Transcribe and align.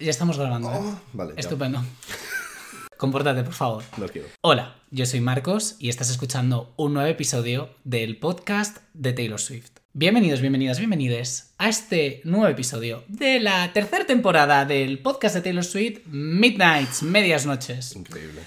Ya 0.00 0.10
estamos 0.10 0.38
grabando. 0.38 0.72
¿eh? 0.72 0.78
Oh, 0.78 1.00
vale, 1.12 1.34
ya. 1.34 1.40
Estupendo. 1.40 1.84
Compórtate, 2.96 3.42
por 3.44 3.52
favor. 3.52 3.84
No 3.98 4.08
quiero. 4.08 4.28
Hola, 4.40 4.76
yo 4.90 5.04
soy 5.04 5.20
Marcos 5.20 5.76
y 5.78 5.90
estás 5.90 6.08
escuchando 6.08 6.72
un 6.78 6.94
nuevo 6.94 7.08
episodio 7.08 7.68
del 7.84 8.16
podcast 8.16 8.78
de 8.94 9.12
Taylor 9.12 9.38
Swift. 9.38 9.72
Bienvenidos, 9.92 10.40
bienvenidas, 10.40 10.78
bienvenides 10.78 11.52
a 11.58 11.68
este 11.68 12.22
nuevo 12.24 12.48
episodio 12.48 13.04
de 13.08 13.40
la 13.40 13.74
tercera 13.74 14.06
temporada 14.06 14.64
del 14.64 15.00
podcast 15.00 15.34
de 15.34 15.42
Taylor 15.42 15.64
Swift, 15.64 16.06
Midnights, 16.06 17.02
Medias 17.02 17.44
Noches. 17.44 17.94
Increíble. 17.94 18.40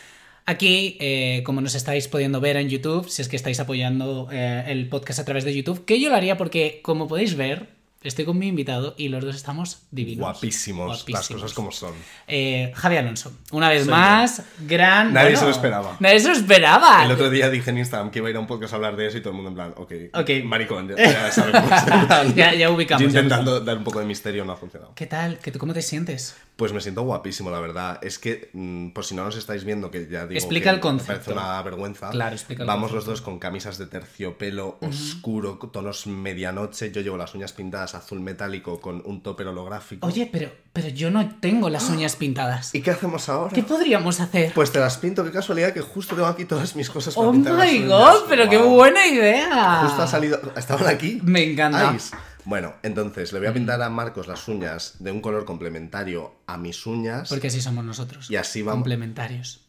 Aquí, 0.48 0.98
eh, 1.00 1.44
como 1.46 1.62
nos 1.62 1.76
estáis 1.76 2.08
pudiendo 2.08 2.42
ver 2.42 2.58
en 2.58 2.68
YouTube, 2.68 3.08
si 3.10 3.22
es 3.22 3.30
que 3.30 3.36
estáis 3.36 3.60
apoyando 3.60 4.28
eh, 4.32 4.64
el 4.68 4.90
podcast 4.90 5.20
a 5.20 5.26
través 5.26 5.44
de 5.44 5.54
YouTube, 5.54 5.86
que 5.86 6.00
yo 6.02 6.10
lo 6.10 6.16
haría 6.16 6.36
porque, 6.36 6.80
como 6.82 7.08
podéis 7.08 7.36
ver, 7.38 7.70
estoy 8.04 8.26
con 8.26 8.38
mi 8.38 8.48
invitado 8.48 8.96
y 8.98 9.10
los 9.10 9.24
dos 9.24 9.36
estamos 9.36 9.84
divinos. 9.92 10.20
Guapísimos, 10.22 11.06
Las 11.10 11.28
cosas 11.28 11.54
como 11.54 11.72
son. 11.72 11.94
Eh, 12.28 12.72
Javi 12.76 12.98
Alonso, 12.98 13.32
una 13.52 13.70
vez 13.70 13.84
Soy 13.84 13.92
más, 13.92 14.42
gran. 14.60 15.14
Nadie 15.14 15.28
bueno, 15.28 15.40
se 15.40 15.46
lo 15.46 15.52
esperaba. 15.52 15.98
Nadie 16.00 16.20
se 16.20 16.28
lo 16.28 16.34
esperaba. 16.34 17.06
El 17.06 17.12
otro 17.12 17.30
día 17.30 17.50
dije 17.50 17.70
en 17.70 17.78
Instagram 17.80 18.12
que 18.12 18.20
iba 18.20 18.28
a 18.28 18.32
ir 18.32 18.38
a 18.38 18.40
un 18.40 18.48
podcast 18.48 18.74
a 18.74 18.76
hablar 18.78 18.96
de 18.96 19.08
eso 19.08 19.18
y 19.18 19.22
todo 19.22 19.30
el 19.32 19.36
mundo 19.36 19.50
en 19.50 19.56
plan, 19.56 19.74
ok, 19.78 19.92
Ok. 20.14 20.30
maricón, 20.46 20.88
ya, 20.90 20.96
ya 20.98 21.32
sabemos. 21.32 21.70
Ya- 22.36 22.54
ya 22.54 22.70
ubicamos, 22.70 23.02
Yo 23.02 23.10
ya 23.10 23.20
intentando 23.22 23.60
dar 23.60 23.78
un 23.78 23.84
poco 23.84 24.00
de 24.00 24.06
misterio 24.06 24.44
no 24.46 24.54
ha 24.54 24.58
funcionado. 24.58 24.94
¿Qué 24.96 25.06
tal? 25.08 25.40
¿Qué, 25.40 25.52
¿Cómo 25.52 25.74
te 25.74 25.82
sientes? 25.82 26.36
Pues 26.56 26.72
me 26.72 26.82
siento 26.82 27.02
guapísimo, 27.02 27.50
la 27.50 27.60
verdad. 27.60 27.98
Es 28.04 28.20
que, 28.20 28.52
mm, 28.54 28.90
por 28.90 29.04
si 29.06 29.16
no 29.16 29.24
nos 29.24 29.36
estáis 29.36 29.64
viendo, 29.64 29.90
que 29.90 30.08
ya 30.08 30.28
digo 30.28 30.38
Explica 30.38 30.66
que 30.66 30.70
el 30.70 30.76
me 30.76 30.82
concepto. 30.82 31.14
parece 31.14 31.34
una 31.34 31.62
vergüenza. 31.64 32.10
Claro, 32.12 32.36
explica 32.36 32.62
el 32.62 32.68
Vamos 32.68 32.92
concepto. 32.92 32.96
los 32.98 33.06
dos 33.06 33.22
con 33.22 33.40
camisas 33.40 33.80
de 33.80 33.88
terciopelo 33.88 34.78
oscuro, 34.82 35.58
tonos 35.72 36.06
medianoche. 36.06 36.92
Yo 36.92 37.02
llevo 37.02 37.18
las 37.18 37.34
uñas 37.34 37.54
pintadas 37.54 37.96
azul 37.96 38.20
metálico 38.20 38.80
con 38.80 39.02
un 39.04 39.24
topper 39.24 39.48
holográfico. 39.48 40.06
Oye, 40.06 40.30
pero, 40.32 40.52
pero 40.74 40.90
yo 40.90 41.10
no 41.10 41.28
tengo 41.40 41.72
las 41.72 41.90
uñas 41.90 42.16
pintadas. 42.16 42.76
¿Y 42.76 42.82
qué 42.84 42.92
hacemos 42.92 43.28
ahora? 43.30 43.52
¿Qué 43.52 43.64
podríamos 43.64 44.20
hacer? 44.20 44.54
Pues 44.54 44.72
te 44.72 44.80
las 44.80 44.98
pinto, 44.98 45.24
qué 45.24 45.32
casualidad 45.32 45.74
que 45.74 45.82
justo 45.82 46.14
tengo 46.14 46.28
aquí 46.28 46.46
todas 46.46 46.76
mis 46.76 46.88
cosas 46.90 47.16
para 47.16 47.30
¡Oh 47.30 47.32
pintar 47.32 47.54
las 47.56 47.68
my 47.72 47.78
uñas. 47.80 47.90
god! 47.90 48.30
¡Pero 48.30 48.48
qué 48.48 48.58
buena 48.58 49.08
idea! 49.08 49.82
Justo 49.86 50.04
ha 50.04 50.08
salido. 50.08 50.40
¿Estaban 50.56 50.86
aquí? 50.88 51.20
Me 51.24 51.52
encanta. 51.52 51.94
Ice. 51.96 52.16
Bueno, 52.46 52.74
entonces 52.84 53.32
le 53.34 53.40
voy 53.40 53.48
a 53.48 53.54
pintar 53.54 53.82
a 53.82 53.90
Marcos 53.90 54.28
las 54.28 54.48
uñas 54.48 54.96
de 55.00 55.12
un 55.12 55.22
color 55.22 55.46
complementario 55.46 56.34
a 56.48 56.58
mis 56.58 56.86
uñas. 56.86 57.30
Porque 57.30 57.48
así 57.48 57.62
somos 57.62 57.86
nosotros. 57.86 58.30
Y 58.30 58.36
así 58.36 58.62
vamos. 58.62 58.80
Complementarios. 58.80 59.62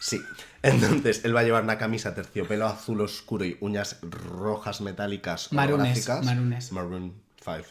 Sí. 0.00 0.20
Entonces 0.62 1.24
él 1.24 1.34
va 1.34 1.40
a 1.40 1.44
llevar 1.44 1.62
una 1.64 1.78
camisa 1.78 2.14
terciopelo 2.14 2.66
azul 2.66 3.00
oscuro 3.00 3.44
y 3.44 3.56
uñas 3.60 3.98
rojas 4.02 4.80
metálicas. 4.80 5.52
Marunes, 5.52 6.08
marunes. 6.22 6.72
Maroon 6.72 7.14
5. 7.44 7.68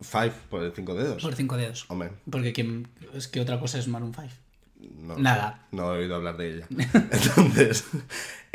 5 0.00 0.34
por 0.50 0.72
5 0.74 0.94
dedos. 0.94 1.22
Por 1.22 1.34
cinco 1.34 1.56
dedos. 1.56 1.86
Hombre, 1.88 2.10
Porque 2.30 2.52
¿quién- 2.52 2.88
es 3.14 3.28
que 3.28 3.40
otra 3.40 3.58
cosa 3.58 3.78
es 3.78 3.88
Maroon 3.88 4.12
5. 4.14 4.28
no, 4.98 5.16
Nada. 5.18 5.66
No 5.72 5.94
he 5.94 5.98
oído 6.00 6.16
hablar 6.16 6.36
de 6.36 6.54
ella. 6.56 6.66
Entonces, 7.10 7.84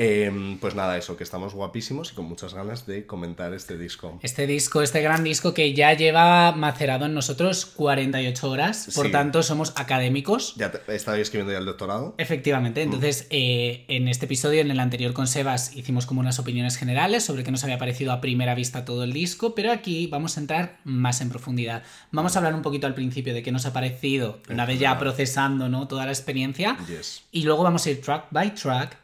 em, 0.01 0.57
pues 0.59 0.75
nada, 0.75 0.97
eso, 0.97 1.17
que 1.17 1.23
estamos 1.25 1.53
guapísimos 1.53 2.11
y 2.11 2.15
con 2.15 2.25
muchas 2.25 2.53
ganas 2.53 2.85
de 2.85 3.05
comentar 3.05 3.53
este 3.53 3.77
disco. 3.77 4.17
Este 4.23 4.47
disco, 4.47 4.81
este 4.81 5.01
gran 5.01 5.23
disco 5.25 5.53
que 5.53 5.73
ya 5.73 5.93
lleva 5.93 6.53
macerado 6.53 7.05
en 7.05 7.13
nosotros 7.13 7.65
48 7.65 8.49
horas. 8.49 8.89
Por 8.95 9.07
Sí. 9.07 9.11
tanto, 9.11 9.43
somos 9.43 9.73
académicos. 9.75 10.55
Ya 10.55 10.71
te- 10.71 10.95
estaba 10.95 11.17
escribiendo 11.17 11.51
ya 11.51 11.59
el 11.59 11.65
doctorado. 11.65 12.15
Efectivamente, 12.17 12.81
entonces 12.81 13.27
eh, 13.29 13.83
en 13.89 14.07
este 14.07 14.25
episodio, 14.25 14.61
en 14.61 14.71
el 14.71 14.79
anterior 14.79 15.11
con 15.13 15.27
Sebas, 15.27 15.75
hicimos 15.75 16.05
como 16.05 16.21
unas 16.21 16.39
opiniones 16.39 16.77
generales 16.77 17.25
sobre 17.25 17.43
qué 17.43 17.51
nos 17.51 17.63
había 17.65 17.77
parecido 17.77 18.13
a 18.13 18.21
primera 18.21 18.55
vista 18.55 18.85
todo 18.85 19.03
el 19.03 19.11
disco, 19.11 19.53
pero 19.53 19.71
aquí 19.71 20.07
vamos 20.07 20.37
a 20.37 20.39
entrar 20.39 20.79
más 20.85 21.19
en 21.19 21.29
profundidad. 21.29 21.83
Vamos 22.11 22.35
a 22.35 22.39
hablar 22.39 22.53
un 22.55 22.61
poquito 22.61 22.87
al 22.87 22.93
principio 22.93 23.33
de 23.33 23.43
qué 23.43 23.51
nos 23.51 23.65
ha 23.65 23.73
parecido, 23.73 24.39
una 24.49 24.65
vez 24.65 24.79
ya 24.79 24.97
procesando 24.97 25.67
¿no? 25.67 25.87
toda 25.89 26.05
la 26.05 26.11
experiencia, 26.11 26.77
Yes. 26.87 27.23
y 27.31 27.43
luego 27.43 27.63
vamos 27.63 27.85
a 27.85 27.89
ir 27.91 28.01
track 28.01 28.27
by 28.31 28.53
track, 28.55 28.97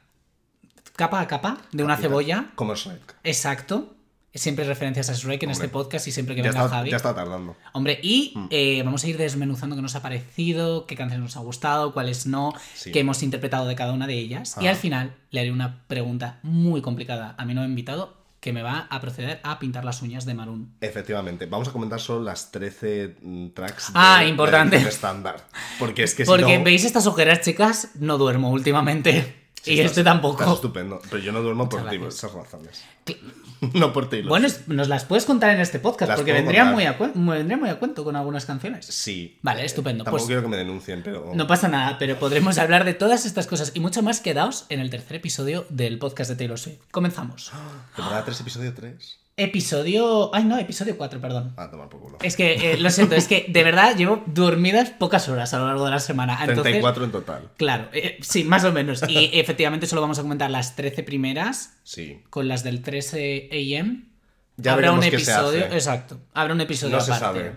capa 0.95 1.19
a 1.19 1.27
capa, 1.27 1.57
de 1.71 1.83
una 1.83 1.93
Capita. 1.95 2.09
cebolla. 2.09 2.45
Como 2.55 2.75
Shrek. 2.75 3.15
Exacto. 3.23 3.91
Siempre 4.33 4.65
referencias 4.65 5.09
a 5.09 5.13
Shrek 5.13 5.43
en 5.43 5.51
este 5.51 5.69
podcast 5.69 6.05
y 6.07 6.11
siempre 6.11 6.35
que 6.35 6.41
venga 6.41 6.57
está, 6.65 6.67
Javi. 6.69 6.89
ya 6.91 6.97
está 6.97 7.15
tardando. 7.15 7.55
Hombre, 7.71 7.97
y 8.03 8.33
Mm. 8.35 8.47
eh, 8.49 8.81
vamos 8.83 9.01
a 9.05 9.07
ir 9.07 9.17
desmenuzando 9.17 9.77
qué 9.77 9.81
nos 9.81 9.95
ha 9.95 10.01
parecido, 10.01 10.85
qué 10.87 10.97
canciones 10.97 11.23
nos 11.23 11.37
ha 11.37 11.39
gustado, 11.39 11.93
cuáles 11.93 12.25
no, 12.27 12.53
Sí. 12.73 12.91
qué 12.91 12.99
hemos 12.99 13.23
interpretado 13.23 13.65
de 13.65 13.75
cada 13.75 13.93
una 13.93 14.07
de 14.07 14.15
ellas. 14.15 14.57
Y 14.59 14.67
Ah. 14.67 14.71
al 14.71 14.75
final 14.75 15.15
le 15.31 15.39
haré 15.39 15.51
una 15.53 15.85
pregunta 15.87 16.39
muy 16.43 16.81
complicada 16.81 17.33
a 17.37 17.45
mi 17.45 17.53
nuevo 17.53 17.69
invitado 17.69 18.17
que 18.41 18.51
me 18.51 18.61
va 18.61 18.87
a 18.89 18.99
proceder 18.99 19.39
a 19.43 19.57
pintar 19.57 19.85
las 19.85 20.01
uñas 20.01 20.25
de 20.25 20.33
Maroon. 20.33 20.69
Efectivamente, 20.81 21.45
vamos 21.45 21.69
a 21.69 21.71
comentar 21.71 22.01
solo 22.01 22.21
las 22.25 22.51
13 22.51 23.15
mm, 23.21 23.47
tracks 23.53 23.87
de 23.87 23.93
Ah, 23.95 24.17
la 24.21 24.27
importante. 24.27 24.75
estándar. 24.75 25.47
Porque 25.79 26.03
es 26.03 26.13
que 26.13 26.25
si 26.25 26.29
Porque 26.29 26.57
no, 26.57 26.63
veis 26.65 26.83
estas 26.83 27.07
ojeras, 27.07 27.39
chicas, 27.39 27.91
no 28.01 28.17
duermo 28.17 28.49
últimamente. 28.51 29.44
Sí, 29.65 29.73
y 29.73 29.79
estás- 29.79 29.91
este 29.91 30.03
tampoco. 30.03 30.39
estás 30.41 30.55
estupendo. 30.55 31.01
Pero 31.09 31.21
yo 31.21 31.31
no 31.31 31.41
duermo 31.41 31.67
por 31.69 31.81
ti, 31.89 31.97
por 31.97 32.07
gracias. 32.07 32.23
esas 32.23 32.33
razones. 32.33 32.83
no 33.73 33.91
por 33.93 34.09
ti. 34.09 34.21
Bueno, 34.21 34.47
es- 34.47 34.67
nos 34.67 34.87
las 34.87 35.05
puedes 35.05 35.25
contar 35.25 35.49
en 35.51 35.59
este 35.59 35.79
podcast, 35.79 36.09
Las 36.09 36.17
porque 36.19 36.33
vendría 36.33 36.61
contar. 36.71 36.73
muy, 36.73 36.85
a 36.85 37.37
vendría 37.37 37.57
muy 37.57 37.69
a 37.69 37.79
cuento 37.79 38.03
con 38.03 38.15
algunas 38.15 38.45
canciones. 38.45 38.85
Sí. 38.85 39.37
Vale, 39.41 39.61
Eh, 39.61 39.65
estupendo. 39.65 40.03
Tampoco 40.03 40.17
Pues- 40.23 40.27
quiero 40.27 40.41
que 40.41 40.47
me 40.47 40.57
denuncien, 40.57 41.01
pero. 41.03 41.31
No 41.33 41.47
pasa 41.47 41.67
nada, 41.67 41.97
pero 41.97 42.17
podremos 42.19 42.57
hablar 42.57 42.85
de 42.85 42.93
todas 42.93 43.25
estas 43.25 43.47
cosas 43.47 43.71
y 43.73 43.79
mucho 43.79 44.01
más 44.01 44.21
quedaos 44.21 44.65
en 44.69 44.79
el 44.79 44.89
tercer 44.89 45.17
episodio 45.17 45.65
del 45.69 45.97
podcast 45.99 46.29
de 46.29 46.35
Taylor 46.35 46.59
Swift. 46.59 46.79
Comenzamos. 46.91 47.51
Temporada 47.95 48.23
3, 48.25 48.39
episodio 48.41 48.73
3. 48.73 49.19
Episodio... 49.37 50.33
Ay, 50.33 50.45
no, 50.45 50.57
episodio 50.57 50.95
4, 50.97 51.19
perdón. 51.19 51.53
Ah, 51.57 51.69
tomar 51.69 51.89
por 51.89 51.99
culo. 51.99 52.17
Es 52.21 52.37
que, 52.37 52.71
eh, 52.71 52.77
lo 52.77 52.89
siento, 52.89 53.15
es 53.15 53.27
que 53.27 53.45
de 53.49 53.63
verdad 53.65 53.97
llevo 53.97 54.23
dormidas 54.27 54.91
pocas 54.91 55.27
horas 55.27 55.53
a 55.53 55.59
lo 55.59 55.67
largo 55.67 55.83
de 55.83 55.91
la 55.91 55.99
semana. 55.99 56.33
Entonces, 56.39 56.63
34 56.63 57.03
en 57.03 57.11
total. 57.11 57.49
Claro, 57.57 57.89
eh, 57.91 58.17
sí, 58.21 58.45
más 58.45 58.63
o 58.63 58.71
menos. 58.71 59.03
Y 59.09 59.31
efectivamente 59.39 59.87
solo 59.87 59.99
vamos 60.01 60.19
a 60.19 60.21
comentar 60.21 60.49
las 60.49 60.77
13 60.77 61.03
primeras 61.03 61.73
Sí. 61.83 62.21
con 62.29 62.47
las 62.47 62.63
del 62.63 62.81
13 62.81 63.49
AM. 63.51 64.07
Ya 64.55 64.71
Habrá 64.71 64.93
un 64.93 65.01
qué 65.01 65.09
se 65.09 65.15
episodio, 65.17 65.65
hace. 65.65 65.75
exacto. 65.75 66.17
Habrá 66.33 66.53
un 66.53 66.61
episodio 66.61 66.95
No 66.95 67.01
se 67.01 67.13
sabe. 67.13 67.55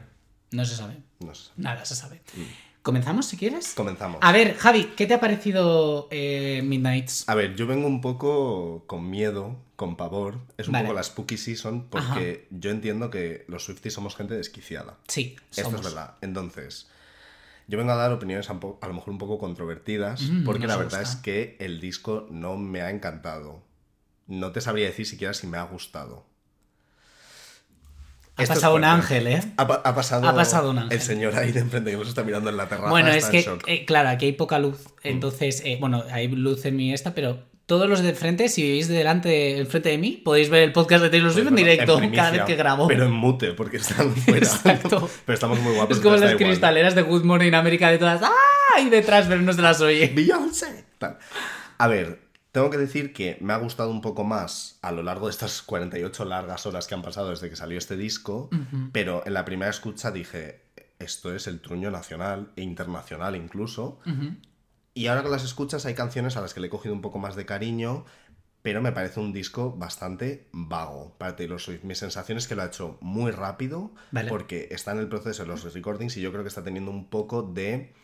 No 0.50 0.64
se 0.64 0.74
sabe. 0.74 0.94
No 1.20 1.32
sé. 1.32 1.50
Nada 1.56 1.84
se 1.84 1.94
sabe. 1.94 2.22
¿Comenzamos 2.82 3.26
si 3.26 3.36
quieres? 3.36 3.74
Comenzamos. 3.74 4.18
A 4.22 4.32
ver, 4.32 4.54
Javi, 4.56 4.92
¿qué 4.96 5.06
te 5.06 5.14
ha 5.14 5.20
parecido 5.20 6.08
eh, 6.10 6.62
Midnights? 6.64 7.28
A 7.28 7.34
ver, 7.34 7.54
yo 7.54 7.66
vengo 7.66 7.86
un 7.86 8.00
poco 8.00 8.84
con 8.86 9.10
miedo, 9.10 9.56
con 9.76 9.96
pavor. 9.96 10.38
Es 10.56 10.68
un 10.68 10.72
Vale. 10.72 10.86
poco 10.86 10.94
la 10.94 11.02
spooky 11.02 11.36
season 11.36 11.88
porque 11.88 12.46
yo 12.50 12.70
entiendo 12.70 13.10
que 13.10 13.44
los 13.48 13.64
Swifties 13.64 13.94
somos 13.94 14.16
gente 14.16 14.34
desquiciada. 14.34 14.96
Sí, 15.06 15.36
Esto 15.50 15.76
es 15.76 15.82
verdad. 15.82 16.14
Entonces, 16.20 16.88
yo 17.66 17.76
vengo 17.78 17.92
a 17.92 17.96
dar 17.96 18.12
opiniones 18.12 18.48
a, 18.48 18.54
lo 18.54 18.94
mejor 18.94 19.10
un 19.10 19.18
poco 19.18 19.38
controvertidas 19.38 20.22
Mm, 20.22 20.44
porque 20.44 20.66
la 20.66 20.76
verdad 20.76 21.00
gusta. 21.00 21.16
es 21.16 21.16
que 21.16 21.56
el 21.60 21.80
disco 21.80 22.26
no 22.30 22.56
me 22.56 22.80
ha 22.80 22.90
encantado. 22.90 23.62
No 24.26 24.52
te 24.52 24.60
sabría 24.60 24.86
decir 24.86 25.06
siquiera 25.06 25.34
si 25.34 25.46
me 25.46 25.58
ha 25.58 25.64
gustado. 25.64 26.24
Ha 28.38 28.42
Esto 28.44 28.54
pasado 28.54 28.74
un 28.76 28.84
ángel, 28.84 29.26
¿eh? 29.26 29.42
Ha, 29.56 29.66
pa- 29.66 29.82
ha 29.84 29.94
pasado, 29.94 30.26
Ha 30.28 30.34
pasado 30.34 30.70
un 30.70 30.78
ángel. 30.78 30.96
el 30.96 31.02
señor 31.02 31.36
ahí 31.36 31.52
de 31.52 31.60
enfrente 31.60 31.90
que 31.90 31.96
nos 31.96 32.08
está 32.08 32.22
mirando 32.22 32.48
en 32.50 32.56
la 32.56 32.68
terraza. 32.68 32.88
Bueno, 32.90 33.10
es 33.10 33.26
que, 33.26 33.44
eh, 33.66 33.84
claro, 33.84 34.08
aquí 34.08 34.26
hay 34.26 34.32
poca 34.32 34.58
luz. 34.58 34.78
Mm. 35.04 35.08
Entonces, 35.08 35.62
eh, 35.64 35.76
bueno, 35.80 36.04
hay 36.10 36.28
luz 36.28 36.64
en 36.64 36.76
mi 36.76 36.92
esta, 36.94 37.14
pero 37.14 37.40
todos 37.66 37.88
los 37.88 38.00
de 38.00 38.14
frente, 38.14 38.48
si 38.48 38.62
vivís 38.62 38.88
delante, 38.88 39.58
enfrente 39.58 39.90
de 39.90 39.98
mí, 39.98 40.12
podéis 40.24 40.48
ver 40.48 40.62
el 40.62 40.72
podcast 40.72 41.02
de 41.02 41.10
Taylor 41.10 41.30
Swift 41.32 41.48
en 41.48 41.54
Pues 41.54 41.64
directo 41.64 41.98
primicia, 41.98 42.22
cada 42.22 42.30
vez 42.36 42.44
que 42.44 42.56
grabo. 42.56 42.86
Pero 42.88 43.04
en 43.04 43.12
mute, 43.12 43.52
porque 43.52 43.76
están 43.78 44.14
fuera. 44.16 44.38
Exacto. 44.38 45.10
Pero 45.26 45.34
estamos 45.34 45.58
muy 45.60 45.74
guapos. 45.74 45.96
es 45.98 46.02
como 46.02 46.16
las 46.16 46.30
igual. 46.32 46.36
cristaleras 46.46 46.94
de 46.94 47.02
Good 47.02 47.24
Morning 47.24 47.52
America 47.52 47.90
de 47.90 47.98
todas. 47.98 48.22
¡Ah! 48.22 48.80
Y 48.80 48.88
detrás, 48.88 49.26
pero 49.28 49.40
no 49.42 49.52
se 49.52 49.60
las 49.60 49.80
oye. 49.80 50.06
Beyoncé. 50.14 50.84
Tal. 50.98 51.18
A 51.78 51.88
ver, 51.88 52.20
tengo 52.52 52.70
que 52.70 52.78
decir 52.78 53.12
que 53.12 53.36
me 53.40 53.52
ha 53.52 53.56
gustado 53.58 53.90
un 53.90 54.00
poco 54.00 54.24
más 54.24 54.78
a 54.82 54.92
lo 54.92 55.02
largo 55.02 55.26
de 55.26 55.32
estas 55.32 55.62
48 55.66 56.24
largas 56.24 56.66
horas 56.66 56.86
que 56.86 56.94
han 56.94 57.02
pasado 57.02 57.30
desde 57.30 57.50
que 57.50 57.56
salió 57.56 57.78
este 57.78 57.96
disco, 57.96 58.50
pero 58.92 59.22
en 59.26 59.34
la 59.34 59.44
primera 59.44 59.70
escucha 59.70 60.10
dije, 60.10 60.62
esto 60.98 61.34
es 61.34 61.46
el 61.46 61.60
truño 61.60 61.90
nacional 61.90 62.52
e 62.56 62.62
internacional 62.62 63.36
incluso. 63.36 64.00
Y 64.94 65.06
ahora 65.06 65.22
con 65.22 65.30
las 65.30 65.44
escuchas 65.44 65.86
hay 65.86 65.94
canciones 65.94 66.36
a 66.36 66.40
las 66.40 66.54
que 66.54 66.60
le 66.60 66.66
he 66.66 66.70
cogido 66.70 66.94
un 66.94 67.02
poco 67.02 67.18
más 67.18 67.36
de 67.36 67.46
cariño, 67.46 68.04
pero 68.62 68.82
me 68.82 68.90
parece 68.90 69.20
un 69.20 69.32
disco 69.32 69.72
bastante 69.72 70.48
vago 70.52 71.14
para 71.18 71.36
Taylor 71.36 71.60
Swift. 71.60 71.84
Mi 71.84 71.94
sensación 71.94 72.36
es 72.36 72.48
que 72.48 72.56
lo 72.56 72.62
ha 72.62 72.66
hecho 72.66 72.98
muy 73.00 73.30
rápido 73.30 73.94
Vale. 74.10 74.28
porque 74.28 74.68
está 74.72 74.90
en 74.92 74.98
el 74.98 75.08
proceso 75.08 75.42
de 75.42 75.48
los 75.48 75.72
recordings 75.72 76.16
y 76.16 76.20
yo 76.20 76.32
creo 76.32 76.42
que 76.42 76.48
está 76.48 76.64
teniendo 76.64 76.90
un 76.90 77.08
poco 77.08 77.42
de 77.42 77.94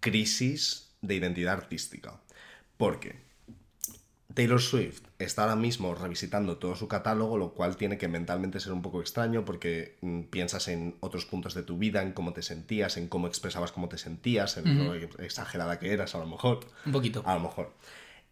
crisis 0.00 0.96
de 1.00 1.14
identidad 1.14 1.54
artística. 1.54 2.20
Porque 2.76 3.21
Taylor 4.34 4.60
Swift 4.60 5.02
está 5.18 5.42
ahora 5.42 5.56
mismo 5.56 5.94
revisitando 5.94 6.58
todo 6.58 6.76
su 6.76 6.88
catálogo, 6.88 7.36
lo 7.36 7.54
cual 7.54 7.76
tiene 7.76 7.98
que 7.98 8.08
mentalmente 8.08 8.60
ser 8.60 8.72
un 8.72 8.82
poco 8.82 9.00
extraño 9.00 9.44
porque 9.44 9.98
mm, 10.00 10.22
piensas 10.24 10.68
en 10.68 10.96
otros 11.00 11.26
puntos 11.26 11.54
de 11.54 11.62
tu 11.62 11.78
vida, 11.78 12.02
en 12.02 12.12
cómo 12.12 12.32
te 12.32 12.42
sentías, 12.42 12.96
en 12.96 13.08
cómo 13.08 13.26
expresabas 13.26 13.72
cómo 13.72 13.88
te 13.88 13.98
sentías, 13.98 14.56
en 14.56 14.84
lo 14.84 14.94
exagerada 14.94 15.78
que 15.78 15.92
eras 15.92 16.14
a 16.14 16.18
lo 16.18 16.26
mejor. 16.26 16.60
Un 16.86 16.92
poquito. 16.92 17.22
A 17.26 17.34
lo 17.34 17.40
mejor. 17.40 17.72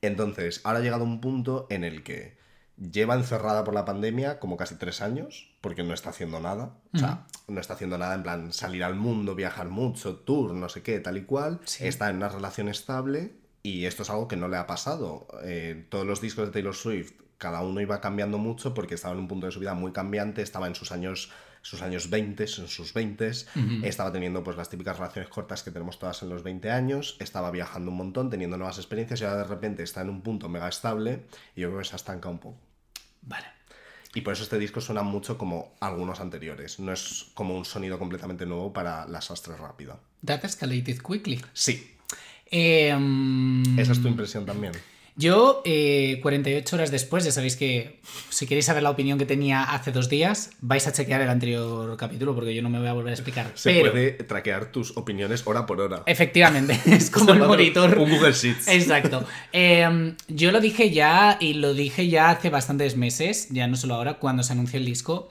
Entonces, 0.02 0.60
ahora 0.64 0.78
ha 0.78 0.82
llegado 0.82 1.04
un 1.04 1.20
punto 1.20 1.66
en 1.70 1.84
el 1.84 2.02
que 2.02 2.38
lleva 2.76 3.14
encerrada 3.14 3.64
por 3.64 3.74
la 3.74 3.84
pandemia 3.84 4.38
como 4.38 4.56
casi 4.56 4.76
tres 4.76 5.02
años. 5.02 5.48
porque 5.60 5.82
no 5.82 5.92
está 5.92 6.10
haciendo 6.10 6.40
nada. 6.40 6.78
O 6.94 6.98
sea, 6.98 7.26
no 7.46 7.60
está 7.60 7.74
haciendo 7.74 7.98
nada 7.98 8.14
en 8.14 8.22
plan 8.22 8.52
salir 8.52 8.82
al 8.82 8.94
mundo, 8.94 9.34
viajar 9.34 9.68
mucho, 9.68 10.16
tour, 10.16 10.54
no 10.54 10.70
sé 10.70 10.82
qué, 10.82 11.00
tal 11.00 11.18
y 11.18 11.24
cual. 11.24 11.60
Sí. 11.64 11.86
Está 11.86 12.08
en 12.08 12.16
una 12.16 12.30
relación 12.30 12.68
estable 12.68 13.39
y 13.62 13.84
esto 13.84 14.02
es 14.02 14.10
algo 14.10 14.28
que 14.28 14.36
no 14.36 14.48
le 14.48 14.56
ha 14.56 14.66
pasado. 14.66 15.26
Eh, 15.44 15.86
todos 15.88 16.06
los 16.06 16.20
discos 16.20 16.46
de 16.46 16.52
Taylor 16.52 16.74
Swift, 16.74 17.12
cada 17.38 17.62
uno 17.62 17.80
iba 17.80 18.00
cambiando 18.00 18.38
mucho 18.38 18.74
porque 18.74 18.94
estaba 18.94 19.14
en 19.14 19.20
un 19.20 19.28
punto 19.28 19.46
de 19.46 19.52
su 19.52 19.60
vida 19.60 19.74
muy 19.74 19.92
cambiante, 19.92 20.42
estaba 20.42 20.66
en 20.66 20.74
sus 20.74 20.92
años 20.92 21.30
sus 21.62 21.82
años 21.82 22.08
20, 22.08 22.42
en 22.42 22.68
sus 22.68 22.94
20, 22.94 23.30
estaba 23.82 24.10
teniendo 24.12 24.42
pues 24.42 24.56
las 24.56 24.70
típicas 24.70 24.98
relaciones 24.98 25.28
cortas 25.28 25.62
que 25.62 25.70
tenemos 25.70 25.98
todas 25.98 26.22
en 26.22 26.30
los 26.30 26.42
20 26.42 26.70
años, 26.70 27.16
estaba 27.20 27.50
viajando 27.50 27.90
un 27.90 27.98
montón, 27.98 28.30
teniendo 28.30 28.56
nuevas 28.56 28.78
experiencias 28.78 29.20
y 29.20 29.24
ahora 29.24 29.42
de 29.42 29.44
repente 29.44 29.82
está 29.82 30.00
en 30.00 30.08
un 30.08 30.22
punto 30.22 30.48
mega 30.48 30.68
estable 30.68 31.26
y 31.54 31.60
yo 31.60 31.68
creo 31.68 31.80
que 31.80 31.84
se 31.84 31.96
estanca 31.96 32.28
un 32.28 32.38
poco. 32.38 32.58
Vale. 33.22 33.46
Y 34.14 34.22
por 34.22 34.32
eso 34.32 34.42
este 34.42 34.58
disco 34.58 34.80
suena 34.80 35.02
mucho 35.02 35.38
como 35.38 35.74
algunos 35.80 36.20
anteriores. 36.20 36.80
No 36.80 36.92
es 36.92 37.30
como 37.34 37.56
un 37.56 37.64
sonido 37.64 37.98
completamente 37.98 38.44
nuevo 38.44 38.72
para 38.72 39.06
la 39.06 39.20
sastre 39.20 39.56
rápida. 39.56 40.00
That 40.24 40.44
escalated 40.44 41.00
quickly. 41.00 41.40
Sí, 41.52 41.96
Eh, 42.50 42.94
mm, 42.98 43.78
esa 43.78 43.92
es 43.92 44.02
tu 44.02 44.08
impresión 44.08 44.46
también. 44.46 44.72
Yo, 45.16 45.60
eh, 45.66 46.18
48 46.22 46.76
horas 46.76 46.90
después, 46.90 47.24
ya 47.24 47.32
sabéis 47.32 47.56
que 47.56 48.00
si 48.30 48.46
queréis 48.46 48.64
saber 48.64 48.82
la 48.82 48.88
opinión 48.90 49.18
que 49.18 49.26
tenía 49.26 49.64
hace 49.64 49.92
dos 49.92 50.08
días, 50.08 50.50
vais 50.62 50.86
a 50.86 50.92
chequear 50.92 51.20
el 51.20 51.28
anterior 51.28 51.94
capítulo 51.98 52.34
porque 52.34 52.54
yo 52.54 52.62
no 52.62 52.70
me 52.70 52.78
voy 52.78 52.88
a 52.88 52.94
volver 52.94 53.10
a 53.10 53.14
explicar. 53.14 53.50
Se 53.54 53.70
Pero, 53.70 53.90
puede 53.90 54.12
traquear 54.12 54.72
tus 54.72 54.96
opiniones 54.96 55.42
hora 55.46 55.66
por 55.66 55.80
hora. 55.80 56.04
efectivamente, 56.06 56.78
es 56.86 57.10
como 57.10 57.34
el 57.34 57.40
monitor. 57.40 57.98
Un 57.98 58.08
Google 58.10 58.32
Sheets. 58.32 58.68
Exacto. 58.68 59.26
Eh, 59.52 60.14
yo 60.28 60.52
lo 60.52 60.60
dije 60.60 60.90
ya 60.90 61.36
y 61.38 61.54
lo 61.54 61.74
dije 61.74 62.08
ya 62.08 62.30
hace 62.30 62.48
bastantes 62.48 62.96
meses, 62.96 63.48
ya 63.50 63.66
no 63.66 63.76
solo 63.76 63.96
ahora, 63.96 64.14
cuando 64.14 64.42
se 64.42 64.54
anunció 64.54 64.78
el 64.78 64.86
disco, 64.86 65.28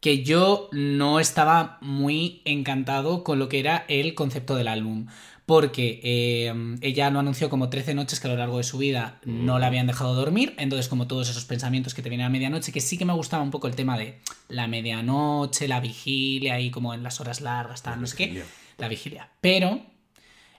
que 0.00 0.22
yo 0.22 0.70
no 0.72 1.20
estaba 1.20 1.78
muy 1.82 2.40
encantado 2.46 3.22
con 3.22 3.38
lo 3.38 3.48
que 3.50 3.58
era 3.58 3.84
el 3.88 4.14
concepto 4.14 4.54
del 4.54 4.68
álbum. 4.68 5.08
Porque 5.46 6.00
eh, 6.02 6.76
ella 6.80 7.08
lo 7.10 7.20
anunció 7.20 7.48
como 7.48 7.70
13 7.70 7.94
noches 7.94 8.18
que 8.18 8.26
a 8.26 8.30
lo 8.32 8.36
largo 8.36 8.58
de 8.58 8.64
su 8.64 8.78
vida 8.78 9.20
no 9.24 9.60
la 9.60 9.68
habían 9.68 9.86
dejado 9.86 10.14
dormir. 10.14 10.54
Entonces, 10.58 10.88
como 10.88 11.06
todos 11.06 11.30
esos 11.30 11.44
pensamientos 11.44 11.94
que 11.94 12.02
te 12.02 12.08
vienen 12.08 12.26
a 12.26 12.30
medianoche, 12.30 12.72
que 12.72 12.80
sí 12.80 12.98
que 12.98 13.04
me 13.04 13.12
gustaba 13.12 13.44
un 13.44 13.52
poco 13.52 13.68
el 13.68 13.76
tema 13.76 13.96
de 13.96 14.18
la 14.48 14.66
medianoche, 14.66 15.68
la 15.68 15.78
vigilia 15.78 16.58
y 16.58 16.70
como 16.70 16.94
en 16.94 17.04
las 17.04 17.20
horas 17.20 17.40
largas, 17.40 17.82
tal, 17.82 18.00
no 18.00 18.08
sé 18.08 18.16
qué. 18.16 18.42
La 18.76 18.88
vigilia. 18.88 19.30
Pero 19.40 19.80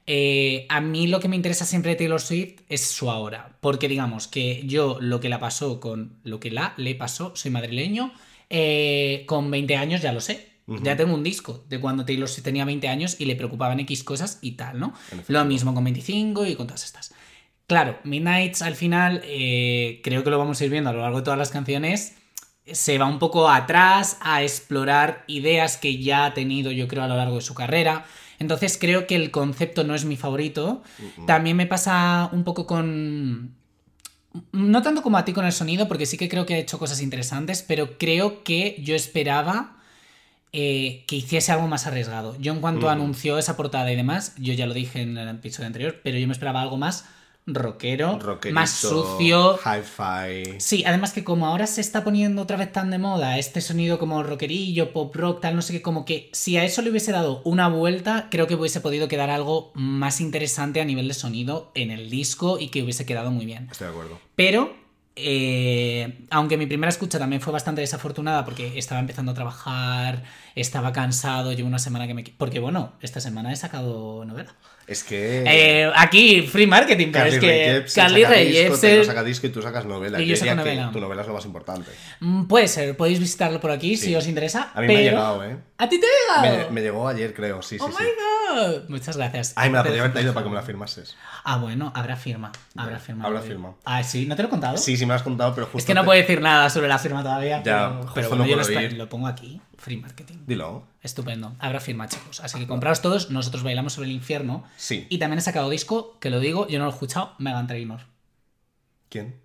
eh, 0.10 0.66
a 0.70 0.80
mí 0.80 1.08
lo 1.08 1.20
que 1.20 1.28
me 1.28 1.36
interesa 1.36 1.66
siempre 1.66 1.92
de 1.92 1.98
Taylor 1.98 2.22
Swift 2.22 2.62
es 2.70 2.82
su 2.82 3.12
ahora. 3.12 3.58
Porque 3.60 3.90
digamos 3.90 4.28
que 4.28 4.66
yo 4.66 4.98
lo 5.02 5.20
que 5.20 5.28
la 5.28 5.40
pasó 5.40 5.82
con 5.82 6.14
lo 6.24 6.40
que 6.40 6.50
la 6.50 6.74
le 6.78 6.96
pasó, 6.96 7.36
soy 7.36 7.52
madrileño, 7.52 8.14
eh, 8.50 9.24
con 9.28 9.52
20 9.52 9.76
años 9.76 10.02
ya 10.02 10.14
lo 10.14 10.22
sé. 10.22 10.47
Ya 10.68 10.98
tengo 10.98 11.14
un 11.14 11.24
disco 11.24 11.64
de 11.70 11.80
cuando 11.80 12.04
Taylor 12.04 12.30
tenía 12.44 12.66
20 12.66 12.90
años 12.90 13.16
y 13.20 13.26
le 13.26 13.38
preocupaban 13.38 13.80
X 13.80 14.04
cosas 14.04 14.40
y 14.42 14.52
tal, 14.52 14.80
¿no? 14.80 14.94
Lo 15.28 15.46
mismo 15.46 15.74
con 15.74 15.84
25 15.84 16.46
y 16.46 16.56
con 16.56 16.68
todas 16.68 16.84
estas. 16.84 17.14
Claro, 17.68 18.00
Midnights 18.04 18.62
al 18.62 18.76
final, 18.76 19.22
eh, 19.26 20.02
creo 20.04 20.24
que 20.24 20.30
lo 20.30 20.38
vamos 20.38 20.60
a 20.60 20.66
ir 20.66 20.72
viendo 20.72 20.90
a 20.90 20.94
lo 20.94 21.02
largo 21.02 21.18
de 21.18 21.24
todas 21.24 21.38
las 21.38 21.52
canciones, 21.52 22.16
se 22.72 22.98
va 22.98 23.06
un 23.06 23.20
poco 23.20 23.50
atrás 23.50 24.18
a 24.22 24.44
explorar 24.44 25.24
ideas 25.28 25.78
que 25.78 26.02
ya 26.02 26.26
ha 26.26 26.34
tenido, 26.34 26.72
yo 26.72 26.88
creo, 26.88 27.04
a 27.04 27.08
lo 27.08 27.16
largo 27.16 27.36
de 27.36 27.42
su 27.42 27.54
carrera. 27.54 28.06
Entonces 28.40 28.78
creo 28.78 29.08
que 29.08 29.16
el 29.16 29.32
concepto 29.32 29.84
no 29.84 29.96
es 29.96 30.06
mi 30.06 30.18
favorito. 30.18 30.84
También 31.26 31.56
me 31.58 31.66
pasa 31.66 32.30
un 32.32 32.44
poco 32.44 32.68
con... 32.68 33.56
No 34.52 34.82
tanto 34.82 35.02
como 35.02 35.18
a 35.18 35.26
ti 35.26 35.34
con 35.34 35.46
el 35.46 35.52
sonido, 35.52 35.88
porque 35.88 36.06
sí 36.06 36.18
que 36.18 36.30
creo 36.30 36.46
que 36.46 36.56
ha 36.56 36.60
hecho 36.60 36.78
cosas 36.78 37.02
interesantes, 37.02 37.64
pero 37.64 37.98
creo 37.98 38.44
que 38.44 38.76
yo 38.84 38.96
esperaba 38.96 39.77
eh, 40.54 41.04
que 41.08 41.18
hiciese 41.18 41.52
algo 41.52 41.68
más 41.68 41.88
arriesgado. 41.88 42.36
Yo 42.40 42.54
en 42.54 42.62
cuanto 42.62 42.90
anunció 42.90 43.38
esa 43.38 43.58
portada 43.58 43.92
y 43.92 43.96
demás, 43.96 44.34
yo 44.38 44.54
ya 44.54 44.66
lo 44.66 44.74
dije 44.74 45.02
en 45.02 45.18
el 45.18 45.30
episodio 45.30 45.68
anterior, 45.68 46.00
pero 46.04 46.18
yo 46.18 46.28
me 46.28 46.34
esperaba 46.34 46.62
algo 46.62 46.78
más 46.78 47.06
rockero, 47.48 48.20
Rockerito, 48.20 48.54
más 48.54 48.72
sucio. 48.72 49.58
Hi-fi. 49.58 50.60
Sí, 50.60 50.84
además 50.86 51.14
que 51.14 51.24
como 51.24 51.48
ahora 51.48 51.66
se 51.66 51.82
está 51.82 52.04
poniendo 52.04 52.42
otra 52.42 52.58
vez 52.58 52.72
tan 52.72 52.92
de 52.92 52.98
moda 52.98 53.38
este 53.38 53.62
sonido 53.62 53.98
como 53.98 54.22
rockerillo, 54.22 54.92
pop 54.92 55.16
rock, 55.16 55.42
tal, 55.42 55.56
no 55.56 55.62
sé 55.62 55.74
qué, 55.74 55.82
como 55.82 56.06
que 56.06 56.30
si 56.34 56.58
a 56.58 56.66
eso 56.66 56.82
le 56.82 56.90
hubiese 56.90 57.14
dado 57.14 57.42
una 57.46 57.70
vuelta, 57.70 58.28
creo 58.30 58.48
que 58.48 58.56
hubiese 58.56 58.82
podido 58.82 59.08
quedar 59.08 59.30
algo 59.30 59.72
más 59.74 60.20
interesante 60.20 60.82
a 60.82 60.86
nivel 60.86 61.08
de 61.08 61.14
sonido 61.14 61.72
en 61.74 61.90
el 61.90 62.10
disco 62.10 62.60
y 62.60 62.68
que 62.68 62.84
hubiese 62.84 63.06
quedado 63.06 63.32
muy 63.32 63.46
bien. 63.46 63.70
Estoy 63.72 63.88
de 63.88 63.94
acuerdo. 63.94 64.20
Pero, 64.36 64.76
eh, 65.18 66.26
aunque 66.30 66.58
mi 66.58 66.66
primera 66.68 66.90
escucha 66.90 67.20
también 67.20 67.42
fue 67.42 67.52
bastante 67.54 67.82
desafortunada 67.82 68.46
porque 68.46 68.78
estaba 68.78 69.00
empezando 69.00 69.32
a 69.32 69.36
trabajar, 69.36 70.24
estaba 70.62 70.92
cansado, 70.94 71.54
llevo 71.54 71.68
una 71.68 71.80
semana 71.80 72.08
que 72.08 72.14
me... 72.14 72.24
Porque 72.38 72.60
bueno, 72.60 72.94
esta 73.02 73.20
semana 73.22 73.52
he 73.52 73.56
sacado 73.56 74.26
novela. 74.26 74.54
Es 74.88 75.04
que. 75.04 75.44
Eh, 75.46 75.92
aquí, 75.98 76.44
free 76.44 76.66
marketing, 76.66 77.08
pero 77.12 77.26
Carly 77.26 77.36
es 77.36 77.42
que 77.42 77.48
Jepsen 77.74 78.04
Carly 78.06 78.24
Rae 78.24 78.46
disco, 78.46 79.04
saca 79.04 79.22
disco 79.22 79.48
y 79.48 79.50
tú 79.50 79.62
sacas 79.62 79.84
novela. 79.86 80.22
Y 80.22 80.28
yo 80.28 80.38
saco 80.38 80.52
diría 80.52 80.64
que 80.64 80.76
novela. 80.76 80.92
tu 80.94 81.02
novela 81.02 81.22
es 81.24 81.28
lo 81.28 81.34
más 81.34 81.44
importante. 81.46 81.92
Mm, 82.22 82.46
Puede 82.46 82.70
ser, 82.70 82.96
podéis 82.96 83.20
visitarlo 83.20 83.60
por 83.60 83.72
aquí 83.72 83.98
si 83.98 84.16
os 84.16 84.26
interesa. 84.28 84.72
A 84.74 84.80
mí 84.80 84.88
pero... 84.88 84.94
me 84.94 85.00
ha 85.00 85.12
llegado, 85.12 85.44
¿eh? 85.44 85.58
¿A 85.78 85.90
ti 85.90 86.00
te 86.00 86.06
ha 86.08 86.42
llegado? 86.42 86.72
me 86.72 86.82
llegó 86.82 87.06
ayer, 87.06 87.34
creo. 87.34 87.62
Sí, 87.62 87.78
sí, 87.78 87.84
¡Oh 87.86 87.92
sí. 87.92 87.98
my 88.02 88.66
god! 88.78 88.84
Muchas 88.88 89.18
gracias. 89.18 89.52
Ay, 89.58 89.70
me 89.70 89.76
la 89.78 89.84
podría 89.84 90.02
haber 90.04 90.14
traído 90.14 90.34
para 90.34 90.46
que 90.46 90.50
me 90.52 90.56
la 90.56 90.64
firmases. 90.64 91.18
Ah, 91.44 91.58
bueno, 91.58 91.92
habrá 91.94 92.16
firma. 92.16 92.54
Habrá 92.78 92.98
firma. 93.00 93.26
habrá 93.26 93.42
firma. 93.42 93.74
Ah, 93.84 94.04
sí, 94.04 94.26
¿no 94.26 94.38
te 94.38 94.44
lo 94.44 94.48
he 94.48 94.50
contado? 94.52 94.78
Sí, 94.78 94.96
sí 94.96 95.06
me 95.06 95.10
lo 95.10 95.16
has 95.16 95.24
contado, 95.24 95.54
pero 95.54 95.66
justo. 95.66 95.80
Es 95.80 95.86
que 95.86 95.94
no 95.96 96.02
te- 96.02 96.06
puedo 96.06 96.20
decir 96.22 96.40
nada 96.40 96.70
sobre 96.70 96.88
la 96.88 96.98
firma 96.98 97.22
todavía. 97.24 97.62
Ya, 97.62 98.00
pero, 98.16 98.36
no 98.38 98.46
yo 98.46 98.56
lo 98.96 99.10
pongo 99.10 99.28
aquí. 99.28 99.60
Free 99.78 99.98
marketing. 99.98 100.36
Dilo. 100.48 100.88
Estupendo. 101.04 101.56
Habrá 101.60 101.80
firma, 101.80 102.08
chicos. 102.08 102.40
Así 102.40 102.58
que 102.58 102.66
compraos 102.68 103.02
todos. 103.02 103.30
Nosotros 103.30 103.62
bailamos 103.64 103.94
sobre 103.94 104.08
el 104.10 104.16
infierno. 104.16 104.64
Sí. 104.78 105.06
Y 105.10 105.20
también 105.20 105.38
he 105.38 105.42
sacado 105.42 105.70
disco, 105.70 106.18
que 106.20 106.30
lo 106.32 106.40
digo, 106.40 106.68
yo 106.68 106.80
no 106.80 106.86
lo 106.86 106.92
he 106.92 106.94
escuchado, 106.94 107.34
Megan 107.38 107.68
Trainor. 107.68 108.00
¿Quién? 109.10 109.36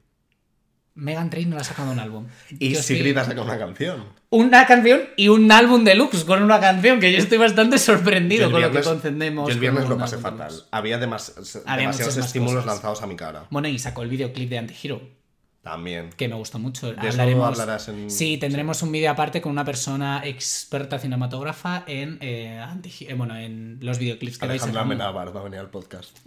Megan 0.95 1.31
Trainor 1.31 1.61
ha 1.61 1.65
sacado 1.65 1.91
un 1.91 1.99
álbum. 1.99 2.27
Y 2.51 2.71
Yo 2.73 2.79
estoy- 2.81 2.97
Sigrid 2.99 3.17
ha 3.17 3.25
sacado 3.25 3.45
una 3.45 3.59
canción. 3.59 4.05
Una 4.31 4.67
canción 4.67 5.01
y 5.17 5.29
un 5.29 5.51
álbum 5.51 5.85
deluxe 5.85 6.25
con 6.25 6.43
una 6.43 6.61
canción 6.61 7.01
que 7.01 7.11
yo 7.13 7.19
estoy 7.19 7.39
bastante 7.39 7.79
sorprendido 7.79 8.51
con 8.51 8.61
lo 8.61 8.71
que 8.71 8.83
concedemos. 8.83 9.49
Yo 9.49 9.55
el 9.55 9.61
viernes 9.61 9.89
lo 9.89 9.97
pasé 9.99 10.19
fatal. 10.19 10.49
deluxe. 10.51 10.69
Había 10.71 10.99
demas- 10.99 11.33
Había 11.67 11.77
demasiados 11.89 12.17
estímulos 12.19 12.57
cosas. 12.63 12.67
lanzados 12.67 13.03
a 13.03 13.07
mi 13.07 13.17
cara. 13.17 13.47
Bueno, 13.51 13.69
y 13.69 13.79
sacó 13.79 14.03
el 14.03 14.09
videoclip 14.11 14.49
de 14.51 14.59
Antihero, 14.59 15.01
También. 15.63 16.11
que 16.17 16.27
me 16.29 16.35
gustó 16.35 16.59
mucho. 16.59 16.93
De 16.93 17.09
Hablaremos. 17.09 17.89
en- 17.89 18.11
Sí, 18.11 18.37
tendremos 18.37 18.83
un 18.83 18.91
vídeo 18.91 19.11
aparte 19.13 19.41
con 19.41 19.53
una 19.53 19.65
persona 19.65 20.21
experta 20.25 20.99
cinematógrafa 20.99 21.85
en, 21.87 22.19
eh, 22.21 22.59
anti- 22.59 23.07
eh, 23.09 23.15
bueno, 23.15 23.37
en 23.37 23.79
los 23.81 23.99
videoclips 23.99 24.39
que 24.39 24.45
Alejandra. 24.47 24.81
Amenábar 24.83 25.35
va 25.37 25.41
a 25.41 25.45
venir 25.45 25.61
al 25.61 25.71
podcast. 25.71 26.19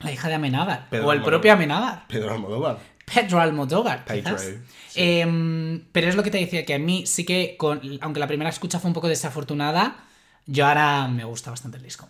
La 0.00 0.12
hija 0.12 0.28
de 0.28 0.34
Amenábar. 0.34 0.88
Pedro 0.90 1.06
o 1.06 1.12
el 1.12 1.18
Almodóvar. 1.18 1.30
propio 1.32 1.52
Amenábar. 1.54 2.06
Pedro 2.08 2.32
Almodóvar. 2.32 2.78
Pedro 3.06 3.40
Almodóvar. 3.40 4.04
Pedro, 4.04 4.38
sí. 4.38 4.56
Em, 4.94 5.82
pero 5.92 6.08
es 6.08 6.14
lo 6.14 6.22
que 6.22 6.30
te 6.30 6.38
decía, 6.38 6.64
que 6.66 6.74
a 6.74 6.78
mí 6.78 7.06
sí 7.06 7.24
que, 7.24 7.56
con, 7.56 7.80
aunque 8.02 8.20
la 8.20 8.26
primera 8.26 8.50
escucha 8.50 8.78
fue 8.78 8.88
un 8.88 8.94
poco 8.94 9.08
desafortunada, 9.08 9.96
yo 10.46 10.66
ahora 10.66 11.08
me 11.08 11.24
gusta 11.24 11.50
bastante 11.50 11.78
el 11.78 11.82
disco. 11.82 12.08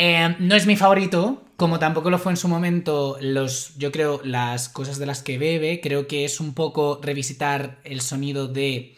Em, 0.00 0.36
no 0.38 0.54
es 0.54 0.64
mi 0.64 0.76
favorito, 0.76 1.42
como 1.56 1.80
tampoco 1.80 2.08
lo 2.08 2.20
fue 2.20 2.30
en 2.30 2.36
su 2.36 2.46
momento 2.46 3.18
los, 3.20 3.76
yo 3.78 3.90
creo, 3.90 4.20
las 4.22 4.68
cosas 4.68 5.00
de 5.00 5.06
las 5.06 5.24
que 5.24 5.38
bebe. 5.38 5.80
Creo 5.80 6.06
que 6.06 6.24
es 6.24 6.38
un 6.38 6.54
poco 6.54 7.00
revisitar 7.02 7.80
el 7.82 8.00
sonido 8.00 8.46
de 8.46 8.94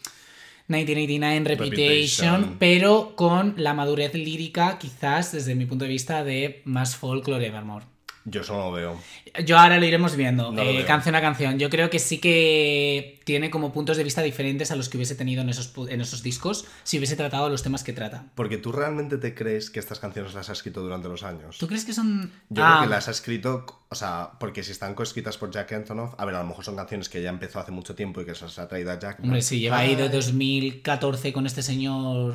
1989 0.69 1.49
Reputation, 1.49 2.35
Reputation. 2.35 2.57
pero 2.59 3.17
con 3.17 3.55
la 3.57 3.73
madurez 3.73 4.13
lírica, 4.13 4.79
quizás 4.79 5.33
desde 5.33 5.55
mi 5.55 5.65
punto 5.65 5.87
de 5.87 5.91
vista, 5.91 6.23
de 6.23 6.61
más 6.67 6.97
folklore 6.97 7.47
Evermore. 7.47 7.87
Yo 8.27 8.43
eso 8.43 8.55
no 8.55 8.67
lo 8.67 8.73
veo. 8.73 9.01
Yo 9.47 9.59
ahora 9.59 9.79
lo 9.79 9.87
iremos 9.87 10.15
viendo, 10.15 10.53
No 10.53 10.63
eh, 10.63 10.85
canción 10.85 11.15
a 11.15 11.23
canción. 11.23 11.59
Yo 11.59 11.71
creo 11.71 11.89
que 11.89 11.99
sí 11.99 12.19
que 12.19 13.19
tiene 13.25 13.51
como 13.51 13.73
puntos 13.73 13.97
de 13.97 14.05
vista 14.05 14.21
diferentes 14.23 14.71
a 14.71 14.77
los 14.77 14.89
que 14.91 14.99
hubiese 14.99 15.15
tenido 15.15 15.41
en 15.41 15.49
esos, 15.49 15.73
en 15.89 16.01
esos 16.03 16.23
discos 16.23 16.67
si 16.83 16.99
hubiese 16.99 17.17
tratado 17.17 17.49
los 17.49 17.63
temas 17.63 17.83
que 17.83 17.93
trata. 17.95 18.27
Porque 18.35 18.59
tú 18.59 18.73
realmente 18.73 19.17
te 19.17 19.35
crees 19.35 19.71
que 19.71 19.81
estas 19.81 20.01
canciones 20.01 20.35
las 20.35 20.51
has 20.51 20.59
escrito 20.59 20.83
durante 20.83 21.09
los 21.09 21.23
años. 21.23 21.57
¿Tú 21.59 21.67
crees 21.67 21.85
que 21.87 21.95
son...? 21.95 22.31
Yo 22.51 22.63
Ah, 22.65 22.77
creo 22.79 22.89
que 22.91 22.95
las 22.95 23.09
ha 23.09 23.13
escrito, 23.13 23.65
o 23.89 23.95
sea, 23.95 24.33
porque 24.39 24.63
si 24.63 24.73
están 24.73 24.95
coescritas 24.95 25.39
por 25.39 25.51
Jack 25.51 25.73
Antonoff, 25.73 26.15
a 26.19 26.25
ver, 26.27 26.35
a 26.35 26.43
lo 26.43 26.49
mejor 26.49 26.63
son 26.65 26.77
canciones 26.77 27.09
que 27.09 27.23
ya 27.23 27.31
empezó 27.31 27.59
hace 27.59 27.73
mucho 27.73 27.95
tiempo 27.95 28.21
y 28.21 28.27
que 28.27 28.35
se 28.35 28.45
las 28.45 28.59
ha 28.59 28.69
traído 28.69 28.91
a 28.93 28.99
Jack. 28.99 29.21
Hombre, 29.23 29.41
sí, 29.41 29.61
lleva 29.61 29.79
ahí 29.79 29.95
de 29.97 30.05
Ay. 30.05 30.09
2014 30.11 31.33
con 31.33 31.47
este 31.47 31.63
señor... 31.63 32.35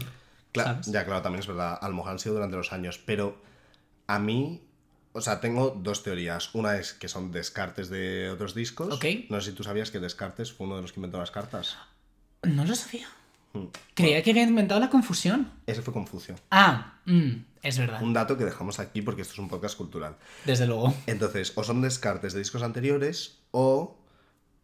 Claro, 0.52 0.70
¿sabes? 0.72 0.88
ya, 0.88 1.06
claro, 1.06 1.22
también 1.22 1.42
es 1.42 1.48
verdad, 1.48 1.78
a 1.80 1.90
lo 1.90 1.96
mejor 1.96 2.12
han 2.14 2.20
sido 2.20 2.36
durante 2.36 2.56
los 2.56 2.72
años, 2.74 2.98
pero 3.06 3.38
a 4.08 4.20
mí, 4.20 4.62
o 5.16 5.22
sea, 5.22 5.40
tengo 5.40 5.72
dos 5.82 6.04
teorías. 6.04 6.54
Una 6.54 6.78
es 6.78 6.94
que 6.94 7.08
son 7.08 7.32
descartes 7.32 7.90
de 7.90 8.30
otros 8.30 8.54
discos. 8.54 8.94
Ok. 8.94 9.06
No 9.30 9.40
sé 9.40 9.52
si 9.52 9.56
tú 9.56 9.64
sabías 9.64 9.90
que 9.90 10.02
Descartes 10.02 10.52
fue 10.52 10.68
uno 10.68 10.76
de 10.76 10.82
los 10.82 10.92
que 10.92 11.00
inventó 11.00 11.18
las 11.18 11.32
cartas. 11.32 11.78
No 12.44 12.66
lo 12.66 12.76
sabía. 12.76 13.08
Mm. 13.54 13.68
Creía 13.94 14.22
que 14.22 14.32
había 14.32 14.44
inventado 14.44 14.82
la 14.82 14.90
confusión. 14.90 15.54
Ese 15.66 15.82
fue 15.82 15.94
Confucio. 15.94 16.36
Ah, 16.52 17.00
mm, 17.06 17.32
es 17.62 17.80
verdad. 17.80 18.04
Un 18.04 18.12
dato 18.12 18.38
que 18.38 18.44
dejamos 18.44 18.80
aquí 18.80 19.02
porque 19.02 19.22
esto 19.22 19.34
es 19.34 19.40
un 19.40 19.48
podcast 19.48 19.78
cultural. 19.78 20.18
Desde 20.44 20.68
luego. 20.68 20.94
Entonces, 21.08 21.54
o 21.56 21.64
son 21.64 21.82
descartes 21.82 22.34
de 22.34 22.40
discos 22.40 22.62
anteriores 22.62 23.38
o 23.52 23.98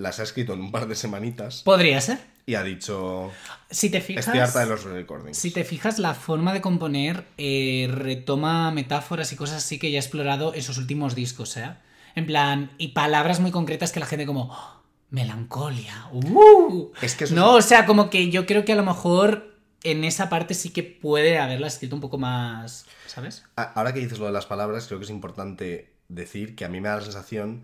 las 0.02 0.20
ha 0.20 0.24
escrito 0.24 0.54
en 0.54 0.62
un 0.62 0.72
par 0.72 0.88
de 0.88 0.96
semanitas 0.96 1.62
Podría 1.64 2.02
ser. 2.02 2.20
y 2.46 2.56
ha 2.56 2.64
dicho, 2.64 3.32
Si 3.70 3.90
te 3.90 4.02
fijas. 4.02 4.26
estoy 4.26 4.40
harta 4.42 4.60
de 4.62 4.66
los 4.66 4.84
recordings. 4.84 5.38
Si 5.38 5.52
te 5.52 5.64
fijas, 5.64 6.00
la 6.00 6.14
forma 6.14 6.54
de 6.54 6.62
componer 6.62 7.26
eh, 7.38 7.88
retoma 7.92 8.72
metáforas 8.72 9.32
y 9.32 9.36
cosas 9.36 9.58
así 9.58 9.80
que 9.80 9.92
ya 9.92 9.98
he 10.00 10.02
explorado 10.02 10.54
en 10.54 10.62
sus 10.64 10.78
últimos 10.78 11.16
discos, 11.16 11.56
¿eh? 11.58 11.72
En 12.16 12.26
plan, 12.26 12.72
y 12.78 12.90
palabras 12.90 13.40
muy 13.40 13.52
concretas 13.52 13.92
que 13.92 14.00
la 14.00 14.06
gente 14.06 14.26
como... 14.26 14.50
"Oh, 14.52 14.82
melancolia. 15.12 16.08
¡Uh! 16.14 16.92
Es 17.02 17.16
que 17.16 17.26
eso 17.26 17.36
No, 17.36 17.56
o 17.56 17.62
sea, 17.62 17.86
como 17.86 18.10
que 18.10 18.30
yo 18.30 18.46
creo 18.46 18.66
que 18.66 18.72
a 18.74 18.76
lo 18.76 18.84
mejor 18.84 19.56
en 19.84 20.04
esa 20.04 20.30
parte 20.30 20.54
sí 20.54 20.70
que 20.72 20.84
puede 20.84 21.38
haberla 21.40 21.68
escrito 21.68 21.96
un 21.96 22.02
poco 22.02 22.18
más... 22.18 22.86
¿Sabes? 23.08 23.44
Ahora 23.56 23.94
que 23.94 24.00
dices 24.00 24.20
lo 24.20 24.26
de 24.26 24.32
las 24.32 24.46
palabras, 24.46 24.88
creo 24.88 25.00
que 25.00 25.06
es 25.06 25.12
importante 25.12 25.94
decir 26.08 26.56
que 26.56 26.64
a 26.66 26.70
mí 26.70 26.80
me 26.80 26.88
da 26.90 26.96
la 26.98 27.02
sensación 27.02 27.64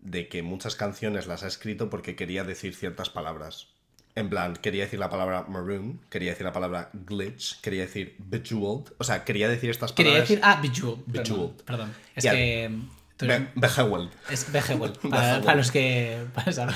de 0.00 0.28
que 0.28 0.42
muchas 0.42 0.76
canciones 0.76 1.26
las 1.26 1.42
ha 1.42 1.46
escrito 1.48 1.90
porque 1.90 2.16
quería 2.16 2.44
decir 2.44 2.74
ciertas 2.74 3.10
palabras. 3.10 3.68
En 4.14 4.28
plan, 4.30 4.54
quería 4.56 4.84
decir 4.84 4.98
la 4.98 5.10
palabra 5.10 5.44
maroon, 5.48 6.00
quería 6.10 6.30
decir 6.30 6.44
la 6.44 6.52
palabra 6.52 6.90
glitch, 6.92 7.60
quería 7.60 7.82
decir 7.82 8.16
bejeweled. 8.18 8.92
O 8.98 9.04
sea, 9.04 9.24
quería 9.24 9.48
decir 9.48 9.70
estas 9.70 9.92
Quería 9.92 10.12
palabras. 10.12 10.28
decir... 10.28 10.40
Ah, 10.44 10.58
Bejeweled. 10.60 11.02
Bejeweled. 11.06 11.62
Perdón. 11.64 11.94
Es 12.16 12.24
que... 12.24 12.70
Be- 13.20 13.48
bejeweled. 13.54 14.10
Es 14.30 14.50
Bejeweled. 14.52 14.96
Para, 15.10 15.54
los 15.54 15.70
que... 15.70 16.24
Para. 16.34 16.50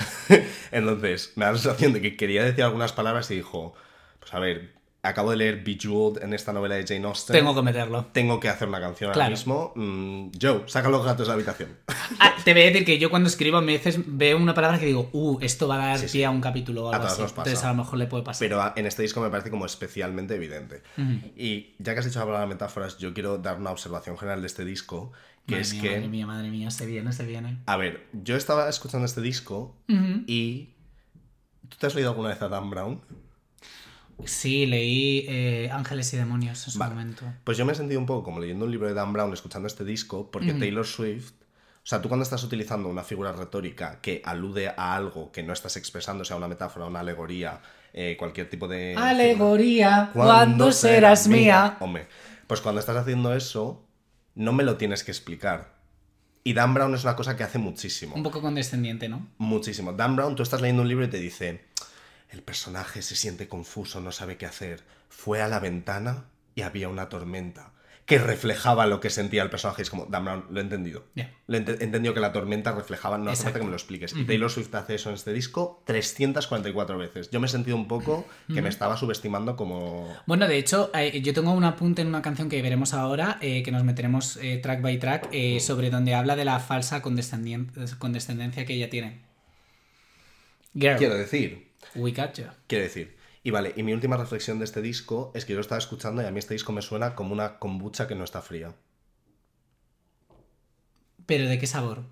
Entonces, 0.73 1.33
me 1.37 1.45
da 1.45 1.53
la 1.53 1.59
sensación 1.59 1.93
de 1.93 2.01
que 2.01 2.17
quería 2.17 2.45
decir 2.45 2.63
algunas 2.65 2.93
palabras 2.93 3.31
y 3.31 3.37
dijo, 3.37 3.75
pues 4.21 4.33
a 4.35 4.39
ver, 4.39 4.73
acabo 5.05 5.33
de 5.33 5.37
leer 5.37 5.65
Bejeweled 5.65 6.23
en 6.23 6.33
esta 6.33 6.53
novela 6.53 6.77
de 6.77 6.87
Jane 6.87 7.05
Austen. 7.07 7.35
Tengo 7.35 7.55
que 7.57 7.63
meterlo. 7.63 8.07
Tengo 8.13 8.39
que 8.39 8.49
hacer 8.49 8.69
una 8.69 8.81
canción 8.81 9.11
ahora 9.13 9.29
mismo. 9.29 9.73
Mm, 9.75 10.29
Joe, 10.41 10.63
saca 10.67 10.89
los 10.89 11.05
gatos 11.05 11.27
de 11.27 11.29
la 11.29 11.35
habitación. 11.35 11.77
Ah, 12.21 12.37
te 12.45 12.53
voy 12.53 12.63
a 12.63 12.67
decir 12.67 12.85
que 12.85 12.99
yo 13.01 13.11
cuando 13.11 13.29
escribo 13.29 13.57
a 13.57 13.61
veces 13.63 13.99
veo 14.07 14.37
una 14.39 14.55
palabra 14.55 14.79
que 14.79 14.87
digo, 14.87 15.11
uh, 15.13 15.39
esto 15.41 15.67
va 15.67 15.75
a 15.75 15.87
dar 15.89 15.99
Sí, 15.99 16.09
sí. 16.09 16.19
pie 16.19 16.27
a 16.27 16.31
un 16.31 16.41
capítulo 16.41 16.85
o 16.85 16.93
A 16.93 16.97
algo 16.97 17.07
todos 17.07 17.13
así. 17.15 17.23
nos 17.23 17.33
pasa. 17.33 17.51
Entonces 17.51 17.65
a 17.65 17.69
lo 17.73 17.75
mejor 17.83 17.99
le 17.99 18.07
puede 18.07 18.23
pasar. 18.23 18.39
Pero 18.47 18.63
a- 18.63 18.75
en 18.77 18.87
este 18.87 19.03
disco 19.03 19.21
me 19.21 19.29
parece 19.29 19.51
como 19.51 19.67
especialmente 19.67 20.37
evidente. 20.37 20.83
Y 21.37 21.75
ya 21.81 21.95
que 21.95 21.99
has 22.01 22.07
dicho 22.07 22.21
la 22.21 22.27
palabra 22.27 22.47
metáforas, 22.47 22.97
yo 22.99 23.13
quiero 23.13 23.39
dar 23.39 23.59
una 23.59 23.71
observación 23.73 24.17
general 24.17 24.41
de 24.41 24.47
este 24.47 24.65
disco, 24.65 25.11
que 25.47 25.55
madre 25.57 25.63
es 25.63 25.73
mía, 25.75 25.83
que, 25.83 25.89
Madre 25.97 26.09
mía, 26.09 26.27
madre 26.29 26.51
mía, 26.51 26.71
se 26.71 26.87
viene, 26.87 27.13
se 27.13 27.25
viene. 27.27 27.59
a 27.67 27.77
ver, 27.77 28.07
yo 28.13 28.37
estaba 28.37 28.69
escuchando 28.69 29.05
este 29.07 29.21
disco 29.21 29.75
y... 30.29 30.69
¿Tú 31.69 31.77
te 31.79 31.87
has 31.87 31.95
leído 31.97 32.11
alguna 32.11 32.29
vez 32.29 32.43
a 32.43 32.49
Dan 32.49 32.69
Brown? 32.71 33.01
Sí, 34.25 34.67
leí 34.67 35.27
eh, 35.29 35.71
Ángeles 35.73 36.13
y 36.15 36.17
Demonios 36.17 36.67
en 36.67 36.73
su 36.73 36.79
Vale. 36.79 36.95
momento. 36.95 37.25
Pues 37.45 37.59
yo 37.59 37.65
me 37.65 37.73
he 37.73 37.75
sentido 37.75 38.01
un 38.01 38.07
poco 38.07 38.25
como 38.25 38.41
leyendo 38.41 38.65
un 38.65 38.71
libro 38.71 38.87
de 38.89 38.95
Dan 38.95 39.13
Brown 39.13 39.33
escuchando 39.33 39.67
este 39.67 39.85
disco, 39.85 40.31
porque 40.31 40.55
Taylor 40.55 40.87
Swift... 40.87 41.33
O 41.85 41.87
sea, 41.87 42.01
tú 42.01 42.09
cuando 42.09 42.23
estás 42.23 42.45
utilizando 42.45 42.89
una 42.89 43.03
figura 43.03 43.33
retórica 43.33 44.01
que 44.01 44.23
alude 44.25 44.69
a 44.69 44.95
algo 44.95 45.33
que 45.33 45.43
no 45.43 45.53
estás 45.53 45.77
expresando, 45.77 46.25
sea 46.25 46.37
una 46.37 46.47
metáfora, 46.47 46.87
una 46.87 47.01
alegoría, 47.01 47.61
eh, 47.93 48.17
cualquier 48.17 48.49
tipo 48.49 48.69
de... 48.69 48.95
Alegoría, 48.97 50.11
¿cuándo 50.13 50.71
serás 50.71 51.27
mía? 51.27 51.77
Hombre, 51.81 52.07
pues 52.47 52.61
cuando 52.61 52.79
estás 52.81 52.97
haciendo 52.97 53.35
eso, 53.35 53.85
no 54.37 54.53
me 54.53 54.63
lo 54.63 54.77
tienes 54.77 55.03
que 55.03 55.11
explicar. 55.11 55.75
Y 56.45 56.55
Dan 56.55 56.73
Brown 56.73 56.95
es 56.95 57.03
una 57.03 57.17
cosa 57.17 57.37
que 57.37 57.43
hace 57.43 57.59
muchísimo. 57.59 58.15
Un 58.15 58.23
poco 58.23 58.41
condescendiente, 58.41 59.09
¿no? 59.09 59.27
Muchísimo. 59.39 59.93
Dan 59.93 60.15
Brown, 60.15 60.37
tú 60.37 60.45
estás 60.45 60.61
leyendo 60.61 60.83
un 60.83 60.89
libro 60.89 61.05
y 61.05 61.09
te 61.09 61.19
dice, 61.19 61.65
el 62.33 62.43
personaje 62.43 63.03
se 63.03 63.15
siente 63.15 63.47
confuso, 63.49 64.01
no 64.01 64.11
sabe 64.11 64.37
qué 64.37 64.47
hacer. 64.47 64.83
Fue 65.09 65.41
a 65.43 65.49
la 65.49 65.61
ventana 65.61 66.25
y 66.55 66.63
había 66.63 66.89
una 66.89 67.09
tormenta 67.09 67.71
que 68.05 68.19
reflejaba 68.19 68.87
lo 68.87 68.99
que 68.99 69.11
sentía 69.11 69.43
el 69.45 69.49
personaje. 69.51 69.83
Es 69.83 69.89
como, 69.91 70.07
Dan 70.07 70.25
Brown, 70.25 70.45
lo 70.51 70.59
he 70.59 70.63
entendido. 70.63 71.05
Lo 71.47 71.57
he 71.57 71.61
ente- 71.61 71.81
entendido 71.85 72.13
que 72.15 72.19
la 72.21 72.33
tormenta 72.33 72.73
reflejaba, 72.73 73.17
no 73.17 73.31
hace 73.31 73.45
falta 73.45 73.61
que 73.61 73.65
me 73.65 73.71
lo 73.71 73.77
expliques. 73.77 74.13
Y 74.17 74.25
Taylor 74.25 74.51
Swift 74.51 74.75
hace 74.75 74.97
eso 74.97 75.09
en 75.11 75.15
este 75.15 75.33
disco 75.33 75.83
344 75.87 76.99
veces. 76.99 77.31
Yo 77.31 77.39
me 77.39 77.47
he 77.47 77.49
sentido 77.49 77.77
un 77.77 77.87
poco 77.87 78.27
que 78.53 78.61
me 78.61 78.69
estaba 78.69 78.97
subestimando 78.97 79.55
como... 79.57 80.13
Bueno, 80.27 80.49
de 80.49 80.59
hecho, 80.59 80.91
eh, 80.95 81.21
yo 81.23 81.33
tengo 81.33 81.53
un 81.53 81.63
apunte 81.65 82.03
en 82.03 82.09
una 82.09 82.23
canción 82.23 82.49
que 82.49 82.61
veremos 82.61 82.93
ahora, 82.93 83.39
eh, 83.41 83.63
que 83.63 83.71
nos 83.71 83.85
meteremos 83.85 84.37
eh, 84.39 84.59
track 84.59 84.81
by 84.83 84.99
track, 84.99 85.29
eh, 85.31 85.61
sobre 85.61 85.89
donde 85.91 86.15
habla 86.15 86.35
de 86.35 86.45
la 86.45 86.59
falsa 86.59 87.03
condescendencia 87.03 88.67
que 88.67 88.75
ella 88.75 88.91
tiene. 88.91 89.21
Girl, 90.75 90.97
Quiero 90.97 91.15
decir, 91.15 91.69
we 91.95 92.13
got 92.13 92.35
you. 92.35 92.47
Quiero 92.67 92.85
decir, 92.85 93.17
y 93.43 93.51
vale, 93.51 93.73
y 93.77 93.83
mi 93.83 93.93
última 93.93 94.17
reflexión 94.17 94.59
de 94.59 94.65
este 94.65 94.83
disco 94.83 95.33
es 95.35 95.45
que 95.45 95.53
yo 95.53 95.57
lo 95.57 95.63
estaba 95.63 95.79
escuchando 95.79 96.23
y 96.23 96.27
a 96.27 96.31
mí 96.31 96.39
este 96.39 96.55
disco 96.55 96.73
me 96.73 96.83
suena 96.83 97.15
como 97.15 97.33
una 97.33 97.59
kombucha 97.59 98.07
que 98.07 98.15
no 98.15 98.25
está 98.25 98.41
fría. 98.41 98.75
¿Pero 101.27 101.49
de 101.49 101.59
qué 101.59 101.67
sabor? 101.67 102.03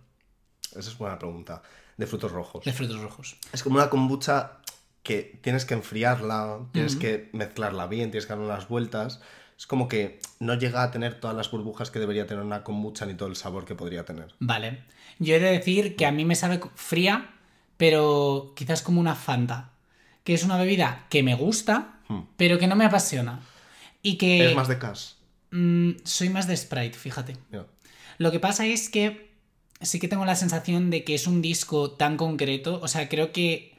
Esa 0.71 0.91
es 0.91 0.99
buena 0.99 1.19
pregunta. 1.19 1.63
De 1.97 2.07
frutos 2.07 2.33
rojos. 2.33 2.65
De 2.65 2.73
frutos 2.73 3.01
rojos. 3.01 3.37
Es 3.53 3.63
como 3.63 3.77
una 3.77 3.91
kombucha 3.91 4.61
que 5.03 5.39
tienes 5.43 5.65
que 5.65 5.75
enfriarla, 5.75 6.61
tienes 6.73 6.97
que 6.97 7.31
mezclarla 7.33 7.87
bien, 7.87 8.11
tienes 8.11 8.27
que 8.27 8.33
darle 8.33 8.47
unas 8.47 8.69
vueltas. 8.69 9.21
Es 9.57 9.67
como 9.67 9.89
que 9.89 10.21
no 10.39 10.55
llega 10.55 10.83
a 10.83 10.91
tener 10.91 11.21
todas 11.21 11.37
las 11.37 11.51
burbujas 11.51 11.91
que 11.91 11.99
debería 11.99 12.27
tener 12.27 12.43
una 12.43 12.65
kombucha 12.65 13.07
ni 13.07 13.15
todo 13.15 13.29
el 13.29 13.37
sabor 13.37 13.67
que 13.67 13.75
podría 13.75 14.05
tener. 14.05 14.35
Vale. 14.39 14.85
Yo 15.19 15.35
he 15.35 15.41
de 15.41 15.51
decir 15.51 15.97
que 15.97 16.07
a 16.07 16.13
mí 16.13 16.25
me 16.25 16.35
sabe 16.35 16.61
fría, 16.75 17.31
pero 17.77 18.53
quizás 18.57 18.83
como 18.83 19.01
una 19.01 19.15
Fanta. 19.15 19.70
Que 20.25 20.35
es 20.35 20.45
una 20.45 20.57
bebida 20.59 21.07
que 21.11 21.23
me 21.23 21.35
gusta, 21.35 21.97
Hmm. 22.09 22.23
pero 22.37 22.59
que 22.59 22.67
no 22.67 22.75
me 22.77 22.85
apasiona. 22.85 23.41
Y 24.03 24.17
que... 24.17 24.50
Es 24.50 24.57
más 24.57 24.67
de 24.69 24.79
cash. 24.79 25.12
mm, 25.53 25.91
soy 26.05 26.29
más 26.29 26.47
de 26.49 26.57
Sprite, 26.57 26.97
fíjate. 26.99 27.37
Lo 28.19 28.31
que 28.33 28.41
pasa 28.41 28.67
es 28.67 28.89
que 28.91 29.31
sí 29.81 29.99
que 30.00 30.09
tengo 30.09 30.25
la 30.25 30.35
sensación 30.37 30.91
de 30.91 31.05
que 31.05 31.15
es 31.15 31.27
un 31.27 31.41
disco 31.41 31.93
tan 31.93 32.17
concreto. 32.17 32.81
O 32.83 32.89
sea, 32.89 33.09
creo 33.09 33.31
que 33.33 33.79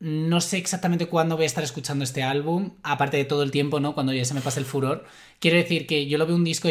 no 0.00 0.40
sé 0.40 0.58
exactamente 0.58 1.06
cuándo 1.06 1.36
voy 1.36 1.44
a 1.44 1.46
estar 1.46 1.62
escuchando 1.62 2.02
este 2.04 2.22
álbum, 2.24 2.72
aparte 2.82 3.16
de 3.16 3.24
todo 3.24 3.44
el 3.44 3.52
tiempo, 3.52 3.78
¿no? 3.78 3.94
Cuando 3.94 4.12
ya 4.12 4.24
se 4.24 4.34
me 4.34 4.40
pase 4.40 4.58
el 4.58 4.66
furor. 4.66 5.04
Quiero 5.38 5.56
decir 5.56 5.86
que 5.86 6.06
yo 6.08 6.18
lo 6.18 6.26
veo 6.26 6.34
un 6.34 6.42
disco 6.44 6.68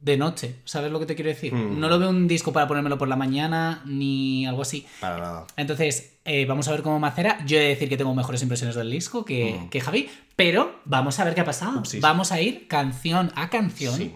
de 0.00 0.16
noche, 0.16 0.56
¿sabes 0.64 0.92
lo 0.92 1.00
que 1.00 1.06
te 1.06 1.14
quiero 1.16 1.30
decir? 1.30 1.52
Mm. 1.54 1.80
No 1.80 1.88
lo 1.88 1.98
veo 1.98 2.10
un 2.10 2.28
disco 2.28 2.52
para 2.52 2.68
ponérmelo 2.68 2.96
por 2.98 3.08
la 3.08 3.16
mañana 3.16 3.82
ni 3.86 4.46
algo 4.46 4.62
así. 4.62 4.86
Para 5.00 5.18
nada. 5.18 5.46
Entonces, 5.56 6.18
eh, 6.24 6.44
vamos 6.46 6.68
a 6.68 6.72
ver 6.72 6.82
cómo 6.82 6.98
macera. 7.00 7.38
Yo 7.46 7.56
he 7.56 7.60
de 7.62 7.68
decir 7.68 7.88
que 7.88 7.96
tengo 7.96 8.14
mejores 8.14 8.42
impresiones 8.42 8.76
del 8.76 8.90
disco 8.90 9.24
que, 9.24 9.58
Mm. 9.62 9.68
que 9.70 9.80
Javi, 9.80 10.08
pero 10.36 10.80
vamos 10.84 11.18
a 11.18 11.24
ver 11.24 11.34
qué 11.34 11.40
ha 11.40 11.44
pasado. 11.44 11.82
Vamos 12.00 12.30
a 12.32 12.40
ir 12.40 12.68
canción 12.68 13.32
a 13.34 13.48
canción, 13.50 13.96
Sí. 13.96 14.14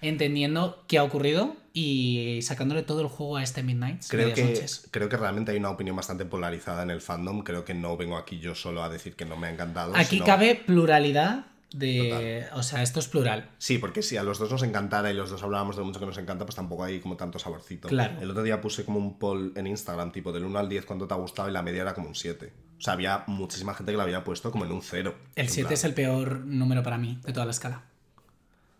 entendiendo 0.00 0.84
qué 0.88 0.98
ha 0.98 1.04
ocurrido 1.04 1.56
y 1.72 2.40
sacándole 2.42 2.82
todo 2.82 3.00
el 3.00 3.06
juego 3.08 3.36
a 3.38 3.42
este 3.42 3.62
Midnight. 3.62 4.02
Creo 4.08 4.34
que, 4.34 4.44
noches. 4.44 4.88
creo 4.90 5.08
que 5.08 5.16
realmente 5.16 5.52
hay 5.52 5.58
una 5.58 5.70
opinión 5.70 5.96
bastante 5.96 6.24
polarizada 6.24 6.82
en 6.82 6.90
el 6.90 7.00
fandom. 7.00 7.42
Creo 7.42 7.64
que 7.64 7.72
no 7.74 7.96
vengo 7.96 8.16
aquí 8.18 8.38
yo 8.38 8.54
solo 8.54 8.82
a 8.82 8.88
decir 8.88 9.14
que 9.16 9.24
no 9.24 9.36
me 9.36 9.46
ha 9.46 9.50
encantado. 9.50 9.94
Aquí 9.96 10.16
sino- 10.16 10.26
cabe 10.26 10.54
pluralidad 10.56 11.46
de. 11.72 12.46
O 12.54 12.62
sea, 12.62 12.82
esto 12.82 13.00
es 13.00 13.08
plural. 13.08 13.50
Sí, 13.58 13.78
porque 13.78 14.02
si 14.02 14.16
a 14.16 14.22
los 14.22 14.38
dos 14.38 14.50
nos 14.50 14.62
encantara 14.62 15.10
y 15.10 15.14
los 15.14 15.30
dos 15.30 15.42
hablábamos 15.42 15.76
de 15.76 15.82
mucho 15.82 16.00
que 16.00 16.06
nos 16.06 16.18
encanta, 16.18 16.44
pues 16.44 16.56
tampoco 16.56 16.84
hay 16.84 17.00
como 17.00 17.16
tanto 17.16 17.38
saborcito. 17.38 17.88
Claro. 17.88 18.20
El 18.20 18.30
otro 18.30 18.42
día 18.42 18.60
puse 18.60 18.84
como 18.84 18.98
un 18.98 19.18
poll 19.18 19.52
en 19.56 19.66
Instagram, 19.66 20.12
tipo 20.12 20.32
del 20.32 20.44
1 20.44 20.58
al 20.58 20.68
10, 20.68 20.84
cuánto 20.84 21.06
te 21.06 21.14
ha 21.14 21.16
gustado 21.16 21.48
y 21.48 21.52
la 21.52 21.62
media 21.62 21.82
era 21.82 21.94
como 21.94 22.08
un 22.08 22.14
7. 22.14 22.52
O 22.78 22.80
sea, 22.80 22.94
había 22.94 23.24
muchísima 23.26 23.74
gente 23.74 23.92
que 23.92 23.96
la 23.96 24.04
había 24.04 24.24
puesto 24.24 24.50
como 24.50 24.64
en 24.64 24.72
un 24.72 24.82
0. 24.82 25.14
El 25.36 25.48
7 25.48 25.74
es 25.74 25.84
el 25.84 25.94
peor 25.94 26.40
número 26.40 26.82
para 26.82 26.98
mí 26.98 27.18
de 27.24 27.32
toda 27.32 27.46
la 27.46 27.52
escala. 27.52 27.82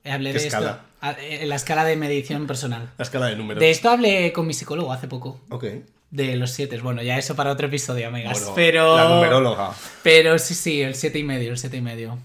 Hablé 0.04 0.32
¿Qué 0.32 0.40
de 0.40 0.46
escala? 0.46 0.84
esto. 1.02 1.22
En 1.22 1.48
la 1.48 1.54
escala 1.54 1.84
de 1.84 1.96
medición 1.96 2.46
personal. 2.46 2.90
La 2.98 3.04
escala 3.04 3.26
de 3.26 3.36
números. 3.36 3.60
De 3.60 3.70
esto 3.70 3.90
hablé 3.90 4.32
con 4.32 4.46
mi 4.46 4.54
psicólogo 4.54 4.92
hace 4.92 5.06
poco. 5.06 5.40
Ok. 5.50 5.64
De 6.10 6.36
los 6.36 6.50
7. 6.50 6.78
Bueno, 6.80 7.02
ya 7.02 7.16
eso 7.16 7.36
para 7.36 7.52
otro 7.52 7.68
episodio, 7.68 8.08
amigas. 8.08 8.40
Bueno, 8.40 8.54
pero. 8.54 8.96
La 8.96 9.08
numeróloga. 9.08 9.70
Pero 10.02 10.38
sí, 10.38 10.54
sí, 10.54 10.82
el 10.82 10.96
7 10.96 11.20
y 11.20 11.22
medio, 11.22 11.52
el 11.52 11.58
7 11.58 11.76
y 11.76 11.80
medio. 11.80 12.18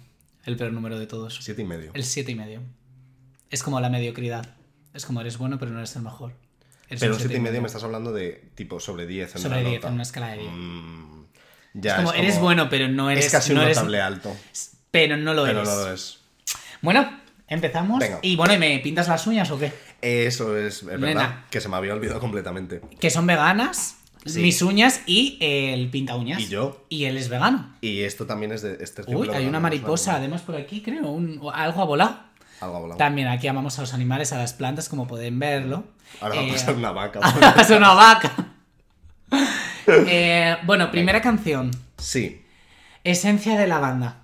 El 0.47 0.55
peor 0.57 0.73
número 0.73 0.97
de 0.97 1.05
todos. 1.05 1.37
7 1.41 1.61
y 1.61 1.65
medio. 1.65 1.91
El 1.93 2.03
7 2.03 2.31
y 2.31 2.35
medio. 2.35 2.61
Es 3.51 3.61
como 3.63 3.79
la 3.79 3.89
mediocridad. 3.89 4.55
Es 4.93 5.05
como 5.05 5.21
eres 5.21 5.37
bueno, 5.37 5.59
pero 5.59 5.71
no 5.71 5.77
eres 5.77 5.95
el 5.95 6.01
mejor. 6.01 6.33
Eres 6.89 7.01
Pero 7.01 7.13
un 7.13 7.19
7 7.19 7.35
y 7.35 7.39
medio 7.39 7.61
me 7.61 7.67
estás 7.67 7.83
hablando 7.83 8.11
de 8.13 8.49
tipo 8.55 8.79
sobre 8.79 9.05
10 9.05 9.35
en 9.35 9.41
Sobre 9.41 9.61
la 9.61 9.69
10, 9.69 9.75
nota. 9.81 9.87
en 9.89 9.93
una 9.93 10.03
escala 10.03 10.29
de 10.29 10.37
10. 10.39 10.51
Mm, 10.51 11.23
ya, 11.75 11.91
es 11.91 11.97
como, 11.97 12.13
eres 12.13 12.33
como- 12.35 12.45
bueno, 12.45 12.69
pero 12.69 12.87
no 12.87 13.11
eres. 13.11 13.25
Es 13.27 13.31
casi 13.31 13.53
no 13.53 13.59
un 13.59 13.65
eres- 13.65 13.77
notable 13.77 14.01
alto. 14.01 14.35
Pero 14.89 15.17
no 15.17 15.33
lo 15.33 15.43
Pero 15.43 15.59
eres. 15.59 15.69
no 15.69 15.75
lo 15.75 15.93
es. 15.93 16.19
Bueno, 16.81 17.19
empezamos. 17.47 17.99
Venga. 17.99 18.19
Y 18.21 18.35
bueno, 18.37 18.53
¿y 18.53 18.57
me 18.57 18.79
pintas 18.79 19.07
las 19.09 19.27
uñas 19.27 19.51
o 19.51 19.59
qué? 19.59 19.71
Eso 20.01 20.57
es, 20.57 20.75
es 20.77 20.85
verdad. 20.85 21.07
Nena. 21.07 21.45
Que 21.51 21.59
se 21.59 21.67
me 21.69 21.75
había 21.75 21.93
olvidado 21.93 22.19
completamente. 22.21 22.81
Que 22.99 23.09
son 23.09 23.27
veganas, 23.27 23.96
Sí. 24.25 24.41
mis 24.41 24.61
uñas 24.61 25.01
y 25.05 25.37
el 25.41 25.89
pinta 25.89 26.15
uñas. 26.15 26.41
Y 26.41 26.47
yo. 26.47 26.85
Y 26.89 27.05
él 27.05 27.17
es 27.17 27.29
vegano. 27.29 27.73
Y 27.81 28.01
esto 28.01 28.25
también 28.25 28.51
es 28.51 28.61
de 28.61 28.77
este 28.81 29.03
Uy, 29.07 29.29
hay 29.29 29.45
una 29.45 29.59
mariposa, 29.59 30.15
además 30.15 30.41
por 30.41 30.55
aquí, 30.55 30.81
creo. 30.81 31.07
un- 31.09 31.39
algo 31.53 31.81
ha 31.81 31.85
volado. 31.85 32.19
Algo 32.59 32.75
ha 32.75 32.79
volado. 32.79 32.97
También 32.97 33.27
aquí 33.27 33.47
amamos 33.47 33.77
a 33.77 33.81
los 33.81 33.93
animales, 33.93 34.33
a 34.33 34.37
las 34.37 34.53
plantas, 34.53 34.89
como 34.89 35.07
pueden 35.07 35.37
verlo. 35.39 35.85
Ahora 36.21 36.35
va 36.35 36.41
a 36.41 36.43
Eh, 36.45 36.51
pasar 36.51 36.75
una 36.75 36.91
vaca. 36.91 37.19
ahora 37.23 37.53
pasa 37.53 37.77
una 37.77 37.93
vaca. 37.93 38.33
Eh, 39.87 40.57
bueno, 40.65 40.91
primera 40.91 41.21
canción. 41.21 41.71
sí. 41.97 42.43
Esencia 43.03 43.57
de 43.57 43.67
la 43.67 43.79
banda. 43.79 44.17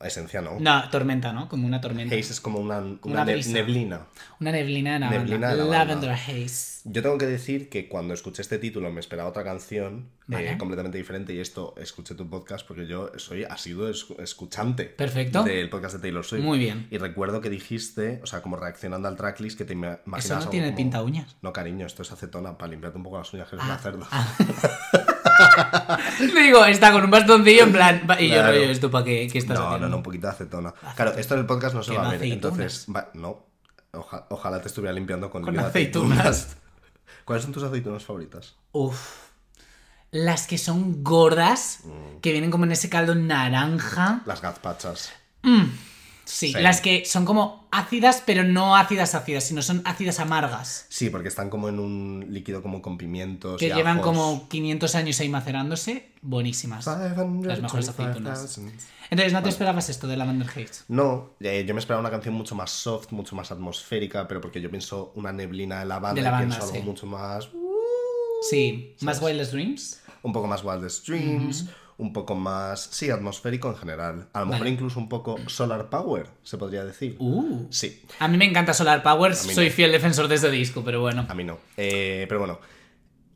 Esencia 0.00 0.40
no. 0.40 0.60
No, 0.60 0.88
tormenta, 0.90 1.32
¿no? 1.32 1.48
Como 1.48 1.66
una 1.66 1.80
tormenta. 1.80 2.14
Haze 2.14 2.32
es 2.32 2.40
como 2.40 2.60
una, 2.60 2.78
una 2.78 2.98
Una 3.02 3.24
ne- 3.24 3.42
neblina. 3.42 4.06
Una 4.40 4.52
neblina 4.52 4.92
de 4.94 4.98
lavanda. 5.00 5.18
Neblina 5.18 5.48
de. 5.54 5.64
Lavender 5.64 6.10
haze. 6.12 6.78
Yo 6.84 7.02
tengo 7.02 7.18
que 7.18 7.26
decir 7.26 7.68
que 7.68 7.88
cuando 7.88 8.14
escuché 8.14 8.40
este 8.42 8.58
título 8.58 8.90
me 8.92 9.00
esperaba 9.00 9.28
otra 9.28 9.42
canción 9.44 10.08
Vale. 10.28 10.52
eh, 10.52 10.58
completamente 10.58 10.96
diferente 10.96 11.34
y 11.34 11.40
esto 11.40 11.74
escuché 11.76 12.14
tu 12.14 12.30
podcast 12.30 12.66
porque 12.66 12.86
yo 12.86 13.10
soy 13.16 13.42
asiduo 13.44 13.88
es- 13.88 14.06
escuchante 14.20 14.84
Perfecto. 14.84 15.42
del 15.42 15.68
podcast 15.68 15.96
de 15.96 16.00
Taylor 16.00 16.24
Swift. 16.24 16.44
Muy 16.44 16.58
bien. 16.58 16.86
Y 16.90 16.98
recuerdo 16.98 17.40
que 17.40 17.50
dijiste, 17.50 18.20
o 18.22 18.26
sea, 18.26 18.40
como 18.40 18.56
reaccionando 18.56 19.08
al 19.08 19.16
tracklist 19.16 19.58
que 19.58 19.64
te 19.64 19.74
ima- 19.74 19.98
imaginas 20.06 20.38
Eso 20.38 20.44
no 20.46 20.50
tiene 20.50 20.66
como- 20.68 20.76
pinta 20.76 21.02
uñas. 21.02 21.36
No, 21.42 21.52
cariño, 21.52 21.84
esto 21.86 22.02
es 22.02 22.12
acetona 22.12 22.56
para 22.56 22.70
limpiarte 22.70 22.96
un 22.98 23.04
poco 23.04 23.18
las 23.18 23.32
uñas, 23.34 23.48
que 23.48 23.56
eres 23.56 23.66
Ah, 23.68 23.72
una 23.72 23.78
cerda. 23.78 24.06
Digo, 26.34 26.64
está 26.64 26.92
con 26.92 27.04
un 27.04 27.10
bastoncillo 27.10 27.64
en 27.64 27.72
plan. 27.72 28.02
Y 28.18 28.28
yo 28.28 28.34
Claro. 28.34 28.48
rollo, 28.52 28.70
¿esto 28.70 28.90
para 28.90 29.04
qué, 29.04 29.28
qué 29.30 29.38
estás 29.38 29.58
No, 29.58 29.66
haciendo? 29.66 29.86
no, 29.86 29.90
no, 29.90 29.96
un 29.98 30.02
poquito 30.02 30.26
de 30.26 30.32
acetona. 30.32 30.74
Claro, 30.96 31.12
esto 31.12 31.34
en 31.34 31.40
el 31.40 31.46
podcast 31.46 31.74
no 31.74 31.82
se 31.82 31.92
¿Qué, 31.92 31.96
va 31.96 32.02
a 32.02 32.04
no 32.06 32.10
ver, 32.12 32.18
aceitunas? 32.20 32.52
entonces, 32.58 32.86
va- 32.94 33.10
no. 33.14 33.46
Oja- 33.92 34.26
ojalá 34.30 34.60
te 34.60 34.68
estuviera 34.68 34.92
limpiando 34.92 35.30
con, 35.30 35.42
Con 35.42 35.54
de 35.54 35.60
aceitunas. 35.60 36.56
¿Cuáles 37.24 37.44
son 37.44 37.52
tus 37.52 37.62
aceitunas 37.62 38.04
favoritas? 38.04 38.56
Uf. 38.72 39.28
Las 40.10 40.46
que 40.46 40.56
son 40.58 41.02
gordas, 41.04 41.80
Mm. 41.84 42.20
que 42.20 42.32
vienen 42.32 42.50
como 42.50 42.64
en 42.64 42.72
ese 42.72 42.88
caldo 42.88 43.14
naranja. 43.14 44.22
Las 44.26 44.40
gazpachas. 44.40 45.12
Sí, 46.30 46.52
Sí. 46.52 46.60
las 46.60 46.82
que 46.82 47.06
son 47.06 47.24
como 47.24 47.66
ácidas, 47.70 48.22
pero 48.26 48.44
no 48.44 48.76
ácidas 48.76 49.14
ácidas, 49.14 49.44
sino 49.44 49.62
son 49.62 49.80
ácidas 49.86 50.20
amargas. 50.20 50.84
Sí, 50.90 51.08
porque 51.08 51.28
están 51.28 51.48
como 51.48 51.70
en 51.70 51.78
un 51.80 52.26
líquido 52.28 52.60
como 52.62 52.82
con 52.82 52.98
pimientos. 52.98 53.58
Que 53.58 53.68
y 53.68 53.72
llevan 53.72 54.00
ajos. 54.00 54.06
como 54.08 54.48
500 54.48 54.94
años 54.94 55.18
ahí 55.20 55.30
macerándose. 55.30 56.10
Buenísimas. 56.20 56.86
Las 56.86 57.62
mejores 57.62 57.88
aceitunas. 57.88 58.40
525,000. 58.56 58.74
Entonces, 59.10 59.32
¿no 59.32 59.42
te 59.42 59.48
esperabas 59.48 59.88
esto 59.88 60.06
de 60.06 60.18
Lavender 60.18 60.46
Haze? 60.48 60.84
No, 60.88 61.30
eh, 61.40 61.64
yo 61.66 61.72
me 61.72 61.80
esperaba 61.80 62.00
una 62.00 62.10
canción 62.10 62.34
mucho 62.34 62.54
más 62.54 62.70
soft, 62.70 63.10
mucho 63.12 63.34
más 63.34 63.50
atmosférica, 63.50 64.28
pero 64.28 64.42
porque 64.42 64.60
yo 64.60 64.68
pienso 64.70 65.12
una 65.14 65.32
neblina 65.32 65.78
de 65.80 65.86
lavanda, 65.86 66.14
De 66.16 66.20
y 66.20 66.24
lavanda, 66.24 66.56
pienso 66.58 66.74
algo 66.74 66.84
mucho 66.84 67.06
más. 67.06 67.48
Sí, 68.50 68.94
más 69.00 69.20
Wildest 69.22 69.52
Dreams. 69.52 70.00
Un 70.22 70.32
poco 70.32 70.46
más 70.46 70.62
Wildest 70.62 71.06
Dreams, 71.08 71.66
un 71.98 72.12
poco 72.12 72.34
más. 72.34 72.88
Sí, 72.92 73.10
atmosférico 73.10 73.68
en 73.68 73.76
general. 73.76 74.28
A 74.32 74.40
lo 74.40 74.46
mejor 74.46 74.60
Vale. 74.60 74.70
incluso 74.70 74.98
un 75.00 75.08
poco 75.08 75.36
Solar 75.48 75.90
Power, 75.90 76.26
se 76.42 76.56
podría 76.56 76.84
decir. 76.84 77.16
Uh. 77.18 77.66
Sí, 77.70 78.02
A 78.20 78.28
mí 78.28 78.36
me 78.38 78.44
encanta 78.44 78.72
Solar 78.72 79.02
Powers, 79.02 79.46
mí 79.46 79.52
soy 79.54 79.66
no. 79.66 79.72
fiel 79.72 79.92
defensor 79.92 80.28
de 80.28 80.36
ese 80.36 80.50
disco, 80.50 80.82
pero 80.84 81.00
bueno. 81.00 81.26
a 81.28 81.34
mí 81.34 81.44
no. 81.44 81.58
Eh, 81.76 82.24
pero 82.28 82.38
bueno, 82.38 82.58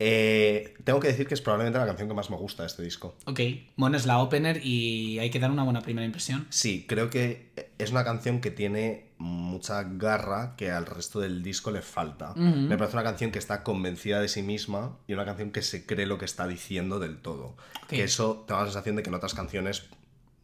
eh, 0.04 0.74
tengo 0.82 0.98
que 0.98 1.06
decir 1.06 1.28
que 1.28 1.34
es 1.34 1.40
probablemente 1.40 1.78
la 1.78 1.86
canción 1.86 2.08
que 2.08 2.14
más 2.14 2.28
me 2.28 2.36
gusta 2.36 2.64
de 2.64 2.66
este 2.66 2.82
disco. 2.82 3.14
Ok, 3.26 3.38
bueno, 3.76 3.96
es 3.96 4.04
la 4.04 4.18
opener 4.18 4.64
y 4.66 5.20
hay 5.20 5.30
que 5.30 5.38
dar 5.38 5.52
una 5.52 5.62
buena 5.62 5.80
primera 5.80 6.04
impresión. 6.04 6.48
Sí, 6.50 6.86
creo 6.88 7.08
que 7.08 7.52
es 7.78 7.92
una 7.92 8.02
canción 8.02 8.40
que 8.40 8.50
tiene 8.50 9.12
mucha 9.18 9.84
garra 9.84 10.56
que 10.56 10.72
al 10.72 10.86
resto 10.86 11.20
del 11.20 11.44
disco 11.44 11.70
le 11.70 11.82
falta. 11.82 12.34
Me 12.34 12.76
parece 12.76 12.96
una 12.96 13.04
canción 13.04 13.30
que 13.30 13.38
está 13.38 13.62
convencida 13.62 14.20
de 14.20 14.26
sí 14.26 14.42
misma 14.42 14.98
y 15.06 15.12
una 15.12 15.24
canción 15.24 15.52
que 15.52 15.62
se 15.62 15.86
cree 15.86 16.06
lo 16.06 16.18
que 16.18 16.24
está 16.24 16.48
diciendo 16.48 16.98
del 16.98 17.18
todo. 17.18 17.56
Que 17.86 18.02
eso 18.02 18.44
tengo 18.48 18.60
la 18.60 18.66
sensación 18.66 18.96
de 18.96 19.04
que 19.04 19.10
en 19.10 19.14
otras 19.14 19.34
canciones 19.34 19.84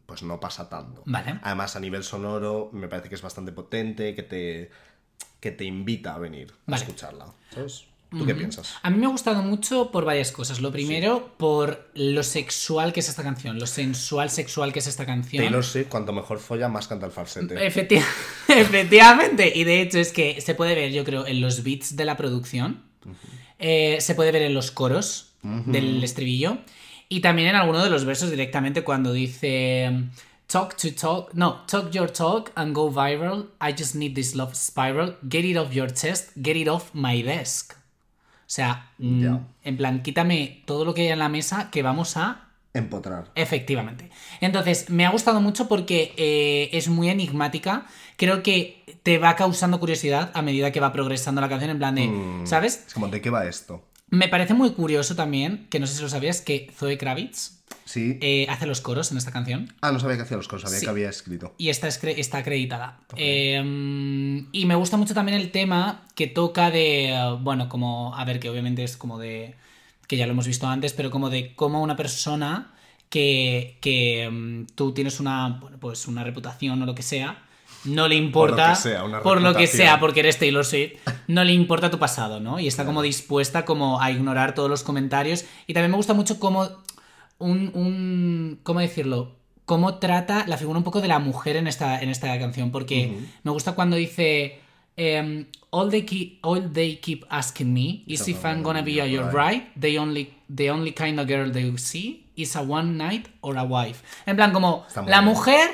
pues 0.05 0.23
no 0.23 0.39
pasa 0.39 0.69
tanto. 0.69 1.03
Vale. 1.05 1.39
Además, 1.43 1.75
a 1.75 1.81
nivel 1.81 2.03
sonoro, 2.03 2.69
me 2.71 2.87
parece 2.87 3.09
que 3.09 3.15
es 3.15 3.21
bastante 3.21 3.51
potente, 3.51 4.15
que 4.15 4.23
te, 4.23 4.71
que 5.41 5.51
te 5.51 5.65
invita 5.65 6.15
a 6.15 6.17
venir 6.17 6.53
a 6.65 6.75
escucharla. 6.75 7.27
¿Sabes? 7.53 7.88
¿Tú 8.11 8.25
qué 8.25 8.33
piensas? 8.33 8.73
A 8.81 8.89
mí 8.89 8.97
me 8.97 9.05
ha 9.05 9.09
gustado 9.09 9.43
mucho 9.43 9.91
por 9.91 10.03
varias 10.03 10.31
cosas. 10.31 10.61
Lo 10.61 10.71
primero, 10.71 11.33
por 11.37 11.89
lo 11.93 12.23
sexual 12.23 12.91
que 12.91 13.01
es 13.01 13.09
esta 13.09 13.21
canción, 13.21 13.59
lo 13.59 13.67
sensual 13.67 14.31
sexual 14.31 14.73
que 14.73 14.79
es 14.79 14.87
esta 14.87 15.05
canción. 15.05 15.43
Taylor 15.43 15.63
Swift, 15.63 15.89
cuanto 15.89 16.11
mejor 16.11 16.39
folla, 16.39 16.67
más 16.69 16.87
canta 16.87 17.05
el 17.05 17.11
falsete. 17.11 17.55
Efecti- 17.55 18.01
Efectivamente, 18.47 19.51
y 19.53 19.63
de 19.63 19.81
hecho 19.81 19.99
es 19.99 20.11
que 20.11 20.41
se 20.41 20.55
puede 20.55 20.75
ver, 20.75 20.91
yo 20.91 21.03
creo, 21.03 21.27
en 21.27 21.39
los 21.41 21.63
beats 21.63 21.95
de 21.95 22.05
la 22.05 22.17
producción, 22.17 22.81
eh, 23.59 23.97
se 23.99 24.15
puede 24.15 24.31
ver 24.31 24.41
en 24.43 24.53
los 24.53 24.71
coros 24.71 25.33
del 25.41 26.03
estribillo, 26.03 26.57
y 27.07 27.21
también 27.21 27.49
en 27.49 27.55
alguno 27.55 27.83
de 27.83 27.89
los 27.89 28.05
versos 28.05 28.29
directamente 28.29 28.83
cuando 28.83 29.13
dice 29.13 29.89
Talk 30.47 30.75
to 30.77 30.93
talk, 30.93 31.33
no, 31.33 31.61
talk 31.67 31.91
your 31.91 32.09
talk 32.11 32.51
and 32.55 32.73
go 32.75 32.91
viral, 32.91 33.49
I 33.61 33.71
just 33.71 33.95
need 33.95 34.15
this 34.15 34.35
love 34.35 34.53
spiral, 34.55 35.15
get 35.29 35.45
it 35.45 35.55
off 35.57 35.71
your 35.73 35.93
chest, 35.93 36.31
get 36.35 36.57
it 36.57 36.67
off 36.67 36.89
my 36.93 37.21
desk. 37.23 37.73
O 38.49 38.51
sea, 38.51 38.89
mm, 38.97 39.21
Ya. 39.23 39.41
en 39.63 39.77
plan, 39.77 40.01
quítame 40.01 40.63
todo 40.65 40.83
lo 40.83 40.95
que 40.95 41.03
hay 41.03 41.07
en 41.09 41.19
la 41.19 41.29
mesa 41.29 41.69
que 41.69 41.83
vamos 41.83 42.17
a 42.17 42.45
Empotrar. 42.71 43.31
Efectivamente. 43.33 44.09
Entonces, 44.41 44.91
me 44.91 45.03
ha 45.05 45.09
gustado 45.09 45.41
mucho 45.41 45.67
porque 45.67 46.13
eh, 46.17 46.69
es 46.71 46.87
muy 46.87 47.09
enigmática. 47.09 47.87
Creo 48.15 48.43
que 48.43 48.83
te 49.01 49.17
va 49.17 49.35
causando 49.35 49.79
curiosidad 49.79 50.29
a 50.35 50.43
medida 50.43 50.71
que 50.71 50.79
va 50.79 50.93
progresando 50.93 51.41
la 51.41 51.49
canción, 51.49 51.71
en 51.71 51.79
plan 51.79 51.95
de, 51.95 52.07
Mm. 52.07 52.45
¿sabes? 52.45 52.85
Es 52.87 52.93
como, 52.93 53.07
¿de 53.07 53.21
qué 53.21 53.31
va 53.31 53.45
esto? 53.47 53.83
Me 54.11 54.27
parece 54.27 54.53
muy 54.53 54.71
curioso 54.71 55.15
también, 55.15 55.67
que 55.69 55.79
no 55.79 55.87
sé 55.87 55.95
si 55.95 56.01
lo 56.01 56.09
sabías, 56.09 56.41
que 56.41 56.71
Zoe 56.75 56.97
Kravitz 56.97 57.59
Sí. 57.85 58.17
eh, 58.21 58.45
hace 58.49 58.65
los 58.67 58.81
coros 58.81 59.11
en 59.11 59.17
esta 59.17 59.31
canción 59.31 59.73
Ah, 59.81 59.91
no 59.91 59.99
sabía 59.99 60.15
que 60.17 60.23
hacía 60.23 60.37
los 60.37 60.47
coros, 60.47 60.63
sabía 60.63 60.79
Sí. 60.79 60.85
que 60.85 60.89
había 60.91 61.09
escrito. 61.09 61.53
y 61.57 61.69
está, 61.69 61.87
está 61.87 62.37
acreditada. 62.39 62.99
Eh, 63.15 63.57
y 64.51 64.65
me 64.65 64.75
gusta 64.75 64.97
mucho 64.97 65.13
también 65.13 65.37
el 65.39 65.51
tema 65.51 66.05
que 66.15 66.27
toca 66.27 66.71
de, 66.71 67.37
bueno, 67.41 67.69
como, 67.69 68.15
a 68.15 68.25
ver, 68.25 68.39
que 68.39 68.49
obviamente 68.49 68.83
es 68.83 68.97
como 68.97 69.17
de, 69.19 69.55
que 70.07 70.17
ya 70.17 70.25
lo 70.25 70.33
hemos 70.33 70.47
visto 70.47 70.67
antes, 70.67 70.93
pero 70.93 71.11
como 71.11 71.29
de 71.29 71.53
cómo 71.55 71.81
una 71.81 71.95
persona 71.95 72.73
que, 73.09 73.77
que 73.81 74.29
mm, 74.31 74.73
tú 74.75 74.93
tienes 74.93 75.19
una, 75.19 75.57
bueno, 75.61 75.77
pues 75.79 76.07
una 76.07 76.23
reputación 76.23 76.81
o 76.81 76.85
lo 76.85 76.95
que 76.95 77.03
sea, 77.03 77.43
no 77.85 78.07
le 78.07 78.15
importa, 78.15 78.69
que 78.69 78.75
sea, 78.75 79.03
una 79.03 79.21
por 79.21 79.41
lo 79.41 79.55
que 79.55 79.67
sea, 79.67 79.99
porque 79.99 80.19
eres 80.19 80.37
Taylor 80.37 80.65
Swift, 80.65 80.93
no 81.27 81.43
le 81.43 81.53
importa 81.53 81.89
tu 81.89 81.99
pasado, 81.99 82.39
¿no? 82.39 82.59
Y 82.59 82.67
está 82.67 82.85
como 82.85 83.01
dispuesta 83.01 83.65
como 83.65 84.01
a 84.01 84.11
ignorar 84.11 84.53
todos 84.53 84.69
los 84.69 84.83
comentarios. 84.83 85.45
Y 85.67 85.73
también 85.73 85.91
me 85.91 85.97
gusta 85.97 86.13
mucho 86.13 86.39
cómo 86.39 86.69
un, 87.37 87.71
un 87.73 88.59
¿cómo 88.63 88.79
decirlo? 88.79 89.35
Cómo 89.65 89.95
trata 89.99 90.45
la 90.47 90.57
figura 90.57 90.77
un 90.77 90.83
poco 90.83 91.01
de 91.01 91.07
la 91.07 91.19
mujer 91.19 91.55
en 91.55 91.67
esta, 91.67 92.01
en 92.01 92.09
esta 92.09 92.37
canción, 92.39 92.71
porque 92.71 93.19
me 93.43 93.51
gusta 93.51 93.73
cuando 93.73 93.95
dice 93.95 94.59
em, 94.97 95.45
all, 95.69 95.89
they 95.89 96.03
keep, 96.05 96.39
all 96.43 96.71
they 96.71 96.97
keep 96.97 97.23
asking 97.29 97.73
me 97.73 98.03
is 98.07 98.27
if 98.27 98.43
I'm 98.43 98.63
gonna 98.63 98.81
be 98.81 98.99
a 98.99 99.05
your 99.05 99.31
bride, 99.31 99.67
they 99.79 99.97
only, 99.97 100.33
the 100.53 100.71
only 100.71 100.91
kind 100.91 101.19
of 101.19 101.27
girl 101.27 101.51
they 101.51 101.71
see 101.77 102.25
is 102.35 102.55
a 102.55 102.61
one 102.61 102.97
night 102.97 103.27
or 103.41 103.57
a 103.57 103.63
wife. 103.63 104.03
En 104.25 104.35
plan, 104.35 104.51
como 104.51 104.85
la 105.05 105.21
bien. 105.21 105.25
mujer 105.25 105.69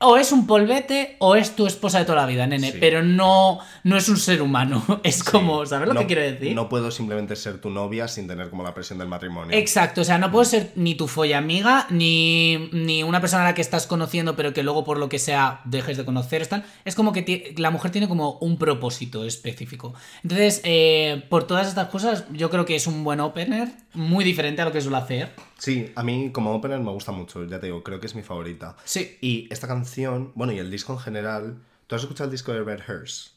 o 0.00 0.16
es 0.16 0.30
un 0.30 0.46
polvete 0.46 1.16
o 1.18 1.34
es 1.34 1.56
tu 1.56 1.66
esposa 1.66 1.98
de 1.98 2.04
toda 2.04 2.20
la 2.20 2.26
vida, 2.26 2.46
nene, 2.46 2.70
Sí. 2.70 2.78
pero 2.80 3.02
no, 3.02 3.58
no 3.82 3.96
es 3.96 4.08
un 4.08 4.16
ser 4.16 4.42
humano. 4.42 4.84
Es 5.02 5.24
como, 5.24 5.66
¿sabes 5.66 5.88
lo 5.88 5.94
no, 5.94 6.00
que 6.00 6.06
quiero 6.06 6.22
decir? 6.22 6.54
No 6.54 6.68
puedo 6.68 6.90
simplemente 6.90 7.34
ser 7.34 7.60
tu 7.60 7.70
novia 7.70 8.06
sin 8.08 8.28
tener 8.28 8.50
como 8.50 8.62
la 8.62 8.74
presión 8.74 8.98
del 8.98 9.08
matrimonio. 9.08 9.56
Exacto, 9.56 10.02
o 10.02 10.04
sea, 10.04 10.18
no 10.18 10.30
puedo 10.30 10.44
ser 10.44 10.72
ni 10.76 10.94
tu 10.94 11.08
folla 11.08 11.38
amiga, 11.38 11.86
ni, 11.90 12.68
ni 12.72 13.02
una 13.02 13.20
persona 13.20 13.42
a 13.42 13.46
la 13.46 13.54
que 13.54 13.62
estás 13.62 13.86
conociendo, 13.86 14.36
pero 14.36 14.52
que 14.52 14.62
luego 14.62 14.84
por 14.84 14.98
lo 14.98 15.08
que 15.08 15.18
sea 15.18 15.62
dejes 15.64 15.96
de 15.96 16.04
conocer. 16.04 16.46
Tal. 16.46 16.64
Es 16.84 16.94
como 16.94 17.12
que 17.12 17.54
la 17.56 17.70
mujer 17.70 17.90
tiene 17.90 18.06
como 18.08 18.38
un 18.40 18.56
propósito 18.58 19.24
específico. 19.24 19.94
Entonces, 20.22 20.60
eh, 20.64 21.24
por 21.28 21.44
todas 21.46 21.66
estas 21.66 21.88
cosas, 21.88 22.24
yo 22.32 22.50
creo 22.50 22.64
que 22.64 22.76
es 22.76 22.86
un 22.86 23.02
buen 23.02 23.20
opener, 23.20 23.68
muy 23.94 24.24
diferente 24.24 24.62
a 24.62 24.64
lo 24.64 24.72
que 24.72 24.80
suelo 24.80 24.96
hacer. 24.98 25.30
Sí, 25.58 25.92
a 25.96 26.02
mí 26.04 26.30
como 26.32 26.54
opener 26.54 26.78
me 26.80 26.90
gusta 26.92 27.12
mucho, 27.12 27.44
ya 27.44 27.58
te 27.60 27.66
digo, 27.66 27.82
creo 27.82 28.00
que 28.00 28.06
es 28.06 28.14
mi 28.14 28.22
favorita. 28.22 28.76
Sí. 28.84 29.18
Y 29.20 29.52
esta 29.52 29.66
canción, 29.66 30.32
bueno, 30.34 30.52
y 30.52 30.58
el 30.58 30.70
disco 30.70 30.92
en 30.94 30.98
general. 31.00 31.58
¿Tú 31.86 31.94
has 31.96 32.02
escuchado 32.02 32.26
el 32.26 32.30
disco 32.32 32.52
de 32.52 32.62
Red 32.62 32.80
Hearse? 32.86 33.30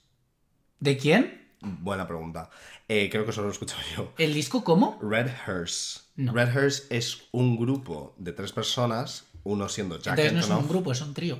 ¿De 0.79 0.97
quién? 0.97 1.49
Buena 1.61 2.07
pregunta. 2.07 2.49
Eh, 2.87 3.09
creo 3.11 3.25
que 3.25 3.31
solo 3.31 3.47
lo 3.47 3.51
he 3.51 3.53
escuchado 3.53 3.81
yo. 3.95 4.13
¿El 4.17 4.33
disco 4.33 4.63
cómo? 4.63 4.99
Red 5.01 5.27
Hearse. 5.47 6.01
No. 6.15 6.33
Red 6.33 6.49
Hearse 6.55 6.83
es 6.89 7.23
un 7.31 7.57
grupo 7.57 8.13
de 8.17 8.33
tres 8.33 8.51
personas, 8.51 9.25
uno 9.43 9.69
siendo 9.69 9.97
Jack 9.99 10.17
Entonces 10.19 10.49
no 10.49 10.55
es 10.57 10.63
un 10.63 10.69
grupo, 10.69 10.91
es 10.91 11.01
un 11.01 11.13
trío. 11.13 11.39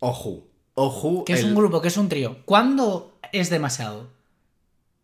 Ojo. 0.00 0.46
Ojo. 0.74 1.24
¿Qué 1.24 1.32
es 1.32 1.40
el- 1.40 1.46
un 1.50 1.54
grupo? 1.56 1.80
¿Qué 1.80 1.88
es 1.88 1.96
un 1.96 2.08
trío? 2.08 2.38
¿Cuándo 2.44 3.18
es 3.32 3.50
demasiado? 3.50 4.10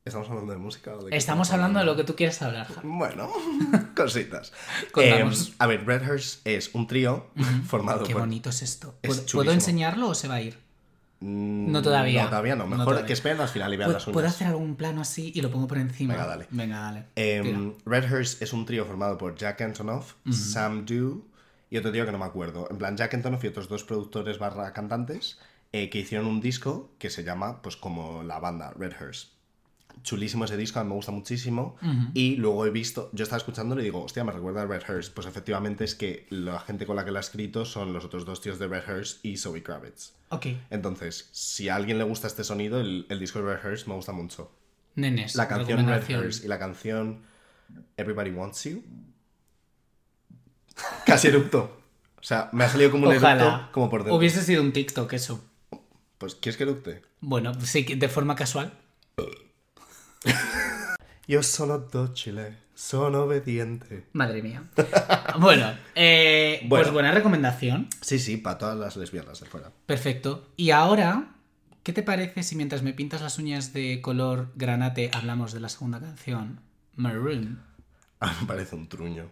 ¿Estamos 0.04 0.28
hablando 0.28 0.52
de 0.52 0.58
música? 0.58 0.94
o 0.94 1.02
de 1.04 1.16
Estamos 1.16 1.50
hablando 1.50 1.78
de 1.78 1.86
lo 1.86 1.96
que 1.96 2.04
tú 2.04 2.14
quieras 2.14 2.42
hablar. 2.42 2.66
Javi. 2.66 2.86
Bueno, 2.86 3.30
cositas. 3.96 4.52
Eh, 5.00 5.24
a 5.58 5.66
ver, 5.66 5.86
Red 5.86 6.02
Hearse 6.02 6.40
es 6.44 6.74
un 6.74 6.86
trío 6.86 7.28
formado 7.66 8.04
Qué 8.04 8.12
por... 8.12 8.20
bonito 8.20 8.50
es 8.50 8.60
esto. 8.60 8.98
Es 9.00 9.08
¿Puedo, 9.08 9.20
¿puedo 9.22 9.26
chulísimo. 9.26 9.52
enseñarlo 9.54 10.08
o 10.10 10.14
se 10.14 10.28
va 10.28 10.34
a 10.34 10.40
ir? 10.42 10.58
Mm, 11.20 11.72
No 11.72 11.80
todavía. 11.80 12.24
No, 12.24 12.28
todavía 12.28 12.54
no. 12.54 12.64
No 12.64 12.70
Mejor 12.70 12.84
todavía. 12.84 13.06
que 13.06 13.12
esperen 13.14 13.40
al 13.40 13.48
final 13.48 13.72
y 13.72 13.76
vean 13.78 13.92
las 13.94 14.04
¿Puedo, 14.04 14.10
uñas. 14.10 14.12
puedo 14.14 14.28
hacer 14.28 14.46
algún 14.48 14.76
plano 14.76 15.00
así 15.00 15.32
y 15.34 15.40
lo 15.40 15.50
pongo 15.50 15.66
por 15.66 15.78
encima? 15.78 16.12
Venga, 16.12 16.26
dale. 16.26 16.46
Venga, 16.50 16.80
dale. 16.80 17.04
Em, 17.16 17.72
Red 17.86 18.04
Hearse 18.04 18.44
es 18.44 18.52
un 18.52 18.66
trío 18.66 18.84
formado 18.84 19.16
por 19.16 19.34
Jack 19.36 19.62
Antonoff, 19.62 20.16
Sam 20.30 20.84
Dew 20.84 21.24
y 21.70 21.78
otro 21.78 21.90
tío 21.92 22.04
que 22.04 22.12
no 22.12 22.18
me 22.18 22.26
acuerdo. 22.26 22.68
En 22.70 22.76
plan, 22.76 22.94
Jack 22.98 23.14
Antonoff 23.14 23.42
y 23.44 23.46
otros 23.46 23.68
dos 23.70 23.84
productores 23.84 24.38
barra 24.38 24.70
cantantes 24.74 25.38
eh, 25.72 25.88
que 25.88 26.00
hicieron 26.00 26.26
un 26.26 26.42
disco 26.42 26.90
que 26.98 27.08
se 27.08 27.24
llama, 27.24 27.62
pues 27.62 27.78
como 27.78 28.22
la 28.22 28.38
banda, 28.38 28.74
Red 28.76 28.92
Hearse. 29.00 29.28
Chulísimo 30.04 30.44
ese 30.44 30.56
disco, 30.56 30.78
a 30.78 30.84
mí 30.84 30.90
me 30.90 30.94
gusta 30.94 31.10
muchísimo. 31.10 31.76
Y 32.14 32.36
luego 32.36 32.64
he 32.66 32.70
visto, 32.70 33.10
yo 33.12 33.24
estaba 33.24 33.38
escuchándolo 33.38 33.80
y 33.80 33.84
digo, 33.84 34.04
hostia, 34.04 34.22
me 34.22 34.30
recuerda 34.30 34.62
a 34.62 34.66
Red 34.66 34.82
Hearst. 34.88 35.12
Pues 35.14 35.26
efectivamente 35.26 35.82
es 35.82 35.96
que 35.96 36.26
la 36.30 36.60
gente 36.60 36.86
con 36.86 36.94
la 36.94 37.04
que 37.04 37.10
lo 37.10 37.16
ha 37.16 37.20
escrito 37.20 37.64
son 37.64 37.92
los 37.92 38.04
otros 38.04 38.24
dos 38.24 38.40
tíos 38.40 38.60
de 38.60 38.68
Red 38.68 38.84
Hearst 38.86 39.24
y 39.24 39.36
Zoe 39.36 39.62
Kravitz. 39.64 40.12
Ok. 40.28 40.46
Entonces, 40.70 41.28
si 41.32 41.68
a 41.68 41.74
alguien 41.74 41.98
le 41.98 42.04
gusta 42.04 42.28
este 42.28 42.44
sonido, 42.44 42.80
el, 42.80 43.06
el 43.08 43.18
disco 43.18 43.42
de 43.42 43.52
Red 43.56 43.64
Hearst 43.64 43.88
me 43.88 43.94
gusta 43.94 44.12
mucho. 44.12 44.52
Nenes. 44.94 45.34
La 45.34 45.48
canción 45.48 45.86
Red. 45.88 46.08
Hearst 46.08 46.44
y 46.44 46.48
la 46.48 46.58
canción 46.60 47.22
Everybody 47.96 48.30
Wants 48.30 48.62
You. 48.64 48.84
Casi 51.06 51.28
eructo. 51.28 51.80
O 52.20 52.22
sea, 52.22 52.48
me 52.52 52.64
ha 52.64 52.68
salido 52.68 52.90
como 52.90 53.08
un 53.08 53.16
Ojalá. 53.16 53.42
eructo 53.44 53.72
como 53.72 53.90
por 53.90 54.00
dentro. 54.02 54.16
Hubiese 54.16 54.42
sido 54.42 54.62
un 54.62 54.72
TikTok 54.72 55.12
eso. 55.12 55.44
Pues, 56.18 56.34
¿quieres 56.36 56.56
que 56.56 56.62
eructe? 56.62 57.02
Bueno, 57.20 57.52
sí, 57.60 57.82
de 57.82 58.08
forma 58.08 58.34
casual. 58.34 58.72
Yo 61.26 61.42
sono 61.42 61.78
docile, 61.78 62.58
sono 62.74 63.22
obediente. 63.24 64.06
Madre 64.12 64.42
mía. 64.42 64.64
bueno, 65.38 65.74
eh, 65.94 66.60
Bueno. 66.66 66.82
pues 66.84 66.92
buena 66.92 67.12
recomendación. 67.12 67.88
Sí, 68.00 68.18
sí, 68.18 68.36
para 68.36 68.58
todas 68.58 68.76
las 68.78 68.96
lesbianas 68.96 69.40
de 69.40 69.46
fuera. 69.46 69.72
Perfecto. 69.86 70.50
Y 70.56 70.70
ahora, 70.70 71.34
¿qué 71.82 71.92
te 71.92 72.02
parece 72.02 72.42
si 72.42 72.56
mientras 72.56 72.82
me 72.82 72.92
pintas 72.92 73.22
las 73.22 73.38
uñas 73.38 73.72
de 73.72 74.00
color 74.02 74.52
granate 74.54 75.10
hablamos 75.14 75.52
de 75.52 75.60
la 75.60 75.68
segunda 75.70 75.98
canción? 76.00 76.60
Maroon. 76.94 77.62
A 78.20 78.26
mí 78.28 78.32
me 78.42 78.46
parece 78.46 78.76
un 78.76 78.88
truño. 78.88 79.30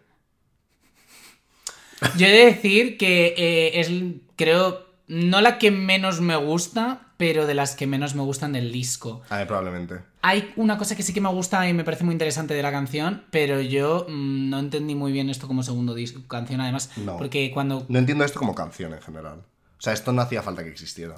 Yo 2.17 2.27
he 2.27 2.31
de 2.33 2.45
decir 2.47 2.99
que 2.99 3.35
eh, 3.37 3.81
es, 3.81 3.91
creo, 4.37 4.87
no 5.13 5.43
la 5.43 5.59
que 5.59 5.71
menos 5.71 6.23
me 6.23 6.37
gusta, 6.37 7.03
pero 7.19 7.47
de 7.47 7.53
las 7.55 7.77
que 7.77 7.87
menos 7.87 8.15
me 8.15 8.23
gustan 8.23 8.53
del 8.53 8.73
disco. 8.73 9.21
A 9.29 9.39
mí 9.39 9.45
probablemente. 9.45 9.97
Hay 10.23 10.53
una 10.57 10.79
cosa 10.79 10.97
que 10.97 11.03
sí 11.03 11.13
que 11.13 11.21
me 11.21 11.29
gusta 11.29 11.69
y 11.69 11.75
me 11.75 11.85
parece 11.85 12.03
muy 12.03 12.13
interesante 12.13 12.55
de 12.55 12.63
la 12.63 12.71
canción, 12.73 13.25
pero 13.31 13.61
yo 13.61 14.07
mm, 14.09 14.49
no 14.49 14.59
entendí 14.59 14.95
muy 14.95 15.13
bien 15.13 15.29
esto 15.29 15.47
como 15.47 15.63
segundo 15.63 15.93
disco, 15.95 16.23
canción 16.27 16.63
además, 16.63 16.91
No. 16.97 17.19
porque 17.19 17.51
cuando... 17.53 17.85
No 17.91 17.99
entiendo 17.99 18.25
esto 18.25 18.39
como 18.39 18.55
canción 18.55 18.95
en 18.95 19.03
general. 19.03 19.41
O 19.79 19.83
sea, 19.83 19.93
esto 19.93 20.13
no 20.13 20.23
hacía 20.23 20.43
falta 20.43 20.65
que 20.65 20.71
existiera. 20.71 21.17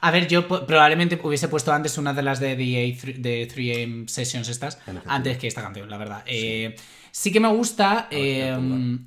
A 0.00 0.10
ver, 0.10 0.26
yo 0.26 0.48
probablemente 0.48 1.20
hubiese 1.22 1.48
puesto 1.48 1.72
antes 1.74 1.98
una 1.98 2.14
de 2.14 2.22
las 2.22 2.40
de 2.40 2.56
The 2.56 3.48
3AM 3.48 4.08
Sessions 4.08 4.48
estas, 4.48 4.78
antes 5.06 5.36
que 5.36 5.46
esta 5.46 5.60
canción, 5.60 5.90
la 5.90 5.98
verdad. 5.98 6.22
Eh, 6.24 6.74
sí 7.10 7.30
que 7.30 7.40
me 7.40 7.48
gusta 7.48 8.08
eh, 8.10 8.56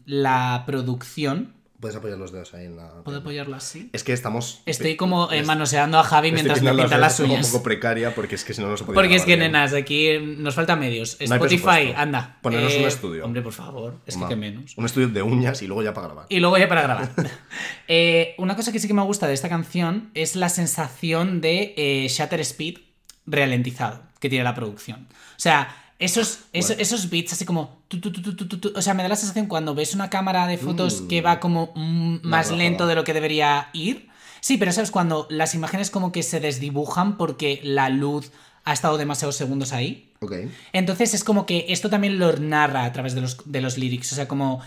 la 0.05 0.63
producción. 0.67 1.54
Puedes 1.85 1.97
apoyar 1.97 2.17
los 2.17 2.31
dedos 2.31 2.51
ahí 2.55 2.65
en 2.65 2.77
la. 2.77 2.89
¿Puedo 3.03 3.19
apoyarla 3.19 3.57
así? 3.57 3.91
Es 3.93 4.03
que 4.03 4.11
estamos. 4.11 4.63
Estoy 4.65 4.95
como 4.95 5.31
eh, 5.31 5.41
es- 5.41 5.45
manoseando 5.45 5.99
a 5.99 6.03
Javi 6.03 6.31
mientras 6.31 6.59
me 6.63 6.73
pinta 6.73 6.97
las 6.97 7.17
como 7.17 7.33
uñas. 7.35 7.45
un 7.45 7.51
poco 7.51 7.63
precaria 7.63 8.15
porque 8.15 8.33
es 8.33 8.43
que 8.43 8.55
si 8.55 8.61
no, 8.61 8.69
no 8.69 8.75
se 8.75 8.85
podría 8.85 8.95
Porque 9.03 9.15
es 9.15 9.21
que, 9.21 9.35
bien. 9.35 9.51
nenas, 9.51 9.71
aquí 9.73 10.17
nos 10.19 10.55
faltan 10.55 10.79
medios. 10.79 11.17
No 11.19 11.35
Spotify, 11.35 11.93
anda. 11.95 12.39
Ponernos 12.41 12.73
Eh, 12.73 12.79
un 12.81 12.85
estudio. 12.87 13.23
Hombre, 13.23 13.43
por 13.43 13.53
favor, 13.53 13.99
es 14.07 14.17
que 14.17 14.25
qué 14.27 14.35
menos. 14.35 14.75
Un 14.77 14.85
estudio 14.85 15.09
de 15.09 15.21
uñas 15.21 15.61
y 15.61 15.67
luego 15.67 15.83
ya 15.83 15.93
para 15.93 16.07
grabar. 16.07 16.25
Y 16.29 16.39
luego 16.39 16.57
ya 16.57 16.67
para 16.67 16.81
grabar. 16.81 17.11
Eh, 17.87 18.33
una 18.39 18.55
cosa 18.55 18.71
que 18.71 18.79
sí 18.79 18.87
que 18.87 18.95
me 18.95 19.03
gusta 19.03 19.27
de 19.27 19.35
esta 19.35 19.47
canción 19.47 20.09
es 20.15 20.35
la 20.35 20.49
sensación 20.49 21.39
de 21.39 21.75
eh, 21.77 22.07
shutter 22.09 22.39
speed 22.41 22.79
ralentizado 23.27 24.01
que 24.19 24.27
tiene 24.29 24.43
la 24.43 24.55
producción. 24.55 25.07
O 25.11 25.39
sea, 25.39 25.84
esos, 25.99 26.39
esos, 26.51 26.69
Bueno. 26.69 26.81
esos 26.81 27.09
beats 27.09 27.33
así 27.33 27.45
como... 27.45 27.77
tu, 27.87 27.99
tu, 27.99 28.11
tu. 28.11 28.73
O 28.77 28.81
sea, 28.81 28.93
me 28.93 29.03
da 29.03 29.09
la 29.09 29.15
sensación 29.15 29.47
cuando 29.47 29.73
ves 29.75 29.93
una 29.95 30.09
cámara 30.09 30.45
de 30.47 30.57
fotos 30.57 31.01
Mm. 31.01 31.07
que 31.07 31.21
va 31.21 31.39
como 31.39 31.71
mm, 31.75 32.17
más 32.23 32.51
lento 32.51 32.85
de 32.87 32.95
lo 32.95 33.03
que 33.03 33.13
debería 33.13 33.69
ir. 33.73 34.09
Sí, 34.41 34.57
pero 34.57 34.71
sabes, 34.71 34.91
cuando 34.91 35.25
las 35.29 35.55
imágenes 35.55 35.89
como 35.89 36.11
que 36.11 36.21
se 36.21 36.39
desdibujan 36.39 37.17
porque 37.17 37.61
la 37.63 37.89
luz 37.89 38.31
ha 38.63 38.73
estado 38.73 38.97
demasiados 38.97 39.35
segundos 39.35 39.73
ahí. 39.73 40.11
Ok. 40.21 40.33
Entonces 40.73 41.13
es 41.13 41.23
como 41.23 41.45
que 41.45 41.65
esto 41.69 41.89
también 41.89 42.19
lo 42.19 42.31
narra 42.37 42.83
a 42.85 42.91
través 42.93 43.15
de 43.15 43.21
los, 43.21 43.37
de 43.45 43.61
los 43.61 43.77
lyrics. 43.77 44.11
O 44.11 44.15
sea, 44.15 44.27
como 44.27 44.61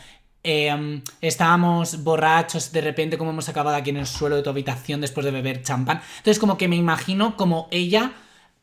eh, 0.44 1.02
estábamos 1.20 2.02
borrachos, 2.04 2.72
de 2.72 2.80
repente 2.80 3.18
como 3.18 3.30
hemos 3.32 3.48
acabado 3.48 3.76
aquí 3.76 3.90
en 3.90 3.96
el 3.98 4.06
suelo 4.06 4.36
de 4.36 4.42
tu 4.42 4.50
habitación 4.50 5.00
después 5.00 5.24
de 5.24 5.30
beber 5.32 5.62
champán. 5.62 6.00
Entonces 6.18 6.38
como 6.38 6.56
que 6.56 6.68
me 6.68 6.76
imagino 6.76 7.36
como 7.36 7.68
ella 7.70 8.12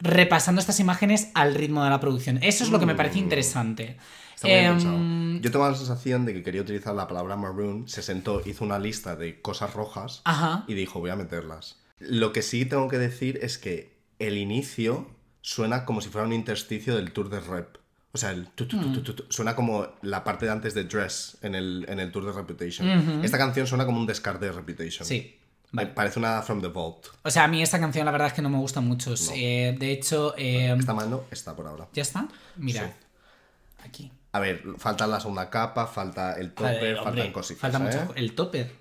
repasando 0.05 0.59
estas 0.61 0.79
imágenes 0.79 1.29
al 1.33 1.55
ritmo 1.55 1.83
de 1.83 1.89
la 1.89 1.99
producción. 1.99 2.39
Eso 2.41 2.63
es 2.63 2.69
lo 2.69 2.79
que 2.79 2.85
me 2.85 2.95
parece 2.95 3.15
Mm. 3.19 3.23
interesante. 3.23 3.97
Está 4.35 4.47
pensado. 4.47 4.97
Yo 5.41 5.51
tengo 5.51 5.67
la 5.69 5.75
sensación 5.75 6.25
de 6.25 6.33
que 6.33 6.43
quería 6.43 6.61
utilizar 6.61 6.93
la 6.93 7.07
palabra 7.07 7.35
maroon, 7.35 7.87
se 7.87 8.01
sentó, 8.01 8.41
hizo 8.45 8.63
una 8.65 8.79
lista 8.79 9.15
de 9.15 9.41
cosas 9.41 9.73
rojas 9.73 10.21
Ajá. 10.25 10.65
y 10.67 10.73
dijo, 10.73 10.99
voy 10.99 11.09
a 11.09 11.15
meterlas. 11.15 11.77
Lo 11.99 12.33
que 12.33 12.41
sí 12.41 12.65
tengo 12.65 12.87
que 12.89 12.97
decir 12.97 13.39
es 13.41 13.57
que 13.57 13.95
el 14.19 14.37
inicio 14.37 15.07
suena 15.41 15.85
como 15.85 16.01
si 16.01 16.09
fuera 16.09 16.27
un 16.27 16.33
intersticio 16.33 16.95
del 16.97 17.11
tour 17.13 17.29
de 17.29 17.39
rep. 17.39 17.77
O 18.11 18.17
sea, 18.17 18.31
el 18.31 18.47
tu, 18.47 18.65
tu, 18.65 18.77
tu, 19.01 19.13
tu. 19.13 19.25
suena 19.29 19.55
como 19.55 19.87
la 20.01 20.23
parte 20.23 20.45
de 20.45 20.51
antes 20.51 20.73
de 20.73 20.85
Dress 20.85 21.37
en 21.41 21.53
el, 21.55 21.85
en 21.89 21.99
el 21.99 22.11
tour 22.11 22.25
de 22.25 22.31
Reputation. 22.31 22.87
Esta 23.23 23.37
canción 23.37 23.67
suena 23.67 23.85
como 23.85 23.99
un 23.99 24.05
descarte 24.05 24.45
de 24.45 24.51
Reputation. 24.53 25.05
Sí. 25.05 25.37
Vale. 25.71 25.89
Parece 25.89 26.19
una 26.19 26.41
From 26.41 26.61
the 26.61 26.67
Vault. 26.67 27.07
O 27.23 27.29
sea, 27.29 27.43
a 27.43 27.47
mí 27.47 27.61
esta 27.61 27.79
canción 27.79 28.05
la 28.05 28.11
verdad 28.11 28.27
es 28.27 28.33
que 28.33 28.41
no 28.41 28.49
me 28.49 28.57
gusta 28.57 28.81
mucho. 28.81 29.13
Eh, 29.33 29.75
de 29.77 29.91
hecho, 29.91 30.33
eh, 30.37 30.75
Esta 30.77 30.93
mano 30.93 31.23
está 31.31 31.55
por 31.55 31.67
ahora. 31.67 31.87
¿ya 31.93 32.01
está? 32.01 32.27
Mira. 32.55 32.87
Sí. 32.87 33.87
Aquí. 33.87 34.11
A 34.31 34.39
ver, 34.39 34.63
falta 34.77 35.07
la 35.07 35.19
segunda 35.19 35.49
capa, 35.49 35.87
falta 35.87 36.33
el 36.39 36.51
topper, 36.53 36.95
Vale, 36.95 37.03
faltan 37.03 37.31
cositas. 37.31 37.61
falta 37.61 37.79
mucho. 37.79 37.97
¿eh? 37.97 38.07
El 38.15 38.35
topper. 38.35 38.71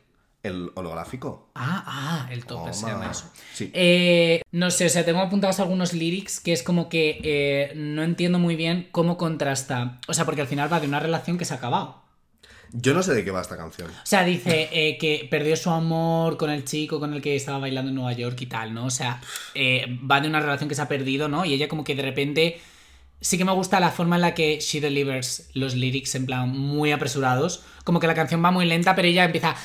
El 0.42 0.70
holográfico. 0.75 1.49
Ah, 1.55 1.83
ah, 1.87 2.29
el 2.31 2.44
topper 2.44 2.75
se 2.75 2.87
llama 2.87 3.11
eso. 3.11 3.31
Sí. 3.55 3.70
Eh, 3.73 4.42
no 4.53 4.70
sé, 4.70 4.87
o 4.87 4.88
sea, 4.90 5.05
tengo 5.05 5.20
apuntados 5.20 5.59
algunos 5.59 5.94
lyrics 5.94 6.38
que 6.38 6.53
es 6.53 6.62
como 6.62 6.88
que 6.88 7.73
no 7.77 8.03
entiendo 8.03 8.38
muy 8.38 8.55
bien 8.57 8.88
cómo 8.92 9.16
contrasta. 9.16 9.99
O 10.07 10.12
sea, 10.12 10.25
porque 10.27 10.42
al 10.42 10.47
final 10.47 10.70
va 10.73 10.81
de 10.81 10.87
una 10.87 11.01
relación 11.01 11.38
que 11.38 11.44
se 11.47 11.55
ha 11.55 11.57
acabado. 11.57 12.04
Yo 12.77 12.93
no 12.93 13.05
sé 13.05 13.15
de 13.15 13.25
qué 13.25 13.31
va 13.31 13.41
esta 13.41 13.57
canción. 13.57 13.89
O 13.89 13.93
sea, 14.07 14.25
dice 14.25 14.69
eh, 14.73 14.99
que 14.99 15.29
perdió 15.31 15.57
su 15.57 15.71
amor 15.71 16.37
con 16.37 16.51
el 16.51 16.65
chico 16.65 16.99
con 16.99 17.15
el 17.15 17.23
que 17.23 17.37
estaba 17.37 17.59
bailando 17.59 17.91
en 17.91 17.95
Nueva 17.95 18.13
York 18.15 18.41
y 18.41 18.47
tal, 18.47 18.75
¿no? 18.75 18.87
O 18.87 18.91
sea, 18.91 19.21
eh, 19.55 19.97
va 20.11 20.21
de 20.21 20.27
una 20.27 20.41
relación 20.41 20.69
que 20.69 20.75
se 20.75 20.83
ha 20.83 20.89
perdido, 20.89 21.29
¿no? 21.29 21.45
Y 21.45 21.55
ella 21.55 21.69
como 21.69 21.85
que 21.85 21.95
de 21.95 22.03
repente... 22.03 22.61
Sí 23.25 23.39
que 23.39 23.47
me 23.47 23.53
gusta 23.53 23.81
la 23.81 23.91
forma 23.91 24.17
en 24.17 24.23
la 24.23 24.35
que 24.35 24.61
she 24.61 24.83
delivers 24.83 25.49
los 25.55 25.75
lyrics 25.75 26.15
en 26.15 26.27
plan 26.27 26.51
muy 26.51 26.93
apresurados. 26.93 27.63
Como 27.83 27.99
que 27.99 28.07
la 28.07 28.15
canción 28.15 28.45
va 28.45 28.51
muy 28.51 28.67
lenta, 28.67 28.95
pero 28.95 29.09
ella 29.09 29.25
empieza... 29.25 29.57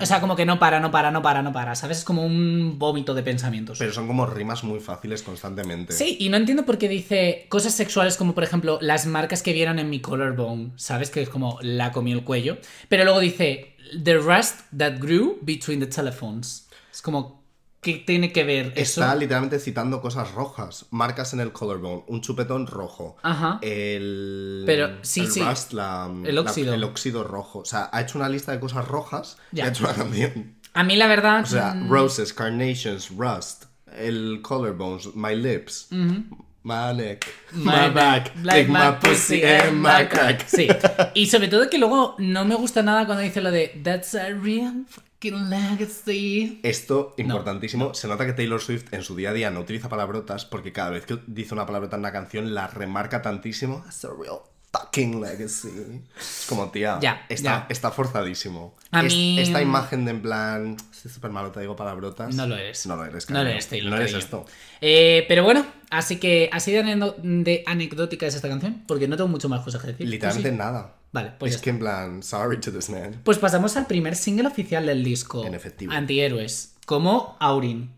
O 0.00 0.06
sea, 0.06 0.20
como 0.22 0.36
que 0.36 0.46
no 0.46 0.58
para, 0.58 0.80
no 0.80 0.90
para, 0.90 1.10
no 1.10 1.20
para, 1.20 1.42
no 1.42 1.52
para. 1.52 1.74
¿Sabes? 1.74 1.98
Es 1.98 2.04
como 2.04 2.24
un 2.24 2.78
vómito 2.78 3.12
de 3.12 3.22
pensamientos. 3.22 3.78
Pero 3.78 3.92
son 3.92 4.06
como 4.06 4.24
rimas 4.24 4.64
muy 4.64 4.80
fáciles 4.80 5.22
constantemente. 5.22 5.92
Sí, 5.92 6.16
y 6.18 6.30
no 6.30 6.38
entiendo 6.38 6.64
por 6.64 6.78
qué 6.78 6.88
dice 6.88 7.44
cosas 7.50 7.74
sexuales 7.74 8.16
como, 8.16 8.34
por 8.34 8.44
ejemplo, 8.44 8.78
las 8.80 9.04
marcas 9.04 9.42
que 9.42 9.52
vieron 9.52 9.78
en 9.78 9.90
mi 9.90 10.00
collarbone, 10.00 10.72
¿sabes? 10.76 11.10
Que 11.10 11.20
es 11.20 11.28
como 11.28 11.58
la 11.60 11.92
comió 11.92 12.16
el 12.16 12.24
cuello. 12.24 12.56
Pero 12.88 13.04
luego 13.04 13.20
dice, 13.20 13.76
the 14.02 14.14
rust 14.14 14.60
that 14.74 14.94
grew 14.98 15.36
between 15.42 15.78
the 15.78 15.86
telephones. 15.86 16.68
Es 16.90 17.02
como, 17.02 17.45
¿qué 17.86 18.02
tiene 18.04 18.32
que 18.32 18.42
ver 18.42 18.72
eso? 18.74 19.00
Está 19.00 19.14
literalmente 19.14 19.60
citando 19.60 20.00
cosas 20.00 20.32
rojas. 20.32 20.86
Marcas 20.90 21.32
en 21.34 21.38
el 21.40 21.52
collarbone, 21.52 22.02
un 22.08 22.20
chupetón 22.20 22.66
rojo. 22.66 23.16
Ajá. 23.22 23.60
El. 23.62 24.64
Pero, 24.66 24.90
sí, 25.02 25.20
el 25.20 25.30
sí. 25.30 25.40
rust, 25.40 25.72
la- 25.72 26.10
El 26.24 26.34
la- 26.34 26.40
óxido. 26.40 26.74
el 26.74 26.82
óxido 26.82 27.22
rojo. 27.22 27.60
O 27.60 27.64
sea, 27.64 27.88
ha 27.92 28.00
hecho 28.00 28.18
una 28.18 28.28
lista 28.28 28.50
de 28.50 28.58
cosas 28.58 28.88
rojas 28.88 29.38
y 29.52 29.58
Ya. 29.58 29.66
ha 29.66 29.68
hecho 29.68 29.84
una 29.84 29.94
canción. 29.94 30.56
A 30.74 30.82
mí 30.82 30.96
la 30.96 31.06
verdad... 31.06 31.42
O 31.44 31.46
sea, 31.46 31.74
mm, 31.74 31.88
roses, 31.88 32.32
carnations, 32.34 33.10
rust, 33.16 33.64
el 33.96 34.40
collarbones, 34.42 35.14
my 35.14 35.34
lips, 35.36 35.86
my 35.90 36.92
neck, 36.94 37.24
my, 37.52 37.88
back, 37.94 38.32
like 38.42 38.62
lick 38.64 38.68
my 38.68 38.90
pussy 39.00 39.42
and 39.44 39.80
my 39.80 40.06
crack. 40.08 40.44
Sí. 40.48 40.66
Y 41.14 41.26
sobre 41.28 41.46
todo 41.48 41.70
que 41.70 41.78
luego 41.78 42.16
no 42.18 42.44
me 42.44 42.56
gusta 42.56 42.82
nada 42.82 43.06
cuando 43.06 43.22
dice 43.22 43.40
lo 43.40 43.50
de 43.52 43.80
That's 43.84 44.14
a 44.16 44.30
real 44.30 44.84
legacy. 45.22 46.60
Esto, 46.62 47.14
importantísimo, 47.18 47.94
se 47.94 48.08
nota 48.08 48.26
que 48.26 48.32
Taylor 48.32 48.60
Swift 48.60 48.92
en 48.92 49.02
su 49.02 49.16
día 49.16 49.30
a 49.30 49.32
día 49.32 49.50
no 49.50 49.60
utiliza 49.60 49.88
palabrotas 49.88 50.44
porque 50.44 50.72
cada 50.72 50.90
vez 50.90 51.06
que 51.06 51.18
dice 51.26 51.54
una 51.54 51.66
palabrota 51.66 51.96
en 51.96 52.00
una 52.00 52.12
canción 52.12 52.54
la 52.54 52.66
remarca 52.68 53.22
tantísimo. 53.22 53.82
That's 53.84 54.04
a 54.04 54.08
real 54.08 54.38
fucking 54.72 55.22
legacy. 55.22 56.02
Es 56.18 56.44
como, 56.48 56.70
tía, 56.70 56.98
Ya, 57.00 57.24
está, 57.30 57.60
ya. 57.60 57.66
está 57.70 57.90
forzadísimo. 57.90 58.76
A 58.90 59.00
Es- 59.06 59.12
mí- 59.14 59.38
Esta 59.40 59.62
imagen 59.62 60.04
de 60.04 60.10
en 60.10 60.20
plan, 60.20 60.76
soy 60.90 61.10
súper 61.10 61.30
malo, 61.30 61.50
te 61.50 61.60
digo 61.60 61.74
palabrotas. 61.76 62.34
No 62.34 62.46
lo 62.46 62.56
eres. 62.56 62.84
No 62.86 62.94
lo 62.96 63.04
eres, 63.06 63.24
No 63.30 63.34
cariño. 63.36 63.44
lo 63.44 63.50
eres, 63.52 63.68
Taylor, 63.68 63.90
No 63.90 63.96
eres 63.96 64.12
cariño. 64.12 64.24
esto. 64.24 64.46
Eh, 64.82 65.24
pero 65.28 65.44
bueno, 65.44 65.64
así 65.88 66.16
que 66.16 66.50
así 66.52 66.72
de, 66.72 66.82
de 67.22 67.62
anecdótica 67.66 68.26
es 68.26 68.34
esta 68.34 68.48
canción, 68.48 68.82
porque 68.86 69.08
no 69.08 69.16
tengo 69.16 69.28
mucho 69.28 69.48
más 69.48 69.62
cosas 69.64 69.80
que 69.80 69.88
decir. 69.88 70.08
Literalmente 70.08 70.52
nada. 70.52 70.92
Vale, 71.16 71.32
pues 71.38 71.54
es 71.54 71.62
que 71.62 71.70
en 71.70 71.78
plan, 71.78 72.22
sorry 72.22 72.60
to 72.60 72.70
this 72.70 72.90
man. 72.90 73.22
Pues 73.24 73.38
pasamos 73.38 73.74
al 73.78 73.86
primer 73.86 74.14
single 74.16 74.48
oficial 74.48 74.84
del 74.84 75.02
disco. 75.02 75.46
En 75.46 75.54
efectivo. 75.54 75.90
Antihéroes. 75.90 76.74
Como 76.84 77.38
Aurin. 77.40 77.90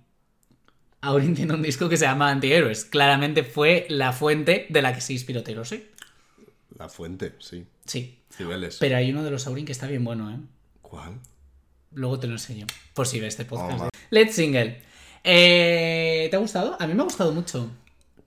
Aurin 1.00 1.34
tiene 1.34 1.52
un 1.52 1.60
disco 1.60 1.88
que 1.88 1.96
se 1.96 2.04
llama 2.04 2.30
Antihéroes. 2.30 2.84
Claramente 2.84 3.42
fue 3.42 3.86
la 3.88 4.12
fuente 4.12 4.66
de 4.68 4.82
la 4.82 4.94
que 4.94 5.00
se 5.00 5.14
inspiró 5.14 5.42
Taylor 5.42 5.66
Swift. 5.66 5.86
La 6.78 6.88
fuente, 6.88 7.34
sí. 7.40 7.66
Sí. 7.86 8.20
Cibeles. 8.30 8.76
Pero 8.78 8.96
hay 8.96 9.10
uno 9.10 9.24
de 9.24 9.32
los 9.32 9.48
Aurin 9.48 9.66
que 9.66 9.72
está 9.72 9.88
bien 9.88 10.04
bueno, 10.04 10.30
¿eh? 10.30 10.38
¿Cuál? 10.80 11.18
Luego 11.90 12.20
te 12.20 12.28
lo 12.28 12.34
enseño. 12.34 12.68
Por 12.94 13.08
si 13.08 13.18
ves 13.18 13.34
este 13.34 13.46
podcast. 13.46 13.80
Oh, 13.80 13.88
Let's 14.10 14.36
Single. 14.36 14.80
Eh, 15.24 16.28
¿Te 16.30 16.36
ha 16.36 16.38
gustado? 16.38 16.76
A 16.78 16.86
mí 16.86 16.94
me 16.94 17.00
ha 17.00 17.04
gustado 17.04 17.32
mucho. 17.32 17.68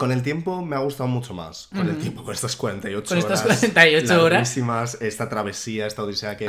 Con 0.01 0.11
el 0.11 0.23
tiempo 0.23 0.65
me 0.65 0.75
ha 0.75 0.79
gustado 0.79 1.07
mucho 1.07 1.35
más. 1.35 1.67
Con 1.67 1.87
el 1.87 1.95
tiempo, 1.99 2.23
con 2.23 2.33
estas 2.33 2.55
48 2.55 3.07
Con 3.07 3.23
horas. 3.23 3.39
estas 3.45 3.59
48 3.59 4.23
horas. 4.23 4.57
Esta 4.99 5.29
travesía, 5.29 5.85
esta 5.85 6.01
odisea 6.01 6.37
que 6.37 6.45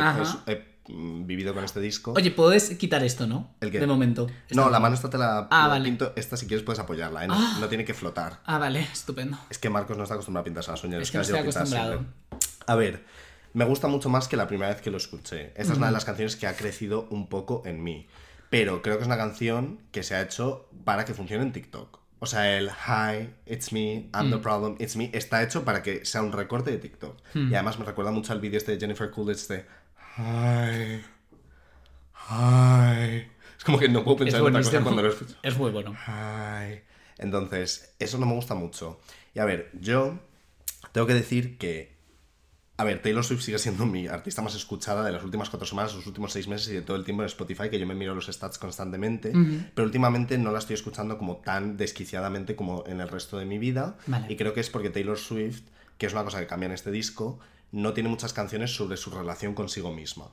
he 0.47 0.65
mm, 0.91 1.27
vivido 1.27 1.53
con 1.53 1.63
este 1.63 1.79
disco. 1.79 2.15
Oye, 2.17 2.31
puedes 2.31 2.71
quitar 2.79 3.05
esto, 3.05 3.27
¿no? 3.27 3.51
¿El 3.61 3.71
qué? 3.71 3.79
De 3.79 3.87
momento. 3.87 4.27
no, 4.53 4.71
la 4.71 4.81
mano 4.81 4.95
esta 4.95 5.11
te 5.11 5.19
la, 5.19 5.49
Ah, 5.51 5.65
la 5.65 5.69
vale. 5.69 5.85
pinto. 5.85 6.15
Esta, 6.17 6.39
si 6.39 6.47
quieres, 6.47 6.65
puedes 6.65 6.79
apoyarla, 6.79 7.25
¿eh? 7.25 7.29
No, 7.29 7.35
Ah. 7.37 7.59
no 7.61 7.69
tiene 7.69 7.85
que 7.85 7.93
flotar. 7.93 8.41
Ah, 8.47 8.57
vale, 8.57 8.81
estupendo. 8.91 9.37
Es 9.51 9.59
que 9.59 9.69
Marcos 9.69 9.99
no 9.99 10.05
está 10.05 10.15
acostumbrado 10.15 10.41
a 10.41 10.45
pintarse 10.45 10.71
las 10.71 10.83
uñas. 10.83 11.03
Es 11.03 11.11
que 11.11 11.19
no 11.19 11.25
pintadas 11.25 11.57
acostumbrado. 11.57 12.07
A 12.67 12.75
ver, 12.75 13.05
me 13.53 13.67
gusta 13.67 13.87
mucho 13.87 14.09
más 14.09 14.29
que 14.29 14.39
la 14.39 14.49
primera 14.49 14.73
vez 14.73 14.81
que 14.81 14.91
lo 14.91 14.97
escuché. 14.97 15.49
Esta 15.57 15.73
es 15.73 15.77
una 15.79 15.89
de 15.89 15.93
las 15.93 16.07
canciones 16.07 16.37
que 16.37 16.47
ha 16.47 16.57
crecido 16.57 17.07
un 17.11 17.29
poco 17.29 17.65
en 17.67 17.83
mí. 17.85 18.07
Pero 18.49 18.81
creo 18.81 18.97
que 18.97 19.03
es 19.03 19.07
una 19.07 19.19
canción 19.19 19.79
que 19.93 20.03
se 20.03 20.15
ha 20.15 20.23
hecho 20.23 20.71
para 20.87 21.05
que 21.05 21.13
funcione 21.13 21.43
en 21.43 21.53
TikTok. 21.53 22.01
O 22.25 22.27
sea, 22.27 22.57
el 22.57 22.71
Hi, 22.71 23.35
it's 23.47 23.73
me, 23.73 24.09
I'm 24.15 24.29
Mm. 24.29 24.31
the 24.31 24.39
problem, 24.39 24.77
it's 24.79 24.95
me, 24.95 25.11
está 25.13 25.43
hecho 25.43 25.65
para 25.65 25.83
que 25.83 26.05
sea 26.05 26.23
un 26.23 26.31
recorte 26.31 26.71
de 26.71 26.79
TikTok. 26.79 27.21
Mm. 27.35 27.51
Y 27.51 27.55
además 27.57 27.81
me 27.81 27.85
recuerda 27.85 28.13
mucho 28.13 28.33
al 28.33 28.41
vídeo 28.41 28.59
este 28.59 28.71
de 28.73 28.79
Jennifer 28.79 29.11
Coolidge 29.11 29.49
de 29.49 29.67
Hi, 30.19 31.03
Hi. 32.31 33.27
Es 33.59 33.65
como 33.65 33.79
que 33.79 33.89
no 33.89 34.05
puedo 34.05 34.19
Es 34.19 34.25
pensar 34.35 34.41
en 34.41 34.47
otra 34.47 34.63
cosa 34.63 34.81
cuando 34.83 35.03
lo 35.03 35.09
escucho. 35.09 35.35
Es 35.43 35.57
muy 35.57 35.71
bueno. 35.73 35.97
Ay. 36.07 36.83
Entonces, 37.19 37.95
eso 37.99 38.19
no 38.19 38.27
me 38.27 38.35
gusta 38.35 38.55
mucho. 38.55 39.01
Y 39.35 39.39
a 39.41 39.45
ver, 39.45 39.71
yo 39.81 40.19
tengo 40.93 41.07
que 41.07 41.15
decir 41.15 41.59
que. 41.59 41.93
A 42.83 42.85
ver, 42.85 43.01
Taylor 43.01 43.25
Swift 43.25 43.43
sigue 43.43 43.59
siendo 43.59 43.87
mi 43.87 44.09
artista 44.09 44.43
más 44.43 44.55
escuchada 44.57 45.05
de 45.05 45.13
las 45.13 45.23
últimas 45.23 45.49
cuatro 45.51 45.67
semanas, 45.67 45.95
los 45.95 46.07
últimos 46.07 46.33
seis 46.33 46.49
meses 46.49 46.69
y 46.69 46.73
de 46.75 46.83
todo 46.83 46.97
el 46.97 47.05
tiempo 47.05 47.23
en 47.23 47.27
Spotify, 47.29 47.71
que 47.71 47.79
yo 47.79 47.87
me 47.87 47.95
miro 47.95 48.13
los 48.15 48.27
stats 48.27 48.59
constantemente. 48.59 49.33
Pero 49.75 49.87
últimamente 49.87 50.37
no 50.37 50.51
la 50.51 50.59
estoy 50.59 50.75
escuchando 50.75 51.17
como 51.17 51.37
tan 51.37 51.77
desquiciadamente 51.77 52.57
como 52.57 52.83
en 52.89 53.01
el 53.01 53.09
resto 53.09 53.39
de 53.39 53.45
mi 53.47 53.59
vida. 53.59 53.97
Vale. 54.07 54.27
Y 54.29 54.37
creo 54.37 54.53
que 54.53 54.61
es 54.61 54.69
porque 54.69 54.91
Taylor 54.91 55.17
Swift, 55.19 55.63
que 55.97 56.07
es 56.07 56.13
una 56.13 56.25
cosa 56.25 56.41
que 56.41 56.47
cambia 56.49 56.67
en 56.67 56.73
este 56.73 56.91
disco, 56.91 57.39
no 57.71 57.93
tiene 57.93 58.09
muchas 58.09 58.33
canciones 58.33 58.75
sobre 58.75 58.97
su 58.97 59.11
relación 59.11 59.55
consigo 59.55 59.93
misma. 59.93 60.31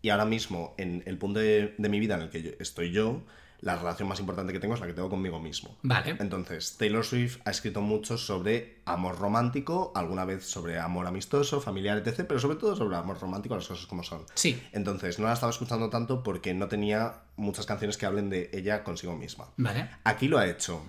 Y 0.00 0.08
ahora 0.08 0.24
mismo, 0.24 0.74
en 0.78 1.02
el 1.06 1.18
punto 1.18 1.40
de, 1.40 1.74
de 1.76 1.88
mi 1.90 2.00
vida 2.00 2.14
en 2.16 2.22
el 2.22 2.30
que 2.30 2.42
yo- 2.42 2.50
estoy 2.60 2.92
yo, 2.92 3.22
la 3.60 3.76
relación 3.76 4.08
más 4.08 4.20
importante 4.20 4.52
que 4.52 4.60
tengo 4.60 4.74
es 4.74 4.80
la 4.80 4.86
que 4.86 4.92
tengo 4.92 5.08
conmigo 5.08 5.40
mismo. 5.40 5.76
Vale. 5.82 6.16
Entonces, 6.18 6.76
Taylor 6.76 7.04
Swift 7.04 7.38
ha 7.44 7.50
escrito 7.50 7.80
mucho 7.80 8.18
sobre 8.18 8.82
amor 8.84 9.18
romántico, 9.18 9.92
alguna 9.94 10.24
vez 10.24 10.44
sobre 10.44 10.78
amor 10.78 11.06
amistoso, 11.06 11.60
familiar, 11.60 11.98
etc., 11.98 12.24
pero 12.28 12.40
sobre 12.40 12.56
todo 12.56 12.76
sobre 12.76 12.96
amor 12.96 13.18
romántico, 13.20 13.54
las 13.54 13.66
cosas 13.66 13.86
como 13.86 14.02
son. 14.02 14.26
Sí. 14.34 14.62
Entonces, 14.72 15.18
no 15.18 15.26
la 15.26 15.32
estaba 15.32 15.50
escuchando 15.50 15.90
tanto 15.90 16.22
porque 16.22 16.52
no 16.54 16.68
tenía 16.68 17.22
muchas 17.36 17.66
canciones 17.66 17.96
que 17.96 18.06
hablen 18.06 18.30
de 18.30 18.50
ella 18.52 18.84
consigo 18.84 19.16
misma. 19.16 19.48
Vale. 19.56 19.88
Aquí 20.04 20.28
lo 20.28 20.38
ha 20.38 20.46
hecho, 20.46 20.82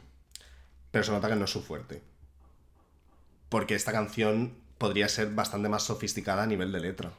pero 0.91 1.03
se 1.03 1.11
nota 1.11 1.29
que 1.29 1.35
no 1.35 1.45
es 1.45 1.51
su 1.51 1.61
fuerte. 1.61 2.03
Porque 3.49 3.75
esta 3.75 3.91
canción 3.91 4.65
podría 4.77 5.07
ser 5.07 5.33
bastante 5.33 5.69
más 5.69 5.83
sofisticada 5.83 6.43
a 6.43 6.47
nivel 6.47 6.71
de 6.71 6.79
letra. 6.79 7.11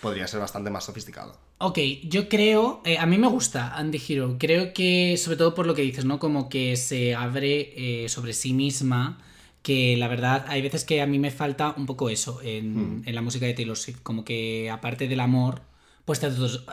Podría 0.00 0.26
ser 0.26 0.40
bastante 0.40 0.70
más 0.70 0.84
sofisticada. 0.84 1.34
Ok, 1.64 1.78
yo 2.02 2.28
creo, 2.28 2.82
eh, 2.84 2.98
a 2.98 3.06
mí 3.06 3.18
me 3.18 3.28
gusta 3.28 3.76
Andy 3.76 4.02
Hero, 4.08 4.36
creo 4.36 4.72
que 4.72 5.16
sobre 5.16 5.36
todo 5.36 5.54
por 5.54 5.64
lo 5.66 5.74
que 5.74 5.82
dices, 5.82 6.04
¿no? 6.04 6.18
Como 6.18 6.48
que 6.48 6.76
se 6.76 7.14
abre 7.14 7.72
eh, 8.04 8.08
sobre 8.08 8.32
sí 8.32 8.52
misma, 8.52 9.18
que 9.62 9.96
la 9.96 10.08
verdad 10.08 10.44
hay 10.48 10.60
veces 10.60 10.84
que 10.84 11.00
a 11.00 11.06
mí 11.06 11.20
me 11.20 11.30
falta 11.30 11.72
un 11.76 11.86
poco 11.86 12.10
eso 12.10 12.40
en, 12.42 13.04
en 13.06 13.14
la 13.14 13.22
música 13.22 13.46
de 13.46 13.54
Taylor 13.54 13.76
Swift, 13.76 14.00
como 14.02 14.24
que 14.24 14.70
aparte 14.70 15.06
del 15.06 15.20
amor, 15.20 15.62
pues 16.04 16.18
trate 16.18 16.34
otros, 16.34 16.64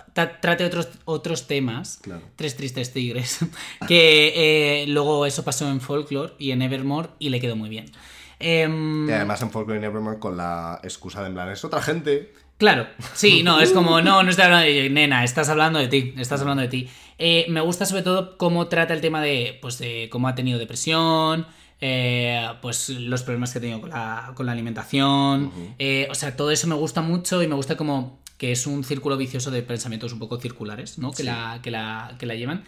trate 0.42 0.66
otros, 0.66 0.90
otros 1.06 1.46
temas, 1.46 2.00
Claro. 2.02 2.24
tres 2.36 2.56
tristes 2.56 2.92
tigres, 2.92 3.40
que 3.88 4.82
eh, 4.82 4.88
luego 4.88 5.28
eso 5.28 5.44
pasó 5.44 5.70
en 5.70 5.82
Folklore 5.82 6.34
y 6.40 6.50
en 6.50 6.64
Evermore 6.64 7.10
y 7.20 7.30
le 7.30 7.40
quedó 7.40 7.56
muy 7.56 7.70
bien. 7.70 7.92
Em, 8.40 9.08
Y 9.08 9.12
además 9.12 9.42
en 9.42 9.52
Folklore 9.52 9.80
Nevermore 9.82 10.18
con 10.18 10.36
la 10.38 10.80
excusa 10.82 11.22
de 11.22 11.28
en 11.28 11.34
plan, 11.34 11.50
es 11.50 11.64
otra 11.64 11.82
gente. 11.82 12.34
Claro, 12.60 12.88
sí, 13.14 13.42
no, 13.44 13.62
es 13.62 13.72
como, 13.72 14.02
no, 14.02 14.22
no 14.22 14.30
estoy 14.30 14.46
hablando 14.46 14.68
de 14.68 14.90
nena, 14.90 15.24
estás 15.24 15.48
hablando 15.50 15.80
de 15.80 15.88
ti, 15.88 16.14
estás 16.18 16.42
hablando 16.42 16.62
de 16.62 16.68
ti. 16.68 16.90
Eh, 17.18 17.46
me 17.50 17.62
gusta 17.62 17.86
sobre 17.86 18.04
todo 18.04 18.38
cómo 18.38 18.68
trata 18.68 18.94
el 18.94 19.02
tema 19.02 19.22
de, 19.22 19.58
pues, 19.62 19.80
de 19.80 20.10
cómo 20.12 20.28
ha 20.28 20.36
tenido 20.36 20.60
depresión, 20.60 21.48
eh, 21.80 22.46
pues 22.62 22.90
los 22.90 23.24
problemas 23.24 23.54
que 23.54 23.60
ha 23.60 23.62
tenido 23.62 23.80
con 23.80 23.90
la, 23.90 24.34
con 24.36 24.46
la 24.46 24.52
alimentación, 24.52 25.52
eh, 25.80 26.08
o 26.12 26.16
sea, 26.16 26.36
todo 26.36 26.52
eso 26.52 26.68
me 26.68 26.76
gusta 26.76 27.02
mucho 27.02 27.42
y 27.42 27.48
me 27.48 27.56
gusta 27.56 27.78
como 27.78 28.20
que 28.38 28.52
es 28.52 28.68
un 28.68 28.84
círculo 28.84 29.16
vicioso 29.16 29.52
de 29.52 29.62
pensamientos 29.64 30.12
un 30.12 30.20
poco 30.20 30.38
circulares, 30.38 30.98
¿no? 30.98 31.12
Que, 31.12 31.24
la, 31.24 31.60
que, 31.64 31.72
la, 31.72 32.16
que 32.20 32.26
la 32.26 32.36
llevan. 32.36 32.64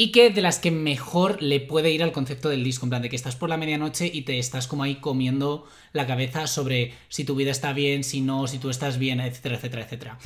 Y 0.00 0.12
que 0.12 0.30
de 0.30 0.40
las 0.40 0.58
que 0.58 0.70
mejor 0.70 1.42
le 1.42 1.60
puede 1.60 1.90
ir 1.90 2.02
al 2.02 2.10
concepto 2.10 2.48
del 2.48 2.64
disco, 2.64 2.86
en 2.86 2.88
plan 2.88 3.02
de 3.02 3.10
que 3.10 3.16
estás 3.16 3.36
por 3.36 3.50
la 3.50 3.58
medianoche 3.58 4.10
y 4.10 4.22
te 4.22 4.38
estás 4.38 4.66
como 4.66 4.82
ahí 4.82 4.94
comiendo 4.94 5.68
la 5.92 6.06
cabeza 6.06 6.46
sobre 6.46 6.94
si 7.10 7.24
tu 7.24 7.34
vida 7.34 7.50
está 7.50 7.74
bien, 7.74 8.02
si 8.02 8.22
no, 8.22 8.46
si 8.46 8.56
tú 8.56 8.70
estás 8.70 8.96
bien, 8.96 9.20
etcétera, 9.20 9.56
etcétera, 9.56 9.82
etcétera. 9.82 10.18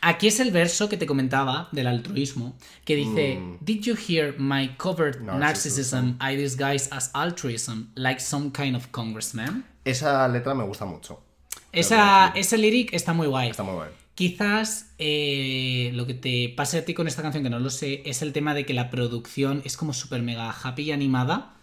Aquí 0.00 0.28
es 0.28 0.40
el 0.40 0.50
verso 0.50 0.88
que 0.88 0.96
te 0.96 1.04
comentaba 1.04 1.68
del 1.72 1.88
altruismo, 1.88 2.56
que 2.86 2.96
dice, 2.96 3.38
Did 3.60 3.82
you 3.82 3.96
hear 3.96 4.34
my 4.38 4.74
covert 4.78 5.20
narcissism 5.20 6.16
I 6.22 6.34
disguise 6.34 6.88
as 6.90 7.10
altruism, 7.12 7.90
like 7.96 8.22
some 8.22 8.50
kind 8.50 8.74
of 8.74 8.86
congressman? 8.92 9.66
Esa 9.84 10.26
letra 10.28 10.54
me 10.54 10.64
gusta 10.64 10.86
mucho. 10.86 11.20
Esa, 11.70 12.28
ese 12.34 12.56
lyric 12.56 12.94
está 12.94 13.12
muy 13.12 13.26
guay. 13.26 13.50
Está 13.50 13.62
muy 13.62 13.74
guay. 13.74 13.90
Quizás 14.18 14.90
eh, 14.98 15.92
lo 15.94 16.04
que 16.04 16.14
te 16.14 16.52
pase 16.56 16.78
a 16.78 16.84
ti 16.84 16.92
con 16.92 17.06
esta 17.06 17.22
canción, 17.22 17.44
que 17.44 17.50
no 17.50 17.60
lo 17.60 17.70
sé, 17.70 18.02
es 18.04 18.20
el 18.20 18.32
tema 18.32 18.52
de 18.52 18.66
que 18.66 18.74
la 18.74 18.90
producción 18.90 19.62
es 19.64 19.76
como 19.76 19.92
súper 19.92 20.22
mega 20.22 20.50
happy 20.50 20.82
y 20.82 20.90
animada, 20.90 21.54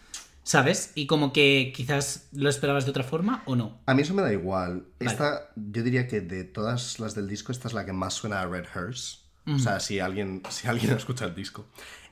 ¿sabes? 0.44 0.94
Y 0.96 1.06
como 1.06 1.34
que 1.34 1.74
quizás 1.76 2.30
lo 2.32 2.48
esperabas 2.48 2.86
de 2.86 2.92
otra 2.92 3.04
forma 3.04 3.44
o 3.46 3.58
no. 3.58 3.78
A 3.88 3.94
mí 3.94 4.04
eso 4.04 4.14
me 4.14 4.22
da 4.22 4.32
igual. 4.32 4.86
Vale. 5.02 5.12
Esta, 5.12 5.50
yo 5.58 5.84
diría 5.84 6.08
que 6.08 6.22
de 6.22 6.46
todas 6.46 6.98
las 7.02 7.14
del 7.14 7.28
disco, 7.28 7.52
esta 7.52 7.68
es 7.68 7.74
la 7.74 7.86
que 7.86 7.92
más 7.92 8.14
suena 8.14 8.40
a 8.40 8.46
Red 8.46 8.68
Hearse. 8.74 9.18
O 9.54 9.60
sea, 9.60 9.82
si 9.82 10.00
alguien, 10.00 10.42
si 10.48 10.70
alguien 10.70 10.92
escucha 10.96 11.26
el 11.26 11.36
disco. 11.36 11.66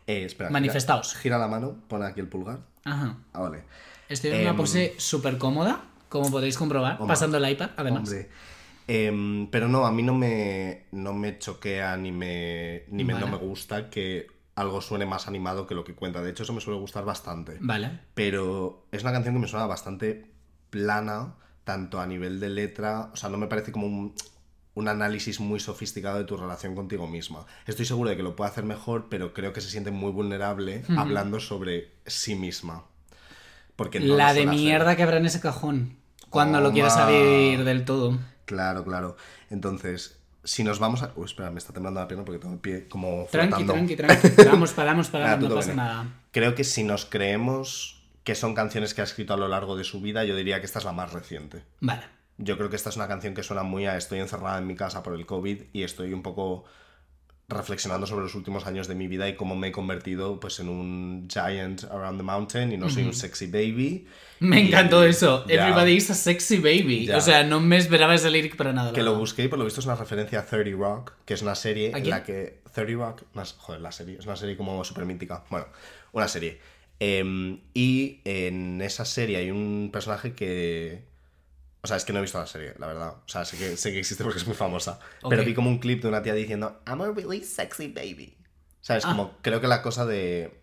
Eh, 0.08 0.26
espera, 0.26 0.50
Manifestaos. 0.50 1.16
Gira, 1.16 1.38
la 1.38 1.48
mano, 1.48 1.78
pon 1.88 2.04
aquí 2.04 2.20
el 2.20 2.28
pulgar. 2.28 2.60
Ajá. 2.84 3.16
Ah, 3.32 3.40
vale. 3.40 3.64
Estoy 4.10 4.32
en 4.32 4.42
una 4.42 4.50
Em, 4.50 4.58
pose 4.58 4.94
súper 4.98 5.38
cómoda, 5.38 5.86
como 6.10 6.30
podéis 6.30 6.58
comprobar, 6.58 6.96
Hombre. 7.00 7.08
pasando 7.08 7.38
el 7.38 7.50
iPad, 7.50 7.70
además. 7.78 8.10
Hombre. 8.10 8.30
Em, 8.88 9.48
pero 9.48 9.68
no, 9.68 9.86
a 9.86 9.92
mí 9.92 10.04
no 10.04 10.14
me, 10.14 10.86
no 10.92 11.14
me 11.14 11.40
choquea 11.40 11.96
ni 11.98 12.12
me, 12.12 12.84
ni 12.90 13.04
me, 13.04 13.14
no 13.14 13.28
me 13.28 13.38
gusta 13.38 13.90
que 13.90 14.28
algo 14.56 14.82
suene 14.82 15.06
más 15.06 15.28
animado 15.28 15.66
que 15.68 15.76
lo 15.76 15.84
que 15.84 15.96
cuenta. 15.96 16.22
De 16.22 16.30
hecho, 16.30 16.44
eso 16.44 16.54
me 16.54 16.62
suele 16.62 16.80
gustar 16.80 17.06
bastante. 17.06 17.58
Vale. 17.60 18.00
Pero 18.14 18.86
es 18.92 19.02
una 19.04 19.12
canción 19.12 19.36
que 19.36 19.42
me 19.42 19.48
suena 19.48 19.66
bastante 19.66 20.32
plana, 20.70 21.36
tanto 21.64 22.02
a 22.02 22.08
nivel 22.08 22.40
de 22.40 22.50
letra, 22.50 23.10
o 23.14 23.16
sea, 23.16 23.30
no 23.30 23.38
me 23.38 23.48
parece 23.48 23.72
como 23.72 23.88
un, 23.88 24.14
un 24.76 24.88
análisis 24.88 25.40
muy 25.40 25.60
sofisticado 25.60 26.18
de 26.18 26.26
tu 26.26 26.38
relación 26.38 26.76
contigo 26.76 27.08
misma. 27.08 27.46
Estoy 27.68 27.86
seguro 27.86 28.10
de 28.10 28.18
que 28.18 28.24
lo 28.24 28.36
puede 28.36 28.52
hacer 28.52 28.64
mejor, 28.64 29.08
pero 29.10 29.34
creo 29.34 29.54
que 29.54 29.62
se 29.62 29.70
siente 29.70 29.92
muy 29.92 30.12
vulnerable 30.12 30.84
hablando 30.98 31.40
sobre 31.40 31.92
sí 32.06 32.36
misma. 32.36 32.86
Porque 33.76 34.00
no 34.00 34.16
la 34.16 34.34
de 34.34 34.42
hacer. 34.42 34.54
mierda 34.54 34.96
que 34.96 35.04
habrá 35.04 35.18
en 35.18 35.26
ese 35.26 35.40
cajón, 35.40 35.98
cuando 36.30 36.60
lo 36.60 36.72
quieras 36.72 36.98
abrir 36.98 37.64
del 37.64 37.86
todo. 37.86 38.18
Claro, 38.46 38.84
claro. 38.84 39.16
Entonces, 39.50 40.20
si 40.44 40.64
nos 40.64 40.80
vamos 40.80 41.04
a... 41.04 41.12
Uy, 41.16 41.26
espera, 41.26 41.52
me 41.52 41.60
está 41.60 41.74
temblando 41.74 42.00
la 42.00 42.08
pierna 42.08 42.26
porque 42.26 42.40
tengo 42.40 42.54
el 42.54 42.60
pie 42.60 42.88
como 42.88 43.28
Tranqui, 43.32 43.64
tranqui, 43.68 43.96
tranqui. 43.96 44.30
Paramos, 44.30 44.74
paramos, 44.74 45.08
paramos, 45.10 45.50
no 45.50 45.56
pasa 45.56 45.74
nada. 45.74 46.08
Creo 46.32 46.56
que 46.56 46.64
si 46.64 46.84
nos 46.84 47.06
creemos 47.06 48.04
que 48.24 48.36
son 48.36 48.54
canciones 48.54 48.94
que 48.94 49.02
ha 49.02 49.04
escrito 49.04 49.34
a 49.34 49.38
lo 49.38 49.48
largo 49.48 49.76
de 49.76 49.84
su 49.84 50.02
vida, 50.02 50.24
yo 50.24 50.36
diría 50.36 50.60
que 50.60 50.66
esta 50.66 50.80
es 50.80 50.86
la 50.86 50.94
más 50.94 51.14
reciente. 51.14 51.64
Vale. 51.82 52.04
Yo 52.38 52.58
creo 52.58 52.70
que 52.70 52.76
esta 52.76 52.90
es 52.90 52.96
una 52.96 53.08
canción 53.08 53.34
que 53.34 53.44
suena 53.44 53.64
muy 53.64 53.86
a 53.86 53.98
estoy 53.98 54.20
encerrada 54.20 54.58
en 54.58 54.68
mi 54.68 54.76
casa 54.76 55.04
por 55.04 55.14
el 55.14 55.26
COVID 55.26 55.64
y 55.72 55.84
estoy 55.84 56.14
un 56.14 56.24
poco 56.24 56.66
reflexionando 57.50 58.08
sobre 58.08 58.24
los 58.24 58.36
últimos 58.36 58.66
años 58.66 58.88
de 58.88 58.96
mi 58.96 59.08
vida 59.08 59.28
y 59.28 59.36
cómo 59.36 59.56
me 59.56 59.68
he 59.68 59.72
convertido 59.72 60.40
pues 60.40 60.60
en 60.60 60.70
un 60.70 61.28
giant 61.30 61.84
around 61.86 62.18
the 62.18 62.24
mountain 62.24 62.72
y 62.72 62.78
no 62.78 62.90
soy 62.90 63.04
un 63.04 63.14
sexy 63.14 63.48
baby. 63.48 64.08
Me 64.40 64.62
Y- 64.62 64.68
encantó 64.68 65.04
eso. 65.04 65.46
Everybody 65.48 65.92
is 65.94 66.10
a 66.10 66.16
sexy 66.16 66.58
baby. 66.58 67.10
O 67.12 67.22
sea, 67.22 67.44
no 67.44 67.60
me 67.60 67.78
esperaba 67.78 68.16
ese 68.16 68.30
lyric 68.30 68.56
para 68.56 68.74
nada. 68.74 68.94
Que 68.94 69.04
lo 69.04 69.16
busqué 69.16 69.44
y 69.44 69.48
por 69.50 69.60
lo 69.60 69.66
visto 69.66 69.82
es 69.82 69.86
una 69.86 69.96
referencia 69.96 70.40
a 70.40 70.46
30 70.46 70.78
Rock, 70.78 71.14
que 71.26 71.34
es 71.34 71.42
una 71.42 71.56
serie 71.56 71.92
¿A 71.94 71.98
en 72.00 72.10
la 72.10 72.24
que... 72.24 72.62
30 72.74 72.94
Rock, 72.94 73.22
una- 73.36 73.46
joder, 73.46 73.82
la 73.82 73.92
serie, 73.92 74.18
es 74.20 74.26
una 74.26 74.36
serie 74.36 74.58
como 74.58 74.84
súper 74.84 75.06
mítica. 75.06 75.44
Bueno, 75.50 75.68
una 76.14 76.28
serie. 76.28 76.60
Em, 77.00 77.60
y 77.74 78.22
en 78.24 78.82
esa 78.82 79.04
serie 79.06 79.38
hay 79.38 79.52
un 79.52 79.90
personaje 79.92 80.34
que... 80.34 81.04
O 81.84 81.88
sea, 81.88 81.98
es 81.98 82.06
que 82.06 82.14
no 82.14 82.20
he 82.20 82.22
visto 82.22 82.40
la 82.40 82.48
serie, 82.48 82.74
la 82.80 82.88
verdad. 82.88 83.16
O 83.26 83.28
sea, 83.30 83.44
sé 83.44 83.58
que, 83.58 83.76
sé 83.76 83.92
que 83.92 84.00
existe 84.00 84.24
porque 84.24 84.40
es 84.40 84.48
muy 84.48 84.56
famosa. 84.56 85.00
Pero 85.28 85.44
vi 85.44 85.54
como 85.54 85.70
un 85.70 85.80
clip 85.80 86.02
de 86.02 86.08
una 86.08 86.24
tía 86.24 86.34
diciendo, 86.34 86.82
I'm 86.88 87.02
a 87.02 87.12
really 87.12 87.44
sexy 87.44 87.90
baby. 87.90 88.38
¿Sabes? 88.80 89.04
Ah. 89.06 89.10
Como, 89.10 89.38
creo 89.42 89.60
que 89.60 89.68
la 89.68 89.82
cosa 89.82 90.06
de... 90.06 90.62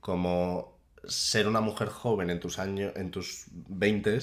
Como 0.00 0.76
ser 1.06 1.46
una 1.46 1.60
mujer 1.60 1.88
joven 1.88 2.30
en 2.30 2.40
tus 2.40 2.58
años, 2.58 2.92
en 2.96 3.12
tus 3.12 3.44
20 3.50 4.18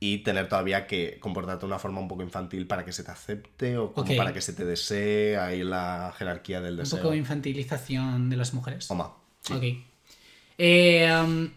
y 0.00 0.18
tener 0.18 0.48
todavía 0.48 0.86
que 0.86 1.18
comportarte 1.20 1.60
de 1.60 1.66
una 1.66 1.78
forma 1.78 2.00
un 2.00 2.08
poco 2.08 2.22
infantil 2.22 2.66
para 2.66 2.84
que 2.84 2.92
se 2.92 3.04
te 3.04 3.10
acepte 3.10 3.76
o 3.76 3.92
como 3.92 4.16
para 4.16 4.32
que 4.32 4.40
se 4.40 4.52
te 4.52 4.64
desee, 4.64 5.36
ahí 5.36 5.62
la 5.64 6.14
jerarquía 6.16 6.60
del 6.60 6.74
Un 6.74 6.78
deseo. 6.80 6.98
poco 6.98 7.10
de 7.10 7.18
infantilización 7.18 8.30
de 8.30 8.36
las 8.36 8.54
mujeres. 8.54 8.90
Oma, 8.90 9.12
sí. 9.42 9.52
Ok. 9.52 9.62
Eh, 10.56 11.20
um, 11.24 11.50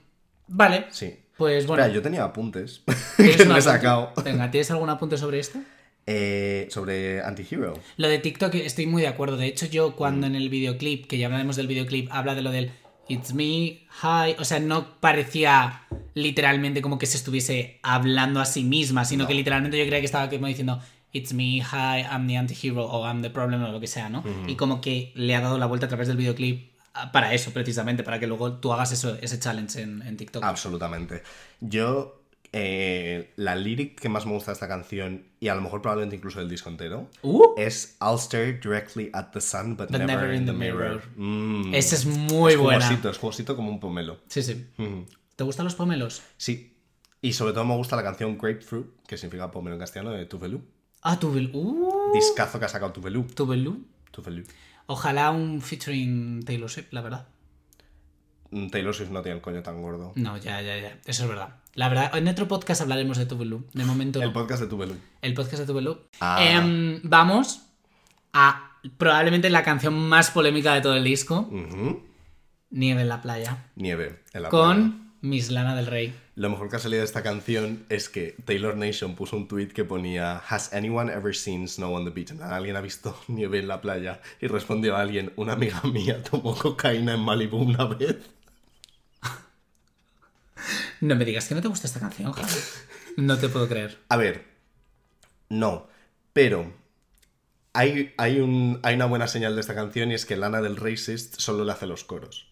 vale. 0.48 0.88
Sí. 0.90 1.18
Pues 1.42 1.66
bueno. 1.66 1.82
Espera, 1.82 1.96
yo 1.96 2.04
tenía 2.04 2.24
apuntes 2.24 2.84
¿tienes 3.18 3.38
que 3.38 3.46
no 3.46 3.58
he 3.58 3.62
sacado. 3.64 4.14
Venga, 4.24 4.52
¿tienes 4.52 4.70
algún 4.70 4.92
apunte 4.92 5.18
sobre 5.18 5.40
esto? 5.40 5.58
Eh, 6.06 6.68
sobre 6.70 7.24
Antihero. 7.24 7.74
Lo 7.98 8.10
de 8.10 8.20
TikTok 8.20 8.54
estoy 8.54 8.86
muy 8.86 9.02
de 9.02 9.08
acuerdo. 9.08 9.38
De 9.38 9.48
hecho, 9.48 9.66
yo 9.66 9.96
cuando 9.96 10.28
en 10.28 10.36
el 10.36 10.50
videoclip, 10.50 11.08
que 11.08 11.18
ya 11.18 11.26
hablaremos 11.26 11.56
del 11.56 11.66
videoclip, 11.66 12.10
habla 12.12 12.36
de 12.36 12.44
lo 12.44 12.52
del 12.52 12.70
It's 13.08 13.34
me, 13.34 13.88
hi. 14.04 14.36
O 14.38 14.46
sea, 14.46 14.60
no 14.60 15.00
parecía 15.00 15.88
literalmente 16.14 16.84
como 16.84 17.00
que 17.00 17.08
se 17.08 17.18
estuviese 17.18 17.80
hablando 17.82 18.40
a 18.40 18.46
sí 18.46 18.64
misma, 18.64 19.04
sino 19.04 19.26
que 19.26 19.34
literalmente 19.34 19.80
yo 19.80 19.86
creía 19.86 20.00
que 20.00 20.06
estaba 20.06 20.30
como 20.30 20.46
diciendo 20.46 20.80
It's 21.12 21.34
me, 21.34 21.58
hi, 21.58 22.04
I'm 22.08 22.28
the 22.28 22.38
anti-hero 22.38 22.86
o 22.86 23.04
I'm 23.08 23.24
the 23.24 23.32
problem 23.32 23.64
o 23.64 23.72
lo 23.72 23.80
que 23.80 23.88
sea, 23.88 24.10
¿no? 24.10 24.24
Y 24.46 24.58
como 24.58 24.80
que 24.80 25.12
le 25.16 25.34
ha 25.34 25.42
dado 25.42 25.58
la 25.58 25.66
vuelta 25.66 25.88
a 25.88 25.90
través 25.90 26.08
del 26.08 26.18
videoclip 26.18 26.71
para 27.12 27.34
eso, 27.34 27.52
precisamente, 27.52 28.04
para 28.04 28.20
que 28.20 28.28
luego 28.28 28.54
tú 28.54 28.74
hagas 28.74 28.92
eso, 28.92 29.16
ese 29.22 29.40
challenge 29.40 29.82
en, 29.82 30.02
en 30.02 30.18
TikTok. 30.18 30.44
Absolutamente. 30.44 31.24
Yo, 31.60 32.22
eh, 32.54 33.32
la 33.38 33.56
lyric 33.56 34.00
que 34.00 34.10
más 34.10 34.26
me 34.26 34.34
gusta 34.34 34.52
de 34.52 34.54
esta 34.54 34.68
canción, 34.68 35.24
y 35.40 35.48
a 35.48 35.56
lo 35.56 35.62
mejor 35.62 35.82
probablemente 35.82 36.18
incluso 36.18 36.40
del 36.40 36.50
disco 36.50 36.70
entero, 36.70 37.10
Uh, 37.22 37.54
es 37.58 37.96
I'll 38.02 38.20
stare 38.20 38.54
directly 38.54 39.10
at 39.14 39.32
the 39.32 39.40
sun, 39.42 39.78
but, 39.78 39.90
But 39.90 40.02
never, 40.02 40.34
in 40.34 40.46
the 40.46 40.52
mirror. 40.54 41.02
Mm. 41.16 41.74
Esa 41.74 41.96
es 41.96 42.06
muy 42.06 42.54
es 42.54 42.60
buena. 42.60 42.86
jugosito, 42.86 43.10
es 43.10 43.18
jugosito 43.18 43.56
como 43.56 43.70
un 43.70 43.80
pomelo. 43.80 44.20
Sí, 44.28 44.44
sí. 44.44 44.68
Mm. 44.78 45.02
¿Te 45.36 45.44
gustan 45.44 45.64
los 45.64 45.76
pomelos? 45.76 46.22
Sí. 46.38 46.76
Y 47.22 47.34
sobre 47.34 47.54
todo 47.54 47.64
me 47.66 47.76
gusta 47.76 47.96
la 47.96 48.04
canción 48.04 48.38
Grapefruit, 48.38 48.88
que 49.08 49.16
significa 49.16 49.50
pomelo 49.52 49.76
en 49.76 49.80
castellano, 49.80 50.12
de 50.12 50.26
Tuvalu. 50.26 50.62
Ah, 51.04 51.18
Tubel. 51.20 51.50
Uh, 51.54 52.12
Discazo 52.14 52.60
que 52.60 52.66
ha 52.66 52.70
sacado 52.70 52.92
Tuvalu. 52.92 53.24
Tubelú. 53.34 53.86
Tuvalu. 54.12 54.44
Ojalá 54.92 55.32
un 55.32 55.62
featuring 55.62 56.44
Taylor 56.44 56.70
Swift, 56.70 56.92
la 56.92 57.00
verdad. 57.00 57.28
Mm, 58.50 58.68
Taylor 58.68 58.94
Swift 58.94 59.10
no 59.10 59.22
tiene 59.22 59.38
el 59.38 59.42
coño 59.42 59.64
tan 59.64 59.82
gordo. 59.82 60.12
No, 60.16 60.36
ya, 60.36 60.62
ya, 60.62 60.78
ya. 60.78 61.00
Eso 61.06 61.24
es 61.24 61.30
verdad. 61.30 61.56
La 61.76 61.88
verdad, 61.88 62.14
en 62.14 62.28
otro 62.28 62.50
podcast 62.50 62.82
hablaremos 62.82 63.18
de 63.18 63.26
Tubelú. 63.26 63.66
De 63.72 63.86
momento 63.86 64.20
no. 64.20 64.26
El 64.26 64.34
podcast 64.34 64.62
de 64.62 64.68
Tuvalu. 64.68 64.96
El 65.22 65.34
podcast 65.34 65.60
de 65.60 65.66
Tubelú. 65.66 65.98
Ah. 66.20 66.44
Em, 66.44 67.00
vamos 67.04 67.62
a 68.34 68.74
probablemente 68.98 69.50
la 69.50 69.64
canción 69.64 69.94
más 69.94 70.30
polémica 70.30 70.74
de 70.74 70.82
todo 70.82 70.98
el 70.98 71.06
disco. 71.06 71.50
Nieve 72.70 73.02
en 73.02 73.08
la 73.08 73.22
playa. 73.22 73.70
Nieve 73.78 74.20
en 74.34 74.42
la 74.44 74.50
playa. 74.50 74.66
Con 74.66 75.01
Miss 75.22 75.52
Lana 75.52 75.76
del 75.76 75.86
Rey. 75.86 76.16
Lo 76.36 76.50
mejor 76.50 76.70
que 76.70 76.78
ha 76.78 76.80
salido 76.80 77.02
de 77.02 77.06
esta 77.06 77.22
canción 77.22 77.86
es 77.90 78.10
que 78.10 78.36
Taylor 78.46 78.76
Nation 78.76 79.16
puso 79.16 79.38
un 79.38 79.48
tweet 79.48 79.68
que 79.68 79.86
ponía 79.86 80.38
Has 80.50 80.74
anyone 80.74 81.14
ever 81.14 81.36
seen 81.36 81.68
snow 81.68 81.96
on 81.96 82.06
the 82.06 82.10
beach? 82.10 82.32
¿Alguien 82.42 82.76
ha 82.76 82.82
visto 82.82 83.16
nieve 83.28 83.60
en 83.60 83.68
la 83.68 83.82
playa? 83.82 84.20
Y 84.42 84.48
respondió 84.48 84.98
alguien, 84.98 85.32
una 85.36 85.54
amiga 85.54 85.82
mía 85.84 86.24
tomó 86.24 86.58
cocaína 86.58 87.14
en 87.14 87.20
Malibu 87.20 87.58
una 87.58 87.86
vez. 87.86 88.18
No 91.02 91.16
me 91.16 91.26
digas 91.26 91.48
que 91.48 91.56
no 91.56 91.62
te 91.62 91.68
gusta 91.68 91.88
esta 91.88 92.00
canción, 92.00 92.32
Javi. 92.32 92.54
No 93.18 93.38
te 93.38 93.50
puedo 93.50 93.68
creer. 93.68 93.98
A 94.10 94.18
ver, 94.18 94.46
no, 95.50 95.88
pero 96.34 96.72
hay, 97.74 98.14
hay, 98.18 98.40
un, 98.40 98.80
hay 98.84 98.96
una 98.96 99.06
buena 99.06 99.28
señal 99.28 99.56
de 99.56 99.62
esta 99.62 99.76
canción 99.76 100.12
y 100.12 100.14
es 100.16 100.26
que 100.26 100.38
Lana 100.38 100.62
del 100.62 100.78
Racist 100.78 101.40
solo 101.40 101.66
le 101.66 101.72
hace 101.72 101.88
los 101.88 102.04
coros. 102.04 102.51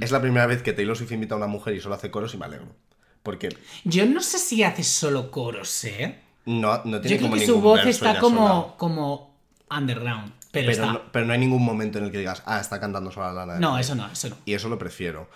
Es 0.00 0.10
la 0.10 0.20
primera 0.20 0.46
vez 0.46 0.62
que 0.62 0.72
Taylor 0.72 0.96
Swift 0.96 1.12
invita 1.12 1.34
a 1.34 1.38
una 1.38 1.46
mujer 1.46 1.74
y 1.74 1.80
solo 1.80 1.94
hace 1.94 2.10
coros 2.10 2.34
y 2.34 2.38
me 2.38 2.46
alegro. 2.46 2.74
Porque 3.22 3.50
Yo 3.84 4.06
no 4.06 4.20
sé 4.20 4.38
si 4.38 4.62
hace 4.62 4.82
solo 4.82 5.30
coros, 5.30 5.84
¿eh? 5.84 6.18
no, 6.46 6.82
no 6.84 7.00
tiene 7.00 7.16
Yo 7.16 7.28
creo 7.28 7.38
que 7.38 7.46
su 7.46 7.60
voz 7.60 7.84
está 7.86 8.18
como, 8.18 8.76
como 8.76 9.36
underground. 9.70 10.32
Pero, 10.50 10.66
Pero 10.66 10.70
está. 10.72 10.92
no, 10.92 11.12
pero 11.12 11.26
no 11.26 11.32
hay 11.32 11.38
ningún 11.38 11.64
momento 11.64 11.98
en 11.98 12.06
el 12.06 12.10
que 12.10 12.18
digas, 12.18 12.42
ah, 12.44 12.58
está 12.58 12.80
cantando 12.80 13.12
sola 13.12 13.32
Lana 13.32 13.60
No, 13.60 13.78
eso 13.78 13.94
no, 13.94 14.10
eso 14.10 14.30
no. 14.30 14.36
Y 14.44 14.54
eso 14.54 14.68
lo 14.68 14.78
prefiero. 14.78 15.28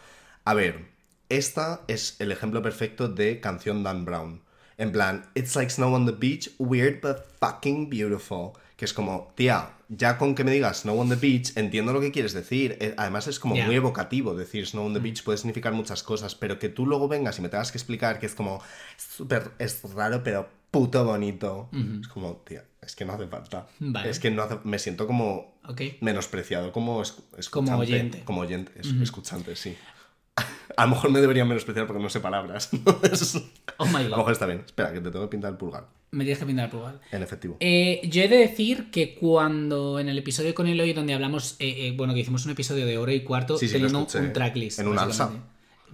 A 0.44 0.54
ver, 0.54 0.88
esta 1.28 1.82
es 1.86 2.16
el 2.18 2.32
ejemplo 2.32 2.62
perfecto 2.62 3.08
de 3.08 3.40
canción 3.40 3.84
Dan 3.84 4.04
Brown. 4.04 4.42
En 4.76 4.90
plan, 4.90 5.26
it's 5.36 5.54
like 5.54 5.70
snow 5.70 5.94
on 5.94 6.04
the 6.04 6.12
beach, 6.12 6.50
weird 6.58 7.00
but 7.00 7.26
fucking 7.38 7.88
beautiful. 7.88 8.54
Que 8.76 8.84
es 8.86 8.92
como, 8.92 9.32
tía, 9.36 9.70
ya 9.88 10.18
con 10.18 10.34
que 10.34 10.42
me 10.42 10.50
digas 10.50 10.80
snow 10.80 10.98
on 11.00 11.08
the 11.08 11.14
beach, 11.14 11.56
entiendo 11.56 11.92
lo 11.92 12.00
que 12.00 12.10
quieres 12.10 12.32
decir. 12.32 12.76
Eh, 12.80 12.94
Además 12.96 13.28
es 13.28 13.38
como 13.38 13.54
muy 13.66 13.76
evocativo 13.76 14.34
decir 14.34 14.66
snow 14.66 14.84
on 14.86 14.94
the 14.94 14.98
beach, 15.00 15.22
puede 15.22 15.38
significar 15.38 15.72
muchas 15.72 16.02
cosas, 16.02 16.34
pero 16.34 16.58
que 16.58 16.68
tú 16.68 16.84
luego 16.86 17.06
vengas 17.06 17.38
y 17.38 17.42
me 17.42 17.48
tengas 17.48 17.70
que 17.70 17.78
explicar 17.78 18.18
que 18.18 18.26
es 18.26 18.34
como, 18.34 18.60
súper, 18.96 19.52
es 19.58 19.80
raro, 19.94 20.22
pero 20.24 20.48
puto 20.72 21.04
bonito. 21.04 21.68
Es 22.00 22.08
como, 22.08 22.32
tía, 22.38 22.64
es 22.82 22.96
que 22.96 23.04
no 23.04 23.12
hace 23.12 23.28
falta. 23.28 23.68
Vale. 23.78 24.10
Es 24.10 24.18
que 24.18 24.32
no 24.32 24.42
hace, 24.42 24.58
me 24.64 24.80
siento 24.80 25.06
como 25.06 25.54
menospreciado 26.00 26.72
como 26.72 27.00
es- 27.00 27.14
escuchante. 27.38 27.70
Como 27.70 27.78
oyente. 27.82 28.24
Como 28.24 28.40
oyente, 28.40 28.72
es- 28.80 28.92
escuchante, 29.02 29.54
sí. 29.54 29.76
A 30.76 30.84
lo 30.86 30.90
mejor 30.94 31.10
me 31.10 31.20
deberían 31.20 31.46
menospreciar 31.48 31.86
porque 31.86 32.02
no 32.02 32.08
sé 32.08 32.20
palabras. 32.20 32.70
Oh 33.76 33.86
my 33.86 33.96
A 33.96 34.02
lo 34.02 34.10
god. 34.10 34.16
mejor 34.18 34.32
está 34.32 34.46
bien. 34.46 34.62
Espera, 34.64 34.92
que 34.92 35.00
te 35.00 35.10
tengo 35.10 35.24
que 35.24 35.30
pintar 35.32 35.50
el 35.50 35.56
pulgar. 35.56 35.88
Me 36.12 36.22
tienes 36.22 36.38
que 36.38 36.46
pintar 36.46 36.66
el 36.66 36.70
pulgar. 36.70 37.00
En 37.10 37.22
efectivo. 37.24 37.56
Eh, 37.58 38.00
yo 38.04 38.22
he 38.22 38.28
de 38.28 38.36
decir 38.36 38.88
que 38.92 39.16
cuando 39.16 39.98
en 39.98 40.08
el 40.08 40.16
episodio 40.16 40.54
con 40.54 40.68
Eloy, 40.68 40.92
donde 40.92 41.12
hablamos, 41.12 41.56
eh, 41.58 41.88
eh, 41.88 41.94
bueno, 41.96 42.14
que 42.14 42.20
hicimos 42.20 42.44
un 42.44 42.52
episodio 42.52 42.86
de 42.86 42.98
hora 42.98 43.12
y 43.12 43.24
cuarto, 43.24 43.58
Sí, 43.58 43.66
sí, 43.66 43.72
lo 43.74 43.78
teniendo 43.88 43.98
escuché. 44.06 44.18
un 44.24 44.32
tracklist. 44.32 44.78
En 44.78 44.86
un 44.88 44.98
alza. 44.98 45.30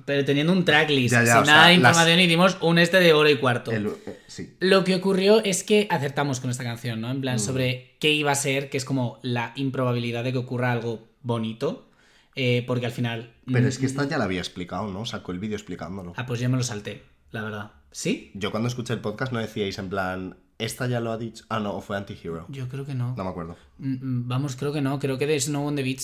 Pero 0.05 0.25
teniendo 0.27 0.53
un 0.53 0.65
tracklist, 0.67 1.13
Ya, 1.13 1.25
ya, 1.25 1.37
sin 1.37 1.45
sea, 1.47 1.55
nada 1.55 1.69
de 1.69 1.79
las- 1.79 1.91
información, 1.93 2.21
hicimos 2.21 2.59
un 2.61 2.79
este 2.79 3.01
de 3.01 3.13
hora 3.15 3.31
y 3.31 3.37
cuarto. 3.39 3.71
El- 3.73 3.93
sí. 4.27 4.55
Lo 4.61 4.85
que 4.85 4.95
ocurrió 4.97 5.43
es 5.43 5.65
que 5.65 5.87
acertamos 5.91 6.41
con 6.41 6.51
esta 6.51 6.65
canción, 6.65 7.01
¿no? 7.01 7.11
En 7.11 7.19
Mm. 7.19 7.23
plan, 7.23 7.39
sobre 7.39 7.97
qué 7.99 8.11
iba 8.13 8.33
a 8.33 8.35
ser, 8.35 8.69
que 8.69 8.77
es 8.77 8.85
como 8.85 9.19
la 9.23 9.53
improbabilidad 9.57 10.23
de 10.25 10.33
que 10.33 10.39
ocurra 10.39 10.71
algo 10.73 11.09
bonito, 11.23 11.87
eh, 12.35 12.65
porque 12.67 12.87
al 12.87 12.93
final... 12.93 13.35
Pero 13.47 13.65
mm, 13.65 13.69
es 13.69 13.79
que 13.79 13.87
esta 13.87 14.05
ya 14.09 14.19
la 14.19 14.25
había 14.25 14.41
explicado, 14.41 14.89
¿no? 14.91 15.05
Sacó 15.07 15.33
el 15.33 15.39
vídeo 15.39 15.57
explicándolo. 15.57 16.13
Ah, 16.17 16.27
pues 16.27 16.41
yo 16.41 16.49
me 16.49 16.57
lo 16.57 16.63
salté, 16.63 17.05
la 17.31 17.43
verdad. 17.43 17.73
¿Sí? 17.91 18.31
Yo 18.35 18.51
cuando 18.51 18.69
escuché 18.69 18.93
el 18.95 19.01
podcast 19.01 19.33
no 19.33 19.41
decíais 19.41 19.79
en 19.79 19.89
plan, 19.89 20.37
esta 20.59 20.87
ya 20.87 21.01
lo 21.01 21.11
ha 21.11 21.19
dicho. 21.19 21.45
Ah, 21.49 21.59
no, 21.59 21.81
fue 21.81 21.97
Antihero. 21.97 22.47
Yo 22.49 22.69
creo 22.69 22.85
que 22.87 22.95
no. 22.95 23.15
No 23.17 23.25
me 23.25 23.31
acuerdo. 23.31 23.57
Mm, 23.79 23.95
mm, 23.95 24.29
Vamos, 24.29 24.57
creo 24.57 24.73
que 24.73 24.81
no. 24.81 24.99
Creo 24.99 25.19
que 25.19 25.27
de 25.27 25.41
Snow 25.41 25.67
on 25.67 25.75
the 25.75 25.83
Beach. 25.83 26.03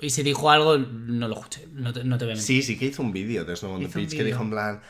Y 0.00 0.10
si 0.10 0.22
dijo 0.22 0.50
algo, 0.50 0.78
no 0.78 1.28
lo 1.28 1.36
escuché. 1.36 1.68
No 1.72 1.92
te, 1.92 2.02
no 2.04 2.18
te 2.18 2.24
voy 2.24 2.32
a 2.32 2.36
mentir. 2.36 2.44
Sí, 2.44 2.62
sí 2.62 2.78
que 2.78 2.86
hizo 2.86 3.02
un 3.02 3.12
vídeo 3.12 3.44
de 3.44 3.54
Snow 3.54 3.74
on 3.74 3.80
the 3.80 3.86
Beach 3.98 4.10
que 4.10 4.24
dijo 4.24 4.42
en 4.42 4.50
plan, 4.50 4.80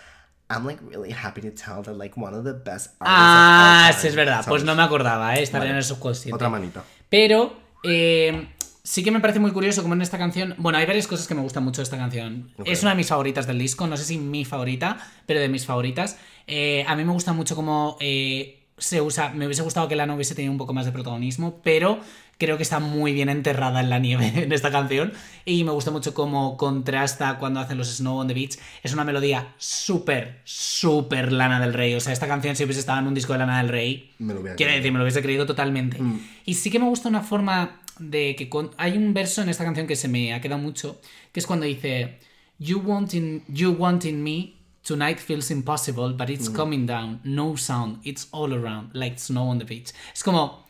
I'm 0.48 0.64
like 0.66 0.82
really 0.88 1.12
happy 1.12 1.42
to 1.42 1.50
tell 1.50 1.82
that 1.84 1.96
like 1.96 2.18
one 2.18 2.34
of 2.34 2.44
the 2.44 2.52
best 2.52 2.94
artists 3.00 3.00
Ah, 3.00 3.90
sí, 3.92 4.06
es 4.06 4.14
time", 4.14 4.24
verdad. 4.24 4.44
Pues 4.48 4.64
no 4.64 4.74
me 4.74 4.82
acordaba, 4.82 5.34
¿eh? 5.36 5.42
Estaría 5.42 5.60
Vale. 5.64 5.70
en 5.72 5.76
el 5.78 5.84
subconsciente. 5.84 6.34
Otra 6.34 6.48
manita. 6.48 6.82
Pero 7.10 7.54
eh, 7.82 8.48
sí 8.88 9.02
que 9.02 9.10
me 9.10 9.20
parece 9.20 9.38
muy 9.38 9.50
curioso 9.50 9.82
como 9.82 9.92
en 9.92 10.00
esta 10.00 10.16
canción. 10.16 10.54
Bueno, 10.56 10.78
hay 10.78 10.86
varias 10.86 11.06
cosas 11.06 11.28
que 11.28 11.34
me 11.34 11.42
gustan 11.42 11.62
mucho 11.62 11.82
de 11.82 11.84
esta 11.84 11.98
canción. 11.98 12.50
Es 12.64 12.80
una 12.80 12.92
de 12.92 12.96
mis 12.96 13.08
favoritas 13.08 13.46
del 13.46 13.58
disco. 13.58 13.86
No 13.86 13.98
sé 13.98 14.04
si 14.04 14.16
mi 14.16 14.46
favorita, 14.46 14.96
pero 15.26 15.40
de 15.40 15.50
mis 15.50 15.66
favoritas. 15.66 16.16
Eh, 16.46 16.86
a 16.88 16.96
mí 16.96 17.04
me 17.04 17.12
gusta 17.12 17.34
mucho 17.34 17.54
cómo 17.54 17.98
eh, 18.00 18.62
se 18.78 19.02
usa. 19.02 19.28
Me 19.28 19.44
hubiese 19.44 19.60
gustado 19.60 19.88
que 19.88 19.94
la 19.96 20.06
no 20.06 20.14
hubiese 20.14 20.34
tenido 20.34 20.52
un 20.52 20.56
poco 20.58 20.72
más 20.72 20.86
de 20.86 20.92
protagonismo, 20.92 21.60
pero 21.62 22.00
creo 22.38 22.56
que 22.56 22.62
está 22.62 22.78
muy 22.78 23.12
bien 23.12 23.28
enterrada 23.28 23.80
en 23.80 23.90
la 23.90 23.98
nieve 23.98 24.32
en 24.36 24.52
esta 24.52 24.70
canción. 24.70 25.12
Y 25.44 25.64
me 25.64 25.72
gusta 25.72 25.90
mucho 25.90 26.14
cómo 26.14 26.56
contrasta 26.56 27.36
cuando 27.38 27.60
hacen 27.60 27.76
los 27.76 27.94
Snow 27.94 28.16
on 28.16 28.28
the 28.28 28.32
Beach. 28.32 28.58
Es 28.82 28.94
una 28.94 29.04
melodía 29.04 29.48
súper, 29.58 30.40
súper 30.44 31.30
Lana 31.30 31.60
del 31.60 31.74
Rey. 31.74 31.94
O 31.94 32.00
sea, 32.00 32.14
esta 32.14 32.26
canción 32.26 32.56
si 32.56 32.64
hubiese 32.64 32.80
estado 32.80 33.00
en 33.00 33.06
un 33.06 33.12
disco 33.14 33.34
de 33.34 33.40
Lana 33.40 33.58
del 33.58 33.68
Rey. 33.68 34.14
Me 34.18 34.32
lo 34.32 34.40
voy 34.40 34.48
a 34.48 34.54
Quiero 34.54 34.70
creer. 34.70 34.80
decir, 34.82 34.92
me 34.92 34.98
lo 34.98 35.04
hubiese 35.04 35.20
creído 35.20 35.44
totalmente. 35.44 36.00
Mm. 36.00 36.20
Y 36.46 36.54
sí 36.54 36.70
que 36.70 36.78
me 36.78 36.86
gusta 36.86 37.10
una 37.10 37.20
forma 37.22 37.82
de 37.98 38.34
que 38.36 38.48
con- 38.48 38.70
hay 38.76 38.96
un 38.96 39.12
verso 39.14 39.42
en 39.42 39.48
esta 39.48 39.64
canción 39.64 39.86
que 39.86 39.96
se 39.96 40.08
me 40.08 40.32
ha 40.34 40.40
quedado 40.40 40.60
mucho, 40.60 41.00
que 41.32 41.40
es 41.40 41.46
cuando 41.46 41.66
dice 41.66 42.18
You 42.58 42.80
wanting, 42.84 43.44
you 43.48 43.70
wanting 43.78 44.22
me 44.22 44.54
tonight 44.82 45.18
feels 45.18 45.50
impossible, 45.50 46.14
but 46.14 46.28
Mm. 46.28 46.32
it's 46.32 46.50
coming 46.50 46.86
down, 46.86 47.20
no 47.24 47.56
sound, 47.56 48.00
it's 48.04 48.28
all 48.32 48.52
around, 48.52 48.90
like 48.94 49.18
snow 49.18 49.48
on 49.48 49.58
the 49.58 49.64
beach. 49.64 49.90
Es 50.14 50.22
como 50.24 50.66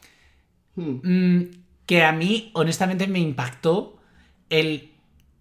mm, 0.76 1.42
que 1.86 2.02
a 2.02 2.12
mí 2.12 2.50
honestamente 2.54 3.06
me 3.06 3.18
impactó 3.20 3.98
el 4.50 4.90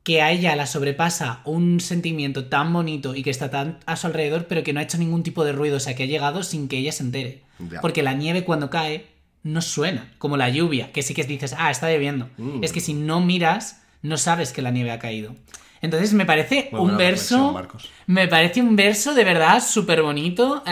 que 0.04 0.22
a 0.22 0.32
ella 0.32 0.56
la 0.56 0.66
sobrepasa 0.66 1.42
un 1.44 1.82
sentimiento 1.82 2.46
tan 2.46 2.72
bonito 2.72 3.14
y 3.14 3.24
que 3.24 3.30
está 3.30 3.50
tan 3.50 3.80
a 3.86 3.98
su 3.98 4.08
alrededor, 4.08 4.48
pero 4.48 4.64
que 4.64 4.72
no 4.72 4.80
ha 4.80 4.84
hecho 4.84 4.98
ningún 4.98 5.22
tipo 5.24 5.44
de 5.44 5.52
ruido, 5.52 5.78
o 5.78 5.80
sea, 5.82 5.96
que 5.96 6.04
ha 6.04 6.08
llegado 6.08 6.44
sin 6.44 6.70
que 6.70 6.78
ella 6.78 6.94
se 6.94 7.04
entere. 7.04 7.42
Porque 7.82 8.04
la 8.04 8.14
nieve 8.14 8.46
cuando 8.46 8.70
cae 8.70 9.08
no 9.48 9.62
suena, 9.62 10.14
como 10.18 10.36
la 10.38 10.50
lluvia, 10.50 10.92
que 10.92 11.02
sí 11.02 11.14
que 11.14 11.24
dices, 11.24 11.56
ah, 11.58 11.72
está 11.72 11.90
lloviendo. 11.92 12.30
Mm. 12.38 12.64
Es 12.64 12.72
que 12.74 12.82
si 12.82 12.94
no 12.94 13.22
miras, 13.22 13.82
no 14.02 14.18
sabes 14.18 14.52
que 14.52 14.62
la 14.62 14.72
nieve 14.72 14.92
ha 14.92 15.00
caído. 15.00 15.36
Entonces 15.82 16.14
me 16.14 16.26
parece 16.26 16.70
Muy 16.72 16.82
un 16.82 16.98
verso... 16.98 17.54
Marcos. 17.54 17.90
Me 18.08 18.28
parece 18.28 18.62
un 18.62 18.76
verso 18.76 19.14
de 19.14 19.24
verdad 19.24 19.64
súper 19.64 20.02
bonito. 20.02 20.64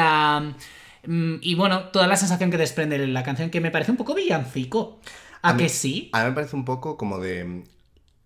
mm, 1.06 1.36
y 1.42 1.56
bueno, 1.56 1.86
toda 1.90 2.08
la 2.08 2.18
sensación 2.18 2.52
que 2.52 2.58
desprende 2.58 3.06
la 3.08 3.24
canción, 3.24 3.50
que 3.50 3.62
me 3.62 3.72
parece 3.72 3.92
un 3.92 3.98
poco 3.98 4.14
villancico. 4.14 5.00
¿A, 5.42 5.54
mí- 5.54 5.64
que 5.64 5.70
sí? 5.70 6.10
A 6.14 6.24
mí 6.24 6.30
me 6.30 6.36
parece 6.36 6.56
un 6.56 6.66
poco 6.66 6.98
como 6.98 7.20
de 7.20 7.46
mm, 7.46 7.64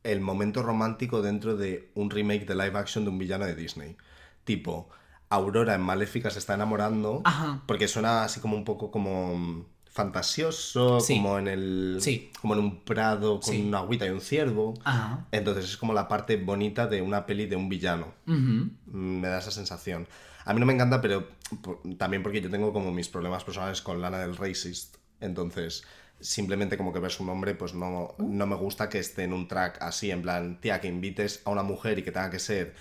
el 0.03 0.21
momento 0.21 0.63
romántico 0.63 1.21
dentro 1.21 1.55
de 1.57 1.91
un 1.95 2.09
remake 2.09 2.45
de 2.45 2.55
live 2.55 2.77
action 2.77 3.03
de 3.03 3.09
un 3.11 3.17
villano 3.19 3.45
de 3.45 3.55
Disney. 3.55 3.97
Tipo, 4.45 4.89
Aurora 5.29 5.75
en 5.75 5.81
Maléfica 5.81 6.29
se 6.31 6.39
está 6.39 6.55
enamorando 6.55 7.21
Ajá. 7.25 7.61
porque 7.67 7.87
suena 7.87 8.23
así 8.23 8.39
como 8.39 8.55
un 8.55 8.63
poco 8.65 8.89
como 8.89 9.65
fantasioso, 10.03 10.99
Sí. 10.99 11.15
como 11.17 11.37
en 11.39 11.47
el. 11.47 11.97
Sí. 12.01 12.31
Como 12.41 12.53
en 12.55 12.59
un 12.61 12.81
prado 12.83 13.39
con 13.39 13.53
Sí. 13.53 13.61
una 13.67 13.79
agüita 13.79 14.05
y 14.05 14.09
un 14.09 14.21
ciervo. 14.21 14.73
Ajá. 14.83 15.25
Entonces 15.31 15.65
es 15.65 15.77
como 15.77 15.93
la 15.93 16.07
parte 16.07 16.37
bonita 16.37 16.87
de 16.87 17.01
una 17.01 17.25
peli 17.25 17.45
de 17.45 17.55
un 17.55 17.69
villano. 17.69 18.07
Mm, 18.25 18.63
Me 18.91 19.27
da 19.27 19.39
esa 19.39 19.51
sensación. 19.51 20.07
A 20.45 20.53
mí 20.53 20.59
no 20.59 20.65
me 20.65 20.73
encanta, 20.73 20.99
pero 21.01 21.27
por- 21.61 21.79
también 21.97 22.23
porque 22.23 22.41
yo 22.41 22.49
tengo 22.49 22.71
como 22.73 22.91
mis 22.91 23.07
problemas 23.09 23.43
personales 23.43 23.81
con 23.81 24.01
Lana 24.01 24.19
del 24.19 24.35
Racist. 24.37 24.95
Entonces, 25.19 25.83
simplemente 26.19 26.77
como 26.77 26.91
que 26.93 26.99
ves 26.99 27.19
un 27.19 27.29
hombre, 27.29 27.55
pues 27.55 27.73
no, 27.73 28.15
no 28.17 28.45
me 28.47 28.55
gusta 28.55 28.89
que 28.89 28.99
esté 28.99 29.23
en 29.23 29.33
un 29.33 29.47
track 29.47 29.81
así, 29.81 30.11
en 30.11 30.21
plan, 30.21 30.59
tía, 30.61 30.79
que 30.81 30.87
invites 30.87 31.41
a 31.45 31.49
una 31.51 31.63
mujer 31.63 31.99
y 31.99 32.03
que 32.03 32.11
tenga 32.11 32.29
que 32.29 32.39
ser 32.39 32.73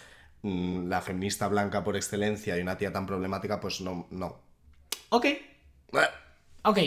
mm, 0.42 0.86
la 0.88 1.00
feminista 1.02 1.48
blanca 1.48 1.82
por 1.84 1.96
excelencia 1.96 2.56
y 2.56 2.60
una 2.62 2.76
tía 2.78 2.92
tan 2.92 3.06
problemática, 3.06 3.58
pues 3.60 3.80
no, 3.80 4.06
no. 4.10 4.38
Ok. 5.10 5.26
Ok. 6.62 6.78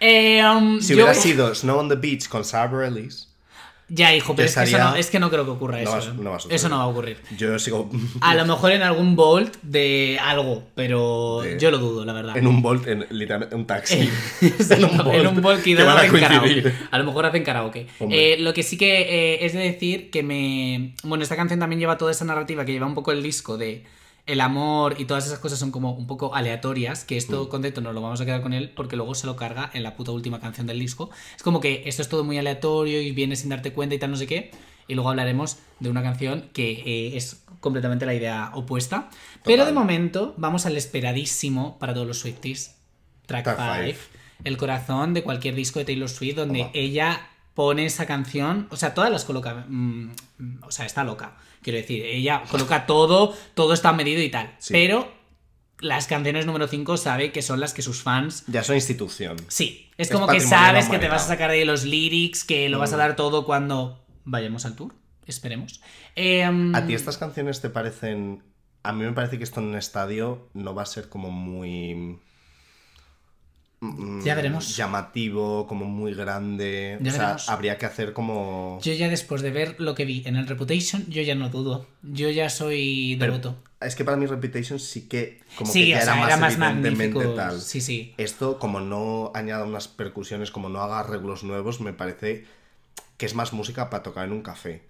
Eh, 0.00 0.42
um, 0.44 0.80
Si 0.80 0.88
yo 0.90 0.96
hubiera 1.04 1.14
sido 1.14 1.54
Snow 1.54 1.78
on 1.78 1.88
the 1.88 1.96
Beach 1.96 2.28
con 2.28 2.44
Sarah 2.44 2.70
Bareilles, 2.72 3.28
Ya, 3.88 4.14
hijo, 4.14 4.34
pero 4.36 4.46
es 4.48 4.54
que, 4.54 4.62
eso 4.62 4.78
no, 4.78 4.94
es 4.94 5.10
que 5.10 5.18
no 5.18 5.30
creo 5.30 5.44
que 5.44 5.50
ocurra 5.50 5.80
No 5.82 5.98
eso. 5.98 6.10
¿eh? 6.10 6.14
no 6.16 6.30
va 6.30 6.38
eso 6.48 6.68
no 6.68 6.76
va 6.78 6.84
a 6.84 6.86
ocurrir. 6.86 7.18
yo 7.36 7.58
sigo 7.58 7.90
A 8.20 8.34
lo 8.34 8.44
mejor 8.46 8.70
en 8.72 8.82
algún 8.82 9.16
Bolt 9.16 9.56
de 9.62 10.18
algo, 10.22 10.62
pero 10.74 11.40
De- 11.42 11.58
yo 11.58 11.70
lo 11.70 11.78
dudo, 11.78 12.04
la 12.04 12.12
verdad. 12.12 12.36
en 12.36 12.46
un 12.46 12.62
Bolt, 12.62 12.86
en 12.86 13.06
literalmente 13.10 13.56
un 13.56 13.66
taxi. 13.66 14.08
Exacto, 14.40 15.12
en 15.12 15.26
un 15.26 15.40
Bolt 15.42 15.62
que 15.62 15.74
que 15.76 15.82
van 15.82 15.98
a 15.98 16.08
coincidir. 16.08 16.72
A 16.90 16.98
lo 16.98 17.04
mejor 17.04 17.26
hacen 17.26 17.42
karaoke. 17.44 17.86
Eh, 18.10 18.36
lo 18.38 18.54
que 18.54 18.62
sí 18.62 18.76
que 18.78 19.02
eh, 19.34 19.44
es 19.46 19.52
de 19.54 19.60
decir 19.60 20.10
que 20.10 20.22
me. 20.22 20.94
Bueno, 21.02 21.22
esta 21.24 21.36
canción 21.36 21.58
también 21.60 21.80
lleva 21.80 21.98
toda 21.98 22.12
esa 22.12 22.24
narrativa 22.24 22.64
que 22.64 22.72
lleva 22.72 22.86
un 22.86 22.94
poco 22.94 23.10
el 23.12 23.22
disco 23.22 23.58
de 23.58 23.84
el 24.32 24.40
amor 24.40 24.96
y 24.98 25.04
todas 25.04 25.26
esas 25.26 25.38
cosas 25.38 25.58
son 25.58 25.70
como 25.70 25.92
un 25.92 26.06
poco 26.06 26.34
aleatorias, 26.34 27.04
que 27.04 27.16
esto 27.16 27.44
Mm. 27.44 27.48
contento 27.48 27.80
nos 27.80 27.94
lo 27.94 28.00
vamos 28.00 28.20
a 28.20 28.24
quedar 28.24 28.42
con 28.42 28.52
él 28.52 28.70
porque 28.74 28.96
luego 28.96 29.14
se 29.14 29.26
lo 29.26 29.36
carga 29.36 29.70
en 29.74 29.82
la 29.82 29.96
puta 29.96 30.12
última 30.12 30.40
canción 30.40 30.66
del 30.66 30.78
disco. 30.78 31.10
Es 31.36 31.42
como 31.42 31.60
que 31.60 31.82
esto 31.86 32.02
es 32.02 32.08
todo 32.08 32.24
muy 32.24 32.38
aleatorio 32.38 33.00
y 33.00 33.10
viene 33.12 33.36
sin 33.36 33.48
darte 33.50 33.72
cuenta 33.72 33.94
y 33.94 33.98
tal, 33.98 34.10
no 34.10 34.16
sé 34.16 34.26
qué. 34.26 34.50
Y 34.88 34.94
luego 34.94 35.10
hablaremos 35.10 35.58
de 35.78 35.88
una 35.90 36.02
canción 36.02 36.48
que 36.52 36.70
eh, 36.84 37.16
es 37.16 37.42
completamente 37.60 38.06
la 38.06 38.14
idea 38.14 38.50
opuesta. 38.54 39.10
Pero 39.44 39.64
de 39.66 39.72
momento 39.72 40.34
vamos 40.36 40.66
al 40.66 40.76
esperadísimo 40.76 41.78
para 41.78 41.94
todos 41.94 42.06
los 42.06 42.18
Swifties. 42.18 42.76
Track 43.26 43.44
Track 43.44 43.58
5. 43.58 43.74
five. 43.74 43.98
El 44.44 44.56
corazón 44.56 45.14
de 45.14 45.22
cualquier 45.22 45.54
disco 45.54 45.78
de 45.78 45.84
Taylor 45.84 46.08
Swift 46.08 46.36
donde 46.36 46.70
ella 46.72 47.28
pone 47.54 47.84
esa 47.84 48.06
canción, 48.06 48.68
o 48.70 48.76
sea, 48.76 48.94
todas 48.94 49.10
las 49.10 49.24
coloca, 49.24 49.66
mm, 49.68 50.12
o 50.62 50.70
sea, 50.70 50.86
está 50.86 51.04
loca, 51.04 51.36
quiero 51.62 51.78
decir, 51.78 52.04
ella 52.04 52.42
coloca 52.50 52.86
todo, 52.86 53.34
todo 53.54 53.72
está 53.74 53.92
medido 53.92 54.22
y 54.22 54.30
tal, 54.30 54.54
Sí. 54.58 54.72
pero 54.72 55.12
las 55.80 56.06
canciones 56.06 56.44
número 56.46 56.68
5 56.68 56.96
sabe 56.96 57.32
que 57.32 57.40
son 57.42 57.58
las 57.60 57.72
que 57.72 57.80
sus 57.82 58.02
fans... 58.02 58.44
Ya 58.48 58.62
son 58.62 58.76
institución. 58.76 59.36
Sí, 59.48 59.90
es 59.96 60.08
Es 60.08 60.12
como 60.14 60.26
que 60.26 60.40
sabes 60.40 60.88
que 60.88 60.98
te 60.98 61.08
vas 61.08 61.24
a 61.24 61.28
sacar 61.28 61.50
de 61.50 61.56
ahí 61.58 61.64
los 61.64 61.84
lyrics, 61.84 62.44
que 62.44 62.68
lo 62.68 62.76
Mm. 62.76 62.80
vas 62.80 62.92
a 62.92 62.96
dar 62.98 63.16
todo 63.16 63.44
cuando 63.46 64.04
vayamos 64.24 64.66
al 64.66 64.76
tour, 64.76 64.92
esperemos. 65.26 65.80
Em, 66.16 66.74
¿A 66.74 66.86
ti 66.86 66.94
estas 66.94 67.16
canciones 67.16 67.60
te 67.62 67.70
parecen.? 67.70 68.42
A 68.82 68.92
mí 68.92 69.04
me 69.04 69.12
parece 69.12 69.38
que 69.38 69.44
esto 69.44 69.60
en 69.60 69.66
un 69.66 69.76
estadio 69.76 70.48
no 70.54 70.74
va 70.74 70.82
a 70.82 70.86
ser 70.86 71.08
como 71.08 71.30
muy. 71.30 72.18
Mm, 73.80 74.22
Ya 74.22 74.34
veremos. 74.34 74.76
Llamativo, 74.76 75.66
como 75.66 75.84
muy 75.86 76.14
grande. 76.14 76.98
Ya 77.00 77.10
o 77.10 77.14
sea, 77.14 77.20
veremos. 77.22 77.48
habría 77.48 77.78
que 77.78 77.86
hacer 77.86 78.12
como. 78.12 78.78
Yo 78.82 78.92
ya 78.94 79.08
después 79.08 79.42
de 79.42 79.50
ver 79.50 79.76
lo 79.80 79.94
que 79.94 80.04
vi 80.04 80.22
en 80.26 80.36
el 80.36 80.46
Reputation, 80.46 81.06
yo 81.08 81.22
ya 81.22 81.34
no 81.34 81.48
dudo, 81.50 81.86
yo 82.02 82.30
ya 82.30 82.48
soy 82.50 83.16
Pero 83.18 83.32
devoto. 83.32 83.56
es 83.80 83.94
que 83.96 84.04
para 84.04 84.16
mí 84.16 84.26
Reputation 84.26 84.78
sí 84.78 85.08
que. 85.08 85.40
Como 85.56 85.70
sí, 85.72 85.84
que 85.84 85.88
ya 85.90 85.98
o 85.98 86.02
sea, 86.02 86.14
era 86.16 86.26
era 86.26 86.36
más, 86.36 86.58
más 86.58 86.72
evidentemente 86.72 87.14
magnífico. 87.18 87.34
tal. 87.34 87.60
Sí, 87.60 87.80
sí. 87.80 88.14
Esto, 88.18 88.58
como 88.58 88.80
no 88.80 89.32
añada 89.34 89.64
unas 89.64 89.88
percusiones, 89.88 90.50
como 90.50 90.68
no 90.68 90.80
haga 90.82 91.00
arreglos 91.00 91.42
nuevos, 91.44 91.80
me 91.80 91.92
parece 91.92 92.46
que 93.16 93.26
es 93.26 93.34
más 93.34 93.52
música 93.52 93.90
para 93.90 94.02
tocar 94.02 94.24
en 94.26 94.32
un 94.32 94.42
café. 94.42 94.82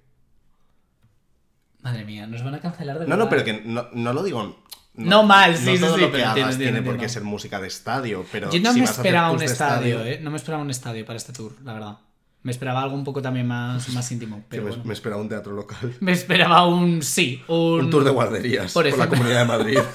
Madre 1.82 2.04
mía, 2.04 2.26
nos 2.26 2.42
van 2.44 2.54
a 2.54 2.60
cancelar 2.60 2.98
de 2.98 3.06
No, 3.06 3.16
no, 3.16 3.28
verdad. 3.28 3.30
pero 3.30 3.44
que 3.44 3.62
no, 3.64 3.88
no 3.92 4.12
lo 4.12 4.22
digo. 4.22 4.56
No 4.94 5.22
mal, 5.22 5.56
sí, 5.56 5.76
sí, 5.76 5.80
todo 5.80 5.94
sí, 5.94 6.00
lo 6.00 6.12
que 6.12 6.22
hagas 6.22 6.36
entiendo, 6.36 6.58
tiene 6.58 6.82
por 6.82 6.98
qué 6.98 7.08
ser 7.08 7.22
música 7.22 7.60
de 7.60 7.68
estadio, 7.68 8.24
pero 8.30 8.50
Yo 8.50 8.60
no 8.60 8.72
si 8.72 8.80
me 8.80 8.86
vas 8.86 8.96
esperaba 8.96 9.30
un 9.30 9.42
estadio, 9.42 10.04
¿eh? 10.04 10.18
No 10.20 10.30
me 10.30 10.36
esperaba 10.36 10.62
un 10.62 10.70
estadio 10.70 11.06
para 11.06 11.16
este 11.16 11.32
tour, 11.32 11.54
la 11.64 11.74
verdad. 11.74 11.98
Me 12.42 12.52
esperaba 12.52 12.82
algo 12.82 12.94
un 12.94 13.04
poco 13.04 13.20
también 13.20 13.46
más, 13.46 13.88
más 13.90 14.10
íntimo. 14.10 14.42
Pero 14.48 14.62
me, 14.62 14.70
bueno. 14.70 14.84
me 14.84 14.94
esperaba 14.94 15.20
un 15.20 15.28
teatro 15.28 15.52
local. 15.52 15.94
Me 16.00 16.12
esperaba 16.12 16.66
un 16.66 17.02
sí, 17.02 17.42
un, 17.48 17.80
Un 17.80 17.90
tour 17.90 18.02
de 18.02 18.10
guarderías 18.10 18.72
Por 18.72 18.88
por, 18.88 18.98
la. 18.98 19.08
Comunidad 19.08 19.40
de 19.40 19.44
Madrid. 19.44 19.78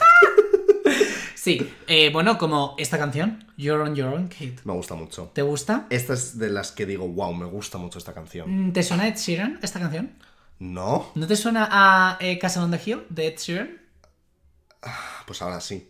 Sí, 1.46 1.62
eh, 1.86 2.10
bueno, 2.12 2.40
como 2.40 2.74
esta 2.80 2.98
canción, 2.98 3.46
You're 3.56 3.84
on 3.84 3.94
Your 3.94 4.12
Own 4.12 4.30
Kid. 4.30 4.62
me 4.64 4.74
gusta 4.74 4.96
mucho. 4.96 5.30
¿Te 5.32 5.44
gusta? 5.44 5.86
Esta 5.92 6.16
es 6.16 6.40
de 6.40 6.50
las 6.50 6.72
que 6.72 6.88
digo, 6.88 7.08
wow, 7.08 7.36
me 7.36 7.46
gusta 7.46 7.78
mucho 7.78 8.00
esta 8.00 8.16
canción. 8.16 8.70
Mm, 8.70 8.74
¿Te 8.74 8.82
suena 8.82 9.08
Ed 9.08 9.16
Sheeran 9.16 9.60
esta 9.62 9.80
canción? 9.80 10.14
¿No? 10.58 11.12
¿No 11.14 11.28
te 11.28 11.36
suena 11.36 11.70
a 11.72 12.18
eh, 12.20 12.40
Castle 12.40 12.64
on 12.64 12.72
the 12.72 12.82
Hill 12.84 13.04
de 13.10 13.28
Ed 13.28 13.38
Sheeran? 13.38 13.78
Pues 15.26 15.42
ahora 15.42 15.60
sí. 15.62 15.90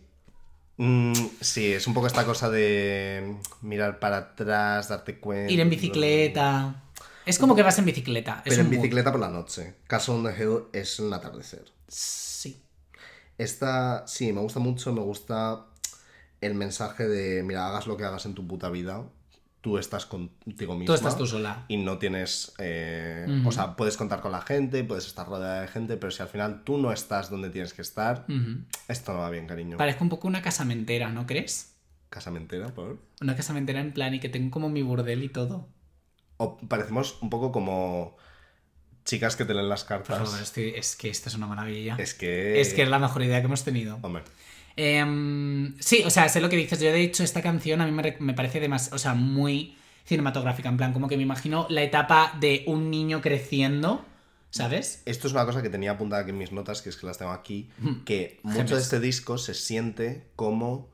Mm, 0.78 1.12
sí, 1.40 1.72
es 1.72 1.86
un 1.86 1.94
poco 1.94 2.06
esta 2.06 2.24
cosa 2.24 2.50
de 2.50 3.36
mirar 3.62 3.98
para 3.98 4.16
atrás, 4.18 4.88
darte 4.88 5.18
cuenta. 5.18 5.52
Ir 5.52 5.60
en 5.60 5.70
bicicleta. 5.70 6.82
Es 7.24 7.38
como 7.38 7.56
que 7.56 7.62
vas 7.62 7.78
en 7.78 7.84
bicicleta. 7.86 8.42
Es 8.44 8.50
Pero 8.50 8.62
en 8.62 8.68
mood. 8.68 8.76
bicicleta 8.76 9.10
por 9.10 9.20
la 9.20 9.28
noche. 9.28 9.74
Castle 9.86 10.14
on 10.14 10.24
the 10.24 10.42
Hill 10.42 10.64
es 10.72 10.98
un 11.00 11.12
atardecer. 11.12 11.64
Sí. 11.88 12.62
Esta, 13.38 14.06
sí, 14.06 14.32
me 14.32 14.40
gusta 14.40 14.60
mucho, 14.60 14.92
me 14.92 15.00
gusta 15.00 15.66
el 16.40 16.54
mensaje 16.54 17.08
de, 17.08 17.42
mira, 17.42 17.66
hagas 17.68 17.86
lo 17.86 17.96
que 17.96 18.04
hagas 18.04 18.26
en 18.26 18.34
tu 18.34 18.46
puta 18.46 18.68
vida, 18.70 19.02
tú 19.66 19.78
estás 19.78 20.06
contigo 20.06 20.74
mismo. 20.74 20.86
Tú 20.86 20.94
estás 20.94 21.18
tú 21.18 21.26
sola. 21.26 21.64
Y 21.66 21.76
no 21.76 21.98
tienes, 21.98 22.54
eh, 22.60 23.26
o 23.44 23.50
sea, 23.50 23.74
puedes 23.74 23.96
contar 23.96 24.20
con 24.20 24.30
la 24.30 24.40
gente, 24.40 24.84
puedes 24.84 25.08
estar 25.08 25.26
rodeada 25.26 25.62
de 25.62 25.66
gente, 25.66 25.96
pero 25.96 26.12
si 26.12 26.22
al 26.22 26.28
final 26.28 26.62
tú 26.62 26.78
no 26.78 26.92
estás 26.92 27.30
donde 27.30 27.50
tienes 27.50 27.74
que 27.74 27.82
estar, 27.82 28.26
esto 28.86 29.12
no 29.12 29.18
va 29.18 29.30
bien, 29.30 29.48
cariño. 29.48 29.76
Parezco 29.76 30.04
un 30.04 30.10
poco 30.10 30.28
una 30.28 30.40
casamentera, 30.40 31.08
¿no 31.10 31.26
crees? 31.26 31.74
Casamentera, 32.10 32.68
por... 32.68 33.00
Una 33.20 33.34
casamentera 33.34 33.80
en 33.80 33.92
plan 33.92 34.14
y 34.14 34.20
que 34.20 34.28
tengo 34.28 34.52
como 34.52 34.68
mi 34.68 34.82
burdel 34.82 35.24
y 35.24 35.28
todo. 35.30 35.68
O 36.36 36.58
parecemos 36.58 37.18
un 37.22 37.28
poco 37.30 37.50
como 37.50 38.16
chicas 39.04 39.34
que 39.34 39.44
te 39.44 39.52
leen 39.54 39.68
las 39.68 39.82
Por 39.82 39.88
cartas. 40.04 40.18
favor, 40.28 40.40
estoy- 40.40 40.74
es 40.76 40.94
que 40.94 41.08
esto 41.08 41.28
es 41.28 41.34
una 41.34 41.48
maravilla. 41.48 41.96
Es 41.98 42.14
que... 42.14 42.60
Es 42.60 42.72
que 42.72 42.82
es 42.82 42.88
la 42.88 43.00
mejor 43.00 43.24
idea 43.24 43.40
que 43.40 43.46
hemos 43.46 43.64
tenido. 43.64 43.98
Hombre, 44.02 44.22
Em, 44.76 45.74
sí, 45.80 46.02
o 46.04 46.10
sea, 46.10 46.28
sé 46.28 46.40
lo 46.40 46.48
que 46.48 46.56
dices. 46.56 46.78
Yo, 46.80 46.92
de 46.92 47.00
hecho, 47.02 47.22
esta 47.24 47.42
canción 47.42 47.80
a 47.80 47.86
mí 47.86 47.92
me, 47.92 48.02
re- 48.02 48.16
me 48.20 48.34
parece 48.34 48.60
demas- 48.60 48.92
o 48.92 48.98
sea, 48.98 49.14
muy 49.14 49.76
cinematográfica. 50.04 50.68
En 50.68 50.76
plan, 50.76 50.92
como 50.92 51.08
que 51.08 51.16
me 51.16 51.22
imagino 51.22 51.66
la 51.70 51.82
etapa 51.82 52.32
de 52.40 52.62
un 52.66 52.90
niño 52.90 53.20
creciendo, 53.22 54.04
¿sabes? 54.50 55.02
Esto 55.06 55.26
es 55.26 55.32
una 55.32 55.44
cosa 55.46 55.62
que 55.62 55.70
tenía 55.70 55.92
apuntada 55.92 56.22
aquí 56.22 56.30
en 56.30 56.38
mis 56.38 56.52
notas, 56.52 56.82
que 56.82 56.90
es 56.90 56.96
que 56.96 57.06
las 57.06 57.18
tengo 57.18 57.32
aquí, 57.32 57.70
que 58.04 58.38
mucho 58.42 58.76
de 58.76 58.82
este 58.82 59.00
disco 59.00 59.38
se 59.38 59.54
siente 59.54 60.26
como 60.36 60.88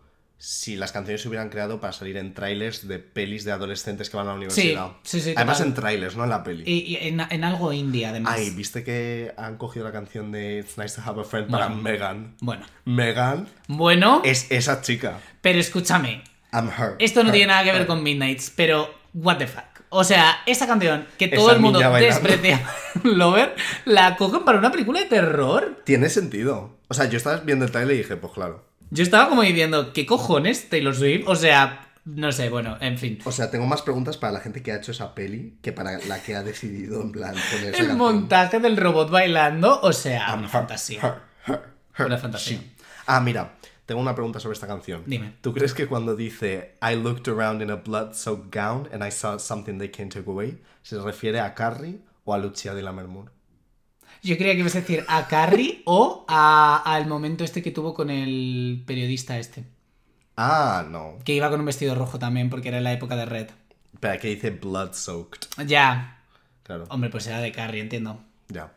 si 0.44 0.74
las 0.74 0.90
canciones 0.90 1.22
se 1.22 1.28
hubieran 1.28 1.50
creado 1.50 1.80
para 1.80 1.92
salir 1.92 2.16
en 2.16 2.34
trailers 2.34 2.88
de 2.88 2.98
pelis 2.98 3.44
de 3.44 3.52
adolescentes 3.52 4.10
que 4.10 4.16
van 4.16 4.26
a 4.26 4.30
la 4.30 4.36
universidad. 4.36 4.88
sí, 5.04 5.20
sí, 5.20 5.34
Además 5.36 5.58
total. 5.58 5.68
en 5.68 5.74
trailers, 5.74 6.16
no 6.16 6.24
en 6.24 6.30
la 6.30 6.42
peli. 6.42 6.64
Y, 6.66 6.80
y 6.80 6.96
en, 7.06 7.20
en 7.20 7.44
algo 7.44 7.72
indie, 7.72 8.06
además. 8.06 8.34
Ay, 8.36 8.50
¿viste 8.50 8.82
que 8.82 9.32
han 9.36 9.56
cogido 9.56 9.84
la 9.84 9.92
canción 9.92 10.32
de 10.32 10.58
It's 10.58 10.76
Nice 10.78 10.96
to 11.00 11.08
Have 11.08 11.20
a 11.20 11.24
Friend 11.24 11.48
Bueno. 11.48 11.64
para 11.68 11.76
Megan? 11.80 12.34
Bueno. 12.40 12.66
Megan 12.84 13.46
Bueno, 13.68 14.20
es 14.24 14.50
esa 14.50 14.82
chica. 14.82 15.20
pero 15.42 15.60
escúchame. 15.60 16.24
I'm 16.52 16.68
her. 16.76 16.96
Esto 16.98 17.22
no 17.22 17.28
Her, 17.28 17.34
tiene 17.34 17.46
nada 17.46 17.62
que 17.62 17.70
ver 17.70 17.82
her. 17.82 17.86
con 17.86 18.02
Midnights, 18.02 18.52
pero 18.56 18.92
what 19.14 19.36
the 19.38 19.46
fuck. 19.46 19.62
O 19.90 20.02
sea, 20.02 20.38
esa 20.46 20.66
canción 20.66 21.06
que 21.18 21.26
Esa 21.26 21.36
todo 21.36 21.52
el 21.52 21.60
mundo 21.60 21.78
desprecia 21.78 22.68
Lover, 23.04 23.54
la 23.84 24.16
cogen 24.16 24.42
para 24.44 24.58
una 24.58 24.72
película 24.72 24.98
de 24.98 25.06
terror. 25.06 25.82
Tiene 25.84 26.08
sentido. 26.08 26.78
O 26.88 26.94
sea, 26.94 27.04
yo 27.08 27.16
estaba 27.18 27.36
viendo 27.36 27.64
el 27.64 27.70
trailer 27.70 27.94
y 27.94 27.98
dije, 27.98 28.16
pues 28.16 28.32
claro. 28.32 28.71
Yo 28.94 29.02
estaba 29.02 29.28
como 29.30 29.40
diciendo, 29.42 29.92
¿qué 29.94 30.04
cojones 30.04 30.68
Taylor 30.68 30.94
Swift? 30.94 31.24
O 31.26 31.34
sea, 31.34 31.88
no 32.04 32.30
sé, 32.30 32.50
bueno, 32.50 32.76
en 32.80 32.98
fin. 32.98 33.18
O 33.24 33.32
sea, 33.32 33.50
tengo 33.50 33.64
más 33.64 33.80
preguntas 33.80 34.18
para 34.18 34.34
la 34.34 34.40
gente 34.40 34.62
que 34.62 34.70
ha 34.72 34.76
hecho 34.76 34.92
esa 34.92 35.14
peli 35.14 35.56
que 35.62 35.72
para 35.72 35.98
la 36.06 36.22
que 36.22 36.34
ha 36.34 36.42
decidido, 36.42 37.00
en 37.00 37.10
plan, 37.10 37.34
poner 37.52 37.68
El 37.68 37.72
canción. 37.72 37.96
montaje 37.96 38.60
del 38.60 38.76
robot 38.76 39.10
bailando, 39.10 39.80
o 39.80 39.92
sea, 39.94 40.34
una 40.34 40.42
her, 40.44 40.48
fantasía. 40.50 41.00
her, 41.02 41.54
her, 41.54 41.62
her, 41.98 42.06
Una 42.06 42.18
fantasía. 42.18 42.58
she. 42.58 42.70
Ah, 43.06 43.20
mira, 43.20 43.54
tengo 43.86 44.00
una 44.00 44.14
pregunta 44.14 44.40
sobre 44.40 44.52
esta 44.54 44.66
canción. 44.66 45.02
Dime. 45.06 45.36
¿Tú 45.40 45.54
crees 45.54 45.72
que 45.72 45.86
cuando 45.86 46.14
dice 46.14 46.76
I 46.82 46.94
looked 46.94 47.28
around 47.32 47.62
in 47.62 47.70
a 47.70 47.76
blood-soaked 47.76 48.50
gown 48.54 48.88
and 48.92 49.02
I 49.02 49.10
saw 49.10 49.38
something 49.38 49.78
they 49.78 49.90
can't 49.90 50.12
take 50.12 50.28
away, 50.28 50.60
se 50.82 50.98
refiere 51.00 51.40
a 51.40 51.54
Carrie 51.54 52.00
o 52.24 52.34
a 52.34 52.38
Lucia 52.38 52.74
de 52.74 52.82
la 52.82 52.92
Mermur? 52.92 53.32
Yo 54.22 54.36
creía 54.38 54.54
que 54.54 54.60
ibas 54.60 54.76
a 54.76 54.80
decir 54.80 55.04
a 55.08 55.26
Carrie 55.26 55.82
o 55.84 56.24
a- 56.28 56.82
al 56.84 57.06
momento 57.06 57.42
este 57.44 57.62
que 57.62 57.70
tuvo 57.72 57.92
con 57.94 58.08
el 58.10 58.82
periodista 58.86 59.38
este. 59.38 59.64
Ah, 60.36 60.86
no. 60.88 61.18
Que 61.24 61.34
iba 61.34 61.50
con 61.50 61.60
un 61.60 61.66
vestido 61.66 61.94
rojo 61.94 62.18
también 62.18 62.48
porque 62.48 62.68
era 62.68 62.78
en 62.78 62.84
la 62.84 62.92
época 62.92 63.16
de 63.16 63.26
Red. 63.26 63.48
Espera, 63.92 64.18
que 64.18 64.28
dice 64.28 64.50
blood-soaked. 64.50 65.66
Ya. 65.66 66.18
Claro, 66.62 66.86
Hombre, 66.90 67.10
pues 67.10 67.26
era 67.26 67.40
de 67.40 67.52
Carrie, 67.52 67.80
entiendo. 67.82 68.22
ya. 68.48 68.72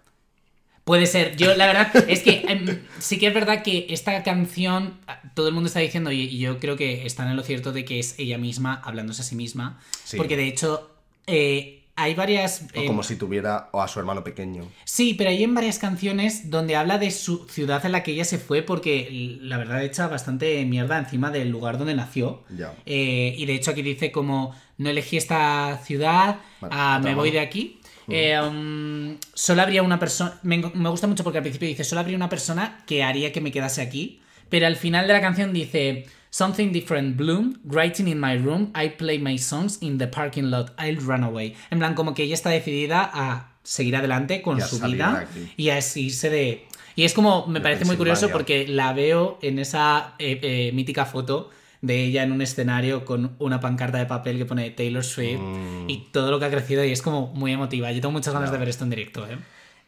Puede 0.84 1.08
ser. 1.08 1.36
Yo, 1.36 1.56
la 1.56 1.66
verdad, 1.66 1.92
es 2.08 2.22
que 2.22 2.46
em, 2.48 2.80
sí 3.00 3.18
que 3.18 3.26
es 3.28 3.34
verdad 3.34 3.64
que 3.64 3.88
esta 3.90 4.22
canción, 4.22 5.00
todo 5.34 5.48
el 5.48 5.54
mundo 5.56 5.66
está 5.68 5.80
diciendo, 5.80 6.12
y, 6.12 6.38
yo 6.38 6.60
creo 6.60 6.78
que 6.78 7.08
están 7.08 7.28
en 7.28 7.36
lo 7.36 7.42
cierto 7.42 7.72
de 7.72 7.86
que 7.86 7.98
es 7.98 8.20
ella 8.20 8.38
misma 8.38 8.82
hablándose 8.84 9.24
a 9.24 9.26
sí 9.26 9.36
misma. 9.36 9.80
Porque 10.16 10.38
de 10.38 10.48
hecho, 10.48 10.92
eh, 11.26 11.85
hay 11.98 12.14
varias. 12.14 12.66
O 12.76 12.86
como 12.86 13.04
si 13.04 13.16
tuviera 13.16 13.70
o 13.72 13.82
a 13.82 13.88
su 13.88 14.00
hermano 14.00 14.24
pequeño. 14.24 14.68
Sí, 14.84 15.14
pero 15.14 15.30
hay 15.30 15.44
en 15.44 15.54
varias 15.54 15.80
canciones 15.80 16.50
donde 16.50 16.76
habla 16.76 16.98
de 16.98 17.12
su 17.12 17.48
ciudad 17.48 17.86
en 17.86 17.94
la 17.94 18.04
que 18.04 18.12
ella 18.12 18.26
se 18.26 18.38
fue 18.38 18.62
porque 18.62 19.38
la 19.42 19.58
verdad 19.58 19.84
echa 19.84 20.08
bastante 20.08 20.66
mierda 20.66 20.98
encima 20.98 21.32
del 21.32 21.50
lugar 21.50 21.78
donde 21.78 21.96
nació. 21.96 22.44
Eh, 22.86 23.36
y 23.38 23.46
de 23.46 23.56
hecho 23.56 23.72
aquí 23.72 23.82
dice 23.82 24.12
como 24.12 24.54
no 24.78 24.90
elegí 24.90 25.16
esta 25.16 25.80
ciudad, 25.84 26.38
ah, 26.62 27.00
me 27.02 27.16
voy 27.16 27.32
de 27.32 27.40
aquí. 27.40 27.80
Eh, 28.08 28.40
um, 28.40 29.18
solo 29.34 29.62
habría 29.62 29.82
una 29.82 29.98
persona. 29.98 30.40
Me, 30.44 30.58
gusta 30.58 31.08
mucho 31.08 31.24
porque 31.24 31.40
al 31.40 31.44
principio 31.44 31.68
dice: 31.68 31.84
Solo 31.84 32.02
habría 32.02 32.18
una 32.18 32.30
persona 32.30 32.84
que 32.86 33.04
haría 33.04 33.32
que 33.32 33.42
me 33.42 33.52
quedase 33.52 33.82
aquí. 33.82 34.22
Pero 34.50 34.68
al 34.68 34.76
final 34.76 35.08
de 35.08 35.14
la 35.14 35.22
canción 35.22 35.54
dice: 35.54 36.06
Something 36.36 36.74
different 36.74 37.16
bloomed, 37.16 37.60
writing 37.64 38.10
in 38.10 38.20
my 38.20 38.34
room. 38.34 38.70
I 38.76 38.90
play 38.90 39.18
my 39.20 39.38
songs 39.38 39.78
in 39.82 39.98
the 39.98 40.08
parking 40.08 40.52
lot. 40.52 40.72
I'll 40.78 40.98
run 40.98 41.24
away. 41.24 41.56
En 41.72 41.80
plan, 41.80 41.94
como 41.96 42.14
que 42.14 42.24
ella 42.24 42.34
está 42.34 42.50
decidida 42.50 43.10
a 43.14 43.54
seguir 43.64 43.96
adelante 43.96 44.42
con 44.42 44.60
su 44.60 44.82
vida 44.82 45.30
y 45.56 45.70
a 45.70 45.78
irse 45.78 46.30
de. 46.30 46.68
Y 46.98 47.06
es 47.06 47.14
como, 47.14 47.48
me 47.48 47.62
parece 47.62 47.86
muy 47.86 47.96
curioso 47.96 48.32
porque 48.32 48.68
la 48.68 48.92
veo 48.92 49.40
en 49.42 49.60
esa 49.60 50.16
eh, 50.20 50.38
eh, 50.42 50.72
mítica 50.74 51.06
foto 51.06 51.52
de 51.80 52.04
ella 52.04 52.24
en 52.24 52.34
un 52.34 52.42
escenario 52.42 53.06
con 53.06 53.38
una 53.40 53.62
pancarta 53.62 53.98
de 53.98 54.06
papel 54.06 54.38
que 54.38 54.44
pone 54.44 54.70
Taylor 54.72 55.06
Swift 55.06 55.40
mm. 55.40 55.90
y 55.90 56.10
todo 56.12 56.32
lo 56.32 56.40
que 56.40 56.46
ha 56.48 56.52
crecido 56.52 56.84
y 56.84 56.92
es 56.92 57.02
como 57.02 57.28
muy 57.28 57.54
emotiva. 57.54 57.94
Yo 57.94 58.02
tengo 58.02 58.12
muchas 58.12 58.34
ganas 58.34 58.52
de 58.52 58.58
ver 58.58 58.68
esto 58.68 58.84
en 58.84 58.90
directo, 58.90 59.26
¿eh? 59.26 59.38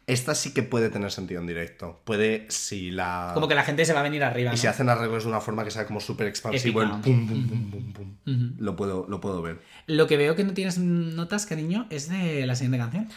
Esta 0.08 0.34
sí 0.34 0.54
que 0.54 0.62
puede 0.62 0.88
tener 0.88 1.12
sentido 1.12 1.38
en 1.40 1.46
directo. 1.46 2.00
Puede, 2.04 2.46
si 2.48 2.90
la. 2.90 3.32
Como 3.34 3.46
que 3.46 3.54
la 3.54 3.62
gente 3.62 3.84
se 3.84 3.92
va 3.92 4.00
a 4.00 4.02
venir 4.02 4.24
arriba. 4.24 4.54
Y 4.54 4.56
si 4.56 4.66
hacen 4.66 4.88
arreglos 4.88 5.24
de 5.24 5.28
una 5.28 5.42
forma 5.42 5.64
que 5.64 5.70
sea 5.70 5.86
como 5.86 6.00
súper 6.00 6.26
expansivo, 6.26 6.80
el 6.80 6.88
pum, 6.88 7.02
pum, 7.02 7.46
pum, 7.46 7.70
pum, 7.70 7.92
pum. 8.24 8.56
Lo, 8.58 8.74
puedo, 8.74 9.06
lo 9.06 9.20
puedo 9.20 9.42
ver. 9.42 9.60
Lo 9.86 10.06
que 10.06 10.16
veo 10.16 10.34
que 10.34 10.44
no 10.44 10.54
tienes 10.54 10.78
notas, 10.78 11.44
cariño, 11.44 11.86
es 11.90 12.08
de 12.08 12.46
la 12.46 12.54
siguiente 12.54 12.78
canción. 12.78 13.08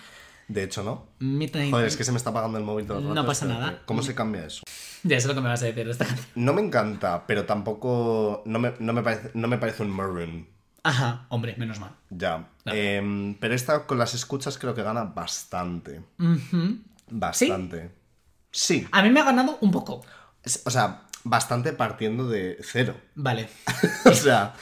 De 0.50 0.64
hecho, 0.64 0.84
¿no? 0.84 1.08
Joder, 1.70 1.88
es 1.88 1.96
que 1.96 2.04
se 2.04 2.12
me 2.12 2.18
está 2.18 2.32
apagando 2.32 2.58
el 2.58 2.66
móvil 2.66 2.86
todo 2.86 2.98
el 2.98 3.04
rato. 3.06 3.16
No 3.16 3.26
pasa 3.26 3.46
nada. 3.46 3.84
¿Cómo 3.86 4.04
se 4.04 4.14
cambia 4.14 4.46
eso? 4.46 4.64
Ya 5.04 5.18
sé 5.22 5.30
lo 5.30 5.34
que 5.34 5.40
me 5.40 5.48
vas 5.48 5.64
a 5.64 5.68
decir 5.68 5.86
de 5.86 5.92
esta 5.92 6.06
No 6.36 6.54
me 6.54 6.62
encanta, 6.62 7.26
pero 7.26 7.46
tampoco. 7.46 8.44
No 8.46 8.60
me, 8.60 8.72
parece, 9.02 9.32
no 9.34 9.48
me 9.48 9.58
parece 9.58 9.84
un 9.84 9.92
maroon. 9.92 10.48
Ajá, 10.84 11.26
hombre, 11.30 11.56
menos 11.58 11.80
mal. 11.80 11.92
Ya. 12.10 12.50
Em, 12.66 13.36
pero 13.36 13.54
esta 13.54 13.86
con 13.86 14.00
las 14.00 14.14
escuchas 14.14 14.58
creo 14.58 14.74
que 14.74 14.84
gana 14.84 15.04
bastante. 15.04 16.02
Bastante. 17.10 17.92
¿Sí? 18.52 18.88
A 18.92 19.04
mí 19.04 19.10
me 19.10 19.20
ha 19.20 19.26
ganado 19.26 19.58
un 19.62 19.72
poco. 19.72 20.04
O 20.66 20.72
sea, 20.72 21.04
bastante 21.24 21.74
partiendo 21.74 22.28
de 22.28 22.58
cero. 22.62 22.96
Vale. 23.16 23.48
o 24.06 24.14
sea, 24.14 24.56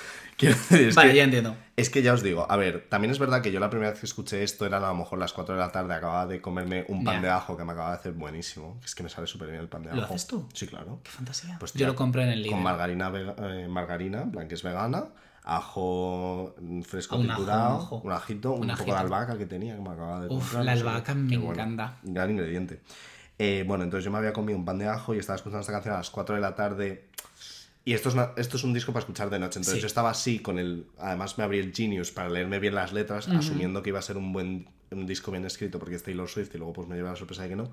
vale, 0.95 1.15
ya 1.15 1.23
entiendo. 1.23 1.55
Es 1.75 1.89
que 1.89 2.01
ya 2.01 2.13
os 2.13 2.21
digo, 2.21 2.45
a 2.49 2.55
ver, 2.57 2.87
también 2.89 3.11
es 3.11 3.19
verdad 3.19 3.41
que 3.41 3.51
yo 3.51 3.59
la 3.59 3.69
primera 3.69 3.91
vez 3.91 3.99
que 3.99 4.05
escuché 4.05 4.43
esto 4.43 4.65
era 4.65 4.77
a 4.77 4.81
lo 4.81 4.95
mejor 4.95 5.19
las 5.19 5.31
4 5.33 5.55
de 5.55 5.61
la 5.61 5.71
tarde, 5.71 5.93
acababa 5.93 6.27
de 6.27 6.41
comerme 6.41 6.85
un 6.89 7.03
pan 7.03 7.21
de 7.21 7.29
ajo 7.29 7.55
que 7.55 7.63
me 7.63 7.71
acaba 7.71 7.91
de 7.91 7.95
hacer 7.95 8.11
buenísimo. 8.13 8.79
Es 8.83 8.95
que 8.95 9.03
me 9.03 9.09
sale 9.09 9.27
súper 9.27 9.49
bien 9.49 9.61
el 9.61 9.69
pan 9.69 9.83
de 9.83 9.89
ajo. 9.89 9.97
¿Lo 9.97 10.05
haces 10.05 10.27
tú? 10.27 10.47
Sí, 10.53 10.67
claro. 10.67 10.99
Qué 11.03 11.11
fantasía. 11.11 11.57
Pues, 11.59 11.73
yo 11.73 11.87
lo 11.87 11.95
compré 11.95 12.23
en 12.23 12.29
el 12.29 12.41
libro. 12.41 12.57
Con 12.57 12.63
margarina, 12.63 13.11
eh, 13.15 13.67
margarina, 13.69 14.29
es 14.49 14.63
vegana, 14.63 15.05
ajo 15.43 16.55
fresco 16.83 17.17
un 17.17 17.27
triturado, 17.27 18.01
un, 18.03 18.11
ajito, 18.11 18.53
un, 18.53 18.67
poco 18.67 18.91
de 18.91 18.97
albahaca 18.97 19.37
que 19.37 19.45
tenía 19.45 19.75
que 19.75 19.81
me 19.81 19.89
acababa 19.89 20.21
de 20.21 20.27
Uf, 20.27 20.53
la 20.55 20.71
albahaca 20.71 21.15
me 21.15 21.35
encanta. 21.35 21.97
gran 22.03 22.31
ingrediente. 22.31 22.81
Eh, 23.37 23.63
bueno, 23.65 23.85
entonces 23.85 24.03
yo 24.03 24.11
me 24.11 24.17
había 24.17 24.33
comido 24.33 24.59
un 24.59 24.65
pan 24.65 24.77
de 24.77 24.87
ajo 24.87 25.15
y 25.15 25.17
estaba 25.17 25.37
escuchando 25.37 25.61
esta 25.61 25.71
canción 25.71 25.93
a 25.93 25.97
las 25.97 26.09
4 26.09 26.35
de 26.35 26.41
la 26.41 26.55
tarde 26.55 27.09
y 27.85 27.93
esto 27.93 28.09
es, 28.09 28.15
esto 28.37 28.57
es 28.57 28.63
un 28.63 28.73
disco 28.73 28.91
para 28.93 29.01
escuchar 29.01 29.29
de 29.29 29.39
noche. 29.39 29.57
Entonces 29.57 29.81
yo 29.81 29.87
estaba 29.87 30.11
así 30.11 30.39
con 30.39 30.59
el... 30.59 30.85
Además 30.99 31.37
me 31.37 31.43
abrí 31.43 31.59
el 31.59 31.73
Genius 31.73 32.11
para 32.11 32.29
leerme 32.29 32.59
bien 32.59 32.75
las 32.75 32.93
letras, 32.93 33.27
asumiendo 33.27 33.81
que 33.81 33.89
iba 33.89 33.99
a 33.99 34.03
ser 34.03 34.17
un 34.17 34.31
buen 34.31 34.67
un 34.91 35.05
disco 35.05 35.31
bien 35.31 35.45
escrito 35.45 35.77
porque 35.79 35.95
es 35.95 36.03
Taylor 36.03 36.27
Swift 36.27 36.53
y 36.55 36.57
luego 36.57 36.73
pues 36.73 36.87
me 36.87 36.95
lleva 36.95 37.11
la 37.11 37.15
sorpresa 37.15 37.43
de 37.43 37.49
que 37.49 37.55
no. 37.55 37.71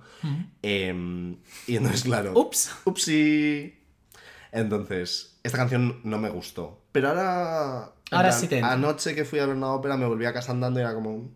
Em, 0.62 1.36
y 1.66 1.76
entonces, 1.76 2.04
claro... 2.04 2.32
Ups. 2.34 2.70
Upsi. 2.84 3.74
Entonces, 4.56 5.38
esta 5.42 5.58
canción 5.58 6.00
no 6.02 6.18
me 6.18 6.30
gustó. 6.30 6.80
Pero 6.92 7.08
ahora... 7.08 7.92
Ahora 8.10 8.32
sí 8.32 8.48
te 8.48 8.62
Anoche 8.62 9.14
que 9.14 9.24
fui 9.24 9.38
a 9.38 9.46
ver 9.46 9.56
una 9.56 9.72
ópera 9.72 9.96
me 9.96 10.06
volví 10.06 10.24
a 10.24 10.32
casa 10.32 10.52
andando 10.52 10.80
y 10.80 10.82
era 10.82 10.94
como... 10.94 11.28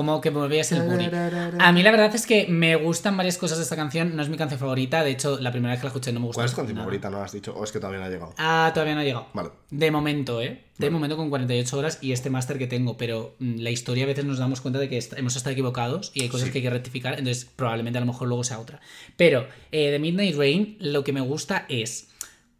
Como 0.00 0.18
que 0.22 0.30
volvías 0.30 0.72
el 0.72 0.80
booty. 0.80 1.10
A 1.58 1.72
mí 1.72 1.82
la 1.82 1.90
verdad 1.90 2.14
es 2.14 2.26
que 2.26 2.46
me 2.48 2.74
gustan 2.74 3.18
varias 3.18 3.36
cosas 3.36 3.58
de 3.58 3.64
esta 3.64 3.76
canción. 3.76 4.16
No 4.16 4.22
es 4.22 4.30
mi 4.30 4.38
canción 4.38 4.58
favorita. 4.58 5.04
De 5.04 5.10
hecho, 5.10 5.38
la 5.38 5.52
primera 5.52 5.74
vez 5.74 5.80
que 5.80 5.84
la 5.84 5.88
escuché 5.88 6.10
no 6.10 6.20
me 6.20 6.26
gustó. 6.26 6.38
¿Cuál 6.38 6.46
es 6.46 6.52
tu 6.52 6.56
canción 6.56 6.78
favorita? 6.78 7.10
¿No 7.10 7.18
lo 7.18 7.24
has 7.24 7.32
dicho? 7.32 7.54
¿O 7.54 7.62
es 7.62 7.70
que 7.70 7.80
todavía 7.80 8.00
no 8.00 8.06
ha 8.06 8.08
llegado? 8.08 8.32
Ah, 8.38 8.70
todavía 8.72 8.94
no 8.94 9.02
ha 9.02 9.04
llegado. 9.04 9.26
Vale. 9.34 9.50
De 9.68 9.90
momento, 9.90 10.40
¿eh? 10.40 10.64
De 10.78 10.88
momento 10.88 11.18
con 11.18 11.28
48 11.28 11.76
horas 11.76 11.98
y 12.00 12.12
este 12.12 12.30
máster 12.30 12.56
que 12.56 12.66
tengo. 12.66 12.96
Pero 12.96 13.34
mm, 13.40 13.58
la 13.58 13.68
historia 13.68 14.04
a 14.04 14.06
veces 14.06 14.24
nos 14.24 14.38
damos 14.38 14.62
cuenta 14.62 14.78
de 14.78 14.88
que 14.88 14.98
hemos 15.18 15.36
estado 15.36 15.52
equivocados 15.52 16.12
y 16.14 16.22
hay 16.22 16.30
cosas 16.30 16.48
que 16.48 16.60
hay 16.60 16.64
que 16.64 16.70
rectificar. 16.70 17.18
Entonces, 17.18 17.44
probablemente 17.44 17.98
a 17.98 18.00
lo 18.00 18.06
mejor 18.06 18.26
luego 18.26 18.42
sea 18.42 18.58
otra. 18.58 18.80
Pero 19.18 19.48
eh, 19.70 19.90
de 19.90 19.98
Midnight 19.98 20.34
Rain, 20.34 20.78
lo 20.80 21.04
que 21.04 21.12
me 21.12 21.20
gusta 21.20 21.66
es 21.68 22.09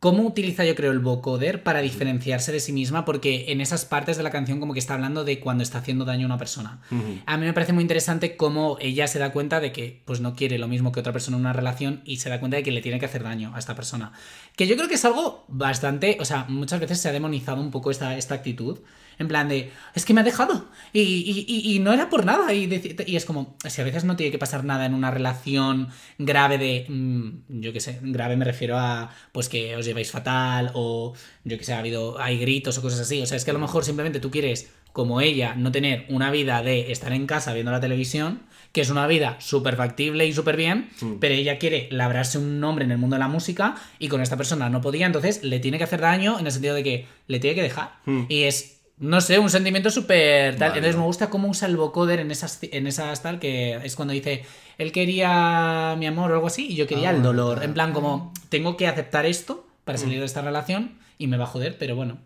cómo 0.00 0.22
utiliza 0.22 0.64
yo 0.64 0.74
creo 0.74 0.92
el 0.92 0.98
vocoder 0.98 1.62
para 1.62 1.82
diferenciarse 1.82 2.52
de 2.52 2.60
sí 2.60 2.72
misma, 2.72 3.04
porque 3.04 3.52
en 3.52 3.60
esas 3.60 3.84
partes 3.84 4.16
de 4.16 4.22
la 4.22 4.30
canción 4.30 4.58
como 4.58 4.72
que 4.72 4.78
está 4.78 4.94
hablando 4.94 5.24
de 5.24 5.40
cuando 5.40 5.62
está 5.62 5.78
haciendo 5.78 6.06
daño 6.06 6.24
a 6.24 6.26
una 6.26 6.38
persona. 6.38 6.80
A 7.26 7.36
mí 7.36 7.44
me 7.44 7.52
parece 7.52 7.74
muy 7.74 7.82
interesante 7.82 8.34
cómo 8.34 8.78
ella 8.80 9.06
se 9.06 9.18
da 9.18 9.30
cuenta 9.30 9.60
de 9.60 9.72
que 9.72 10.00
pues 10.06 10.22
no 10.22 10.34
quiere 10.34 10.58
lo 10.58 10.68
mismo 10.68 10.90
que 10.90 11.00
otra 11.00 11.12
persona 11.12 11.36
en 11.36 11.42
una 11.42 11.52
relación 11.52 12.00
y 12.06 12.16
se 12.16 12.30
da 12.30 12.40
cuenta 12.40 12.56
de 12.56 12.62
que 12.62 12.72
le 12.72 12.80
tiene 12.80 12.98
que 12.98 13.04
hacer 13.04 13.22
daño 13.22 13.52
a 13.54 13.58
esta 13.58 13.76
persona. 13.76 14.12
Que 14.56 14.66
yo 14.66 14.74
creo 14.76 14.88
que 14.88 14.94
es 14.94 15.04
algo 15.04 15.44
bastante, 15.48 16.16
o 16.18 16.24
sea, 16.24 16.46
muchas 16.48 16.80
veces 16.80 16.98
se 16.98 17.10
ha 17.10 17.12
demonizado 17.12 17.60
un 17.60 17.70
poco 17.70 17.90
esta, 17.90 18.16
esta 18.16 18.34
actitud. 18.34 18.78
En 19.20 19.28
plan 19.28 19.50
de, 19.50 19.70
es 19.94 20.06
que 20.06 20.14
me 20.14 20.22
ha 20.22 20.24
dejado 20.24 20.64
y, 20.94 21.78
no 21.82 21.92
era 21.92 22.08
por 22.08 22.24
nada. 22.24 22.54
Y, 22.54 22.64
y, 23.06 23.16
es 23.16 23.26
como, 23.26 23.54
si 23.68 23.82
a 23.82 23.84
veces 23.84 24.04
no 24.04 24.16
tiene 24.16 24.32
que 24.32 24.38
pasar 24.38 24.64
nada 24.64 24.86
en 24.86 24.94
una 24.94 25.10
relación 25.10 25.88
grave 26.16 26.56
de, 26.56 26.86
mm, 26.88 27.60
yo 27.60 27.74
qué 27.74 27.80
sé, 27.80 27.98
grave 28.00 28.38
me 28.38 28.46
refiero 28.46 28.78
a, 28.78 29.10
pues 29.32 29.50
que 29.50 29.76
os 29.76 29.84
lleváis 29.84 30.10
fatal 30.10 30.70
o, 30.72 31.12
yo 31.44 31.58
qué 31.58 31.64
sé, 31.64 31.74
ha 31.74 31.80
habido, 31.80 32.18
hay 32.18 32.38
gritos 32.38 32.78
o 32.78 32.82
cosas 32.82 33.00
así. 33.00 33.20
O 33.20 33.26
sea, 33.26 33.36
es 33.36 33.44
que 33.44 33.50
a 33.50 33.54
lo 33.54 33.60
mejor 33.60 33.84
simplemente 33.84 34.20
tú 34.20 34.30
quieres, 34.30 34.72
como 34.94 35.20
ella, 35.20 35.54
no 35.54 35.70
tener 35.70 36.06
una 36.08 36.30
vida 36.30 36.62
de 36.62 36.90
estar 36.90 37.12
en 37.12 37.26
casa 37.26 37.52
viendo 37.52 37.72
la 37.72 37.80
televisión 37.80 38.48
que 38.72 38.80
es 38.80 38.90
una 38.90 39.06
vida 39.06 39.36
súper 39.40 39.76
factible 39.76 40.26
y 40.26 40.32
súper 40.32 40.56
bien, 40.56 40.90
mm. 41.00 41.14
pero 41.18 41.34
ella 41.34 41.58
quiere 41.58 41.88
labrarse 41.90 42.38
un 42.38 42.60
nombre 42.60 42.84
en 42.84 42.92
el 42.92 42.98
mundo 42.98 43.16
de 43.16 43.20
la 43.20 43.28
música 43.28 43.74
y 43.98 44.08
con 44.08 44.20
esta 44.20 44.36
persona 44.36 44.70
no 44.70 44.80
podía, 44.80 45.06
entonces 45.06 45.42
le 45.42 45.58
tiene 45.58 45.78
que 45.78 45.84
hacer 45.84 46.00
daño 46.00 46.38
en 46.38 46.46
el 46.46 46.52
sentido 46.52 46.74
de 46.74 46.84
que 46.84 47.06
le 47.26 47.40
tiene 47.40 47.56
que 47.56 47.62
dejar. 47.62 47.94
Mm. 48.06 48.24
Y 48.28 48.42
es 48.42 48.79
no 49.00 49.22
sé, 49.22 49.38
un 49.38 49.48
sentimiento 49.48 49.90
súper 49.90 50.56
tal. 50.56 50.68
Entonces 50.68 50.96
me 50.96 51.04
gusta 51.04 51.30
cómo 51.30 51.48
usa 51.48 51.66
el 51.66 51.76
vocoder 51.76 52.20
en 52.20 52.30
esas, 52.30 52.58
en 52.62 52.86
esas 52.86 53.22
tal, 53.22 53.40
que 53.40 53.74
es 53.76 53.96
cuando 53.96 54.12
dice, 54.12 54.44
él 54.76 54.92
quería 54.92 55.96
mi 55.98 56.06
amor 56.06 56.30
o 56.30 56.34
algo 56.34 56.46
así, 56.46 56.68
y 56.68 56.76
yo 56.76 56.86
quería 56.86 57.08
ah, 57.08 57.12
el 57.14 57.22
dolor. 57.22 57.62
En 57.62 57.72
plan, 57.72 57.94
como, 57.94 58.32
tengo 58.50 58.76
que 58.76 58.86
aceptar 58.86 59.24
esto 59.24 59.66
para 59.84 59.96
mm. 59.98 60.00
salir 60.00 60.18
de 60.20 60.26
esta 60.26 60.42
relación 60.42 60.98
y 61.16 61.28
me 61.28 61.38
va 61.38 61.44
a 61.44 61.46
joder, 61.46 61.78
pero 61.78 61.96
bueno. 61.96 62.18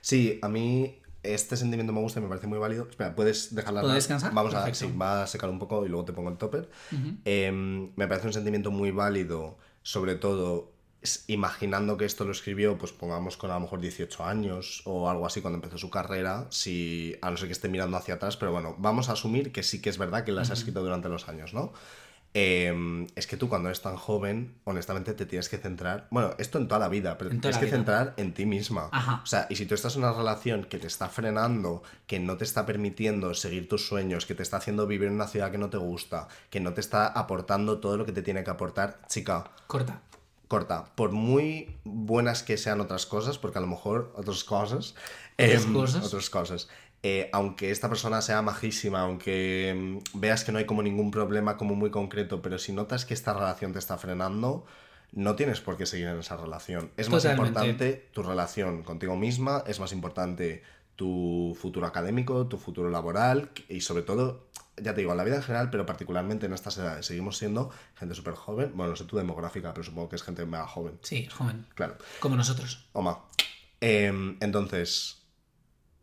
Sí, 0.00 0.38
a 0.42 0.48
mí 0.48 0.94
este 1.24 1.56
sentimiento 1.56 1.92
me 1.92 2.00
gusta 2.00 2.20
y 2.20 2.22
me 2.22 2.28
parece 2.28 2.46
muy 2.46 2.58
válido. 2.58 2.86
Espera, 2.88 3.14
¿puedes 3.14 3.54
dejarla? 3.54 3.80
¿Puedes 3.80 3.96
descansar? 3.96 4.32
Vamos 4.32 4.54
a, 4.54 4.72
sí, 4.74 4.92
va 5.00 5.24
a 5.24 5.26
secar 5.26 5.50
un 5.50 5.58
poco 5.58 5.84
y 5.84 5.88
luego 5.88 6.04
te 6.04 6.12
pongo 6.12 6.30
el 6.30 6.36
topper. 6.36 6.68
Em, 7.24 7.90
me 7.96 8.06
parece 8.06 8.28
un 8.28 8.32
sentimiento 8.32 8.70
muy 8.70 8.92
válido, 8.92 9.58
sobre 9.82 10.14
todo 10.14 10.71
imaginando 11.26 11.96
que 11.96 12.04
esto 12.04 12.24
lo 12.24 12.32
escribió, 12.32 12.78
pues 12.78 12.92
pongamos 12.92 13.36
con 13.36 13.50
a 13.50 13.54
lo 13.54 13.60
mejor 13.60 13.80
18 13.80 14.24
años 14.24 14.82
o 14.84 15.10
algo 15.10 15.26
así 15.26 15.40
cuando 15.40 15.56
empezó 15.56 15.78
su 15.78 15.90
carrera, 15.90 16.46
si, 16.50 17.16
a 17.20 17.30
no 17.30 17.36
ser 17.36 17.48
que 17.48 17.52
esté 17.52 17.68
mirando 17.68 17.96
hacia 17.96 18.14
atrás, 18.14 18.36
pero 18.36 18.52
bueno, 18.52 18.76
vamos 18.78 19.08
a 19.08 19.12
asumir 19.12 19.52
que 19.52 19.62
sí 19.62 19.80
que 19.80 19.90
es 19.90 19.98
verdad 19.98 20.24
que 20.24 20.32
las 20.32 20.50
ha 20.50 20.54
escrito 20.54 20.82
durante 20.82 21.08
los 21.08 21.28
años, 21.28 21.54
¿no? 21.54 21.72
Em, 22.34 23.08
es 23.14 23.26
que 23.26 23.36
tú 23.36 23.50
cuando 23.50 23.68
eres 23.68 23.82
tan 23.82 23.96
joven, 23.96 24.54
honestamente 24.64 25.12
te 25.12 25.26
tienes 25.26 25.50
que 25.50 25.58
centrar, 25.58 26.06
bueno, 26.10 26.30
esto 26.38 26.56
en 26.58 26.66
toda 26.66 26.78
la 26.78 26.88
vida, 26.88 27.18
pero 27.18 27.28
tienes 27.28 27.58
que 27.58 27.66
centrar 27.66 28.14
en 28.16 28.32
ti 28.32 28.46
misma. 28.46 28.88
O 29.22 29.26
sea, 29.26 29.46
y 29.50 29.56
si 29.56 29.66
tú 29.66 29.74
estás 29.74 29.96
en 29.96 30.04
una 30.04 30.12
relación 30.12 30.64
que 30.64 30.78
te 30.78 30.86
está 30.86 31.10
frenando, 31.10 31.82
que 32.06 32.20
no 32.20 32.38
te 32.38 32.44
está 32.44 32.64
permitiendo 32.64 33.34
seguir 33.34 33.68
tus 33.68 33.86
sueños, 33.86 34.24
que 34.24 34.34
te 34.34 34.42
está 34.42 34.56
haciendo 34.56 34.86
vivir 34.86 35.08
en 35.08 35.14
una 35.14 35.28
ciudad 35.28 35.50
que 35.50 35.58
no 35.58 35.68
te 35.68 35.76
gusta, 35.76 36.28
que 36.48 36.60
no 36.60 36.72
te 36.72 36.80
está 36.80 37.06
aportando 37.06 37.80
todo 37.80 37.98
lo 37.98 38.06
que 38.06 38.12
te 38.12 38.22
tiene 38.22 38.44
que 38.44 38.50
aportar, 38.50 39.00
chica. 39.08 39.50
Corta 39.66 40.00
corta, 40.52 40.84
por 40.96 41.12
muy 41.12 41.78
buenas 41.82 42.42
que 42.42 42.58
sean 42.58 42.82
otras 42.82 43.06
cosas, 43.06 43.38
porque 43.38 43.56
a 43.56 43.62
lo 43.62 43.66
mejor 43.68 44.12
otras 44.14 44.44
cosas, 44.44 44.94
otras 45.38 45.64
em, 45.64 45.72
cosas, 45.72 46.04
otras 46.04 46.28
cosas. 46.28 46.68
Eh, 47.02 47.30
aunque 47.32 47.70
esta 47.70 47.88
persona 47.88 48.20
sea 48.20 48.42
majísima, 48.42 49.00
aunque 49.00 49.70
em, 49.70 50.00
veas 50.12 50.44
que 50.44 50.52
no 50.52 50.58
hay 50.58 50.66
como 50.66 50.82
ningún 50.82 51.10
problema 51.10 51.56
como 51.56 51.74
muy 51.74 51.90
concreto, 51.90 52.42
pero 52.42 52.58
si 52.58 52.74
notas 52.74 53.06
que 53.06 53.14
esta 53.14 53.32
relación 53.32 53.72
te 53.72 53.78
está 53.78 53.96
frenando, 53.96 54.66
no 55.12 55.36
tienes 55.36 55.62
por 55.62 55.78
qué 55.78 55.86
seguir 55.86 56.08
en 56.08 56.18
esa 56.18 56.36
relación. 56.36 56.90
Es 56.98 57.08
más 57.08 57.24
importante 57.24 58.10
tu 58.12 58.22
relación 58.22 58.82
contigo 58.82 59.16
misma, 59.16 59.64
es 59.66 59.80
más 59.80 59.92
importante 59.94 60.62
tu 61.02 61.56
futuro 61.58 61.84
académico, 61.84 62.46
tu 62.46 62.58
futuro 62.58 62.88
laboral 62.88 63.50
y 63.68 63.80
sobre 63.80 64.04
todo, 64.04 64.46
ya 64.76 64.94
te 64.94 65.00
digo, 65.00 65.10
en 65.10 65.16
la 65.16 65.24
vida 65.24 65.34
en 65.34 65.42
general, 65.42 65.68
pero 65.68 65.84
particularmente 65.84 66.46
en 66.46 66.52
estas 66.52 66.78
edades. 66.78 67.06
Seguimos 67.06 67.38
siendo 67.38 67.70
gente 67.96 68.14
súper 68.14 68.34
joven. 68.34 68.70
Bueno, 68.76 68.90
no 68.90 68.96
sé 68.96 69.04
tu 69.04 69.16
demográfica, 69.16 69.74
pero 69.74 69.82
supongo 69.82 70.08
que 70.08 70.14
es 70.14 70.22
gente 70.22 70.46
mega 70.46 70.68
joven. 70.68 71.00
Sí, 71.02 71.26
joven. 71.26 71.66
Claro. 71.74 71.96
Como 72.20 72.36
nosotros. 72.36 72.88
Oma. 72.92 73.18
Em, 73.80 74.36
entonces, 74.38 75.26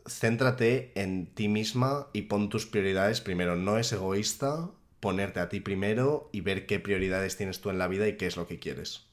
céntrate 0.06 0.92
en 1.02 1.34
ti 1.34 1.48
misma 1.48 2.08
y 2.12 2.24
pon 2.24 2.50
tus 2.50 2.66
prioridades 2.66 3.22
primero. 3.22 3.56
No 3.56 3.78
es 3.78 3.94
egoísta 3.94 4.70
ponerte 5.00 5.40
a 5.40 5.48
ti 5.48 5.62
primero 5.62 6.30
y 6.34 6.42
ver 6.42 6.66
qué 6.66 6.82
prioridades 6.82 7.38
tienes 7.38 7.62
tú 7.62 7.70
en 7.70 7.78
la 7.78 7.88
vida 7.88 8.06
y 8.06 8.18
qué 8.18 8.28
es 8.28 8.36
lo 8.36 8.48
que 8.48 8.60
quieres. 8.60 9.06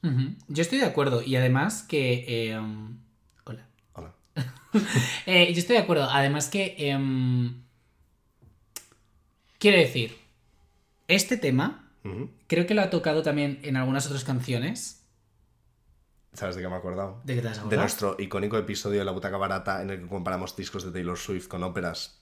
Yo 0.49 0.63
estoy 0.63 0.79
de 0.79 0.87
acuerdo. 0.87 1.23
Y 1.23 1.37
además 1.37 1.85
que. 1.85 2.25
eh, 2.27 2.59
um. 2.59 2.67
Hola. 2.89 3.06
Eh, 5.27 5.53
yo 5.53 5.59
estoy 5.59 5.77
de 5.77 5.83
acuerdo. 5.83 6.09
Además 6.11 6.49
que. 6.49 6.75
em, 6.79 7.63
quiero 9.59 9.79
decir. 9.79 10.17
Este 11.09 11.37
tema. 11.37 11.83
Creo 12.47 12.67
que 12.69 12.75
lo 12.75 12.83
ha 12.83 12.91
tocado 12.91 13.23
también 13.25 13.59
en 13.65 13.77
algunas 13.77 14.07
otras 14.07 14.23
canciones. 14.23 15.03
¿Sabes 16.35 16.55
de 16.55 16.63
qué 16.63 16.69
me 16.69 16.75
he 16.75 16.79
acordado? 16.79 17.21
¿De 17.25 17.35
qué 17.35 17.43
te 17.43 17.49
has 17.49 17.55
De 17.55 17.61
acordado? 17.61 17.81
nuestro 17.83 18.17
icónico 18.21 18.59
episodio 18.59 19.01
de 19.01 19.05
La 19.05 19.11
Butaca 19.11 19.37
Barata 19.39 19.83
en 19.83 19.91
el 19.91 20.01
que 20.03 20.07
comparamos 20.07 20.55
discos 20.55 20.85
de 20.85 20.93
Taylor 20.93 21.19
Swift 21.19 21.49
con 21.49 21.65
óperas. 21.65 22.21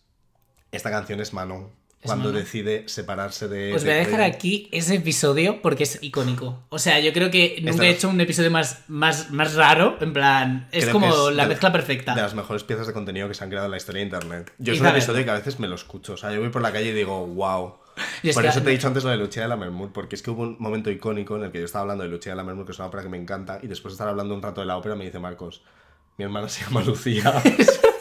Esta 0.72 0.90
canción 0.90 1.20
es 1.20 1.34
Manon. 1.34 1.68
¿Es 2.04 2.08
Cuando 2.10 2.32
decide 2.32 2.86
separarse 2.86 3.48
de. 3.48 3.72
Os 3.74 3.82
voy 3.82 3.92
a 3.92 3.94
de 3.94 4.00
dejar 4.00 4.20
aquí 4.20 4.68
ese 4.72 4.96
episodio 4.96 5.62
porque 5.62 5.84
es 5.84 5.98
icónico. 6.02 6.62
O 6.68 6.78
sea, 6.78 7.00
yo 7.00 7.14
creo 7.14 7.30
que 7.30 7.56
nunca 7.60 7.70
Esta- 7.70 7.86
he 7.86 7.90
hecho 7.90 8.08
un 8.10 8.20
episodio 8.20 8.50
más, 8.50 8.82
más, 8.88 9.30
más 9.30 9.54
raro. 9.54 9.96
En 10.02 10.12
plan, 10.12 10.68
es 10.70 10.84
Creo 10.84 10.92
como 10.92 11.06
que 11.10 11.30
es 11.30 11.36
la 11.36 11.46
mezcla 11.46 11.72
perfecta. 11.72 12.14
De 12.14 12.20
las 12.20 12.34
mejores 12.34 12.62
piezas 12.62 12.86
de 12.86 12.92
contenido 12.92 13.26
que 13.26 13.32
se 13.32 13.42
han 13.42 13.48
creado 13.48 13.64
en 13.66 13.70
la 13.70 13.78
historia 13.78 14.00
de 14.00 14.04
internet. 14.04 14.52
Yo 14.58 14.74
es 14.74 14.80
un 14.80 14.86
episodio 14.86 15.24
que 15.24 15.30
a 15.30 15.34
veces 15.34 15.58
me 15.58 15.66
lo 15.66 15.76
escucho. 15.76 16.12
O 16.12 16.16
sea, 16.18 16.30
yo 16.30 16.40
voy 16.40 16.50
por 16.50 16.60
la 16.60 16.72
calle 16.72 16.90
y 16.90 16.92
digo, 16.92 17.26
wow. 17.26 17.76
Y 18.22 18.32
Por 18.34 18.42
que- 18.42 18.48
eso 18.50 18.60
te 18.60 18.68
he 18.68 18.72
dicho 18.72 18.86
antes 18.88 19.02
lo 19.04 19.08
de 19.10 19.16
Lucia 19.16 19.40
de 19.42 19.48
la 19.48 19.56
Mermur, 19.56 19.90
porque 19.92 20.16
es 20.16 20.22
que 20.22 20.30
hubo 20.30 20.42
un 20.42 20.56
momento 20.58 20.90
icónico 20.90 21.36
en 21.36 21.44
el 21.44 21.52
que 21.52 21.60
yo 21.60 21.64
estaba 21.64 21.82
hablando 21.82 22.04
de 22.04 22.10
Lucia 22.10 22.32
de 22.32 22.36
la 22.36 22.44
Mermur, 22.44 22.66
que 22.66 22.72
es 22.72 22.78
una 22.78 22.88
ópera 22.88 23.02
que 23.02 23.08
me 23.08 23.16
encanta, 23.16 23.60
y 23.62 23.66
después 23.68 23.92
de 23.92 23.94
estar 23.94 24.08
hablando 24.08 24.34
un 24.34 24.42
rato 24.42 24.60
de 24.60 24.66
la 24.66 24.76
ópera 24.76 24.94
me 24.94 25.04
dice 25.04 25.20
Marcos, 25.20 25.62
mi 26.18 26.24
hermana 26.24 26.48
se 26.50 26.64
llama 26.64 26.82
Lucía. 26.82 27.32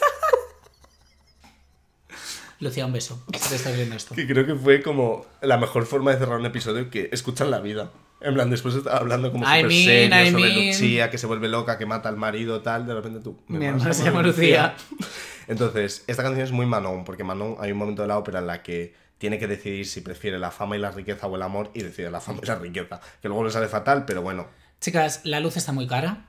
Lucía, 2.60 2.86
un 2.86 2.92
beso. 2.92 3.22
Si 3.38 3.48
te 3.48 3.56
estás 3.56 3.76
viendo 3.76 3.96
esto. 3.96 4.14
que 4.14 4.26
creo 4.26 4.46
que 4.46 4.54
fue 4.54 4.82
como 4.82 5.26
la 5.42 5.58
mejor 5.58 5.86
forma 5.86 6.12
de 6.12 6.18
cerrar 6.18 6.38
un 6.38 6.46
episodio 6.46 6.90
que 6.90 7.08
escuchan 7.12 7.50
la 7.50 7.60
vida. 7.60 7.90
En 8.20 8.34
plan, 8.34 8.48
después 8.48 8.74
hablando 8.86 9.30
como 9.32 9.44
I 9.44 9.64
mean, 9.64 9.70
serio 9.70 10.22
I 10.22 10.30
sobre 10.30 10.42
mean. 10.42 10.66
Lucía, 10.68 11.10
que 11.10 11.18
se 11.18 11.26
vuelve 11.26 11.48
loca, 11.48 11.76
que 11.76 11.86
mata 11.86 12.08
al 12.08 12.16
marido, 12.16 12.62
tal, 12.62 12.86
de 12.86 12.94
repente 12.94 13.20
tú... 13.20 13.38
Mi 13.48 13.66
hermana 13.66 13.92
se 13.92 14.04
llama 14.04 14.22
Lucía. 14.22 14.74
Entonces, 15.48 16.04
esta 16.06 16.22
canción 16.22 16.44
es 16.44 16.52
muy 16.52 16.64
Manon, 16.64 17.04
porque 17.04 17.24
Manon 17.24 17.56
hay 17.60 17.72
un 17.72 17.78
momento 17.78 18.02
de 18.02 18.08
la 18.08 18.16
ópera 18.16 18.38
en 18.38 18.46
la 18.46 18.62
que 18.62 18.94
tiene 19.18 19.38
que 19.38 19.46
decidir 19.46 19.86
si 19.86 20.00
prefiere 20.00 20.38
la 20.38 20.50
fama 20.50 20.76
y 20.76 20.80
la 20.80 20.90
riqueza 20.90 21.26
o 21.26 21.36
el 21.36 21.42
amor, 21.42 21.70
y 21.74 21.82
decide 21.82 22.10
la 22.10 22.20
fama 22.20 22.40
y 22.42 22.46
la 22.46 22.54
riqueza. 22.54 23.00
Que 23.20 23.28
luego 23.28 23.44
le 23.44 23.50
sale 23.50 23.68
fatal, 23.68 24.04
pero 24.06 24.22
bueno, 24.22 24.46
Chicas, 24.84 25.22
la 25.24 25.40
luz 25.40 25.56
está 25.56 25.72
muy 25.72 25.86
cara. 25.86 26.26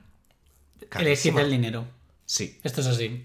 Elegid 0.80 0.88
carísima. 0.88 1.42
el 1.42 1.50
dinero. 1.50 1.84
Sí. 2.26 2.58
Esto 2.64 2.80
es 2.80 2.88
así. 2.88 3.22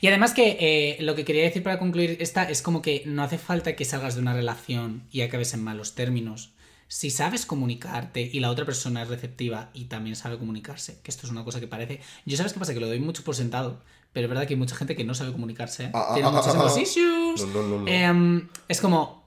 Y 0.00 0.06
además 0.08 0.34
que 0.34 0.56
eh, 0.60 0.96
lo 1.02 1.14
que 1.14 1.24
quería 1.24 1.44
decir 1.44 1.62
para 1.62 1.78
concluir 1.78 2.16
esta 2.20 2.42
es 2.50 2.62
como 2.62 2.82
que 2.82 3.04
no 3.06 3.22
hace 3.22 3.38
falta 3.38 3.76
que 3.76 3.84
salgas 3.84 4.16
de 4.16 4.20
una 4.20 4.34
relación 4.34 5.04
y 5.10 5.20
acabes 5.22 5.54
en 5.54 5.62
malos 5.62 5.94
términos. 5.94 6.52
Si 6.88 7.10
sabes 7.10 7.46
comunicarte 7.46 8.28
y 8.32 8.40
la 8.40 8.50
otra 8.50 8.64
persona 8.64 9.02
es 9.02 9.08
receptiva 9.08 9.70
y 9.72 9.84
también 9.84 10.16
sabe 10.16 10.36
comunicarse, 10.38 10.98
que 11.04 11.12
esto 11.12 11.24
es 11.24 11.30
una 11.30 11.44
cosa 11.44 11.60
que 11.60 11.68
parece... 11.68 12.00
Yo 12.26 12.36
sabes 12.36 12.52
qué 12.52 12.58
pasa, 12.58 12.74
que 12.74 12.80
lo 12.80 12.88
doy 12.88 12.98
mucho 12.98 13.22
por 13.22 13.36
sentado, 13.36 13.80
pero 14.12 14.24
es 14.26 14.28
verdad 14.28 14.48
que 14.48 14.54
hay 14.54 14.58
mucha 14.58 14.74
gente 14.74 14.96
que 14.96 15.04
no 15.04 15.14
sabe 15.14 15.30
comunicarse. 15.30 15.90
Ah, 15.94 16.08
ah, 16.10 16.14
Tiene 16.14 16.28
ah, 16.28 16.32
muchísimos 16.32 16.72
ah, 16.72 16.74
ah. 16.76 16.80
issues. 16.80 17.46
No, 17.46 17.62
no, 17.62 17.68
no, 17.68 17.78
no. 17.82 17.86
Em, 17.86 18.48
es 18.66 18.80
como... 18.80 19.22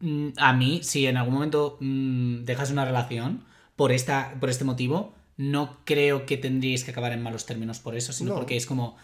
mm, 0.00 0.28
A 0.36 0.52
mí, 0.52 0.80
si 0.84 1.06
en 1.08 1.16
algún 1.16 1.34
momento 1.34 1.78
mm, 1.80 2.44
dejas 2.44 2.70
una 2.70 2.84
relación 2.84 3.42
por, 3.74 3.90
esta, 3.90 4.36
por 4.38 4.48
este 4.48 4.62
motivo, 4.62 5.12
no 5.36 5.78
creo 5.84 6.26
que 6.26 6.36
tendríais 6.36 6.84
que 6.84 6.90
acabar 6.92 7.12
en 7.12 7.22
malos 7.22 7.46
términos 7.46 7.78
por 7.80 7.96
eso, 7.96 8.12
sino 8.12 8.30
No. 8.30 8.36
porque 8.36 8.56
es 8.56 8.66
como... 8.66 8.96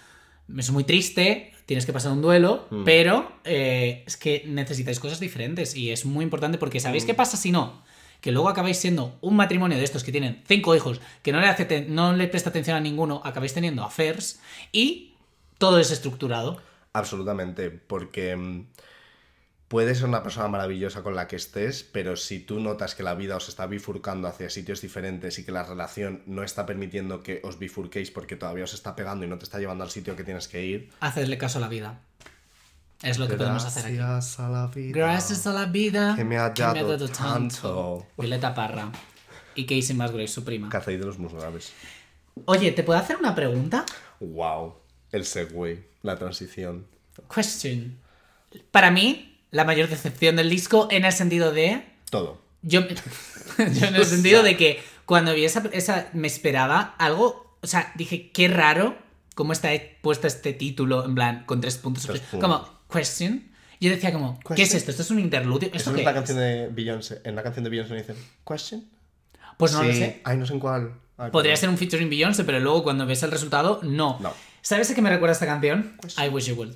Es 0.59 0.71
muy 0.73 0.83
triste, 0.83 1.53
tienes 1.65 1.87
que 1.87 1.93
pasar 1.93 2.11
un 2.11 2.23
duelo, 2.23 2.67
Mm. 2.71 2.85
pero 2.85 3.33
eh, 3.45 4.03
es 4.07 4.17
que 4.17 4.43
necesitáis 4.49 4.99
cosas 4.99 5.21
diferentes 5.21 5.77
y 5.77 5.91
es 5.91 6.05
muy 6.05 6.25
importante 6.25 6.59
porque 6.59 6.81
¿sabéis 6.81 7.05
Mm. 7.05 7.07
qué 7.07 7.15
pasa 7.15 7.37
si 7.37 7.53
no? 7.53 7.83
Que 8.21 8.33
luego 8.33 8.49
acabáis 8.49 8.77
siendo 8.79 9.17
un 9.21 9.37
matrimonio 9.37 9.79
de 9.79 9.85
estos 9.85 10.03
que 10.03 10.11
tienen 10.13 10.43
cinco 10.49 10.75
hijos, 10.75 11.01
que 11.23 11.31
no 11.33 11.41
le, 11.41 11.47
hace 11.47 11.87
no 11.89 12.15
le 12.15 12.27
presta 12.27 12.51
atención 12.51 12.77
a 12.77 12.81
ninguno, 12.81 13.23
acabáis 13.25 13.55
teniendo 13.55 13.83
affairs 13.85 14.41
y 14.73 15.15
todo 15.59 15.79
es 15.79 15.91
estructurado. 15.93 16.61
Absolutamente, 16.93 17.71
porque 17.71 18.65
puedes 19.71 19.99
ser 19.99 20.09
una 20.09 20.25
persona 20.25 20.49
maravillosa 20.49 21.05
con 21.05 21.15
la 21.15 21.29
que 21.29 21.37
estés, 21.37 21.85
pero 21.85 22.17
si 22.17 22.41
tú 22.41 22.59
notas 22.59 22.97
que 22.97 23.05
la 23.05 23.15
vida 23.15 23.37
os 23.37 23.49
está 23.49 23.69
bifurcando 23.69 24.27
hacia 24.27 24.51
sitios 24.51 24.81
diferentes 24.81 25.39
y 25.39 25.45
que 25.45 25.53
la 25.53 25.63
relación 25.63 26.25
no 26.27 26.43
está 26.43 26.67
permitiendo 26.67 27.23
que 27.23 27.41
os 27.45 27.57
bifurquéis 27.61 28.11
porque 28.11 28.35
todavía 28.35 28.65
os 28.65 28.75
está 28.75 28.97
pegando 28.97 29.25
y 29.25 29.29
no 29.29 29.39
te 29.39 29.45
está 29.45 29.61
llevando 29.61 29.85
al 29.85 29.91
sitio 29.91 30.17
que 30.17 30.25
tienes 30.25 30.49
que 30.49 30.67
ir, 30.67 30.91
Hacedle 30.99 31.39
caso 31.39 31.59
a 31.59 31.61
la 31.61 31.69
vida. 31.69 32.01
Es 33.01 33.21
lo 33.21 33.29
que 33.29 33.37
podemos 33.37 33.65
hacer 33.65 33.87
aquí. 33.87 33.95
Gracias 33.95 34.41
a 34.41 34.49
la 34.49 34.67
vida. 34.67 34.99
Gracias 34.99 35.47
a 35.47 35.53
la 35.53 35.67
vida 35.67 36.15
Que 36.17 36.25
me 36.25 36.37
ha 36.37 36.51
dado 36.51 37.09
tanto. 37.09 38.07
Violeta 38.19 38.53
Parra. 38.53 38.91
Y 39.55 39.67
Casey 39.67 39.95
Musgrave, 39.95 40.27
su 40.27 40.43
prima. 40.43 40.69
Cacéis 40.69 40.99
de 40.99 41.07
los 41.07 41.19
muy 41.21 41.33
graves. 41.33 41.73
Oye, 42.47 42.73
¿te 42.73 42.83
puedo 42.83 42.99
hacer 42.99 43.19
una 43.19 43.37
pregunta? 43.37 43.87
Wow, 44.19 44.75
el 45.13 45.25
segue, 45.25 45.89
la 46.03 46.19
transición. 46.19 46.89
Question. 47.33 47.99
Para 48.73 48.91
mí, 48.91 49.30
la 49.51 49.65
mayor 49.65 49.89
decepción 49.89 50.37
del 50.37 50.49
disco 50.51 50.89
en 50.91 51.05
el 51.05 51.13
sentido 51.13 51.53
de. 51.53 51.85
Todo. 52.11 52.41
Yo, 52.63 52.83
yo 53.59 53.87
en 53.87 53.95
el 53.97 54.05
sentido 54.05 54.43
de 54.43 54.57
que 54.57 54.83
cuando 55.07 55.35
vi 55.35 55.45
esa, 55.45 55.63
esa 55.73 56.09
me 56.13 56.27
esperaba 56.29 56.95
algo. 56.99 57.57
O 57.63 57.67
sea, 57.67 57.93
dije, 57.97 58.31
qué 58.33 58.49
raro 58.49 58.97
cómo 59.35 59.53
está 59.53 59.71
puesto 60.03 60.27
este 60.27 60.53
título, 60.53 61.05
en 61.05 61.15
plan, 61.15 61.45
con 61.47 61.61
tres 61.61 61.77
puntos. 61.79 62.07
Tres 62.07 62.21
puntos. 62.21 62.49
Como, 62.49 62.69
question. 62.93 63.49
Yo 63.81 63.89
decía 63.91 64.13
como, 64.13 64.39
¿qué 64.41 64.55
es 64.55 64.59
Question. 64.71 64.77
esto? 64.79 64.91
¿Esto 64.91 65.03
es 65.05 65.11
un 65.11 65.21
interludio? 65.21 65.71
¿Esto 65.73 65.91
no 65.91 65.97
qué 65.97 66.03
es 66.03 66.05
la 66.05 66.11
es? 66.11 66.17
canción 66.17 66.39
de 66.39 66.69
Beyoncé. 66.71 67.21
En 67.25 67.35
la 67.35 67.43
canción 67.43 67.65
de 67.65 67.71
Beyoncé 67.71 67.95
dicen, 67.95 68.17
¿question? 68.47 68.85
Pues 69.57 69.73
no 69.73 69.83
lo 69.83 69.93
Sí. 69.93 69.99
sé. 69.99 70.21
Ay, 70.25 70.37
no 70.37 70.45
sé 70.47 70.53
en 70.53 70.61
cuál. 70.61 70.93
Ay, 71.17 71.31
Podría 71.31 71.57
ser 71.57 71.69
un 71.71 71.79
featuring 71.79 72.11
Beyoncé, 72.11 72.45
pero 72.45 72.61
luego 72.61 72.83
cuando 72.83 73.07
ves 73.07 73.23
el 73.23 73.31
resultado, 73.31 73.81
no. 73.83 74.19
No. 74.21 74.35
¿Sabes 74.61 74.91
a 74.91 74.95
qué 74.95 75.01
me 75.01 75.09
recuerda 75.09 75.33
esta 75.33 75.47
canción? 75.47 75.97
Question. 76.03 76.27
I 76.27 76.29
Wish 76.29 76.47
You 76.49 76.55
Would. 76.57 76.75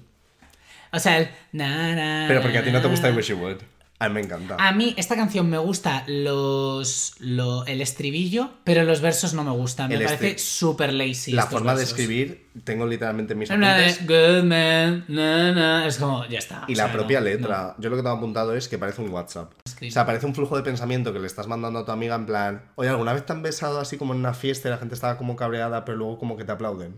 O 0.94 0.98
sea, 1.00 1.18
el... 1.18 1.28
na, 1.52 1.94
na, 1.94 2.24
Pero 2.28 2.40
porque 2.42 2.58
a 2.58 2.64
ti 2.64 2.70
no 2.70 2.80
te 2.80 2.88
gusta 2.88 3.08
I. 3.10 3.12
Wish 3.12 3.28
You 3.28 3.36
Would. 3.38 3.58
A 4.00 4.08
mí 4.08 4.14
me 4.14 4.20
encanta. 4.22 4.56
A 4.58 4.72
mí 4.72 4.92
esta 4.98 5.14
canción 5.14 5.48
me 5.48 5.56
gusta 5.56 6.02
los, 6.08 7.14
lo- 7.20 7.64
el 7.66 7.80
estribillo, 7.80 8.50
pero 8.64 8.82
los 8.82 9.00
versos 9.00 9.34
no 9.34 9.44
me 9.44 9.52
gustan. 9.52 9.88
Me 9.88 9.94
El 9.94 10.04
parece 10.04 10.36
súper 10.38 10.92
lazy. 10.92 11.30
la 11.32 11.46
forma 11.46 11.74
de 11.76 11.84
escribir, 11.84 12.48
tengo 12.64 12.86
literalmente 12.86 13.34
mis 13.36 13.50
apuntes. 13.50 14.04
good 14.06 14.42
man, 14.44 15.04
na, 15.08 15.52
na, 15.52 15.86
es 15.86 15.98
como, 15.98 16.26
ya 16.26 16.38
está. 16.38 16.64
Y 16.66 16.74
o 16.74 16.76
la 16.76 16.84
sea, 16.84 16.92
propia 16.92 17.20
no, 17.20 17.26
letra. 17.26 17.76
Yo 17.78 17.88
lo 17.88 17.96
que 17.96 18.02
tengo 18.02 18.16
apuntado 18.16 18.54
es 18.56 18.68
que 18.68 18.78
parece 18.78 19.00
un 19.00 19.10
WhatsApp. 19.10 19.52
Escribe. 19.64 19.90
O 19.90 19.92
sea, 19.92 20.04
parece 20.04 20.26
un 20.26 20.34
flujo 20.34 20.56
de 20.56 20.64
pensamiento 20.64 21.12
que 21.12 21.20
le 21.20 21.26
estás 21.28 21.46
mandando 21.46 21.78
a 21.78 21.84
tu 21.84 21.92
amiga 21.92 22.16
en 22.16 22.26
plan, 22.26 22.62
oye, 22.74 22.88
¿alguna 22.90 23.12
vez 23.12 23.24
te 23.24 23.32
han 23.32 23.42
besado 23.42 23.78
así 23.80 23.96
como 23.96 24.12
en 24.12 24.18
una 24.18 24.34
fiesta 24.34 24.68
y 24.68 24.72
la 24.72 24.78
gente 24.78 24.94
estaba 24.96 25.16
como 25.18 25.36
cabreada, 25.36 25.84
pero 25.84 25.96
luego 25.98 26.18
como 26.18 26.36
que 26.36 26.44
te 26.44 26.50
aplauden? 26.52 26.96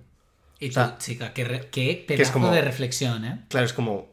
Y 0.58 0.68
tú, 0.68 0.74
sea, 0.74 0.96
chica, 0.98 1.32
qué, 1.34 1.44
re- 1.44 1.68
qué 1.70 1.90
es 1.90 1.96
pedazo 2.06 2.32
como- 2.32 2.50
de 2.50 2.60
reflexión, 2.62 3.24
¿eh? 3.24 3.44
Claro, 3.48 3.66
es 3.66 3.72
como 3.72 4.06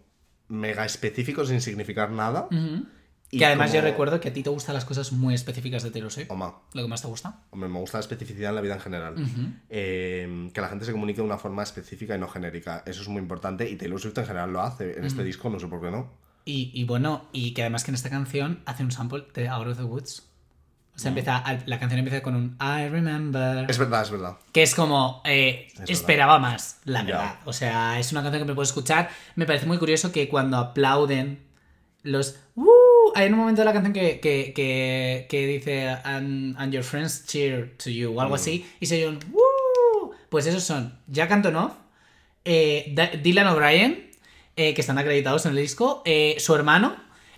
mega 0.50 0.86
específico 0.86 1.46
sin 1.46 1.62
significar 1.62 2.12
nada. 2.12 2.48
Ujú. 2.52 2.86
y 3.32 3.40
Que 3.40 3.48
además 3.48 3.72
yo 3.74 3.80
como- 3.80 3.90
recuerdo 3.90 4.20
que 4.20 4.30
a 4.30 4.34
ti 4.34 4.44
te 4.44 4.52
gustan 4.52 4.76
las 4.76 4.86
cosas 4.86 5.12
muy 5.12 5.34
específicas 5.34 5.82
de 5.82 5.90
Taylor 5.90 6.12
Swift. 6.12 6.30
Oma, 6.30 6.54
Lo 6.74 6.84
que 6.84 6.88
más 6.88 7.02
te 7.02 7.08
gusta. 7.08 7.42
hombre, 7.50 7.68
me 7.68 7.80
gusta 7.80 7.98
la 7.98 8.02
especificidad 8.02 8.50
en 8.50 8.56
la 8.56 8.62
vida 8.62 8.76
en 8.76 8.80
general. 8.80 9.16
Eh, 9.72 10.52
que 10.54 10.62
la 10.62 10.68
gente 10.68 10.86
se 10.86 10.92
comunique 10.92 11.20
de 11.22 11.26
una 11.26 11.40
forma 11.40 11.64
específica 11.64 12.16
y 12.16 12.20
no 12.20 12.28
genérica. 12.28 12.84
Eso 12.86 13.02
es 13.02 13.08
muy 13.08 13.20
importante 13.22 13.68
y 13.68 13.76
Taylor 13.76 14.00
Swift 14.00 14.18
en 14.20 14.26
general 14.28 14.52
lo 14.54 14.62
hace. 14.62 15.00
En 15.00 15.06
este 15.06 15.24
disco 15.24 15.50
no 15.50 15.60
sé 15.60 15.68
por 15.68 15.82
qué 15.82 15.90
no. 15.90 16.12
Y, 16.46 16.70
y 16.76 16.84
bueno, 16.84 17.28
y 17.32 17.56
que 17.56 17.62
además 17.64 17.84
que 17.84 17.90
en 17.92 17.96
esta 17.96 18.10
canción 18.12 18.62
hace 18.66 18.84
un 18.84 18.92
sample 18.92 19.24
de 19.34 19.48
Out 19.48 19.68
of 19.68 19.78
the 19.78 19.84
Woods. 19.84 20.30
O 20.96 21.00
sea, 21.00 21.10
empieza, 21.10 21.44
la 21.66 21.80
canción 21.80 22.00
empieza 22.00 22.22
con 22.22 22.36
un 22.36 22.58
I 22.62 22.88
remember. 22.88 23.66
Es 23.70 23.78
verdad, 23.80 24.04
es 24.04 24.12
verdad. 24.12 24.38
Que 24.52 24.62
es 24.62 24.76
como, 24.76 25.22
eh, 25.26 25.68
esperaba 25.88 26.38
más, 26.38 26.80
la 26.86 27.02
verdad. 27.04 27.36
O 27.46 27.54
sea, 27.54 28.00
es 28.00 28.12
una 28.12 28.22
canción 28.22 28.44
que 28.44 28.48
me 28.50 28.54
puedo 28.54 28.64
escuchar. 28.64 29.10
Me 29.36 29.46
parece 29.48 29.66
muy 29.66 29.80
curioso 29.80 30.12
que 30.12 30.30
cuando 30.30 30.58
aplauden 30.58 31.40
los... 32.04 32.38
Hay 33.16 33.28
un 33.30 33.38
momento 33.38 33.62
de 33.62 33.66
la 33.66 33.74
canción 33.74 33.94
que, 33.94 34.20
que, 34.20 34.54
que, 34.56 35.26
que 35.30 35.48
dice 35.48 35.90
and, 36.04 36.56
and 36.60 36.72
your 36.74 36.84
friends 36.84 37.26
cheer 37.26 37.76
to 37.84 37.90
you 37.90 38.12
o 38.12 38.16
Mm. 38.16 38.20
algo 38.20 38.36
así. 38.36 38.66
Y 38.80 38.86
se 38.86 38.96
oye 38.96 39.08
un... 39.08 39.20
Pues 40.30 40.46
esos 40.46 40.64
son 40.64 41.00
Jack 41.08 41.32
Antonoff, 41.32 41.74
eh, 42.46 42.96
Dylan 43.24 43.48
O'Brien, 43.48 44.12
eh, 44.56 44.74
que 44.74 44.82
están 44.82 44.98
acreditados 44.98 45.46
en 45.46 45.52
el 45.52 45.58
disco, 45.58 46.04
su 46.38 46.56
hermano 46.56 46.96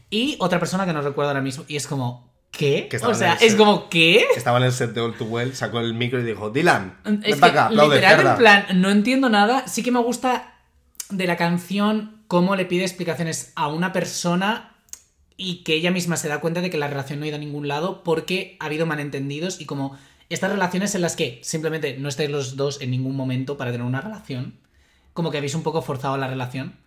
y 0.10 0.36
otra 0.40 0.60
persona 0.60 0.86
que 0.86 0.94
no 0.94 1.02
recuerdo 1.02 1.30
ahora 1.30 1.42
mismo. 1.42 1.66
Y 1.68 1.76
es 1.76 1.88
como, 1.88 2.30
¿qué? 2.58 2.88
Que 2.90 2.98
o 2.98 3.14
sea, 3.14 3.34
es 3.34 3.52
set. 3.52 3.58
como, 3.58 3.90
¿qué? 3.90 4.26
Estaba 4.36 4.58
en 4.60 4.66
el 4.66 4.72
set 4.72 4.94
de 4.94 5.02
All 5.02 5.16
Too 5.16 5.26
Well, 5.26 5.56
sacó 5.56 5.80
el 5.80 5.94
micro 5.94 6.20
y 6.20 6.24
dijo, 6.24 6.50
Dylan, 6.50 6.98
ven 7.04 7.22
Es 7.26 7.38
para 7.38 7.54
que, 7.54 7.60
acá, 7.60 7.66
aplaude, 7.68 7.96
literal, 7.96 8.16
cerda". 8.18 8.32
en 8.32 8.38
plan, 8.38 8.66
no 8.82 8.90
entiendo 8.90 9.30
nada. 9.30 9.68
Sí 9.68 9.84
que 9.84 9.92
me 9.92 10.00
gusta 10.00 10.56
de 11.10 11.28
la 11.28 11.38
canción 11.38 12.24
cómo 12.28 12.56
le 12.56 12.66
pide 12.66 12.84
explicaciones 12.84 13.52
a 13.56 13.68
una 13.68 13.92
persona 13.94 14.76
y 15.38 15.64
que 15.64 15.74
ella 15.74 15.92
misma 15.92 16.18
se 16.18 16.30
da 16.30 16.40
cuenta 16.40 16.62
de 16.62 16.70
que 16.70 16.78
la 16.78 16.88
relación 16.88 17.20
no 17.20 17.26
ha 17.26 17.28
ido 17.28 17.36
a 17.36 17.40
ningún 17.40 17.68
lado 17.68 18.04
porque 18.04 18.58
ha 18.60 18.66
habido 18.66 18.86
malentendidos 18.86 19.60
y 19.60 19.66
como 19.66 19.98
estas 20.30 20.52
relaciones 20.52 20.96
en 20.96 21.02
las 21.02 21.16
que 21.16 21.40
simplemente 21.44 21.98
no 22.00 22.10
estáis 22.10 22.30
los 22.32 22.56
dos 22.56 22.82
en 22.82 22.92
ningún 22.92 23.16
momento 23.16 23.58
para 23.58 23.72
tener 23.72 23.86
una 23.86 24.02
relación, 24.02 24.58
como 25.14 25.30
que 25.30 25.38
habéis 25.38 25.54
un 25.56 25.64
poco 25.64 25.82
forzado 25.82 26.18
la 26.18 26.28
relación 26.28 26.78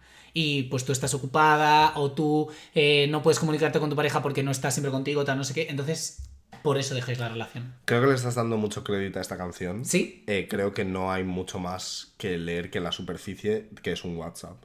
y 0.41 0.62
pues 0.64 0.84
tú 0.84 0.93
estás 0.93 1.12
ocupada 1.14 1.95
o 1.97 2.12
tú 2.12 2.49
eh, 2.72 3.09
no 3.11 3.22
puedes 3.22 3.41
comunicarte 3.41 3.80
con 3.80 3.91
tu 3.91 3.97
pareja 3.97 4.22
porque 4.22 4.45
no 4.45 4.53
está 4.53 4.70
siempre 4.70 4.93
contigo, 4.93 5.24
tal, 5.24 5.36
no 5.36 5.43
sé 5.43 5.53
qué, 5.53 5.66
entonces 5.68 6.30
por 6.62 6.78
eso 6.78 6.95
dejáis 6.95 7.18
la 7.18 7.28
relación. 7.28 7.74
Creo 7.86 8.03
que 8.03 8.07
le 8.07 8.14
estás 8.14 8.36
dando 8.36 8.57
mucho 8.57 8.84
crédito 8.84 9.18
a 9.18 9.22
esta 9.22 9.36
canción. 9.36 9.84
¿Sí? 9.84 10.22
Eh, 10.28 10.47
creo 10.49 10.74
que 10.74 10.84
no 10.84 11.11
hay 11.11 11.24
mucho 11.24 11.59
más 11.59 12.14
que 12.18 12.39
leer 12.39 12.70
que 12.70 12.78
en 12.78 12.84
la 12.84 12.93
superficie, 12.93 13.68
que 13.82 13.91
es 13.91 14.05
un 14.05 14.16
WhatsApp. 14.16 14.62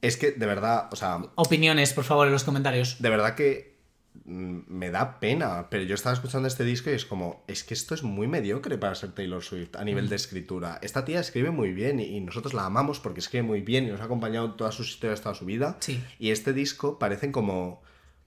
Es 0.00 0.16
que, 0.16 0.30
de 0.30 0.46
verdad, 0.46 0.88
o 0.90 0.96
sea, 0.96 1.20
Opiniones, 1.34 1.92
por 1.92 2.04
favor, 2.04 2.26
en 2.26 2.32
los 2.32 2.44
comentarios. 2.44 2.96
de 2.98 3.10
verdad 3.10 3.34
que 3.34 3.71
me 4.24 4.90
da 4.90 5.18
pena, 5.20 5.68
pero 5.70 5.84
yo 5.84 5.94
estaba 5.94 6.14
escuchando 6.14 6.46
este 6.46 6.64
disco 6.64 6.90
y 6.90 6.94
es 6.94 7.04
como, 7.04 7.44
es 7.46 7.64
que 7.64 7.74
esto 7.74 7.94
es 7.94 8.02
muy 8.02 8.26
mediocre 8.26 8.78
para 8.78 8.94
ser 8.94 9.12
Taylor 9.12 9.42
Swift 9.42 9.76
a 9.76 9.84
nivel 9.84 10.08
de 10.08 10.16
escritura. 10.16 10.78
Esta 10.82 11.04
tía 11.04 11.20
escribe 11.20 11.50
muy 11.50 11.72
bien 11.72 11.98
y, 11.98 12.04
y 12.04 12.20
nosotros 12.20 12.54
la 12.54 12.66
amamos 12.66 13.00
porque 13.00 13.20
escribe 13.20 13.42
muy 13.42 13.62
bien 13.62 13.84
y 13.84 13.88
nos 13.88 14.00
ha 14.00 14.04
acompañado 14.04 14.46
en 14.46 14.56
todas 14.56 14.74
sus 14.74 14.88
historias 14.88 15.20
toda 15.20 15.34
su 15.34 15.44
vida. 15.44 15.76
Sí. 15.80 16.02
Y 16.18 16.30
este 16.30 16.52
disco 16.52 16.98
parecen 16.98 17.32
como, 17.32 17.82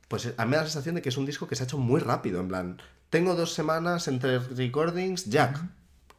pues 0.08 0.34
a 0.38 0.46
mí 0.46 0.52
me 0.52 0.58
da 0.58 0.64
la 0.64 0.70
sensación 0.70 0.96
de 0.96 1.02
que 1.02 1.10
es 1.10 1.18
un 1.18 1.26
disco 1.26 1.48
que 1.48 1.56
se 1.56 1.64
ha 1.64 1.66
hecho 1.66 1.78
muy 1.78 2.02
rápido, 2.02 2.42
en 2.42 2.48
plan, 2.48 2.82
tengo 3.10 3.36
dos 3.36 3.54
semanas 3.54 4.08
entre 4.08 4.40
recordings, 4.40 5.26
Jack, 5.26 5.62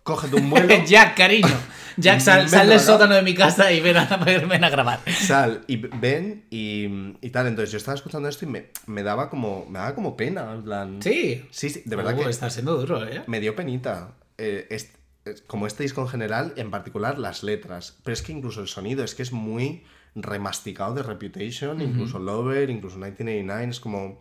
cógete 0.07 0.37
un 0.37 0.49
vuelo. 0.51 0.75
Jack, 0.87 1.17
cariño. 1.17 1.49
Jack, 1.99 2.21
sal, 2.21 2.49
sal 2.49 2.69
del 2.69 2.79
sótano 2.81 3.15
de 3.15 3.23
mi 3.23 3.35
casa 3.35 3.73
y 3.73 3.81
ven 3.81 3.97
a, 3.97 4.05
ven 4.49 4.65
a 4.65 4.69
grabar. 4.71 5.01
Sal 5.11 5.65
y 5.67 5.77
ven 5.77 6.45
y, 6.51 6.85
y 7.21 7.31
tal. 7.31 7.47
Entonces 7.47 7.73
yo 7.73 7.79
estaba 7.79 7.95
escuchando 7.95 8.29
esto 8.29 8.45
y 8.45 8.49
me, 8.49 8.71
me 8.87 9.03
daba 9.03 9.29
como 9.31 9.67
me 9.67 9.79
daba 9.79 9.95
como 9.95 10.17
pena, 10.17 10.53
en 10.53 10.63
plan. 10.63 11.03
Sí. 11.03 11.45
Sí, 11.51 11.71
sí, 11.71 11.83
de 11.85 11.97
verdad 11.97 12.15
Uh, 12.19 12.25
que 12.25 12.31
Está 12.31 12.49
siendo 12.51 12.77
duro, 12.77 13.07
¿eh? 13.07 13.23
me 13.27 13.41
dio 13.41 13.55
penita. 13.57 14.13
Eh, 14.39 14.67
es- 14.71 14.93
es- 15.25 15.41
como 15.43 15.67
este 15.67 15.83
disco 15.85 16.03
en 16.03 16.09
general, 16.09 16.53
en 16.57 16.71
particular 16.71 17.19
las 17.19 17.43
letras. 17.43 17.97
Pero 18.05 18.13
es 18.13 18.21
que 18.23 18.33
incluso 18.33 18.61
el 18.61 18.69
sonido 18.69 19.03
es 19.03 19.15
que 19.15 19.23
es 19.23 19.33
muy 19.33 19.85
remasticado 20.15 20.95
de 20.95 21.03
Reputation, 21.03 21.81
incluso 21.81 22.19
Lover, 22.19 22.69
incluso 22.71 22.97
1989. 22.99 23.71
Es 23.71 23.81
como. 23.81 24.21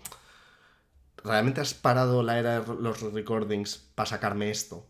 ¿Realmente 1.24 1.60
has 1.60 1.74
parado 1.74 2.22
la 2.24 2.38
era 2.40 2.62
de 2.62 2.74
los 2.76 3.02
recordings 3.14 3.78
para 3.96 4.06
sacarme 4.06 4.50
esto? 4.52 4.86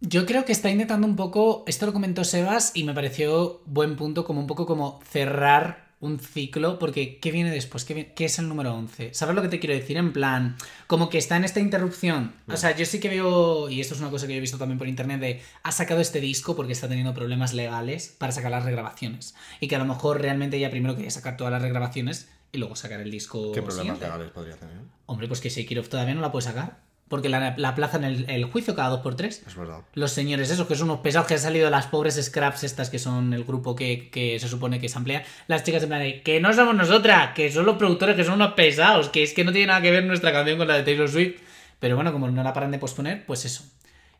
Yo 0.00 0.26
creo 0.26 0.44
que 0.44 0.52
está 0.52 0.70
intentando 0.70 1.06
un 1.06 1.16
poco, 1.16 1.64
esto 1.66 1.86
lo 1.86 1.92
comentó 1.92 2.24
Sebas 2.24 2.72
y 2.74 2.84
me 2.84 2.94
pareció 2.94 3.62
buen 3.64 3.96
punto, 3.96 4.24
como 4.24 4.40
un 4.40 4.46
poco 4.46 4.66
como 4.66 5.00
cerrar 5.10 5.84
un 6.00 6.18
ciclo, 6.18 6.78
porque 6.78 7.18
¿qué 7.18 7.32
viene 7.32 7.50
después? 7.50 7.84
¿Qué, 7.84 8.12
qué 8.14 8.26
es 8.26 8.38
el 8.38 8.46
número 8.48 8.74
11? 8.74 9.14
¿Sabes 9.14 9.34
lo 9.34 9.40
que 9.40 9.48
te 9.48 9.58
quiero 9.58 9.74
decir? 9.74 9.96
En 9.96 10.12
plan, 10.12 10.56
como 10.86 11.08
que 11.08 11.16
está 11.16 11.36
en 11.36 11.44
esta 11.44 11.60
interrupción. 11.60 12.34
O 12.46 12.58
sea, 12.58 12.76
yo 12.76 12.84
sí 12.84 13.00
que 13.00 13.08
veo, 13.08 13.70
y 13.70 13.80
esto 13.80 13.94
es 13.94 14.00
una 14.00 14.10
cosa 14.10 14.26
que 14.26 14.34
yo 14.34 14.38
he 14.38 14.42
visto 14.42 14.58
también 14.58 14.78
por 14.78 14.86
internet, 14.86 15.20
de 15.20 15.42
ha 15.62 15.72
sacado 15.72 16.02
este 16.02 16.20
disco 16.20 16.54
porque 16.54 16.74
está 16.74 16.88
teniendo 16.88 17.14
problemas 17.14 17.54
legales 17.54 18.14
para 18.18 18.32
sacar 18.32 18.50
las 18.50 18.64
regrabaciones. 18.64 19.34
Y 19.60 19.68
que 19.68 19.76
a 19.76 19.78
lo 19.78 19.86
mejor 19.86 20.20
realmente 20.20 20.58
ella 20.58 20.70
primero 20.70 20.94
quería 20.94 21.10
sacar 21.10 21.38
todas 21.38 21.52
las 21.52 21.62
regrabaciones 21.62 22.28
y 22.52 22.58
luego 22.58 22.76
sacar 22.76 23.00
el 23.00 23.10
disco 23.10 23.52
¿Qué 23.52 23.62
problemas 23.62 23.96
siguiente. 23.96 24.04
legales 24.04 24.30
podría 24.30 24.56
tener? 24.56 24.76
Hombre, 25.06 25.26
pues 25.26 25.40
que 25.40 25.48
Sekirov 25.48 25.88
todavía 25.88 26.14
no 26.14 26.20
la 26.20 26.30
puede 26.30 26.44
sacar. 26.44 26.80
Porque 27.14 27.28
la, 27.28 27.54
la 27.56 27.68
aplazan 27.68 28.02
el, 28.02 28.28
el 28.28 28.44
juicio 28.46 28.74
cada 28.74 28.88
dos 28.88 28.98
por 29.02 29.14
tres. 29.14 29.44
Es 29.46 29.54
verdad. 29.54 29.82
Los 29.94 30.10
señores 30.10 30.50
esos, 30.50 30.66
que 30.66 30.74
son 30.74 30.90
unos 30.90 31.00
pesados 31.00 31.28
que 31.28 31.34
han 31.34 31.38
salido 31.40 31.66
de 31.66 31.70
las 31.70 31.86
pobres 31.86 32.20
scraps 32.20 32.64
estas 32.64 32.90
que 32.90 32.98
son 32.98 33.32
el 33.32 33.44
grupo 33.44 33.76
que, 33.76 34.10
que 34.10 34.40
se 34.40 34.48
supone 34.48 34.80
que 34.80 34.88
se 34.88 34.98
amplía. 34.98 35.22
Las 35.46 35.62
chicas 35.62 35.84
en 35.84 35.90
plan 35.90 36.00
de, 36.02 36.22
que 36.22 36.40
no 36.40 36.52
somos 36.52 36.74
nosotras, 36.74 37.32
que 37.36 37.52
son 37.52 37.66
los 37.66 37.76
productores 37.76 38.16
que 38.16 38.24
son 38.24 38.34
unos 38.34 38.54
pesados, 38.54 39.10
que 39.10 39.22
es 39.22 39.32
que 39.32 39.44
no 39.44 39.52
tiene 39.52 39.68
nada 39.68 39.80
que 39.80 39.92
ver 39.92 40.04
nuestra 40.04 40.32
canción 40.32 40.58
con 40.58 40.66
la 40.66 40.74
de 40.74 40.82
Taylor 40.82 41.08
Swift. 41.08 41.40
Pero 41.78 41.94
bueno, 41.94 42.12
como 42.12 42.28
no 42.28 42.42
la 42.42 42.52
paran 42.52 42.72
de 42.72 42.80
posponer, 42.80 43.24
pues 43.26 43.44
eso. 43.44 43.62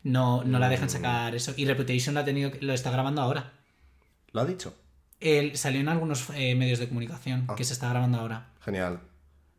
No, 0.03 0.45
no 0.45 0.57
la 0.57 0.69
dejan 0.69 0.89
sacar 0.89 1.35
eso. 1.35 1.53
Y 1.57 1.65
Reputation 1.65 2.15
la 2.15 2.21
ha 2.21 2.25
tenido, 2.25 2.51
lo 2.61 2.71
está 2.73 2.91
grabando 2.91 3.21
ahora. 3.21 3.51
¿Lo 4.31 4.39
ha 4.39 4.45
dicho? 4.45 4.73
Él 5.19 5.57
salió 5.57 5.81
en 5.81 5.89
algunos 5.89 6.29
eh, 6.35 6.55
medios 6.55 6.79
de 6.79 6.87
comunicación 6.87 7.45
Ah. 7.49 7.55
que 7.55 7.65
se 7.65 7.73
está 7.73 7.89
grabando 7.89 8.19
ahora. 8.19 8.51
Genial. 8.63 9.01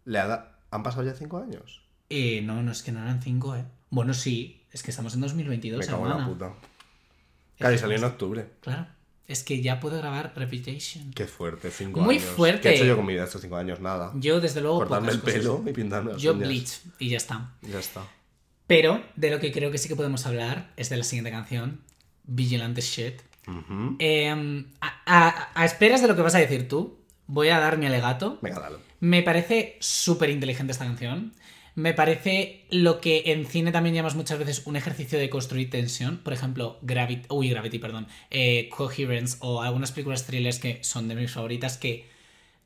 ¿Le 0.07 0.19
ha 0.21 0.27
da- 0.27 0.53
¿Han 0.71 0.83
pasado 0.83 1.05
ya 1.05 1.13
cinco 1.15 1.39
años? 1.39 1.83
Eh, 2.09 2.41
no, 2.43 2.63
no 2.63 2.73
es 2.73 2.83
que 2.83 2.93
no 2.93 3.01
eran 3.03 3.21
cinco, 3.23 3.57
eh. 3.57 3.65
Bueno, 3.91 4.15
sí, 4.15 4.63
es 4.73 4.83
que 4.83 4.91
estamos 4.91 5.15
en 5.15 5.21
2022, 5.21 5.81
Me 5.81 5.87
cago 5.87 6.11
en 6.11 6.19
la 6.19 6.27
puta. 6.27 6.53
Claro, 7.59 7.75
y 7.75 7.79
salió 7.79 7.97
en 7.97 8.05
octubre. 8.05 8.47
Claro. 8.61 8.87
Es 9.27 9.43
que 9.43 9.61
ya 9.61 9.81
puedo 9.81 9.99
grabar 9.99 10.33
Reputation. 10.37 11.11
Qué 11.13 11.27
fuerte, 11.27 11.71
cinco 11.73 12.01
Muy 12.01 12.17
años. 12.19 12.29
fuerte. 12.29 12.61
¿Qué 12.61 12.69
he 12.71 12.75
hecho 12.77 12.85
yo 12.85 12.97
con 12.97 13.07
mi 13.07 13.15
vida 13.15 13.25
estos 13.25 13.41
cinco 13.41 13.57
años? 13.57 13.81
Nada. 13.81 14.13
Yo, 14.15 14.41
desde 14.41 14.61
luego, 14.61 14.79
Cortarme 14.79 15.11
el 15.11 15.21
cosas. 15.21 15.35
pelo 15.35 15.65
y 15.67 15.73
pintarme 15.73 16.13
las 16.13 16.23
Yo 16.23 16.33
uñas. 16.35 16.49
Bleach 16.49 16.81
y 17.01 17.09
ya 17.09 17.17
está. 17.17 17.53
Ya 17.63 17.79
está. 17.81 18.03
Pero 18.69 19.03
de 19.17 19.31
lo 19.31 19.41
que 19.41 19.51
creo 19.51 19.71
que 19.73 19.79
sí 19.79 19.89
que 19.89 19.97
podemos 19.97 20.27
hablar 20.27 20.73
es 20.77 20.91
de 20.91 20.97
la 20.97 21.03
siguiente 21.05 21.31
canción, 21.33 21.81
Vigilante 22.25 22.81
Shit. 22.83 23.21
Eh, 23.99 24.65
a, 24.81 25.03
a- 25.07 25.49
a 25.55 25.65
esperas 25.65 26.03
de 26.03 26.09
lo 26.09 26.15
que 26.17 26.23
vas 26.23 26.35
a 26.35 26.39
decir 26.39 26.69
tú, 26.69 26.99
voy 27.27 27.49
a 27.49 27.59
dar 27.59 27.79
mi 27.79 27.87
alegato. 27.87 28.39
Venga, 28.43 28.61
dale. 28.61 28.77
Me 29.01 29.23
parece 29.23 29.77
súper 29.81 30.31
inteligente 30.31 30.73
esta 30.73 30.85
canción. 30.85 31.33
Me 31.77 31.93
parece 31.95 32.65
lo 32.71 33.01
que 33.01 33.23
en 33.27 33.47
cine 33.47 33.71
también 33.71 33.95
llamas 33.95 34.15
muchas 34.17 34.39
veces 34.39 34.63
un 34.65 34.77
ejercicio 34.77 35.19
de 35.19 35.29
construir 35.31 35.71
tensión. 35.71 36.17
Por 36.19 36.33
ejemplo, 36.33 36.79
Gravity, 36.83 37.27
uy, 37.29 37.51
Gravity, 37.51 37.79
perdón. 37.79 38.09
eh, 38.31 38.69
Coherence 38.71 39.37
o 39.41 39.63
algunas 39.63 39.93
películas 39.93 40.25
thrillers 40.27 40.59
que 40.59 40.83
son 40.83 41.07
de 41.07 41.15
mis 41.15 41.31
favoritas 41.31 41.77
que 41.77 42.07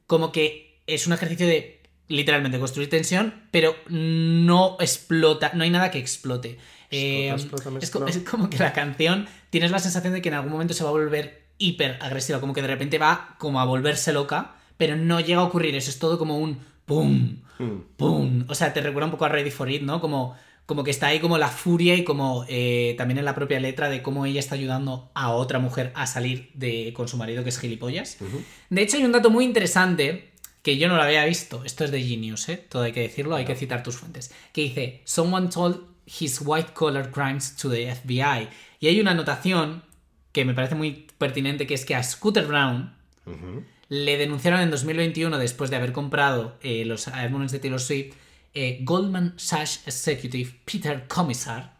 como 0.06 0.32
que 0.32 0.78
es 0.86 1.06
un 1.06 1.12
ejercicio 1.12 1.46
de 1.46 1.80
literalmente 2.08 2.58
construir 2.58 2.88
tensión, 2.88 3.34
pero 3.50 3.74
no 3.88 4.76
explota, 4.80 5.52
no 5.54 5.64
hay 5.64 5.70
nada 5.70 5.90
que 5.90 5.98
explote. 5.98 6.58
Eh, 6.90 7.30
explota, 7.30 7.70
es, 7.80 7.90
co- 7.90 8.00
mezcla. 8.00 8.22
es 8.22 8.28
como 8.28 8.48
que 8.50 8.58
la 8.58 8.72
canción 8.72 9.28
tienes 9.50 9.70
la 9.70 9.78
sensación 9.78 10.12
de 10.14 10.22
que 10.22 10.28
en 10.28 10.34
algún 10.34 10.52
momento 10.52 10.74
se 10.74 10.82
va 10.82 10.90
a 10.90 10.92
volver 10.92 11.42
hiper 11.58 11.98
agresiva, 12.00 12.40
como 12.40 12.52
que 12.54 12.62
de 12.62 12.68
repente 12.68 12.98
va 12.98 13.36
como 13.38 13.61
a 13.61 13.64
volverse 13.64 14.12
loca, 14.12 14.56
pero 14.76 14.96
no 14.96 15.20
llega 15.20 15.40
a 15.40 15.44
ocurrir 15.44 15.74
eso, 15.76 15.90
es 15.90 15.98
todo 15.98 16.18
como 16.18 16.38
un 16.38 16.58
pum, 16.95 17.36
Mm. 17.61 17.82
¡Pum! 17.97 18.45
O 18.49 18.55
sea, 18.55 18.72
te 18.72 18.80
recuerda 18.80 19.05
un 19.05 19.11
poco 19.11 19.26
a 19.26 19.28
Ready 19.28 19.51
for 19.51 19.70
It, 19.70 19.82
¿no? 19.82 20.01
Como, 20.01 20.34
como 20.64 20.82
que 20.82 20.91
está 20.91 21.09
ahí 21.09 21.20
como 21.20 21.36
la 21.36 21.49
furia 21.49 21.95
y 21.95 22.05
como 22.05 22.47
eh, 22.49 22.95
también 22.97 23.18
en 23.18 23.26
la 23.26 23.34
propia 23.34 23.61
letra 23.61 23.91
de 23.91 24.01
cómo 24.01 24.24
ella 24.24 24.41
está 24.41 24.55
ayudando 24.55 25.11
a 25.14 25.30
otra 25.32 25.59
mujer 25.59 25.93
a 25.95 26.07
salir 26.07 26.51
de, 26.55 26.95
con 26.95 27.07
su 27.07 27.18
marido 27.18 27.43
que 27.43 27.51
es 27.51 27.59
gilipollas. 27.59 28.16
De 28.70 28.82
hecho, 28.82 28.97
hay 28.97 29.05
un 29.05 29.12
dato 29.12 29.28
muy 29.28 29.45
interesante 29.45 30.32
que 30.62 30.78
yo 30.78 30.88
no 30.88 30.97
lo 30.97 31.03
había 31.03 31.24
visto. 31.26 31.62
Esto 31.64 31.84
es 31.84 31.91
de 31.91 32.03
Genius, 32.03 32.49
¿eh? 32.49 32.57
Todo 32.57 32.82
hay 32.82 32.93
que 32.93 33.01
decirlo, 33.01 33.36
hay 33.36 33.45
que 33.45 33.55
citar 33.55 33.82
tus 33.82 33.97
fuentes. 33.97 34.32
Que 34.55 34.62
dice, 34.62 35.03
Someone 35.05 35.49
told 35.49 35.80
his 36.07 36.41
white 36.43 36.72
collar 36.72 37.11
crimes 37.11 37.57
to 37.57 37.68
the 37.68 37.95
FBI. 37.95 38.49
Y 38.80 38.86
hay 38.86 39.01
una 39.01 39.11
anotación 39.11 39.84
que 40.32 40.47
me 40.47 40.55
parece 40.55 40.74
muy 40.76 41.09
pertinente, 41.18 41.66
que 41.66 41.74
es 41.74 41.84
que 41.84 41.95
a 41.95 42.03
Scooter 42.03 42.47
Brown. 42.47 42.95
Le 43.91 44.16
denunciaron 44.16 44.61
en 44.61 44.70
2021 44.70 45.36
después 45.36 45.68
de 45.68 45.76
haber 45.76 45.93
comprado 45.93 46.57
eh, 46.62 46.84
los 46.86 47.09
álbumes 47.09 47.53
de 47.53 47.59
Taylor 47.59 47.80
Swift 47.80 48.14
eh, 48.55 48.78
Goldman 48.82 49.34
Sachs 49.36 49.82
Executive 49.86 50.51
Peter 50.64 51.07
Commissar 51.09 51.74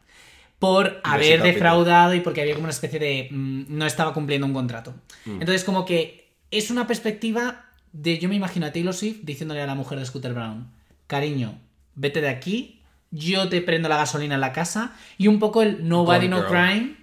por 0.59 1.01
haber 1.05 1.41
defraudado 1.43 2.13
y 2.15 2.21
porque 2.21 2.43
había 2.43 2.55
como 2.55 2.65
una 2.65 2.73
especie 2.73 2.99
de 2.99 3.29
mm, 3.31 3.65
no 3.69 3.87
estaba 3.87 4.13
cumpliendo 4.13 4.47
un 4.47 4.53
contrato. 4.53 4.93
Mm. 5.25 5.41
Entonces 5.41 5.65
como 5.65 5.87
que 5.87 6.35
es 6.51 6.71
una 6.71 6.87
perspectiva 6.87 7.65
de 7.93 8.19
yo 8.19 8.29
me 8.29 8.35
imagino 8.35 8.67
a 8.67 8.73
Taylor 8.73 8.93
Swift 8.93 9.21
diciéndole 9.23 9.63
a 9.63 9.67
la 9.67 9.77
mujer 9.77 9.99
de 10.01 10.05
Scooter 10.05 10.35
Brown, 10.35 10.69
cariño, 11.07 11.59
vete 11.95 12.21
de 12.21 12.29
aquí, 12.29 12.83
yo 13.13 13.49
te 13.49 13.61
prendo 13.63 13.89
la 13.89 13.97
gasolina 13.97 14.35
en 14.35 14.41
la 14.41 14.53
casa 14.53 14.97
y 15.17 15.29
un 15.29 15.39
poco 15.39 15.63
el 15.63 15.89
Nobody 15.89 16.29
Gone 16.29 16.29
No 16.29 16.49
Girl. 16.49 16.49
Crime 16.49 16.97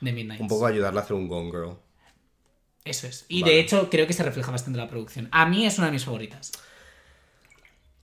de 0.00 0.12
Midnight. 0.12 0.40
Un 0.40 0.48
poco 0.48 0.66
ayudarle 0.66 1.00
a 1.00 1.02
hacer 1.02 1.16
un 1.16 1.26
Gone 1.26 1.50
Girl. 1.50 1.83
Eso 2.84 3.06
es. 3.06 3.24
Y 3.28 3.42
Vale. 3.42 3.54
de 3.54 3.60
hecho 3.60 3.88
creo 3.90 4.06
que 4.06 4.12
se 4.12 4.22
refleja 4.22 4.50
bastante 4.50 4.78
en 4.78 4.84
la 4.84 4.90
producción. 4.90 5.28
A 5.32 5.46
mí 5.46 5.66
es 5.66 5.78
una 5.78 5.86
de 5.88 5.92
mis 5.92 6.04
favoritas. 6.04 6.52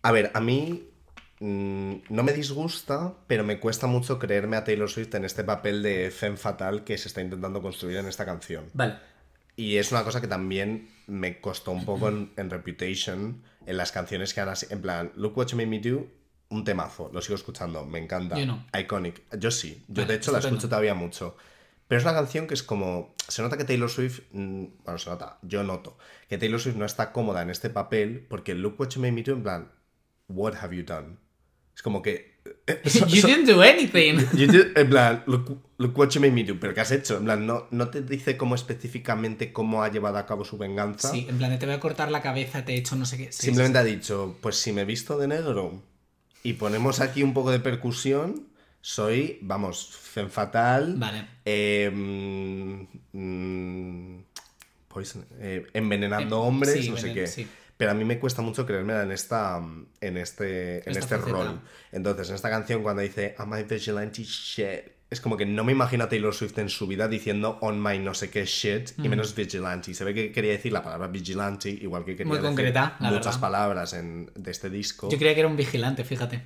A 0.01 0.11
ver, 0.11 0.31
a 0.33 0.41
mí 0.41 0.89
mm, 1.39 1.93
no 2.09 2.23
me 2.23 2.33
disgusta, 2.33 3.13
pero 3.27 3.43
me 3.43 3.59
cuesta 3.59 3.85
mucho 3.87 4.17
creerme 4.17 4.57
a 4.57 4.63
Taylor 4.63 4.89
Swift 4.89 5.13
en 5.13 5.25
este 5.25 5.43
papel 5.43 5.83
de 5.83 6.09
femme 6.09 6.37
fatal 6.37 6.83
que 6.83 6.97
se 6.97 7.07
está 7.07 7.21
intentando 7.21 7.61
construir 7.61 7.97
en 7.97 8.07
esta 8.07 8.25
canción. 8.25 8.65
Vale. 8.73 8.95
Y 9.55 9.77
es 9.77 9.91
una 9.91 10.03
cosa 10.03 10.21
que 10.21 10.27
también 10.27 10.89
me 11.05 11.39
costó 11.39 11.71
un 11.71 11.85
poco 11.85 12.09
en, 12.09 12.31
en 12.37 12.49
Reputation, 12.49 13.43
en 13.65 13.77
las 13.77 13.91
canciones 13.91 14.33
que 14.33 14.41
han 14.41 14.49
así, 14.49 14.65
en 14.69 14.81
plan, 14.81 15.11
Look 15.15 15.37
What 15.37 15.47
You 15.47 15.57
Made 15.57 15.67
Me 15.67 15.79
Do, 15.79 16.07
un 16.49 16.63
temazo, 16.63 17.09
lo 17.13 17.21
sigo 17.21 17.35
escuchando, 17.35 17.85
me 17.85 17.99
encanta. 17.99 18.37
Yo 18.37 18.45
no. 18.45 18.65
Iconic. 18.77 19.21
Yo 19.37 19.51
sí, 19.51 19.83
yo 19.87 20.01
Vale, 20.01 20.13
de 20.13 20.19
hecho 20.19 20.31
la 20.31 20.39
escucho 20.39 20.67
todavía 20.67 20.93
mucho. 20.93 21.37
Pero 21.91 21.99
es 21.99 22.05
una 22.05 22.13
canción 22.13 22.47
que 22.47 22.53
es 22.53 22.63
como, 22.63 23.13
se 23.27 23.41
nota 23.41 23.57
que 23.57 23.65
Taylor 23.65 23.89
Swift, 23.89 24.21
mm, 24.31 24.63
bueno, 24.85 24.97
se 24.97 25.09
nota, 25.09 25.39
yo 25.41 25.61
noto, 25.63 25.97
que 26.29 26.37
Taylor 26.37 26.57
Swift 26.61 26.77
no 26.77 26.85
está 26.85 27.11
cómoda 27.11 27.41
en 27.41 27.49
este 27.49 27.69
papel 27.69 28.25
porque 28.29 28.55
Look 28.55 28.79
What 28.79 28.91
You 28.91 29.01
Made 29.01 29.11
Me 29.11 29.23
Do, 29.23 29.33
en 29.33 29.43
plan, 29.43 29.71
What 30.29 30.53
have 30.61 30.73
you 30.73 30.83
done? 30.83 31.17
Es 31.75 31.81
como 31.81 32.01
que 32.01 32.39
so- 32.85 33.05
You 33.07 33.19
so- 33.19 33.27
didn't 33.27 33.45
do 33.45 33.61
anything. 33.61 34.19
you 34.37 34.47
did- 34.47 34.71
en 34.77 34.89
plan, 34.89 35.23
look, 35.27 35.57
look 35.79 35.97
what 35.99 36.11
you 36.11 36.21
made 36.21 36.31
me 36.31 36.45
do. 36.45 36.57
¿Pero 36.61 36.73
qué 36.73 36.79
has 36.79 36.91
hecho? 36.93 37.17
En 37.17 37.25
plan, 37.25 37.45
no, 37.45 37.67
no 37.71 37.89
te 37.89 38.01
dice 38.01 38.37
cómo 38.37 38.55
específicamente 38.55 39.51
cómo 39.51 39.83
ha 39.83 39.89
llevado 39.91 40.17
a 40.17 40.25
cabo 40.25 40.45
su 40.45 40.57
venganza. 40.57 41.11
Sí, 41.11 41.25
en 41.29 41.37
plan, 41.39 41.59
te 41.59 41.65
voy 41.65 41.75
a 41.75 41.81
cortar 41.81 42.09
la 42.09 42.21
cabeza, 42.21 42.63
te 42.63 42.71
he 42.73 42.77
hecho 42.77 42.95
no 42.95 43.05
sé 43.05 43.17
qué. 43.17 43.33
Sí, 43.33 43.47
Simplemente 43.47 43.79
ha 43.79 43.83
dicho, 43.83 44.37
pues 44.39 44.55
si 44.55 44.71
me 44.71 44.85
visto 44.85 45.17
de 45.17 45.27
negro 45.27 45.81
y 46.41 46.53
ponemos 46.53 47.01
aquí 47.01 47.21
un 47.21 47.33
poco 47.33 47.51
de 47.51 47.59
percusión, 47.59 48.47
soy, 48.81 49.39
vamos, 49.41 49.95
fen 49.97 50.29
fatal. 50.29 50.95
Vale. 50.97 51.27
eh, 51.45 51.89
mm, 51.93 52.87
mm, 53.13 54.23
poison- 54.89 55.25
eh, 55.39 55.65
envenenando 55.73 56.41
hombres, 56.41 56.83
sí, 56.83 56.89
no 56.89 56.97
sé 56.97 57.13
qué. 57.13 57.27
sí. 57.27 57.47
Pero 57.77 57.91
a 57.91 57.93
mí 57.95 58.05
me 58.05 58.19
cuesta 58.19 58.43
mucho 58.43 58.63
creérmela 58.65 59.01
en 59.03 59.11
esta 59.11 59.57
en 60.01 60.17
este, 60.17 60.77
en 60.87 60.95
Esta 60.97 60.99
este 60.99 61.17
faceta. 61.17 61.31
rol. 61.31 61.61
Entonces, 61.91 62.29
en 62.29 62.35
esta 62.35 62.49
canción, 62.51 62.83
cuando 62.83 63.01
dice 63.01 63.33
Am 63.39 63.57
I 63.57 63.63
vigilante 63.63 64.23
shit? 64.23 64.99
Es 65.09 65.19
como 65.19 65.35
que 65.35 65.45
no 65.45 65.63
me 65.65 65.71
imagino 65.73 66.03
a 66.05 66.09
Taylor 66.09 66.33
Swift 66.33 66.57
en 66.59 66.69
su 66.69 66.87
vida 66.87 67.07
diciendo 67.07 67.57
on 67.61 67.81
my 67.81 67.97
no 67.99 68.13
sé 68.13 68.29
qué 68.29 68.45
shit 68.45 68.91
y 68.99 69.09
menos 69.09 69.33
vigilante. 69.35 69.93
Se 69.95 70.03
ve 70.05 70.13
que 70.13 70.31
quería 70.31 70.51
decir 70.51 70.71
la 70.71 70.83
palabra 70.83 71.07
vigilante, 71.07 71.69
igual 71.69 72.05
que 72.05 72.11
quería 72.15 72.27
Muy 72.29 72.37
decir 72.37 72.49
concreta, 72.49 72.95
muchas 72.99 73.25
verdad. 73.25 73.39
palabras 73.41 73.93
en, 73.93 74.31
de 74.35 74.51
este 74.51 74.69
disco. 74.69 75.09
Yo 75.09 75.17
creía 75.17 75.33
que 75.33 75.39
era 75.41 75.49
un 75.49 75.57
vigilante, 75.57 76.03
fíjate. 76.05 76.43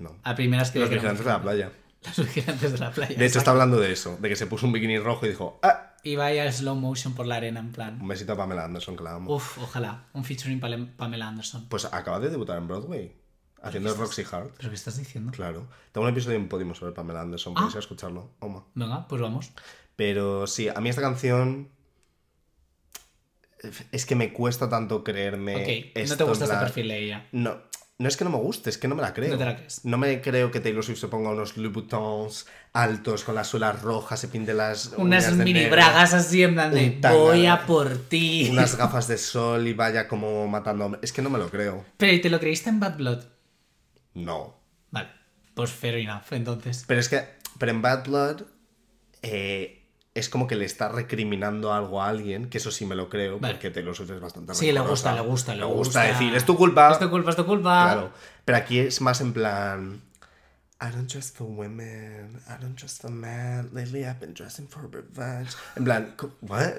No. 0.00 0.16
A 0.24 0.34
primeras 0.34 0.68
Los 0.68 0.72
que 0.72 0.78
un 0.80 0.90
vigilantes 0.90 1.24
de 1.24 1.30
la 1.30 1.40
playa. 1.42 1.72
Los 2.16 2.26
vigilantes 2.26 2.72
de 2.72 2.78
la 2.78 2.90
playa. 2.90 3.08
De 3.10 3.14
hecho, 3.14 3.22
exacto. 3.24 3.38
está 3.38 3.50
hablando 3.52 3.78
de 3.78 3.92
eso, 3.92 4.16
de 4.20 4.28
que 4.28 4.34
se 4.36 4.46
puso 4.46 4.66
un 4.66 4.72
bikini 4.72 4.98
rojo 4.98 5.26
y 5.26 5.28
dijo, 5.28 5.60
ah, 5.62 5.94
Y 6.02 6.16
vaya 6.16 6.50
slow 6.50 6.74
motion 6.74 7.14
por 7.14 7.26
la 7.26 7.36
arena, 7.36 7.60
en 7.60 7.70
plan. 7.72 8.00
un 8.00 8.08
besito 8.08 8.32
a 8.32 8.36
Pamela 8.36 8.64
Anderson, 8.64 8.96
que 8.96 9.02
la 9.04 9.14
amo. 9.16 9.34
Uf, 9.34 9.58
ojalá. 9.58 10.06
Un 10.14 10.24
featuring 10.24 10.58
Pale- 10.60 10.86
Pamela 10.96 11.28
Anderson. 11.28 11.68
Pues 11.68 11.84
acaba 11.84 12.18
de 12.18 12.30
debutar 12.30 12.56
en 12.56 12.66
Broadway, 12.68 13.14
haciendo 13.62 13.94
Roxy 13.94 14.24
Hart. 14.32 14.54
¿Pero 14.56 14.70
qué 14.70 14.74
estás 14.76 14.96
diciendo? 14.96 15.30
Claro. 15.32 15.68
Tengo 15.92 16.06
un 16.06 16.12
episodio 16.12 16.36
en 16.38 16.48
Podium 16.48 16.74
sobre 16.74 16.92
Pamela 16.92 17.20
Anderson, 17.20 17.52
Ah. 17.54 17.60
podéis 17.60 17.74
ir 17.74 17.76
a 17.78 17.80
escucharlo. 17.80 18.30
Oma. 18.40 18.64
Venga, 18.74 19.06
pues 19.06 19.20
vamos. 19.20 19.52
Pero 19.96 20.46
sí, 20.46 20.68
a 20.68 20.80
mí 20.80 20.88
esta 20.88 21.02
canción. 21.02 21.68
Es 23.92 24.06
que 24.06 24.14
me 24.14 24.32
cuesta 24.32 24.70
tanto 24.70 25.04
creerme. 25.04 25.54
ok, 25.56 25.94
no 25.94 26.00
esto, 26.02 26.16
te 26.16 26.24
gusta 26.24 26.44
este 26.46 26.56
perfil 26.56 26.88
de 26.88 26.98
ella. 27.04 27.26
No, 27.32 27.58
no 28.00 28.08
es 28.08 28.16
que 28.16 28.24
no 28.24 28.30
me 28.30 28.38
guste, 28.38 28.70
es 28.70 28.78
que 28.78 28.88
no 28.88 28.94
me 28.94 29.02
la 29.02 29.12
creo. 29.12 29.32
No 29.32 29.36
te 29.36 29.44
la 29.44 29.56
crees. 29.56 29.84
No 29.84 29.98
me 29.98 30.22
creo 30.22 30.50
que 30.50 30.58
Taylor 30.60 30.82
Swift 30.82 31.00
se 31.00 31.08
ponga 31.08 31.28
unos 31.28 31.58
Louboutins 31.58 32.46
altos 32.72 33.24
con 33.24 33.34
las 33.34 33.48
suelas 33.48 33.82
rojas, 33.82 34.18
se 34.18 34.28
pinte 34.28 34.54
las. 34.54 34.94
Unas 34.96 35.36
de 35.36 35.44
mini 35.44 35.60
negro, 35.60 35.72
bragas 35.72 36.14
así 36.14 36.42
en 36.42 36.54
plan 36.54 36.72
de 36.72 36.98
voy 37.10 37.44
a 37.44 37.66
por 37.66 37.98
ti. 37.98 38.48
Unas 38.50 38.74
gafas 38.78 39.06
de 39.06 39.18
sol 39.18 39.68
y 39.68 39.74
vaya 39.74 40.08
como 40.08 40.48
matando. 40.48 40.98
Es 41.02 41.12
que 41.12 41.20
no 41.20 41.28
me 41.28 41.38
lo 41.38 41.50
creo. 41.50 41.84
Pero 41.98 42.12
¿y 42.12 42.22
te 42.22 42.30
lo 42.30 42.40
creíste 42.40 42.70
en 42.70 42.80
Bad 42.80 42.96
Blood? 42.96 43.24
No. 44.14 44.56
Vale, 44.90 45.10
pues 45.52 45.70
fair 45.70 45.96
enough, 45.96 46.32
entonces. 46.32 46.84
Pero 46.86 47.00
es 47.00 47.08
que. 47.10 47.22
Pero 47.58 47.70
en 47.70 47.82
Bad 47.82 48.04
Blood. 48.06 48.42
eh, 49.20 49.79
es 50.20 50.28
como 50.28 50.46
que 50.46 50.54
le 50.54 50.64
está 50.64 50.88
recriminando 50.88 51.72
algo 51.72 52.02
a 52.02 52.08
alguien, 52.08 52.48
que 52.48 52.58
eso 52.58 52.70
sí 52.70 52.86
me 52.86 52.94
lo 52.94 53.08
creo, 53.08 53.40
Vale. 53.40 53.54
porque 53.54 53.70
Taylor 53.70 53.94
Swift 53.96 54.10
es 54.12 54.20
bastante 54.20 54.54
Sí, 54.54 54.70
le 54.70 54.80
gusta, 54.80 55.12
le 55.14 55.20
gusta, 55.22 55.54
le 55.54 55.60
Le 55.60 55.64
gusta 55.66 56.00
gusta. 56.00 56.02
decir, 56.04 56.34
es 56.34 56.44
tu 56.46 56.56
culpa. 56.56 56.92
Es 56.92 56.98
tu 56.98 57.10
culpa, 57.10 57.30
es 57.30 57.36
tu 57.36 57.44
culpa. 57.46 57.92
Claro. 57.92 58.12
Pero 58.44 58.58
aquí 58.58 58.78
es 58.78 59.00
más 59.00 59.20
en 59.20 59.32
plan. 59.32 60.00
I 60.82 60.86
don't 60.94 61.10
dress 61.12 61.30
for 61.32 61.46
women. 61.46 62.40
I 62.48 62.62
don't 62.62 62.78
dress 62.78 62.98
for 63.00 63.10
men. 63.10 63.68
Lately 63.74 64.00
I've 64.04 64.18
been 64.20 64.32
dressing 64.34 64.66
for 64.68 64.88
revenge. 64.90 65.50
En 65.76 65.84
plan, 65.84 66.14
¿what? 66.40 66.76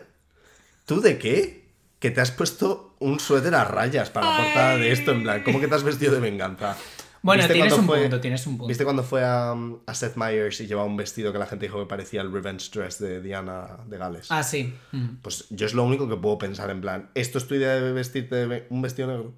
¿Tú 0.85 1.01
de 1.01 1.17
qué? 1.19 1.69
Que 1.99 2.09
te 2.09 2.19
has 2.19 2.31
puesto 2.31 2.95
un 2.99 3.19
suéter 3.19 3.53
a 3.53 3.63
rayas 3.63 4.09
para 4.09 4.31
la 4.31 4.37
portada 4.37 4.77
de 4.77 4.91
esto. 4.91 5.11
En 5.11 5.21
plan, 5.23 5.43
¿cómo 5.43 5.59
que 5.59 5.67
te 5.67 5.75
has 5.75 5.83
vestido 5.83 6.13
de 6.13 6.19
venganza? 6.19 6.75
Bueno, 7.23 7.41
¿Viste 7.41 7.53
tienes 7.53 7.73
un 7.73 7.85
punto, 7.85 8.19
tienes 8.19 8.47
un 8.47 8.57
punto. 8.57 8.67
¿Viste 8.67 8.83
cuando 8.83 9.03
fue 9.03 9.23
a, 9.23 9.51
a 9.85 9.93
Seth 9.93 10.15
Meyers 10.15 10.59
y 10.61 10.67
llevaba 10.67 10.87
un 10.87 10.97
vestido 10.97 11.31
que 11.31 11.37
la 11.37 11.45
gente 11.45 11.67
dijo 11.67 11.79
que 11.79 11.85
parecía 11.85 12.21
el 12.21 12.31
revenge 12.31 12.71
dress 12.73 12.99
de 12.99 13.21
Diana 13.21 13.77
de 13.85 13.97
Gales? 13.97 14.27
Ah, 14.31 14.41
sí. 14.41 14.73
Mm. 14.91 15.17
Pues 15.21 15.45
yo 15.51 15.67
es 15.67 15.73
lo 15.73 15.83
único 15.83 16.09
que 16.09 16.15
puedo 16.15 16.39
pensar 16.39 16.71
en 16.71 16.81
plan, 16.81 17.11
¿esto 17.13 17.37
es 17.37 17.47
tu 17.47 17.53
idea 17.53 17.75
de 17.75 17.91
vestirte 17.91 18.47
de 18.47 18.65
un 18.69 18.81
vestido 18.81 19.07
negro? 19.07 19.33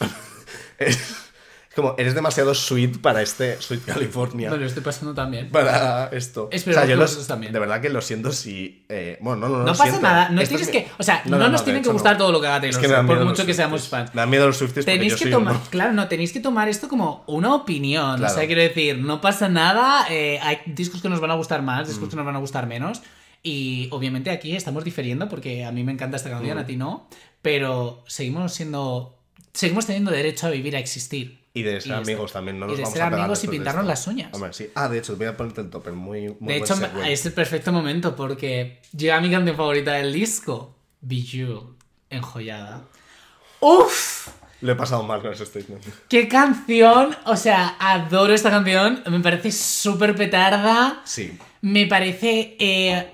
es 0.78 1.25
como, 1.76 1.94
eres 1.98 2.14
demasiado 2.16 2.54
sweet 2.54 2.98
para 3.00 3.22
este 3.22 3.60
Sweet 3.62 3.84
California. 3.84 4.50
Me 4.50 4.56
lo 4.56 4.66
estoy 4.66 4.82
pasando 4.82 5.14
también. 5.14 5.50
Para 5.50 6.08
esto. 6.12 6.48
Espero 6.50 6.80
que 6.82 6.88
yo 6.88 6.96
vosotros 6.96 7.18
los- 7.18 7.26
también. 7.28 7.52
De 7.52 7.58
verdad 7.60 7.80
que 7.80 7.88
lo 7.90 8.00
siento 8.00 8.32
si. 8.32 8.84
eh, 8.88 9.18
bueno, 9.20 9.42
no, 9.42 9.48
no, 9.48 9.58
no. 9.58 9.64
No 9.66 9.70
pasa 9.72 9.84
siento. 9.84 10.00
nada, 10.00 10.28
no 10.30 10.40
Esto 10.40 10.56
tienes 10.56 10.74
mi- 10.74 10.80
que. 10.80 10.88
O 10.98 11.02
sea, 11.04 11.22
no, 11.26 11.38
nos 11.48 11.64
tiene 11.64 11.82
que 11.82 11.88
gustar 11.90 12.18
todo 12.18 12.32
lo 12.32 12.40
que 12.40 12.48
haga 12.48 12.66
Es 12.66 12.76
Taylor 12.80 13.00
que 13.02 13.06
por 13.06 13.24
mucho 13.24 13.46
que 13.46 13.54
seamos 13.54 13.86
fans. 13.88 14.12
Me 14.14 14.22
dan 14.22 14.30
miedo 14.30 14.46
los 14.48 14.56
Swifties 14.56 14.84
Tenéis 14.86 15.12
yo 15.12 15.18
que 15.18 15.22
soy 15.24 15.30
tomar, 15.32 15.54
uno. 15.54 15.62
claro, 15.70 15.92
no, 15.92 16.08
tenéis 16.08 16.32
que 16.32 16.40
tomar 16.40 16.68
esto 16.68 16.88
como 16.88 17.22
una 17.28 17.54
opinión. 17.54 18.22
O 18.24 18.28
sea, 18.28 18.46
quiero 18.46 18.62
decir, 18.62 18.98
no 18.98 19.20
pasa 19.20 19.48
nada. 19.48 20.06
eh, 20.10 20.38
hay 20.42 20.58
discos 20.66 21.02
que 21.02 21.08
nos 21.08 21.20
van 21.20 21.30
a 21.30 21.34
gustar 21.34 21.62
más, 21.62 21.86
Mm. 21.86 21.90
discos 21.90 22.08
que 22.08 22.16
nos 22.16 22.24
van 22.26 22.36
a 22.36 22.38
gustar 22.38 22.66
menos. 22.66 23.02
Y 23.42 23.88
obviamente 23.92 24.30
aquí 24.30 24.56
estamos 24.56 24.82
diferiendo 24.82 25.28
porque 25.28 25.64
a 25.64 25.70
mí 25.70 25.84
me 25.84 25.92
encanta 25.92 26.16
esta 26.16 26.30
Mm. 26.30 26.32
canción, 26.32 26.58
a 26.58 26.66
ti 26.66 26.76
no. 26.76 27.08
Pero 27.42 28.02
seguimos 28.08 28.52
siendo. 28.54 29.12
Seguimos 29.52 29.86
teniendo 29.86 30.10
derecho 30.10 30.46
a 30.48 30.50
vivir, 30.50 30.74
a 30.76 30.78
existir. 30.78 31.38
Y 31.58 31.62
de 31.62 31.78
Y 31.78 31.80
ser 31.80 31.94
amigos 31.94 32.26
está. 32.26 32.38
también, 32.40 32.58
no 32.60 32.66
Y 32.66 32.68
nos 32.68 32.76
de 32.76 32.82
vamos 32.82 32.92
ser 32.94 33.02
a 33.02 33.06
pegar 33.06 33.20
amigos 33.20 33.38
y 33.38 33.40
después 33.42 33.50
de 33.52 33.58
pintarnos 33.58 33.86
las 33.86 34.06
uñas. 34.06 34.34
Hombre, 34.34 34.52
sí. 34.52 34.70
Ah, 34.74 34.88
de 34.88 34.98
hecho, 34.98 35.16
voy 35.16 35.26
a 35.26 35.36
ponerte 35.36 35.60
el 35.62 35.70
topper. 35.70 35.92
Muy, 35.94 36.36
muy 36.38 36.52
De 36.52 36.56
hecho, 36.58 36.76
segue. 36.76 37.12
es 37.12 37.24
el 37.26 37.32
perfecto 37.32 37.72
momento 37.72 38.14
porque 38.14 38.80
llega 38.96 39.20
mi 39.20 39.30
canción 39.30 39.56
favorita 39.56 39.92
del 39.94 40.12
disco, 40.12 40.76
Bejeweled, 41.00 41.76
enjollada. 42.10 42.82
¡Uf! 43.60 44.28
Lo 44.60 44.72
he 44.72 44.74
pasado 44.74 45.02
mal 45.02 45.20
con 45.22 45.32
ese 45.32 45.46
statement. 45.46 45.84
¡Qué 46.08 46.28
canción! 46.28 47.16
O 47.24 47.36
sea, 47.36 47.76
adoro 47.78 48.32
esta 48.34 48.50
canción. 48.50 49.02
Me 49.10 49.20
parece 49.20 49.52
súper 49.52 50.14
petarda. 50.14 51.00
Sí. 51.04 51.38
Me 51.62 51.86
parece. 51.86 52.56
eh, 52.58 53.10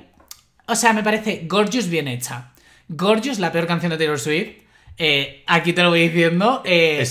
o 0.66 0.74
sea, 0.76 0.92
me 0.92 1.02
parece 1.02 1.44
Gorgeous 1.46 1.88
bien 1.88 2.08
hecha. 2.08 2.52
Gorgeous, 2.88 3.38
la 3.38 3.50
peor 3.52 3.66
canción 3.66 3.90
de 3.90 3.98
Taylor 3.98 4.18
Swift. 4.18 4.61
Eh, 4.98 5.42
aquí 5.46 5.72
te 5.72 5.82
lo 5.82 5.90
voy 5.90 6.08
diciendo. 6.08 6.62
Eh. 6.64 7.04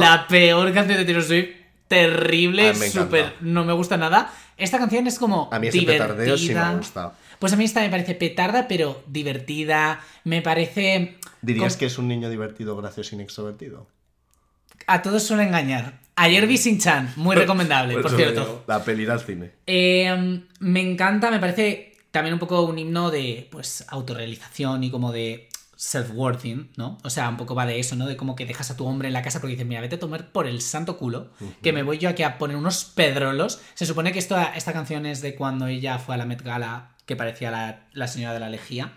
La 0.00 0.26
peor 0.28 0.72
canción 0.72 0.98
de 0.98 1.04
Taylor 1.04 1.22
Swift. 1.22 1.48
Terrible, 1.88 2.74
súper. 2.74 3.34
No 3.40 3.64
me 3.64 3.72
gusta 3.72 3.96
nada. 3.96 4.32
Esta 4.56 4.78
canción 4.78 5.06
es 5.06 5.18
como. 5.18 5.48
A 5.52 5.58
mí 5.58 5.68
ese 5.68 5.78
divertida. 5.78 6.06
petardeo 6.08 6.38
sí 6.38 6.54
me 6.54 6.76
gusta. 6.76 7.12
Pues 7.38 7.52
a 7.52 7.56
mí 7.56 7.64
esta 7.64 7.80
me 7.80 7.88
parece 7.88 8.14
petarda, 8.14 8.68
pero 8.68 9.02
divertida. 9.06 10.00
Me 10.24 10.42
parece. 10.42 11.16
¿Dirías 11.42 11.76
que 11.76 11.86
es 11.86 11.98
un 11.98 12.06
niño 12.06 12.30
divertido, 12.30 12.76
gracioso 12.76 13.16
y 13.16 13.20
extrovertido? 13.22 13.88
A 14.86 15.02
todos 15.02 15.22
suele 15.22 15.44
engañar. 15.44 16.00
Ayer 16.16 16.46
vi 16.46 16.58
Sin 16.58 16.78
Chan, 16.78 17.12
muy 17.16 17.34
recomendable, 17.36 17.96
por 17.98 18.14
cierto. 18.14 18.64
La 18.66 18.84
peli 18.84 19.06
al 19.06 19.20
cine. 19.20 19.52
Eh, 19.66 20.42
me 20.60 20.80
encanta, 20.80 21.30
me 21.30 21.38
parece 21.38 21.96
también 22.10 22.34
un 22.34 22.40
poco 22.40 22.62
un 22.62 22.78
himno 22.78 23.10
de 23.10 23.48
pues 23.50 23.84
autorrealización 23.88 24.84
y 24.84 24.90
como 24.90 25.12
de 25.12 25.48
self-worthing, 25.80 26.70
¿no? 26.76 26.98
O 27.04 27.10
sea, 27.10 27.28
un 27.28 27.36
poco 27.36 27.54
va 27.54 27.64
de 27.66 27.78
eso, 27.80 27.96
¿no? 27.96 28.06
De 28.06 28.16
como 28.16 28.36
que 28.36 28.44
dejas 28.46 28.70
a 28.70 28.76
tu 28.76 28.86
hombre 28.86 29.08
en 29.08 29.14
la 29.14 29.22
casa 29.22 29.40
porque 29.40 29.52
dices, 29.52 29.66
mira, 29.66 29.80
vete 29.80 29.96
a 29.96 29.98
tomar 29.98 30.30
por 30.30 30.46
el 30.46 30.60
santo 30.60 30.96
culo, 30.98 31.30
que 31.62 31.72
me 31.72 31.82
voy 31.82 31.98
yo 31.98 32.08
aquí 32.10 32.22
a 32.22 32.36
poner 32.38 32.56
unos 32.56 32.84
pedrolos. 32.84 33.60
Se 33.74 33.86
supone 33.86 34.12
que 34.12 34.18
esto, 34.18 34.36
esta 34.54 34.72
canción 34.72 35.06
es 35.06 35.22
de 35.22 35.34
cuando 35.34 35.66
ella 35.66 35.98
fue 35.98 36.14
a 36.14 36.18
la 36.18 36.26
Met 36.26 36.42
Gala, 36.42 36.90
que 37.06 37.16
parecía 37.16 37.50
la, 37.50 37.86
la 37.92 38.06
señora 38.08 38.34
de 38.34 38.40
la 38.40 38.50
lejía, 38.50 38.92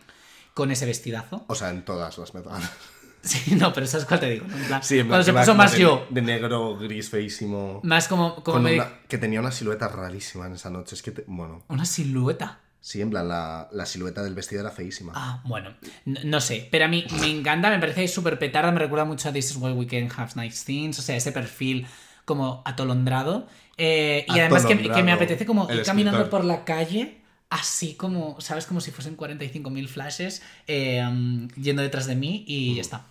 con 0.53 0.71
ese 0.71 0.85
vestidazo. 0.85 1.45
O 1.47 1.55
sea, 1.55 1.69
en 1.69 1.83
todas 1.85 2.17
las 2.17 2.33
metadas. 2.33 2.69
Sí, 3.25 3.55
no, 3.55 3.71
pero 3.71 3.87
¿sabes 3.87 4.05
cuál 4.05 4.19
te 4.19 4.29
digo? 4.31 4.45
En 4.53 4.65
plan, 4.65 4.83
Sí, 4.83 4.99
en 4.99 5.07
cuando 5.07 5.23
se 5.23 5.31
puso 5.31 5.55
más 5.55 5.71
de, 5.71 5.79
yo, 5.79 6.05
De 6.09 6.21
negro, 6.21 6.77
gris, 6.77 7.09
feísimo. 7.09 7.79
más 7.81 8.09
como, 8.09 8.35
como 8.43 8.55
Con 8.55 8.63
me- 8.63 8.73
una- 8.75 8.99
que 9.07 9.17
tenía 9.17 9.39
una 9.39 9.53
silueta 9.53 9.87
rarísima 9.87 10.45
en 10.47 10.55
esa 10.55 10.69
noche. 10.69 10.93
Es 10.95 11.01
que, 11.01 11.11
te- 11.11 11.23
bueno, 11.27 11.63
una 11.69 11.85
silueta. 11.85 12.59
Sí, 12.83 12.99
en 13.01 13.09
plan, 13.09 13.29
la, 13.29 13.69
la 13.71 13.85
silueta 13.85 14.21
del 14.23 14.35
vestido 14.35 14.59
era 14.61 14.69
feísima. 14.71 15.13
Ah, 15.15 15.41
bueno, 15.45 15.73
no, 16.03 16.19
no 16.25 16.41
sé, 16.41 16.67
pero 16.69 16.83
a 16.83 16.87
mí 16.89 17.05
me 17.21 17.29
encanta, 17.31 17.69
me 17.69 17.79
parece 17.79 18.07
súper 18.09 18.37
petarda, 18.37 18.71
me 18.73 18.79
recuerda 18.79 19.05
mucho 19.05 19.29
a 19.29 19.31
This 19.31 19.51
is 19.51 19.57
Where 19.57 19.73
We 19.73 19.87
Can 19.87 20.09
Have 20.15 20.31
Nice 20.35 20.65
Things, 20.65 20.99
o 20.99 21.01
sea, 21.01 21.15
ese 21.15 21.31
perfil 21.31 21.87
como 22.25 22.61
atolondrado. 22.65 23.47
eh, 23.77 24.25
y 24.27 24.39
además 24.39 24.65
que, 24.65 24.77
que 24.77 25.01
me 25.03 25.13
apetece 25.13 25.45
como 25.45 25.63
ir 25.71 25.83
caminando 25.83 26.19
escritor. 26.19 26.41
por 26.41 26.45
la 26.45 26.65
calle, 26.65 27.21
así 27.49 27.93
como, 27.95 28.39
¿sabes? 28.41 28.65
Como 28.65 28.81
si 28.81 28.91
fuesen 28.91 29.15
45.000 29.15 29.87
flashes 29.87 30.41
eh, 30.67 31.01
um, 31.07 31.47
yendo 31.49 31.81
detrás 31.81 32.05
de 32.07 32.15
mí 32.15 32.43
y 32.47 32.75
ya 32.75 32.81
está. 32.81 33.05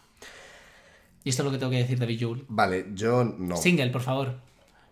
Y 1.24 1.28
esto 1.30 1.42
es 1.42 1.44
lo 1.46 1.52
que 1.52 1.58
tengo 1.58 1.70
que 1.70 1.78
decir 1.78 1.98
de 1.98 2.06
Bejeweled. 2.06 2.44
Vale, 2.48 2.86
yo 2.94 3.22
no. 3.24 3.56
Single, 3.56 3.90
por 3.90 4.02
favor. 4.02 4.40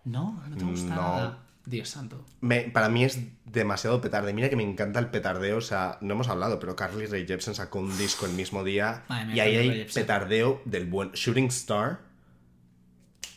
No, 0.05 0.41
no 0.49 0.57
te 0.57 0.65
gusta 0.65 0.95
No. 0.95 1.03
nada. 1.03 1.39
Dios 1.67 1.89
santo. 1.89 2.25
Para 2.73 2.89
mí 2.89 3.05
es 3.05 3.21
demasiado 3.45 4.01
petarde. 4.01 4.33
Mira 4.33 4.49
que 4.49 4.57
me 4.57 4.63
encanta 4.63 4.99
el 4.99 5.09
petardeo. 5.09 5.59
O 5.59 5.63
sea, 5.63 5.99
no 6.01 6.15
hemos 6.15 6.29
hablado, 6.29 6.59
pero 6.59 6.75
Carly 6.75 7.07
Rae 7.07 7.27
Jepsen 7.27 7.55
sacó 7.55 7.81
un 7.81 7.97
disco 7.99 8.27
el 8.27 8.33
mismo 8.33 8.65
día. 8.65 9.05
Madre 9.09 9.35
y 9.35 9.41
ahí 9.41 9.57
hay 9.57 9.85
petardeo 9.85 10.63
del 10.65 10.87
buen 10.87 11.13
Shooting 11.13 11.47
Star. 11.47 12.01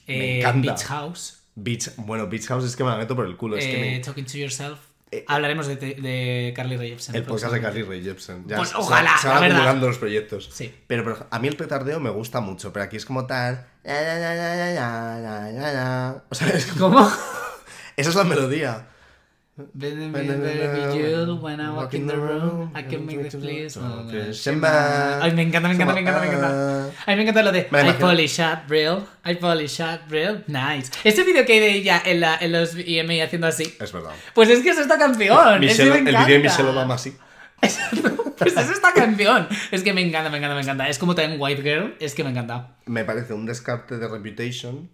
Eh, 0.07 0.39
encanta. 0.39 0.73
Beach 0.73 0.83
House. 0.85 1.39
Beach, 1.55 1.91
bueno, 1.97 2.27
Beach 2.27 2.47
House 2.47 2.65
es 2.65 2.75
que 2.75 2.83
me 2.83 2.89
la 2.89 2.97
meto 2.97 3.15
por 3.15 3.25
el 3.25 3.37
culo. 3.37 3.57
Eh, 3.57 4.01
Talking 4.03 4.25
to 4.25 4.37
Yourself. 4.37 4.79
Eh, 5.11 5.25
Hablaremos 5.27 5.67
de, 5.67 6.53
Carly 6.55 6.75
Rae 6.75 6.89
Jepsen. 6.89 7.15
El 7.15 7.23
podcast 7.23 7.53
de 7.53 7.61
Carly 7.61 7.83
Rae 7.83 8.01
Jepsen. 8.01 8.45
Ya 8.47 8.57
pues 8.57 8.73
ojalá. 8.73 9.15
Se, 9.21 9.27
van 9.27 9.43
acumulando 9.43 9.87
los 9.87 9.99
proyectos. 9.99 10.49
Sí. 10.51 10.73
Pero, 10.87 11.27
a 11.29 11.39
mí 11.39 11.47
el 11.47 11.55
petardeo 11.55 11.99
me 11.99 12.09
gusta 12.09 12.39
mucho, 12.39 12.73
pero 12.73 12.85
aquí 12.85 12.97
es 12.97 13.05
como 13.05 13.27
tal. 13.27 13.67
O 13.83 13.89
sea, 16.35 16.47
es... 16.51 16.65
¿Cómo? 16.79 17.11
Esa 17.95 18.09
es 18.09 18.15
la 18.15 18.23
melodía. 18.23 18.87
You, 19.55 21.35
when 21.39 21.59
I 21.59 21.69
walk 21.69 21.93
in 21.93 22.07
the 22.07 22.15
room, 22.15 22.71
I 22.75 22.81
can 22.83 23.05
make 23.05 23.21
this 23.21 23.35
place. 23.35 23.77
Ay, 25.21 25.31
me 25.33 25.43
encanta, 25.43 25.67
me 25.67 25.75
encanta, 25.75 25.93
me 25.93 25.99
encanta, 26.01 26.21
me 26.21 26.27
encanta. 26.27 26.85
A 27.05 27.11
mí 27.11 27.15
me 27.17 27.21
encanta 27.21 27.43
lo 27.43 27.51
de 27.51 27.59
I 27.71 27.93
polish 27.99 28.39
up 28.39 28.67
real, 28.67 29.05
I 29.23 29.35
polish 29.35 29.79
up 29.79 29.99
real, 30.09 30.43
nice. 30.47 30.89
Ese 31.03 31.23
vídeo 31.23 31.45
que 31.45 31.53
hay 31.53 31.59
de 31.59 31.69
ella 31.71 32.01
en, 32.03 32.19
la, 32.21 32.35
en 32.41 32.51
los 32.51 32.73
EMA 32.75 33.23
haciendo 33.23 33.45
así. 33.45 33.75
Es 33.79 33.91
verdad. 33.91 34.11
Pues 34.33 34.49
es 34.49 34.61
que 34.63 34.69
es 34.71 34.77
esta 34.79 34.97
canción. 34.97 35.59
Michelle- 35.59 35.97
el 35.97 36.03
vídeo 36.05 36.25
de. 36.25 36.39
Michelle 36.39 36.69
Obama 36.69 36.95
así. 36.95 37.15
Pues 38.35 38.57
es 38.57 38.69
esta 38.71 38.91
canción. 38.93 39.47
Es 39.71 39.83
que 39.83 39.93
me 39.93 40.01
encanta, 40.01 40.29
me 40.31 40.37
encanta, 40.39 40.55
me 40.55 40.61
encanta. 40.61 40.89
Es 40.89 40.97
como 40.97 41.13
también 41.13 41.39
White 41.39 41.61
Girl, 41.61 41.95
es 41.99 42.15
que 42.15 42.23
me 42.23 42.31
encanta. 42.31 42.71
Me 42.87 43.05
parece 43.05 43.33
un 43.33 43.45
descarte 43.45 43.99
de 43.99 44.07
Reputation. 44.07 44.89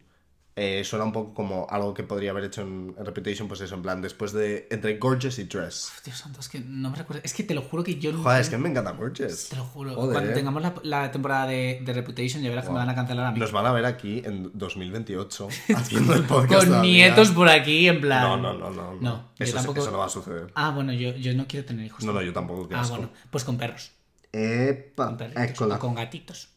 Eh, 0.62 0.84
suena 0.84 1.06
un 1.06 1.14
poco 1.14 1.34
como 1.34 1.68
algo 1.70 1.94
que 1.94 2.04
podría 2.04 2.32
haber 2.32 2.44
hecho 2.44 2.64
en, 2.64 2.94
en 2.98 3.06
Reputation, 3.06 3.48
pues 3.48 3.62
eso, 3.62 3.76
en 3.76 3.82
plan, 3.82 4.02
después 4.02 4.34
de. 4.34 4.68
entre 4.72 4.98
Gorgeous 4.98 5.40
y 5.40 5.46
Dress. 5.46 5.90
Dios 6.04 6.18
santo, 6.18 6.42
es 6.42 6.50
que 6.50 6.60
no 6.60 6.90
me 6.90 6.98
recuerdo. 6.98 7.22
Es 7.24 7.34
que 7.34 7.44
te 7.44 7.54
lo 7.54 7.62
juro 7.62 7.82
que 7.84 7.96
yo 7.98 8.12
no. 8.12 8.22
Joder, 8.24 8.42
es 8.42 8.50
que 8.50 8.58
me 8.58 8.68
encanta 8.70 8.92
Gorgeous. 8.92 9.48
Te 9.50 9.56
lo 9.56 9.64
juro. 9.64 9.96
Joder. 9.96 10.12
Cuando 10.14 10.34
tengamos 10.34 10.62
la, 10.62 10.74
la 10.84 11.12
temporada 11.12 11.48
de, 11.48 11.82
de 11.86 11.94
Reputation, 11.94 12.42
ya 12.44 12.50
verás 12.50 12.66
que 12.66 12.72
me 12.72 12.78
van 12.78 12.90
a 12.90 12.96
cancelar 12.96 13.28
a 13.28 13.32
mí. 13.32 13.40
Nos 13.40 13.54
van 13.54 13.66
a 13.68 13.72
ver 13.72 13.86
aquí 13.86 14.22
en 14.26 14.52
2028 14.54 15.48
haciendo 15.78 16.14
el 16.14 16.24
podcast. 16.24 16.68
Con 16.68 16.82
nietos 16.82 17.32
por 17.32 17.48
aquí, 17.48 17.88
en 17.88 18.02
plan. 18.02 18.24
No, 18.24 18.36
no, 18.38 18.54
no, 18.54 18.70
no. 18.70 18.96
No, 19.00 19.30
yo 19.38 19.46
eso, 19.46 19.56
tampoco- 19.56 19.80
eso 19.80 19.92
no 19.92 20.00
va 20.00 20.08
a 20.08 20.10
suceder. 20.10 20.48
Ah, 20.56 20.72
bueno, 20.72 20.92
yo, 20.92 21.12
yo 21.16 21.34
no 21.36 21.48
quiero 21.48 21.66
tener 21.66 21.86
hijos. 21.86 22.04
No, 22.04 22.12
no, 22.12 22.22
yo 22.22 22.34
tampoco. 22.34 22.68
qué 22.68 22.76
Ah, 22.76 22.82
asco. 22.82 22.98
bueno, 22.98 23.12
pues 23.32 23.46
con 23.46 23.58
perros. 23.58 23.92
Epa, 24.34 25.06
Con 25.08 25.18
perritos. 25.18 25.62
o 25.62 25.80
con 25.80 25.96
gatitos. 25.96 26.50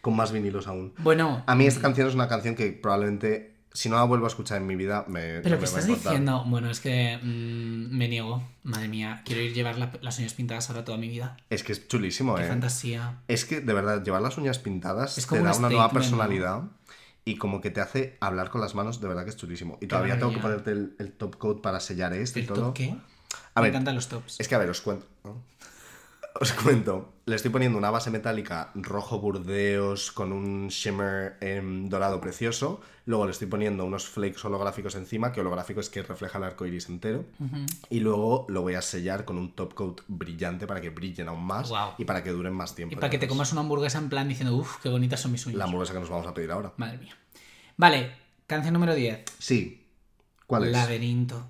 Con 0.00 0.16
más 0.16 0.32
vinilos 0.32 0.66
aún. 0.66 0.94
Bueno, 0.98 1.42
A 1.46 1.54
mí 1.54 1.66
esta 1.66 1.80
canción 1.82 2.08
es 2.08 2.14
una 2.14 2.28
canción 2.28 2.54
que 2.54 2.72
probablemente, 2.72 3.54
si 3.72 3.88
no 3.88 3.96
la 3.96 4.04
vuelvo 4.04 4.24
a 4.24 4.28
escuchar 4.28 4.58
en 4.58 4.66
mi 4.66 4.74
vida, 4.76 5.04
me. 5.08 5.40
pero 5.40 5.56
no 5.56 5.58
¿qué 5.58 5.64
estás 5.66 5.86
diciendo? 5.86 6.44
Bueno, 6.46 6.70
es 6.70 6.80
que 6.80 7.18
mm, 7.22 7.96
me 7.96 8.08
niego. 8.08 8.42
Madre 8.62 8.88
mía, 8.88 9.22
quiero 9.24 9.42
ir 9.42 9.52
llevar 9.52 9.78
la- 9.78 9.92
las 10.00 10.18
uñas 10.18 10.34
pintadas 10.34 10.70
ahora 10.70 10.84
toda 10.84 10.98
mi 10.98 11.08
vida. 11.08 11.36
Es 11.50 11.62
que 11.62 11.72
es 11.72 11.86
chulísimo, 11.88 12.34
Qué 12.36 12.44
eh. 12.44 12.48
fantasía. 12.48 13.18
Es 13.28 13.44
que, 13.44 13.60
de 13.60 13.72
verdad, 13.72 14.02
llevar 14.02 14.22
las 14.22 14.36
uñas 14.38 14.58
pintadas 14.58 15.18
Es 15.18 15.26
te 15.26 15.36
da 15.42 15.52
un 15.52 15.58
una 15.58 15.68
nueva 15.68 15.90
personalidad 15.90 16.62
y 17.24 17.36
como 17.36 17.60
que 17.60 17.70
te 17.70 17.80
hace 17.80 18.16
hablar 18.20 18.48
con 18.50 18.60
las 18.62 18.74
manos, 18.74 19.00
de 19.00 19.08
verdad 19.08 19.24
que 19.24 19.30
es 19.30 19.36
chulísimo. 19.36 19.76
Y 19.80 19.86
todavía 19.86 20.18
tengo 20.18 20.32
que 20.32 20.38
ponerte 20.40 20.70
el, 20.72 20.96
el 20.98 21.12
top 21.12 21.36
coat 21.36 21.60
para 21.60 21.78
sellar 21.80 22.12
esto 22.14 22.38
y 22.38 22.42
¿El 22.42 22.48
todo. 22.48 22.66
top 22.66 22.74
qué? 22.74 22.94
A 23.54 23.60
me 23.60 23.66
ver, 23.66 23.70
encantan 23.70 23.94
los 23.94 24.08
tops. 24.08 24.40
Es 24.40 24.48
que, 24.48 24.54
a 24.54 24.58
ver, 24.58 24.70
os 24.70 24.80
cuento. 24.80 25.06
¿no? 25.24 25.42
Os 26.42 26.52
cuento. 26.54 27.12
Le 27.26 27.36
estoy 27.36 27.50
poniendo 27.50 27.76
una 27.76 27.90
base 27.90 28.10
metálica 28.10 28.70
rojo 28.74 29.20
burdeos 29.20 30.10
con 30.10 30.32
un 30.32 30.68
shimmer 30.68 31.36
em, 31.42 31.90
dorado 31.90 32.18
precioso. 32.18 32.80
Luego 33.04 33.26
le 33.26 33.32
estoy 33.32 33.46
poniendo 33.46 33.84
unos 33.84 34.08
flakes 34.08 34.42
holográficos 34.46 34.94
encima, 34.94 35.32
que 35.32 35.40
holográfico 35.42 35.80
es 35.80 35.90
que 35.90 36.02
refleja 36.02 36.38
el 36.38 36.44
arco 36.44 36.64
iris 36.64 36.88
entero. 36.88 37.26
Y 37.90 38.00
luego 38.00 38.46
lo 38.48 38.62
voy 38.62 38.74
a 38.74 38.80
sellar 38.80 39.26
con 39.26 39.36
un 39.36 39.54
top 39.54 39.74
coat 39.74 40.00
brillante 40.08 40.66
para 40.66 40.80
que 40.80 40.88
brillen 40.88 41.28
aún 41.28 41.44
más 41.44 41.70
y 41.98 42.06
para 42.06 42.24
que 42.24 42.30
duren 42.30 42.54
más 42.54 42.74
tiempo. 42.74 42.94
Y 42.94 42.96
para 42.96 43.10
que 43.10 43.18
te 43.18 43.28
comas 43.28 43.52
una 43.52 43.60
hamburguesa 43.60 43.98
en 43.98 44.08
plan 44.08 44.26
diciendo, 44.26 44.56
uff, 44.56 44.78
qué 44.82 44.88
bonitas 44.88 45.20
son 45.20 45.32
mis 45.32 45.44
uñas. 45.44 45.58
La 45.58 45.64
hamburguesa 45.64 45.92
que 45.92 46.00
nos 46.00 46.08
vamos 46.08 46.26
a 46.26 46.32
pedir 46.32 46.50
ahora. 46.52 46.72
Madre 46.78 46.96
mía. 46.98 47.16
Vale, 47.76 48.12
canción 48.46 48.72
número 48.72 48.94
10. 48.94 49.24
Sí. 49.38 49.86
¿Cuál 50.46 50.64
es? 50.68 50.72
Laberinto. 50.72 51.48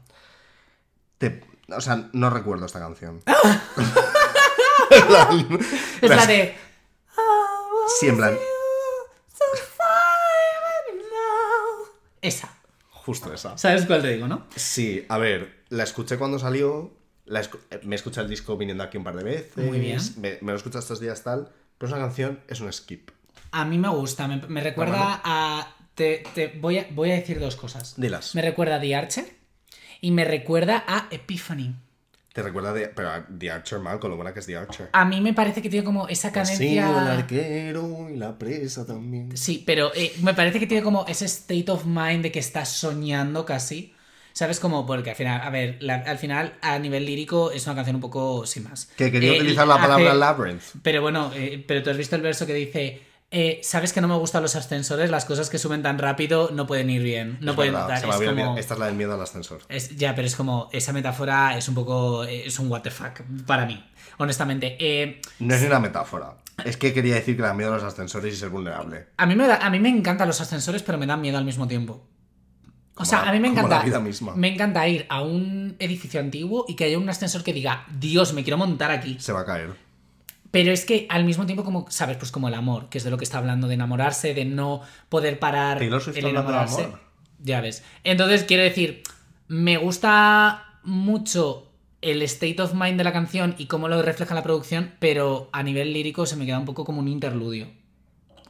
Te- 1.19 1.45
O 1.77 1.81
sea, 1.81 2.11
no 2.13 2.29
recuerdo 2.31 2.67
esta 2.67 2.81
canción. 2.81 3.21
Es 6.03 6.11
la 6.11 6.27
de. 6.27 6.55
Sí, 7.99 8.09
en 8.09 8.17
plan, 8.17 8.37
Esa. 12.23 12.53
justo 12.91 13.33
esa. 13.33 13.57
¿Sabes 13.57 13.87
cuál 13.87 14.03
te 14.03 14.09
digo, 14.09 14.29
no? 14.29 14.47
Sí, 14.55 15.05
a 15.09 15.19
ver, 15.19 15.63
la 15.71 15.85
escuché 15.85 16.19
cuando 16.19 16.39
salió, 16.39 16.93
la 17.25 17.41
escu- 17.43 17.59
eh, 17.71 17.81
me 17.85 17.97
escuché 17.97 18.21
el 18.21 18.29
disco 18.29 18.57
viniendo 18.57 18.85
aquí 18.85 18.99
un 18.99 19.05
par 19.05 19.17
de 19.17 19.25
veces, 19.25 19.57
Muy 19.65 19.79
bien. 19.81 19.99
Me, 20.19 20.39
me 20.43 20.53
lo 20.53 20.59
escuché 20.59 20.79
estos 20.79 21.01
días 21.01 21.23
tal, 21.23 21.51
pero 21.79 21.89
es 21.89 21.97
una 21.97 22.05
canción, 22.07 22.41
es 22.49 22.61
un 22.61 22.71
skip. 22.73 23.11
A 23.53 23.65
mí 23.65 23.79
me 23.79 23.89
gusta, 23.89 24.29
me, 24.29 24.37
me 24.49 24.61
recuerda 24.61 25.21
a. 25.25 25.75
Te, 25.95 26.23
te- 26.35 26.49
voy, 26.61 26.79
a, 26.79 26.87
voy 26.93 27.11
a 27.11 27.15
decir 27.15 27.41
dos 27.41 27.57
cosas. 27.57 27.95
Dilas. 27.97 28.35
Me 28.35 28.43
recuerda 28.43 28.77
a 28.77 28.81
The 28.81 28.95
Archer 28.95 29.35
y 30.01 30.11
me 30.13 30.25
recuerda 30.25 30.85
a 30.87 31.09
Epiphany. 31.11 31.75
Te 32.33 32.43
recuerda 32.43 32.73
de, 32.73 32.87
pero 32.89 33.11
a 33.11 33.27
The 33.39 33.51
Archer 33.51 33.81
mal, 33.81 33.99
con 33.99 34.11
lo 34.11 34.17
buena 34.17 34.33
que 34.33 34.39
es 34.39 34.47
The 34.47 34.57
Archer. 34.57 34.89
A 34.93 35.05
mí 35.05 35.21
me 35.21 35.35
parece 35.35 35.61
que 35.63 35.69
tiene 35.69 35.85
como 35.85 36.07
esa 36.07 36.29
Sí, 36.29 36.79
el 36.79 36.81
cadencia. 36.85 37.13
arquero 37.13 38.09
y 38.09 38.17
la 38.17 38.39
presa 38.39 38.87
también. 38.87 39.37
Sí, 39.37 39.63
pero 39.67 39.91
eh, 39.95 40.13
me 40.23 40.33
parece 40.35 40.61
que 40.61 40.69
tiene 40.69 40.83
como 40.85 41.05
ese 41.09 41.25
state 41.25 41.69
of 41.71 41.87
mind 41.87 42.23
de 42.23 42.31
que 42.31 42.39
estás 42.39 42.69
soñando 42.69 43.45
casi. 43.45 43.95
¿Sabes 44.33 44.61
cómo? 44.61 44.87
Porque 44.87 45.11
al 45.11 45.17
final, 45.17 45.41
a 45.43 45.51
ver, 45.51 45.79
la- 45.81 45.97
al 46.07 46.19
final 46.19 46.55
a 46.63 46.79
nivel 46.79 47.05
lírico 47.05 47.51
es 47.51 47.67
una 47.67 47.75
canción 47.75 47.97
un 47.97 48.03
poco 48.03 48.47
sin 48.47 48.63
más. 48.63 48.87
Que 48.97 49.11
quería 49.11 49.33
Eh, 49.33 49.37
utilizar 49.41 49.67
la 49.67 49.75
hace- 49.75 49.83
palabra 49.83 50.15
labyrinth. 50.15 50.63
Pero 50.85 51.03
bueno, 51.03 51.33
eh, 51.35 51.65
pero 51.67 51.83
tú 51.83 51.91
has 51.91 51.97
visto 51.97 52.15
el 52.15 52.23
verso 52.23 52.47
que 52.47 52.55
dice, 52.55 53.03
eh, 53.33 53.61
sabes 53.63 53.93
que 53.93 54.01
no 54.01 54.09
me 54.09 54.17
gustan 54.17 54.43
los 54.43 54.57
ascensores, 54.57 55.09
las 55.11 55.25
cosas 55.25 55.51
que 55.51 55.59
suben 55.59 55.83
tan 55.83 55.99
rápido 55.99 56.51
no 56.53 56.67
pueden 56.67 56.91
ir 56.91 57.03
bien, 57.03 57.39
no 57.41 57.53
Es 57.53 57.57
pueden 57.57 57.73
verdad, 57.75 57.89
dar. 57.89 58.01
se 58.01 58.07
me 58.07 58.11
Es 58.11 58.17
había 58.17 58.29
como- 58.31 58.41
olvidado. 58.43 58.59
Esta 58.59 58.75
es 58.75 58.81
la 58.81 58.87
del 58.87 58.95
miedo 58.97 59.15
al 59.15 59.21
ascensor. 59.23 59.61
es- 59.69 59.97
ya, 59.97 60.15
pero 60.15 60.27
es 60.27 60.35
como, 60.37 60.69
esa 60.73 60.93
metáfora 60.93 61.57
es 61.57 61.69
un 61.69 61.75
poco, 61.77 62.25
es 62.25 62.59
un 62.59 62.71
what 62.71 62.83
the 62.83 62.91
fuck 62.91 63.21
para 63.47 63.67
mí, 63.67 63.85
honestamente. 64.19 64.77
Eh, 64.81 65.21
No 65.39 65.55
es 65.55 65.61
ni 65.61 65.67
una 65.69 65.79
metáfora. 65.81 66.35
Es 66.65 66.77
que 66.77 66.93
quería 66.93 67.15
decir 67.15 67.37
que 67.37 67.43
da 67.43 67.55
miedo 67.55 67.73
a 67.73 67.77
los 67.77 67.85
ascensores 67.85 68.35
y 68.35 68.37
ser 68.37 68.49
vulnerable. 68.51 69.07
a, 69.17 69.25
mí 69.27 69.35
me 69.37 69.47
da- 69.47 69.57
a 69.65 69.71
mí 69.71 69.79
me 69.81 69.89
encantan 69.89 70.27
los 70.29 70.41
ascensores, 70.41 70.83
pero 70.83 70.99
me 70.99 71.07
dan 71.07 71.21
miedo 71.21 71.39
al 71.39 71.45
mismo 71.45 71.67
tiempo. 71.69 72.07
O 72.97 73.05
sea, 73.07 73.23
la- 73.23 73.31
a 73.31 73.33
mí 73.33 73.41
me 73.41 73.49
encanta. 73.49 73.79
la 73.79 73.83
vida 73.85 73.99
misma. 74.01 74.35
Me 74.35 74.49
encanta 74.53 74.87
ir 74.87 75.07
a 75.09 75.23
un 75.23 75.75
edificio 75.79 76.21
antiguo 76.21 76.67
y 76.69 76.77
que 76.77 76.85
haya 76.85 76.99
un 76.99 77.09
ascensor 77.09 77.43
que 77.43 77.55
diga, 77.55 77.87
Dios, 77.99 78.35
me 78.35 78.43
quiero 78.43 78.59
montar 78.59 78.91
aquí. 78.91 79.17
Se 79.21 79.33
va 79.33 79.41
a 79.41 79.45
caer. 79.47 79.71
Pero 80.51 80.73
es 80.73 80.85
que 80.85 81.07
al 81.09 81.25
mismo 81.25 81.47
tiempo, 81.47 81.63
como, 81.65 81.87
¿sabes? 81.91 82.17
Pues 82.17 82.33
como 82.33 82.49
el 82.49 82.55
amor, 82.55 82.89
que 82.89 82.99
es 82.99 83.05
de 83.05 83.11
lo 83.11 83.17
que 83.19 83.25
está 83.25 83.39
hablando, 83.39 83.69
de 83.69 83.75
enamorarse, 83.75 84.35
de 84.35 84.45
no 84.45 84.83
poder 85.09 85.39
parar 85.39 85.79
Taylor 85.79 86.01
Swift 86.03 86.17
el 86.19 86.27
enamorarse. 86.27 86.85
amor. 86.85 87.01
Ya 87.39 87.61
ves. 87.61 87.85
Entonces, 88.05 88.45
quiero 88.45 88.63
decir, 88.65 89.03
me 89.49 89.77
gusta 89.77 90.81
mucho 90.83 91.67
el 92.03 92.23
state 92.23 92.61
of 92.63 92.75
mind 92.75 92.97
de 92.99 93.05
la 93.05 93.13
canción 93.13 93.55
y 93.59 93.67
cómo 93.67 93.89
lo 93.89 94.01
refleja 94.03 94.35
la 94.35 94.43
producción, 94.43 94.93
pero 94.99 95.51
a 95.53 95.63
nivel 95.63 95.93
lírico 95.93 96.27
se 96.27 96.37
me 96.37 96.47
queda 96.47 96.59
un 96.59 96.65
poco 96.65 96.85
como 96.85 97.01
un 97.01 97.09
interludio. 97.09 97.69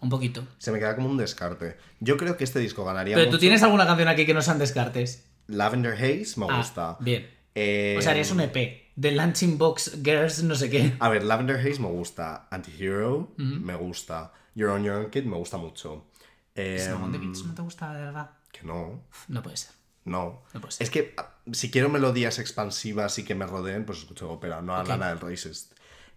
Un 0.01 0.09
poquito. 0.09 0.47
Se 0.59 0.73
me 0.73 0.79
queda 0.79 0.97
como 0.97 1.11
un 1.11 1.19
descarte. 1.19 1.77
Yo 1.99 2.17
creo 2.17 2.37
que 2.39 2.45
este 2.45 2.59
disco 2.61 2.85
ganaría 2.85 3.17
Pero 3.17 3.31
tú 3.31 3.39
tienes 3.39 3.63
alguna 3.63 3.87
canción 3.87 4.09
aquí 4.09 4.25
que 4.25 4.33
no 4.33 4.41
sean 4.41 4.59
descartes. 4.59 5.29
Lavender 5.49 5.93
Haze 5.93 6.39
me 6.41 6.47
Ah, 6.49 6.57
gusta. 6.57 6.97
bien. 7.01 7.29
Eh, 7.55 7.97
O 7.99 8.03
sea, 8.03 8.13
harías 8.13 8.31
un 8.31 8.41
EP. 8.41 8.90
The 9.01 9.13
Lunching 9.13 9.57
Box 9.59 9.99
Girls, 10.03 10.43
no 10.43 10.55
sé 10.55 10.69
qué. 10.71 10.95
A 11.01 11.09
ver, 11.09 11.23
Lavender 11.25 11.57
Haze 11.57 11.81
me 11.81 11.89
gusta. 11.89 12.49
Antihero 12.51 13.33
me 13.39 13.75
gusta. 13.75 14.33
You're 14.55 14.73
on 14.75 14.83
Your 14.85 14.97
Own 14.97 15.11
Kid 15.11 15.25
me 15.25 15.37
gusta 15.37 15.57
mucho. 15.57 16.07
Eh, 16.55 16.79
Snow 16.85 17.05
on 17.05 17.13
the 17.13 17.19
Beach 17.19 17.45
no 17.47 17.55
te 17.55 17.63
gusta, 17.63 17.95
de 17.95 18.01
verdad. 18.01 18.31
que 18.53 18.67
no, 18.67 19.05
No 19.29 19.43
puede 19.43 19.57
ser. 19.57 19.73
no. 20.05 20.43
No 20.53 20.61
puede 20.61 20.73
ser. 20.73 20.85
Es 20.85 20.91
que 20.91 21.15
ah, 21.17 21.37
si 21.53 21.71
quiero 21.71 21.89
melodías 21.89 22.39
expansivas 22.39 23.19
y 23.19 23.25
que 23.25 23.35
me 23.35 23.47
rodeen, 23.47 23.85
pues 23.87 23.99
escucho 24.01 24.31
ópera, 24.31 24.61
no 24.61 24.75
a 24.75 24.83
Ok. 24.83 24.89
Lana 24.89 25.09
del 25.09 25.21
Racist. 25.21 25.73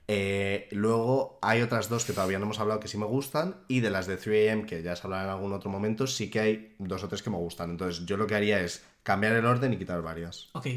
Eh, 0.09 0.67
luego 0.71 1.39
hay 1.41 1.61
otras 1.61 1.87
dos 1.87 2.03
que 2.03 2.11
todavía 2.11 2.37
no 2.37 2.43
hemos 2.43 2.59
hablado 2.59 2.81
que 2.81 2.89
sí 2.89 2.97
me 2.97 3.05
gustan 3.05 3.55
y 3.69 3.79
de 3.79 3.89
las 3.89 4.05
de 4.05 4.19
3am 4.19 4.65
que 4.65 4.83
ya 4.83 4.97
se 4.97 5.03
hablará 5.07 5.23
en 5.23 5.29
algún 5.29 5.53
otro 5.53 5.69
momento 5.69 6.07
sí 6.07 6.29
que 6.29 6.39
hay 6.41 6.75
dos 6.77 7.05
o 7.05 7.07
tres 7.07 7.23
que 7.23 7.29
me 7.29 7.37
gustan 7.37 7.69
entonces 7.69 8.05
yo 8.05 8.17
lo 8.17 8.27
que 8.27 8.35
haría 8.35 8.59
es 8.59 8.83
cambiar 9.03 9.31
el 9.31 9.45
orden 9.45 9.71
y 9.71 9.77
quitar 9.77 10.01
varias 10.01 10.49
Ok. 10.51 10.67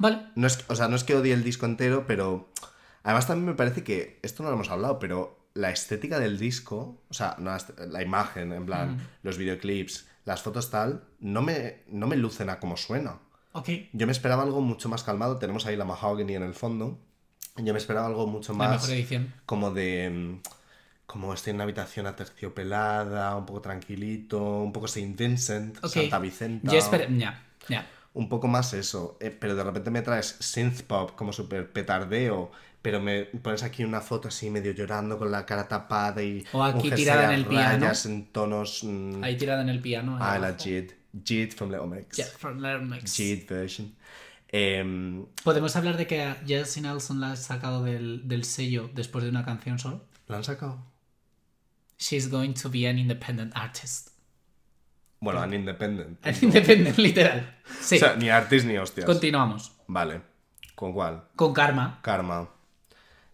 Vale. 0.00 0.26
No 0.34 0.46
es, 0.48 0.64
o 0.68 0.74
sea, 0.74 0.88
no 0.88 0.96
es 0.96 1.04
que 1.04 1.14
odie 1.14 1.32
el 1.32 1.44
disco 1.44 1.66
entero, 1.66 2.04
pero. 2.08 2.48
Además, 3.04 3.26
también 3.28 3.46
me 3.46 3.54
parece 3.54 3.84
que. 3.84 4.18
Esto 4.22 4.42
no 4.42 4.48
lo 4.48 4.56
hemos 4.56 4.70
hablado, 4.70 4.98
pero 4.98 5.38
la 5.54 5.70
estética 5.70 6.18
del 6.18 6.38
disco, 6.38 7.00
o 7.08 7.14
sea, 7.14 7.36
no 7.38 7.50
la, 7.50 7.58
la 7.88 8.02
imagen, 8.02 8.52
en 8.52 8.66
plan, 8.66 8.98
los 9.22 9.36
videoclips, 9.38 10.06
las 10.24 10.42
fotos 10.42 10.70
tal, 10.70 11.04
no 11.20 11.42
me, 11.42 11.82
no 11.88 12.06
me 12.06 12.16
lucen 12.16 12.50
a 12.50 12.58
como 12.60 12.76
suena. 12.76 13.18
Ok. 13.52 13.68
Yo 13.92 14.06
me 14.06 14.12
esperaba 14.12 14.42
algo 14.42 14.60
mucho 14.60 14.88
más 14.88 15.02
calmado. 15.02 15.38
Tenemos 15.38 15.66
ahí 15.66 15.76
la 15.76 15.84
Mahogany 15.84 16.34
en 16.34 16.42
el 16.44 16.54
fondo. 16.54 16.98
Yo 17.56 17.72
me 17.72 17.78
esperaba 17.78 18.06
algo 18.06 18.26
mucho 18.26 18.52
La 18.52 18.58
más. 18.58 18.70
mejor 18.82 18.90
edición. 18.90 19.34
Como 19.44 19.70
de. 19.72 20.08
mm, 20.10 20.48
Como 21.06 21.34
estoy 21.34 21.50
en 21.50 21.56
una 21.56 21.64
habitación 21.64 22.06
aterciopelada, 22.06 23.34
un 23.36 23.44
poco 23.46 23.60
tranquilito, 23.60 24.40
un 24.62 24.72
poco 24.72 24.86
Saint 24.88 25.18
Vincent, 25.18 25.78
Ok. 25.84 25.90
Santa 25.92 26.18
Vicenta. 26.20 26.70
Yo 26.72 26.78
espero. 26.78 27.06
Ya, 27.16 27.42
ya. 27.68 27.86
Un 28.12 28.28
poco 28.28 28.48
más 28.48 28.72
eso, 28.74 29.16
eh, 29.20 29.30
pero 29.30 29.54
de 29.54 29.62
repente 29.62 29.90
me 29.90 30.02
traes 30.02 30.36
synth 30.40 30.82
pop 30.82 31.12
como 31.14 31.32
súper 31.32 31.72
petardeo, 31.72 32.50
pero 32.82 33.00
me 33.00 33.24
pones 33.26 33.62
aquí 33.62 33.84
una 33.84 34.00
foto 34.00 34.28
así 34.28 34.50
medio 34.50 34.72
llorando 34.72 35.16
con 35.18 35.30
la 35.30 35.46
cara 35.46 35.68
tapada 35.68 36.22
y 36.22 36.44
O 36.52 36.62
aquí 36.64 36.90
tirada 36.90 37.24
en 37.26 37.30
el 37.40 37.46
piano. 37.46 37.86
en 38.04 38.26
tonos... 38.32 38.82
mm, 38.82 39.22
Ahí 39.22 39.36
tirada 39.36 39.62
en 39.62 39.68
el 39.68 39.80
piano. 39.80 40.18
ah, 40.20 40.38
la. 40.38 40.56
Jid. 40.56 40.90
Jid 41.24 41.52
from 41.52 41.70
Little 41.70 41.86
Mix. 41.88 42.16
Yeah, 42.16 42.26
from 42.26 42.58
Little 42.60 42.84
Mix. 42.86 43.16
Jid 43.16 43.46
version. 43.48 43.94
Em, 44.52 45.26
¿Podemos 45.44 45.74
hablar 45.76 45.96
de 45.96 46.06
que 46.06 46.34
Jesse 46.46 46.80
Nelson 46.80 47.20
la 47.20 47.32
ha 47.32 47.36
sacado 47.36 47.84
del, 47.84 48.26
del 48.26 48.44
sello 48.44 48.90
después 48.94 49.22
de 49.24 49.30
una 49.30 49.44
canción 49.44 49.78
solo? 49.78 50.04
¿Lo 50.26 50.36
han 50.36 50.42
sacado? 50.44 50.84
She's 51.98 52.28
going 52.30 52.54
to 52.54 52.68
be 52.70 52.88
an 52.88 52.98
independent 52.98 53.52
artist. 53.56 54.09
Bueno, 55.20 55.40
an 55.42 55.52
independent. 55.52 56.26
An 56.26 56.34
independent, 56.40 56.96
literal. 56.98 57.58
Sí. 57.80 57.96
O 57.96 57.98
sea, 57.98 58.16
ni 58.16 58.30
artist 58.30 58.66
ni 58.66 58.78
hostias. 58.78 59.04
Continuamos. 59.06 59.72
Vale. 59.86 60.22
¿Con 60.74 60.92
cuál? 60.94 61.24
Con 61.36 61.52
Karma. 61.52 61.98
Karma. 62.02 62.48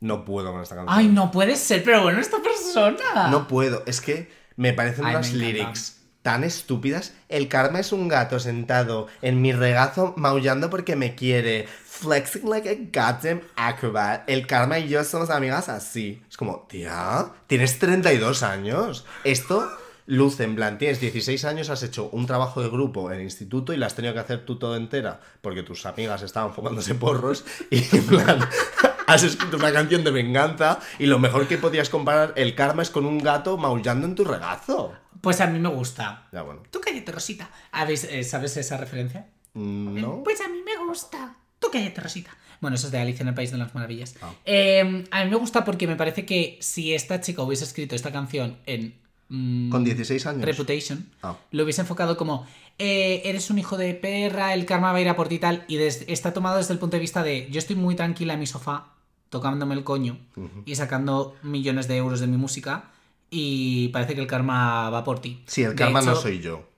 No 0.01 0.25
puedo 0.25 0.53
con 0.53 0.63
esta 0.63 0.75
canción. 0.75 0.99
Ay, 0.99 1.09
no 1.09 1.31
puede 1.31 1.57
ser, 1.57 1.85
pero 1.85 2.03
bueno, 2.03 2.21
esta 2.21 2.39
persona. 2.43 3.29
No 3.31 3.47
puedo. 3.47 3.83
Es 3.87 4.01
que 4.01 4.31
me 4.57 4.73
parecen 4.73 5.05
Ay, 5.05 5.13
me 5.13 5.19
unas 5.19 5.29
encanta. 5.29 5.47
lyrics 5.47 6.03
tan 6.23 6.43
estúpidas. 6.43 7.15
El 7.29 7.47
karma 7.49 7.79
es 7.79 7.93
un 7.93 8.09
gato 8.09 8.41
sentado 8.41 9.07
en 9.23 9.41
mi 9.41 9.53
regazo 9.53 10.13
maullando 10.17 10.71
porque 10.71 10.97
me 10.97 11.15
quiere. 11.15 11.69
Flexing 11.69 12.51
like 12.51 12.69
a 12.69 12.75
goddamn 12.75 13.41
acrobat. 13.55 14.29
El 14.29 14.47
karma 14.47 14.79
y 14.81 14.89
yo 14.89 15.03
somos 15.05 15.31
amigas 15.31 15.69
así. 15.69 16.21
Es 16.29 16.37
como, 16.37 16.67
tía, 16.69 17.27
tienes 17.47 17.79
32 17.79 18.43
años. 18.43 19.07
Esto 19.25 19.71
luce 20.07 20.45
en 20.45 20.55
plan, 20.55 20.79
tienes 20.79 21.01
16 21.01 21.45
años, 21.45 21.69
has 21.69 21.83
hecho 21.83 22.09
un 22.13 22.27
trabajo 22.27 22.63
de 22.63 22.69
grupo 22.69 23.11
en 23.11 23.19
el 23.19 23.25
instituto 23.25 23.73
y 23.73 23.77
la 23.77 23.87
has 23.87 23.95
tenido 23.95 24.15
que 24.15 24.21
hacer 24.21 24.45
tú 24.45 24.59
todo 24.59 24.77
entera 24.77 25.21
porque 25.43 25.63
tus 25.63 25.85
amigas 25.87 26.23
estaban 26.23 26.55
fumándose 26.55 26.95
porros 26.95 27.45
y 27.71 27.85
en 27.97 28.07
plan, 28.07 28.41
has 29.07 29.23
escrito 29.23 29.57
una 29.57 29.73
canción 29.73 30.05
de 30.05 30.11
venganza 30.11 30.81
y 30.99 31.07
lo 31.07 31.19
mejor 31.19 31.49
que 31.49 31.59
podías 31.59 31.91
comparar 31.91 32.33
el 32.37 32.55
karma 32.55 32.83
es 32.83 32.91
con 32.91 33.05
un 33.05 33.19
gato 33.19 33.59
maullando 33.59 34.07
en 34.07 34.15
tu 34.15 34.25
regazo. 34.25 34.95
Pues 35.21 35.41
a 35.41 35.47
mí 35.47 35.59
me 35.59 35.69
gusta. 35.69 36.29
Ya 36.33 36.43
bueno. 36.43 36.63
Tú 36.71 36.81
cállate, 36.81 37.11
Rosita. 37.11 37.51
¿Habéis, 37.73 38.05
eh, 38.05 38.23
¿Sabes 38.23 38.57
esa 38.57 38.77
referencia? 38.77 39.29
Mm, 39.55 40.01
¿No? 40.01 40.23
Pues 40.23 40.41
a 40.41 40.49
mí 40.49 40.59
me 40.65 40.77
gusta. 40.87 41.37
Tú 41.59 41.69
cállate, 41.73 42.01
Rosita. 42.01 42.31
Bueno, 42.61 42.77
eso 42.77 42.87
es 42.87 42.93
de 42.93 42.99
Alicia 42.99 43.23
en 43.23 43.29
el 43.29 43.35
País 43.35 43.51
de 43.51 43.59
las 43.59 43.75
Maravillas. 43.75 44.15
Ah. 44.23 44.33
Eh, 44.45 45.05
a 45.11 45.25
mí 45.25 45.31
me 45.31 45.37
gusta 45.37 45.65
porque 45.65 45.87
me 45.87 45.97
parece 45.97 46.25
que 46.25 46.59
si 46.61 46.95
esta 46.95 47.21
chica 47.21 47.43
hubiese 47.43 47.65
escrito 47.65 47.95
esta 47.95 48.13
canción 48.13 48.59
en 48.67 48.95
Con 49.29 49.83
16 49.85 50.25
años. 50.27 50.45
Reputation, 50.45 51.07
Ah. 51.23 51.37
lo 51.51 51.65
hubiese 51.65 51.81
enfocado 51.81 52.17
como 52.17 52.47
eh, 52.79 53.23
eres 53.25 53.51
un 53.51 53.59
hijo 53.59 53.77
de 53.77 53.95
perra, 53.95 54.53
el 54.55 54.67
karma 54.67 54.93
va 54.93 54.99
a 54.99 55.01
ir 55.01 55.09
a 55.09 55.17
por 55.17 55.29
ti 55.29 55.37
y 55.37 55.39
tal, 55.39 55.65
y 55.67 55.79
está 55.79 56.33
tomado 56.33 56.59
desde 56.59 56.75
el 56.75 56.79
punto 56.79 56.97
de 56.97 57.01
vista 57.01 57.23
de 57.23 57.49
yo 57.51 57.59
estoy 57.59 57.75
muy 57.77 57.95
tranquila 57.97 58.35
en 58.35 58.41
mi 58.41 58.47
sofá, 58.47 58.89
tocándome 59.31 59.75
el 59.75 59.83
coño 59.83 60.19
y 60.67 60.75
sacando 60.77 61.35
millones 61.43 61.89
de 61.89 61.97
euros 61.97 62.21
de 62.21 62.27
mi 62.27 62.37
música, 62.37 62.91
y 63.31 63.89
parece 63.89 64.15
que 64.15 64.21
el 64.21 64.27
karma 64.27 64.91
va 64.91 65.03
por 65.05 65.21
ti. 65.21 65.43
Sí, 65.47 65.63
el 65.63 65.71
De 65.71 65.77
karma 65.77 66.03
no 66.03 66.15
soy 66.15 66.41
yo. 66.41 66.69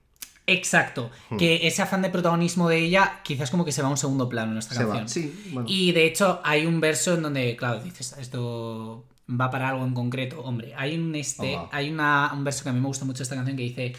Exacto, 0.46 1.10
Hmm. 1.28 1.36
que 1.36 1.66
ese 1.66 1.82
afán 1.82 2.00
de 2.00 2.08
protagonismo 2.08 2.68
de 2.70 2.78
ella 2.78 3.20
quizás 3.22 3.50
como 3.50 3.64
que 3.66 3.72
se 3.72 3.82
va 3.82 3.88
a 3.88 3.90
un 3.90 3.98
segundo 3.98 4.28
plano 4.30 4.52
en 4.52 4.58
esta 4.58 4.74
Se 4.74 4.84
va. 4.84 4.94
canción. 4.98 5.24
Sí, 5.32 5.50
bueno. 5.52 5.68
Y 5.68 5.92
de 5.92 6.06
hecho 6.06 6.40
hay 6.44 6.64
un 6.64 6.80
verso 6.80 7.14
en 7.14 7.22
donde, 7.22 7.54
claro, 7.56 7.80
dices, 7.82 8.16
esto 8.18 9.04
va 9.28 9.50
para 9.50 9.68
algo 9.68 9.84
en 9.84 9.94
concreto. 9.94 10.40
Hombre, 10.40 10.74
hay 10.76 10.96
un 10.96 11.14
este, 11.14 11.58
hay 11.70 11.90
una, 11.90 12.30
un 12.32 12.44
verso 12.44 12.62
que 12.62 12.70
a 12.70 12.72
mí 12.72 12.80
me 12.80 12.86
gusta 12.86 13.04
mucho 13.04 13.22
esta 13.22 13.34
canción 13.34 13.56
que 13.56 13.62
dice 13.64 13.94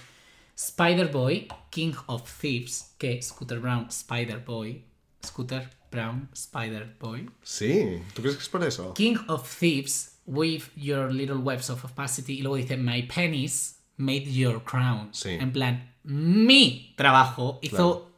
Spider 0.56 1.12
Boy, 1.12 1.48
King 1.70 1.94
of 2.08 2.30
Thieves, 2.40 2.96
que 2.98 3.22
Scooter 3.22 3.60
Brown, 3.60 3.88
Spider 3.90 4.44
Boy, 4.46 4.84
Scooter 5.26 5.70
Brown, 5.92 6.30
Spider 6.34 6.96
Boy. 7.00 7.30
Sí, 7.44 8.02
¿tú 8.14 8.22
crees 8.22 8.38
que 8.38 8.44
es 8.44 8.50
por 8.50 8.64
eso? 8.64 8.94
King 8.94 9.18
of 9.28 9.48
Thieves, 9.60 10.20
with 10.26 10.64
your 10.76 11.12
little 11.12 11.38
webs 11.38 11.70
of 11.70 11.84
opacity. 11.84 12.40
Y 12.40 12.42
luego 12.42 12.58
dice, 12.58 12.78
My 12.78 13.04
pennies 13.04 13.80
made 13.98 14.32
your 14.32 14.64
crown. 14.64 15.10
Sí. 15.12 15.32
En 15.32 15.52
plan, 15.52 15.96
mi 16.04 16.94
trabajo 16.96 17.60
hizo 17.62 17.76
Claro. 17.76 18.09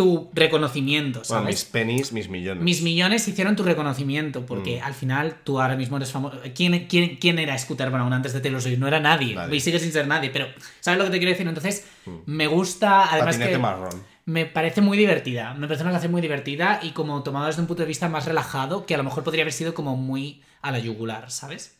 Tu 0.00 0.30
reconocimiento, 0.32 1.20
Bueno, 1.28 1.44
mis 1.44 1.64
pennies, 1.64 2.10
mis 2.12 2.30
millones. 2.30 2.62
Mis 2.64 2.80
millones 2.80 3.28
hicieron 3.28 3.54
tu 3.54 3.64
reconocimiento, 3.64 4.46
porque 4.46 4.80
Mm. 4.80 4.84
al 4.84 4.94
final 4.94 5.36
tú 5.44 5.60
ahora 5.60 5.76
mismo 5.76 5.98
eres 5.98 6.10
famoso. 6.10 6.38
¿Quién, 6.54 6.86
quién, 6.88 7.16
quién 7.16 7.38
era 7.38 7.58
Scooter 7.58 7.90
Brown 7.90 8.10
antes 8.14 8.32
de 8.32 8.40
Taylor 8.40 8.62
Swift? 8.62 8.78
No 8.78 8.88
era 8.88 8.98
nadie. 8.98 9.34
Nadie. 9.34 9.56
Y 9.56 9.60
sigue 9.60 9.78
sin 9.78 9.92
ser 9.92 10.06
nadie, 10.06 10.30
pero 10.30 10.46
¿sabes 10.80 10.98
lo 10.98 11.04
que 11.04 11.10
te 11.10 11.18
quiero 11.18 11.32
decir? 11.32 11.46
Entonces, 11.46 11.86
me 12.24 12.46
gusta, 12.46 13.10
además 13.12 13.34
Patinete 13.36 13.52
que 13.52 13.58
marrón. 13.58 14.04
me 14.24 14.46
parece 14.46 14.80
muy 14.80 14.96
divertida. 14.96 15.52
Me 15.52 15.66
parece 15.66 15.82
una 15.82 15.92
canción 15.92 16.12
muy 16.12 16.22
divertida 16.22 16.80
y 16.82 16.92
como 16.92 17.22
tomada 17.22 17.48
desde 17.48 17.60
un 17.60 17.66
punto 17.66 17.82
de 17.82 17.88
vista 17.88 18.08
más 18.08 18.24
relajado, 18.24 18.86
que 18.86 18.94
a 18.94 18.98
lo 18.98 19.04
mejor 19.04 19.22
podría 19.22 19.42
haber 19.42 19.52
sido 19.52 19.74
como 19.74 19.96
muy 19.98 20.42
a 20.62 20.70
la 20.72 20.78
yugular, 20.78 21.30
¿sabes? 21.30 21.76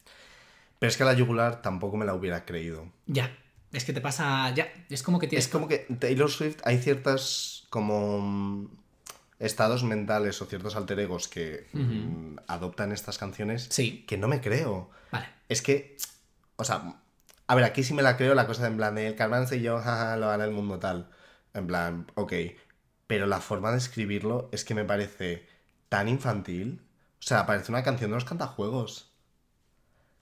Pero 0.79 0.91
es 0.91 0.97
que 0.99 1.03
a 1.05 1.07
la 1.07 1.15
yugular 1.15 1.63
tampoco 1.63 1.97
me 1.97 2.05
la 2.05 2.13
hubiera 2.15 2.45
creído. 2.45 2.87
Ya. 3.07 3.35
Es 3.73 3.85
que 3.85 3.93
te 3.93 4.01
pasa. 4.01 4.53
Ya. 4.55 4.69
Es 4.91 5.03
como 5.03 5.19
que 5.19 5.27
tienes. 5.27 5.47
Es 5.47 5.51
como 5.51 5.69
que 5.69 5.87
Taylor 5.99 6.31
Swift 6.31 6.57
hay 6.65 6.79
ciertas 6.79 7.60
como 7.71 8.21
mm, 8.21 8.69
estados 9.39 9.83
mentales 9.85 10.43
o 10.43 10.47
ciertos 10.47 10.77
alter 10.77 11.01
egos 11.01 11.29
que 11.29 11.67
mm, 11.73 12.37
adoptan 12.47 12.93
estas 12.93 13.17
canciones 13.17 13.69
Sí. 13.71 14.05
que 14.07 14.19
no 14.19 14.29
me 14.29 14.41
creo. 14.43 14.91
Vale. 15.11 15.27
Es 15.49 15.63
que, 15.63 15.97
o 16.57 16.65
sea, 16.65 16.97
a 17.47 17.55
ver, 17.55 17.65
aquí 17.65 17.83
sí 17.83 17.95
me 17.95 18.03
la 18.03 18.17
creo 18.17 18.35
la 18.35 18.47
cosa 18.47 18.63
de 18.63 18.69
en 18.69 18.77
plan 18.77 18.95
de 18.95 19.07
el 19.07 19.17
Carmen 19.17 19.47
y 19.51 19.61
yo, 19.61 19.79
jaja, 19.83 20.17
lo 20.17 20.29
gana 20.29 20.45
el 20.45 20.51
mundo 20.51 20.79
tal. 20.79 21.09
En 21.55 21.67
plan, 21.67 22.07
ok. 22.15 22.33
Pero 23.07 23.27
la 23.27 23.41
forma 23.41 23.73
de 23.73 23.79
escribirlo 23.79 24.49
es 24.53 24.65
que 24.65 24.75
me 24.75 24.85
parece 24.85 25.47
tan 25.89 26.09
infantil. 26.09 26.83
O 27.19 27.23
sea, 27.23 27.45
parece 27.47 27.73
una 27.73 27.83
canción 27.83 28.11
de 28.11 28.17
los 28.17 28.25
cantajuegos. 28.25 29.10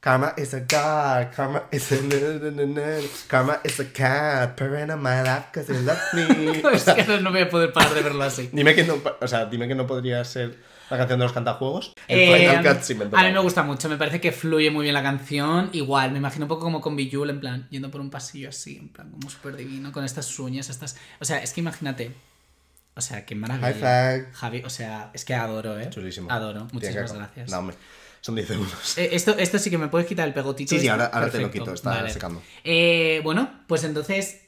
Karma 0.01 0.33
is 0.37 0.55
a 0.55 0.61
god, 0.61 1.35
karma 1.35 1.65
is 1.73 1.91
a 1.91 1.97
karma 3.29 3.59
is 3.65 3.81
a 3.81 3.93
cat, 3.93 4.57
parent 4.57 4.93
of 4.93 5.01
my 5.01 5.23
life 5.23 5.47
cause 5.53 5.67
you 5.69 5.81
love 5.81 5.99
me. 6.15 6.63
O 6.65 6.71
es 6.73 6.83
sea, 6.83 6.95
que 6.95 7.05
no, 7.05 7.21
no 7.21 7.31
voy 7.33 7.41
a 7.41 7.51
poder 7.51 7.73
parar 7.73 7.93
de 7.95 8.03
verlo 8.03 8.23
así. 8.23 8.49
dime 8.53 8.75
que 8.77 8.85
no, 8.85 9.01
o 9.21 9.27
sea, 9.27 9.47
dime 9.47 9.67
que 9.67 9.75
no 9.75 9.87
podría 9.89 10.25
ser 10.25 10.57
la 10.89 10.97
canción 10.97 11.19
de 11.19 11.25
los 11.25 11.33
cantajuegos. 11.33 11.93
El 12.07 12.19
Eh, 12.21 12.49
Final 12.49 12.75
Cut 12.77 12.83
sí 12.83 12.95
me 12.95 13.05
a 13.05 13.25
mí 13.25 13.33
me 13.33 13.41
gusta 13.41 13.65
mucho, 13.65 13.89
me 13.89 13.97
parece 13.97 14.21
que 14.21 14.31
fluye 14.31 14.71
muy 14.71 14.85
bien 14.85 14.95
la 14.95 15.03
canción. 15.03 15.69
Igual, 15.73 16.13
me 16.13 16.19
imagino 16.19 16.45
un 16.45 16.49
poco 16.49 16.63
como 16.63 16.81
con 16.81 16.95
Bijul, 16.95 17.31
en 17.31 17.41
plan, 17.41 17.67
yendo 17.71 17.91
por 17.91 18.01
un 18.01 18.09
pasillo 18.11 18.51
así, 18.51 18.77
en 18.77 18.89
plan, 18.91 19.11
como 19.11 19.29
súper 19.29 19.57
divino, 19.57 19.91
con 19.91 20.05
estas 20.05 20.39
uñas, 20.39 20.71
estas. 20.71 20.97
O 21.19 21.25
sea, 21.25 21.39
es 21.43 21.53
que 21.53 21.61
imagínate. 21.61 22.13
O 22.95 23.01
sea, 23.01 23.25
qué 23.27 23.35
maravilla. 23.35 23.67
High 23.67 23.75
five. 24.23 24.33
Javi, 24.33 24.63
o 24.65 24.71
sea, 24.71 25.11
es 25.13 25.25
que 25.25 25.35
adoro, 25.35 25.79
¿eh? 25.79 25.89
Chulísimo. 25.91 26.31
Adoro, 26.31 26.67
muchísimas 26.73 27.13
gracias. 27.13 27.51
No, 27.51 27.59
hombre, 27.59 27.77
son 28.29 28.35
10 28.37 28.51
euros. 28.51 28.99
Eh, 28.99 29.09
Esto, 29.13 29.35
esto 29.39 29.59
sí 29.59 29.71
que 29.71 29.79
me 29.79 29.89
puedes 29.89 30.07
quitar 30.07 30.29
el 30.29 30.35
pegotito. 30.35 30.75
Sí, 30.75 30.81
sí, 30.81 30.89
ahora- 30.89 31.07
ahora 31.07 31.31
te 31.31 31.41
lo 31.41 31.51
quito, 31.51 31.73
está 31.73 32.07
secando. 32.11 32.43
Eh, 32.63 33.23
bueno, 33.25 33.51
pues 33.67 33.85
entonces, 33.85 34.43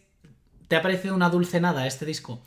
¿te 0.68 0.76
ha 0.76 0.83
parecido 0.83 1.14
una 1.14 1.31
dulce 1.31 1.61
nada 1.61 1.87
este 1.87 2.05
disco? 2.05 2.43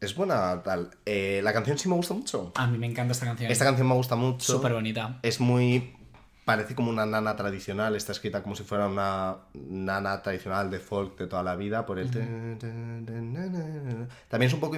Es 0.00 0.16
buena 0.16 0.60
tal. 0.64 0.90
Eh, 1.06 1.40
la 1.44 1.52
canción 1.52 1.78
sí 1.78 1.88
me 1.88 1.94
gusta 1.94 2.14
mucho. 2.14 2.50
A 2.56 2.66
mí 2.66 2.78
me 2.78 2.86
encanta 2.86 3.12
esta 3.12 3.26
canción. 3.26 3.52
Esta 3.52 3.64
canción 3.64 3.86
me 3.86 3.94
gusta 3.94 4.16
mucho. 4.16 4.52
Súper 4.54 4.72
bonita. 4.72 5.20
Es 5.22 5.38
muy... 5.38 5.94
Parece 6.44 6.74
como 6.74 6.90
una 6.90 7.06
nana 7.06 7.36
tradicional, 7.36 7.94
está 7.94 8.10
escrita 8.10 8.42
como 8.42 8.56
si 8.56 8.64
fuera 8.64 8.88
una 8.88 9.36
nana 9.54 10.20
tradicional 10.22 10.72
de 10.72 10.80
folk 10.80 11.16
de 11.16 11.28
toda 11.28 11.44
la 11.44 11.54
vida, 11.54 11.86
por 11.86 12.00
el... 12.00 12.10
También 12.10 12.58
es 14.48 14.52
un 14.52 14.58
poco 14.58 14.74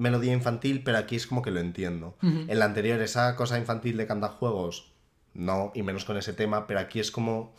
melodía 0.00 0.32
infantil, 0.32 0.82
pero 0.82 0.96
aquí 0.96 1.14
es 1.14 1.26
como 1.26 1.42
que 1.42 1.50
lo 1.50 1.60
entiendo. 1.60 2.16
En 2.22 2.58
la 2.58 2.64
anterior, 2.64 3.00
esa 3.02 3.36
cosa 3.36 3.58
infantil 3.58 3.98
de 3.98 4.06
cantajuegos, 4.06 4.92
no, 5.34 5.72
y 5.74 5.82
menos 5.82 6.06
con 6.06 6.16
ese 6.16 6.32
tema, 6.32 6.66
pero 6.66 6.80
aquí 6.80 7.00
es 7.00 7.10
como 7.10 7.54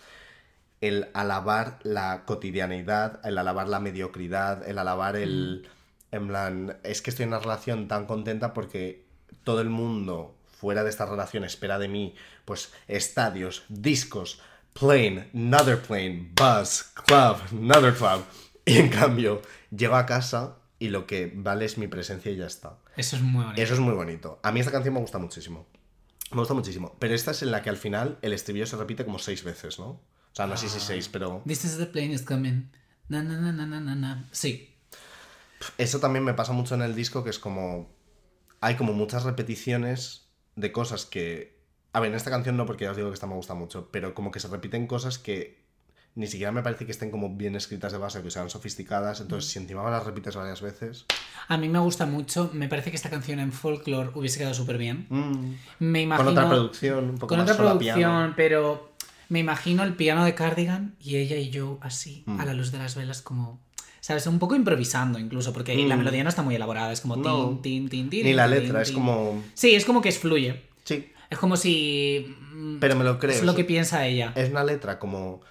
el 0.81 1.09
alabar 1.13 1.77
la 1.83 2.25
cotidianeidad, 2.25 3.23
el 3.23 3.37
alabar 3.37 3.69
la 3.69 3.79
mediocridad, 3.79 4.67
el 4.67 4.79
alabar 4.79 5.15
el... 5.15 5.69
En 6.11 6.27
plan, 6.27 6.77
es 6.83 7.01
que 7.01 7.11
estoy 7.11 7.23
en 7.23 7.29
una 7.29 7.39
relación 7.39 7.87
tan 7.87 8.05
contenta 8.05 8.53
porque 8.53 9.05
todo 9.43 9.61
el 9.61 9.69
mundo 9.69 10.35
fuera 10.59 10.83
de 10.83 10.89
esta 10.89 11.05
relación 11.05 11.45
espera 11.45 11.79
de 11.79 11.87
mí, 11.87 12.15
pues, 12.43 12.73
estadios, 12.87 13.63
discos, 13.69 14.41
plane, 14.73 15.29
another 15.33 15.79
plane, 15.79 16.31
bus, 16.35 16.83
club, 17.05 17.37
another 17.51 17.93
club. 17.93 18.23
Y 18.65 18.77
en 18.77 18.89
cambio, 18.89 19.41
llego 19.69 19.95
a 19.95 20.05
casa 20.05 20.57
y 20.81 20.89
lo 20.89 21.05
que 21.05 21.31
vale 21.35 21.65
es 21.65 21.77
mi 21.77 21.87
presencia 21.87 22.31
y 22.31 22.37
ya 22.37 22.47
está. 22.47 22.79
Eso 22.97 23.15
es 23.15 23.21
muy 23.21 23.43
bonito. 23.43 23.61
Eso 23.61 23.75
es 23.75 23.79
muy 23.79 23.93
bonito. 23.93 24.39
A 24.41 24.51
mí 24.51 24.61
esta 24.61 24.71
canción 24.71 24.95
me 24.95 24.99
gusta 24.99 25.19
muchísimo. 25.19 25.67
Me 26.31 26.39
gusta 26.39 26.55
muchísimo. 26.55 26.95
Pero 26.97 27.13
esta 27.13 27.29
es 27.29 27.43
en 27.43 27.51
la 27.51 27.61
que 27.61 27.69
al 27.69 27.77
final 27.77 28.17
el 28.23 28.33
estribillo 28.33 28.65
se 28.65 28.77
repite 28.77 29.05
como 29.05 29.19
seis 29.19 29.43
veces, 29.43 29.77
¿no? 29.77 29.85
O 29.85 30.33
sea, 30.33 30.47
no 30.47 30.57
sé 30.57 30.69
si 30.69 30.79
seis, 30.79 31.07
pero... 31.07 31.43
This 31.45 31.65
is 31.65 31.77
the 31.77 31.85
plane 31.85 32.13
is 32.13 32.23
coming. 32.23 32.71
Na, 33.09 33.21
na, 33.21 33.39
na, 33.39 33.51
na, 33.51 33.67
na, 33.67 33.79
na, 33.79 33.93
na. 33.93 34.27
Sí. 34.31 34.75
Eso 35.77 35.99
también 35.99 36.25
me 36.25 36.33
pasa 36.33 36.51
mucho 36.51 36.73
en 36.73 36.81
el 36.81 36.95
disco, 36.95 37.23
que 37.23 37.29
es 37.29 37.37
como... 37.37 37.95
Hay 38.59 38.75
como 38.75 38.93
muchas 38.93 39.21
repeticiones 39.21 40.31
de 40.55 40.71
cosas 40.71 41.05
que... 41.05 41.61
A 41.93 41.99
ver, 41.99 42.09
en 42.09 42.15
esta 42.15 42.31
canción 42.31 42.57
no, 42.57 42.65
porque 42.65 42.85
ya 42.85 42.91
os 42.91 42.97
digo 42.97 43.09
que 43.09 43.13
esta 43.13 43.27
me 43.27 43.35
gusta 43.35 43.53
mucho, 43.53 43.91
pero 43.91 44.15
como 44.15 44.31
que 44.31 44.39
se 44.39 44.47
repiten 44.47 44.87
cosas 44.87 45.19
que 45.19 45.60
ni 46.15 46.27
siquiera 46.27 46.51
me 46.51 46.61
parece 46.61 46.85
que 46.85 46.91
estén 46.91 47.09
como 47.11 47.29
bien 47.35 47.55
escritas 47.55 47.91
de 47.91 47.97
base, 47.97 48.21
que 48.21 48.29
sean 48.31 48.49
sofisticadas. 48.49 49.21
Entonces, 49.21 49.49
si 49.51 49.59
encima 49.59 49.89
las 49.89 50.05
repites 50.05 50.35
varias 50.35 50.61
veces... 50.61 51.05
A 51.47 51.57
mí 51.57 51.69
me 51.69 51.79
gusta 51.79 52.05
mucho. 52.05 52.49
Me 52.53 52.67
parece 52.67 52.89
que 52.91 52.95
esta 52.97 53.09
canción 53.09 53.39
en 53.39 53.51
folklore 53.51 54.11
hubiese 54.15 54.37
quedado 54.39 54.53
súper 54.53 54.77
bien. 54.77 55.05
mm, 55.09 55.53
Me 55.79 56.01
imagino. 56.01 56.25
Con 56.29 56.37
otra 56.37 56.49
producción, 56.49 57.03
un 57.05 57.15
poco 57.15 57.27
Con 57.27 57.39
más 57.39 57.49
otra 57.51 57.57
producción, 57.65 57.95
piano. 57.97 58.33
pero 58.35 58.91
me 59.29 59.39
imagino 59.39 59.83
el 59.83 59.93
piano 59.95 60.25
de 60.25 60.35
Cardigan 60.35 60.95
y 60.99 61.15
ella 61.17 61.37
y 61.37 61.49
yo 61.49 61.77
así, 61.81 62.23
Mm. 62.25 62.39
a 62.41 62.45
la 62.45 62.53
luz 62.53 62.71
de 62.71 62.77
las 62.79 62.95
velas, 62.95 63.21
como 63.21 63.59
¿sabes? 64.01 64.25
Un 64.27 64.39
poco 64.39 64.55
improvisando 64.55 65.19
incluso, 65.19 65.53
porque 65.53 65.75
la 65.87 65.95
melodía 65.95 66.23
no 66.23 66.29
está 66.29 66.41
muy 66.41 66.55
elaborada, 66.55 66.91
es 66.91 67.01
como 67.01 67.17
Mm. 67.17 67.21
No. 67.21 67.59
tin, 67.61 67.87
tin, 67.87 67.89
tin, 67.89 68.09
tin. 68.09 68.25
Ni 68.25 68.33
la 68.33 68.47
tin, 68.49 68.59
letra, 68.59 68.81
es 68.81 68.87
tin. 68.89 68.95
como. 68.97 69.41
Sí, 69.53 69.75
es 69.75 69.85
como 69.85 70.01
que 70.01 70.09
es 70.09 70.17
fluye. 70.19 70.63
Sí, 70.83 71.07
Es 71.29 71.37
como 71.37 71.55
si... 71.55 72.35
mm, 72.53 72.79
pero 72.79 72.95
me 72.95 73.03
lo 73.05 73.17
creo. 73.19 73.31
Es 73.31 73.43
lo 73.43 73.55
que 73.55 73.63
piensa 73.63 74.05
ella. 74.07 74.33
Es 74.35 74.49
una 74.49 74.63
letra 74.65 74.97
como 74.99 75.41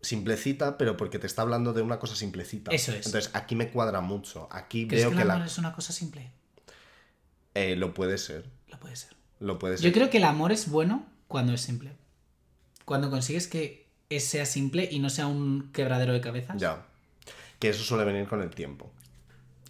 simplecita, 0.00 0.78
pero 0.78 0.96
porque 0.96 1.18
te 1.18 1.26
está 1.26 1.42
hablando 1.42 1.72
de 1.72 1.82
una 1.82 1.98
cosa 1.98 2.14
simplecita. 2.16 2.70
Eso 2.70 2.92
es. 2.92 3.06
Entonces 3.06 3.30
aquí 3.34 3.54
me 3.56 3.70
cuadra 3.70 4.00
mucho. 4.00 4.48
Aquí 4.50 4.86
¿Crees 4.86 5.02
veo 5.04 5.10
que 5.10 5.16
que, 5.16 5.22
el 5.22 5.30
amor 5.30 5.40
la... 5.40 5.46
es 5.46 5.58
una 5.58 5.72
cosa 5.72 5.92
simple? 5.92 6.30
eh, 7.54 7.74
lo 7.76 7.94
puede 7.94 8.18
ser. 8.18 8.44
Lo 8.68 8.78
puede 8.78 8.96
ser. 8.96 9.10
Lo 9.40 9.58
puede 9.58 9.76
ser. 9.78 9.86
Yo 9.86 9.92
creo 9.92 10.10
que 10.10 10.18
el 10.18 10.24
amor 10.24 10.52
es 10.52 10.68
bueno 10.70 11.06
cuando 11.26 11.52
es 11.52 11.60
simple. 11.60 11.92
Cuando 12.84 13.10
consigues 13.10 13.48
que 13.48 13.88
sea 14.18 14.46
simple 14.46 14.88
y 14.90 14.98
no 15.00 15.10
sea 15.10 15.26
un 15.26 15.70
quebradero 15.72 16.12
de 16.12 16.20
cabezas. 16.20 16.56
Ya. 16.58 16.86
Que 17.58 17.68
eso 17.70 17.82
suele 17.82 18.04
venir 18.04 18.26
con 18.28 18.40
el 18.40 18.50
tiempo. 18.50 18.90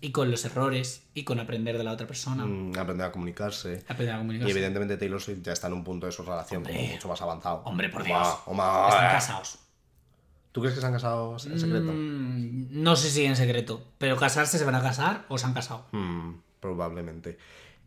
Y 0.00 0.12
con 0.12 0.30
los 0.30 0.44
errores 0.44 1.02
y 1.14 1.24
con 1.24 1.40
aprender 1.40 1.76
de 1.78 1.82
la 1.84 1.90
otra 1.92 2.06
persona. 2.06 2.44
Mm, 2.46 2.78
aprender 2.78 3.06
a 3.06 3.10
comunicarse. 3.12 3.82
Aprender 3.88 4.14
a 4.14 4.18
Y 4.18 4.20
comunicarse. 4.20 4.50
evidentemente 4.52 4.96
Taylor 4.96 5.20
Swift 5.20 5.40
ya 5.42 5.52
está 5.52 5.66
en 5.66 5.72
un 5.72 5.82
punto 5.82 6.06
de 6.06 6.12
su 6.12 6.22
relación 6.22 6.62
como 6.62 6.80
mucho 6.80 7.08
más 7.08 7.20
avanzado. 7.22 7.62
Hombre, 7.64 7.88
por 7.88 8.02
Oma, 8.02 8.08
Dios. 8.08 8.34
oma. 8.46 8.88
Están 8.90 9.10
casados. 9.12 9.58
¿Tú 10.52 10.60
crees 10.60 10.74
que 10.74 10.80
se 10.80 10.86
han 10.86 10.92
casado 10.92 11.32
en 11.32 11.60
secreto? 11.60 11.92
Mm, 11.92 12.82
no 12.82 12.96
sé 12.96 13.10
si 13.10 13.24
en 13.24 13.36
secreto. 13.36 13.82
Pero 13.98 14.16
casarse 14.16 14.58
se 14.58 14.64
van 14.64 14.74
a 14.74 14.82
casar 14.82 15.26
o 15.28 15.38
se 15.38 15.46
han 15.46 15.54
casado. 15.54 15.86
Mm, 15.92 16.34
probablemente. 16.60 17.38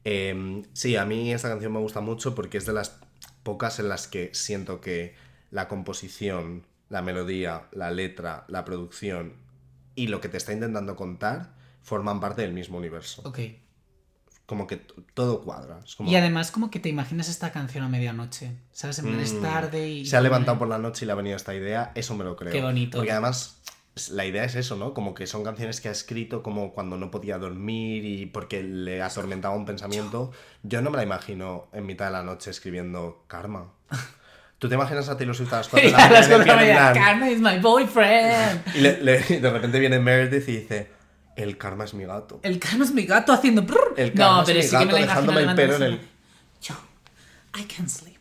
Eh, 0.04 0.64
sí, 0.74 0.96
a 0.96 1.06
mí 1.06 1.32
esta 1.32 1.50
canción 1.50 1.74
me 1.74 1.80
gusta 1.80 2.02
mucho 2.02 2.34
porque 2.36 2.58
es 2.58 2.66
de 2.66 2.74
las 2.74 3.00
pocas 3.44 3.80
en 3.80 3.90
las 3.90 4.08
que 4.08 4.30
siento 4.34 4.82
que 4.82 5.16
la 5.50 5.68
composición, 5.68 6.66
la 6.90 7.02
melodía, 7.02 7.68
la 7.72 7.92
letra, 7.92 8.46
la 8.48 8.66
producción 8.66 9.34
y 9.96 10.08
lo 10.08 10.22
que 10.22 10.30
te 10.30 10.38
está 10.38 10.54
intentando 10.54 10.96
contar 10.96 11.54
forman 11.82 12.20
parte 12.20 12.42
del 12.42 12.54
mismo 12.54 12.78
universo. 12.78 13.22
Ok. 13.26 13.40
Como 14.52 14.68
que 14.68 14.76
todo 15.14 15.44
cuadra. 15.45 15.80
Es 15.86 15.95
como, 15.95 16.11
Y 16.11 16.15
además 16.18 16.52
como 16.52 16.69
que 16.69 16.82
te 16.82 16.90
imaginas 16.90 17.30
esta 17.30 17.53
canción 17.53 17.86
a 17.86 17.88
medianoche. 17.88 18.52
¿Sabes? 18.73 18.99
En 18.99 19.06
plan 19.06 19.22
es 19.22 19.32
Mm, 19.32 19.41
tarde 19.41 19.88
y... 19.90 20.06
Se 20.06 20.18
ha 20.18 20.22
levantado 20.22 20.60
por 20.60 20.68
la 20.68 20.78
noche 20.78 21.06
y 21.06 21.07
le 21.07 21.14
ha 21.14 21.15
venido 21.15 21.38
esta 21.38 21.56
idea, 21.56 21.94
eso 21.95 22.15
me 22.18 22.26
lo 22.26 22.36
creo. 22.36 22.52
Qué 22.52 22.61
bonito. 22.61 22.98
Porque 22.98 23.14
además 23.14 23.61
la 24.10 24.26
idea 24.26 24.44
es 24.44 24.56
eso, 24.56 24.76
¿no? 24.76 24.94
Como 24.94 25.14
que 25.14 25.26
son 25.26 25.45
canciones 25.45 25.80
que 25.80 25.88
ha 25.88 25.91
escrito 25.94 26.44
como 26.44 26.73
cuando 26.73 26.98
no 26.98 27.11
podía 27.11 27.38
dormir 27.38 28.03
y 28.03 28.26
porque 28.26 28.61
le 28.61 29.02
atormentaba 29.02 29.56
un 29.56 29.64
pensamiento. 29.65 30.32
Yo 30.64 30.82
no 30.82 30.90
me 30.90 30.98
la 30.98 31.03
imagino 31.03 31.69
en 31.72 31.86
mitad 31.86 32.07
de 32.07 32.11
la 32.11 32.23
noche 32.23 32.52
escribiendo 32.52 33.23
Karma. 33.28 33.72
¿Tú 34.60 34.68
te 34.68 34.76
imaginas 34.76 35.07
a 35.07 35.15
Taylor 35.15 35.34
Swift 35.34 35.53
a 35.53 35.57
las 35.60 35.69
4 35.69 35.90
de 36.40 36.45
la 36.45 36.56
mañana 36.57 36.91
Carmen 36.94 37.32
is 37.32 37.40
my 37.40 37.57
boyfriend. 37.60 38.61
y 38.76 38.82
le- 38.82 39.02
le- 39.02 39.19
de 39.40 39.49
repente 39.49 39.80
viene 39.80 39.98
Meredith 39.99 40.49
y 40.49 40.57
dice, 40.57 40.91
el 41.36 41.58
karma 41.58 41.84
es 41.86 41.94
mi 41.94 42.06
gato. 42.06 42.40
El 42.44 42.60
Carmen 42.60 42.82
es 42.84 42.94
mi 42.94 43.06
gato 43.06 43.32
haciendo... 43.34 43.62
brrr. 43.64 43.94
El 43.98 44.14
karma 44.14 44.36
no, 44.38 44.41
es 44.41 44.48
pero 44.48 44.58
mi 44.60 44.64
sí 44.64 44.70
que 44.72 44.78
me 44.78 44.86
gato 44.86 44.94
la 44.95 45.02
dejándome 45.02 45.41
el 45.41 45.56
pelo 45.56 45.76
en 45.76 45.84
el... 45.84 45.99
Yo, 46.62 46.76
I 47.60 47.64
can 47.64 47.90
sleep. 47.90 48.18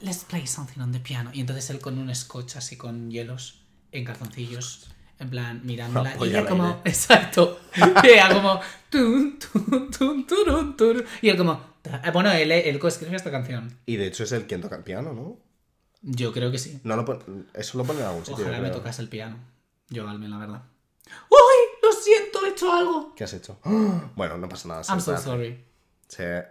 Let's 0.00 0.24
play 0.24 0.46
something 0.46 0.80
on 0.80 0.92
the 0.92 1.00
piano. 1.00 1.30
Y 1.32 1.40
entonces 1.40 1.68
él 1.70 1.80
con 1.80 1.98
un 1.98 2.14
scotch 2.14 2.56
así 2.56 2.76
con 2.76 3.10
hielos 3.10 3.62
en 3.92 4.04
calzoncillos. 4.04 4.88
En 5.18 5.30
plan, 5.30 5.62
mirándola. 5.64 6.10
Y 6.10 6.14
Apoya 6.14 6.40
ella 6.40 6.48
como... 6.48 6.64
aire. 6.66 6.78
Exacto. 6.84 7.60
Y 8.04 8.06
ella 8.08 8.28
como... 8.32 8.60
tun, 8.90 9.38
tun, 9.38 9.90
tun, 9.90 10.26
turun, 10.26 10.76
turun. 10.76 11.04
Y 11.22 11.28
él 11.30 11.36
como... 11.36 11.60
eh, 11.84 12.10
Bueno, 12.12 12.30
él, 12.32 12.52
él 12.52 12.78
coescribe 12.78 13.16
esta 13.16 13.30
canción. 13.30 13.78
Y 13.86 13.96
de 13.96 14.06
hecho 14.08 14.24
es 14.24 14.32
el 14.32 14.46
quien 14.46 14.60
toca 14.60 14.76
el 14.76 14.84
piano, 14.84 15.12
¿no? 15.12 15.38
Yo 16.02 16.32
creo 16.32 16.52
que 16.52 16.58
sí. 16.58 16.78
no 16.84 16.94
lo 16.96 17.04
pon- 17.04 17.48
Eso 17.54 17.78
lo 17.78 17.84
pone 17.84 18.00
en 18.00 18.06
algún 18.06 18.24
sitio. 18.24 18.44
Ojalá 18.44 18.60
me 18.60 18.70
tocase 18.70 19.02
el 19.02 19.08
piano. 19.08 19.38
Yo, 19.88 20.08
Almen, 20.08 20.30
la 20.30 20.38
verdad. 20.38 20.62
¡Uy! 21.30 21.65
He 22.46 22.50
hecho 22.50 22.72
algo. 22.72 23.14
¿Qué 23.14 23.24
has 23.24 23.32
hecho? 23.34 23.58
Bueno, 24.16 24.38
no 24.38 24.48
pasa 24.48 24.68
nada. 24.68 24.82
I'm 24.88 25.00
so 25.00 25.16
sorry. 25.18 25.64
se- 26.08 26.44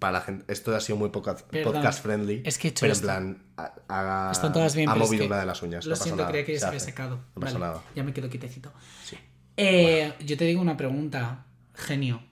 para 0.00 0.14
la 0.14 0.20
gente, 0.22 0.52
esto 0.52 0.74
ha 0.74 0.80
sido 0.80 0.96
muy 0.98 1.10
poca- 1.10 1.36
podcast 1.36 2.02
friendly. 2.02 2.42
Es 2.44 2.58
que 2.58 2.66
he 2.68 2.70
hecho 2.72 2.80
pero 2.80 2.92
esto. 2.94 3.08
en 3.08 3.36
plan, 3.54 3.74
ha, 3.88 4.28
ha- 4.28 4.32
Están 4.32 4.52
todas 4.52 4.74
bien, 4.74 4.88
ha 4.88 4.92
pero 4.94 5.04
es 5.04 5.10
movido 5.10 5.22
que- 5.22 5.26
una 5.28 5.38
de 5.38 5.46
las 5.46 5.62
uñas. 5.62 5.84
Lo 5.84 5.90
no 5.90 5.94
pasa 5.94 6.02
siento, 6.04 6.22
nada, 6.22 6.30
creía 6.32 6.46
que 6.46 6.52
ya 6.54 6.58
se 6.60 6.66
había 6.66 6.76
hace. 6.78 6.86
secado. 6.86 7.16
No 7.36 7.40
pasa 7.40 7.58
Vale, 7.58 7.72
nada. 7.72 7.82
Ya 7.94 8.02
me 8.02 8.12
quedo 8.12 8.28
quietecito. 8.28 8.72
Sí. 9.04 9.16
Eh, 9.56 10.14
yo 10.24 10.36
te 10.36 10.44
digo 10.46 10.60
una 10.60 10.76
pregunta, 10.76 11.46
genio. 11.74 12.22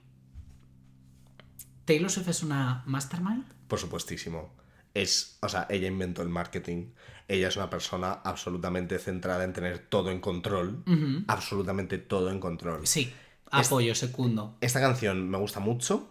¿Taylor 1.85 2.09
Swift 2.11 2.27
es 2.29 2.43
una 2.43 2.83
mastermind? 2.85 3.45
Por 3.67 3.79
supuestísimo. 3.79 4.53
Es, 4.93 5.37
o 5.41 5.49
sea, 5.49 5.67
ella 5.69 5.87
inventó 5.87 6.21
el 6.21 6.29
marketing. 6.29 6.87
Ella 7.27 7.47
es 7.47 7.55
una 7.55 7.69
persona 7.69 8.11
absolutamente 8.23 8.99
centrada 8.99 9.43
en 9.45 9.53
tener 9.53 9.79
todo 9.79 10.11
en 10.11 10.19
control. 10.19 10.83
Absolutamente 11.27 11.97
todo 11.97 12.29
en 12.29 12.39
control. 12.41 12.85
Sí, 12.85 13.13
apoyo, 13.51 13.95
secundo. 13.95 14.57
Esta 14.59 14.81
canción 14.81 15.29
me 15.29 15.37
gusta 15.37 15.59
mucho, 15.61 16.09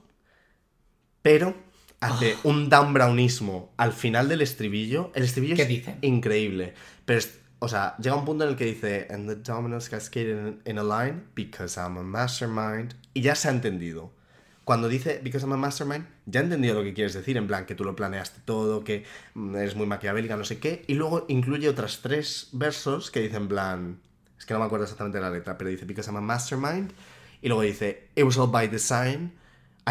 pero 1.23 1.55
hace 2.01 2.35
Ah. 2.35 2.41
un 2.45 2.69
down 2.71 2.95
brownismo 2.95 3.73
al 3.77 3.93
final 3.93 4.29
del 4.29 4.41
estribillo. 4.43 5.13
El 5.15 5.25
estribillo 5.25 5.57
¿Qué 5.57 5.63
es 5.63 5.69
dice? 5.69 5.99
increíble. 6.01 6.75
Pero, 7.05 7.19
es- 7.19 7.39
o 7.59 7.69
sea, 7.69 7.95
llega 7.99 8.17
un 8.17 8.25
punto 8.25 8.45
en 8.45 8.51
el 8.51 8.57
que 8.57 8.65
dice, 8.65 9.07
and 9.11 9.29
the 9.29 9.37
dominoes 9.37 9.91
cascade 9.91 10.31
in, 10.31 10.63
in 10.65 10.79
a 10.79 10.83
line 10.83 11.25
because 11.35 11.79
I'm 11.79 11.99
a 11.99 12.03
mastermind. 12.03 12.95
Y 13.13 13.21
ya 13.21 13.35
se 13.35 13.49
ha 13.49 13.51
entendido. 13.51 14.13
Cuando 14.71 14.89
dice 14.89 15.21
because 15.21 15.45
I'm 15.45 15.53
a 15.53 15.57
mastermind, 15.57 16.07
ya 16.27 16.39
he 16.39 16.45
entendido 16.45 16.77
lo 16.77 16.85
que 16.85 16.95
quieres 16.95 17.13
decir, 17.13 17.37
en 17.37 17.49
plan 17.49 17.67
que 17.67 17.75
tú 17.75 17.83
lo 17.83 17.97
planeaste 17.97 18.43
todo, 18.45 18.85
que 18.85 19.05
mm, 19.35 19.57
eres 19.57 19.75
muy 19.75 19.85
maquiavélica, 19.85 20.37
no 20.37 20.45
sé 20.45 20.61
qué. 20.61 20.85
Y 20.87 20.95
luego 20.95 21.25
incluye 21.27 21.69
otras 21.69 22.03
tres 22.03 22.51
versos 22.53 23.11
que 23.11 23.19
dicen 23.19 23.43
en 23.43 23.49
plan, 23.49 24.01
es 24.39 24.47
que 24.47 24.55
no 24.55 24.61
me 24.61 24.67
acuerdo 24.67 24.85
exactamente 24.85 25.19
la 25.19 25.29
letra, 25.29 25.59
pero 25.59 25.71
dice 25.71 25.87
because 25.87 26.09
I'm 26.09 26.19
a 26.19 26.21
mastermind. 26.21 26.93
Y 27.43 27.49
luego 27.49 27.63
dice, 27.63 28.11
it 28.15 28.23
was 28.23 28.39
all 28.39 28.49
by 28.49 28.69
design. 28.69 29.33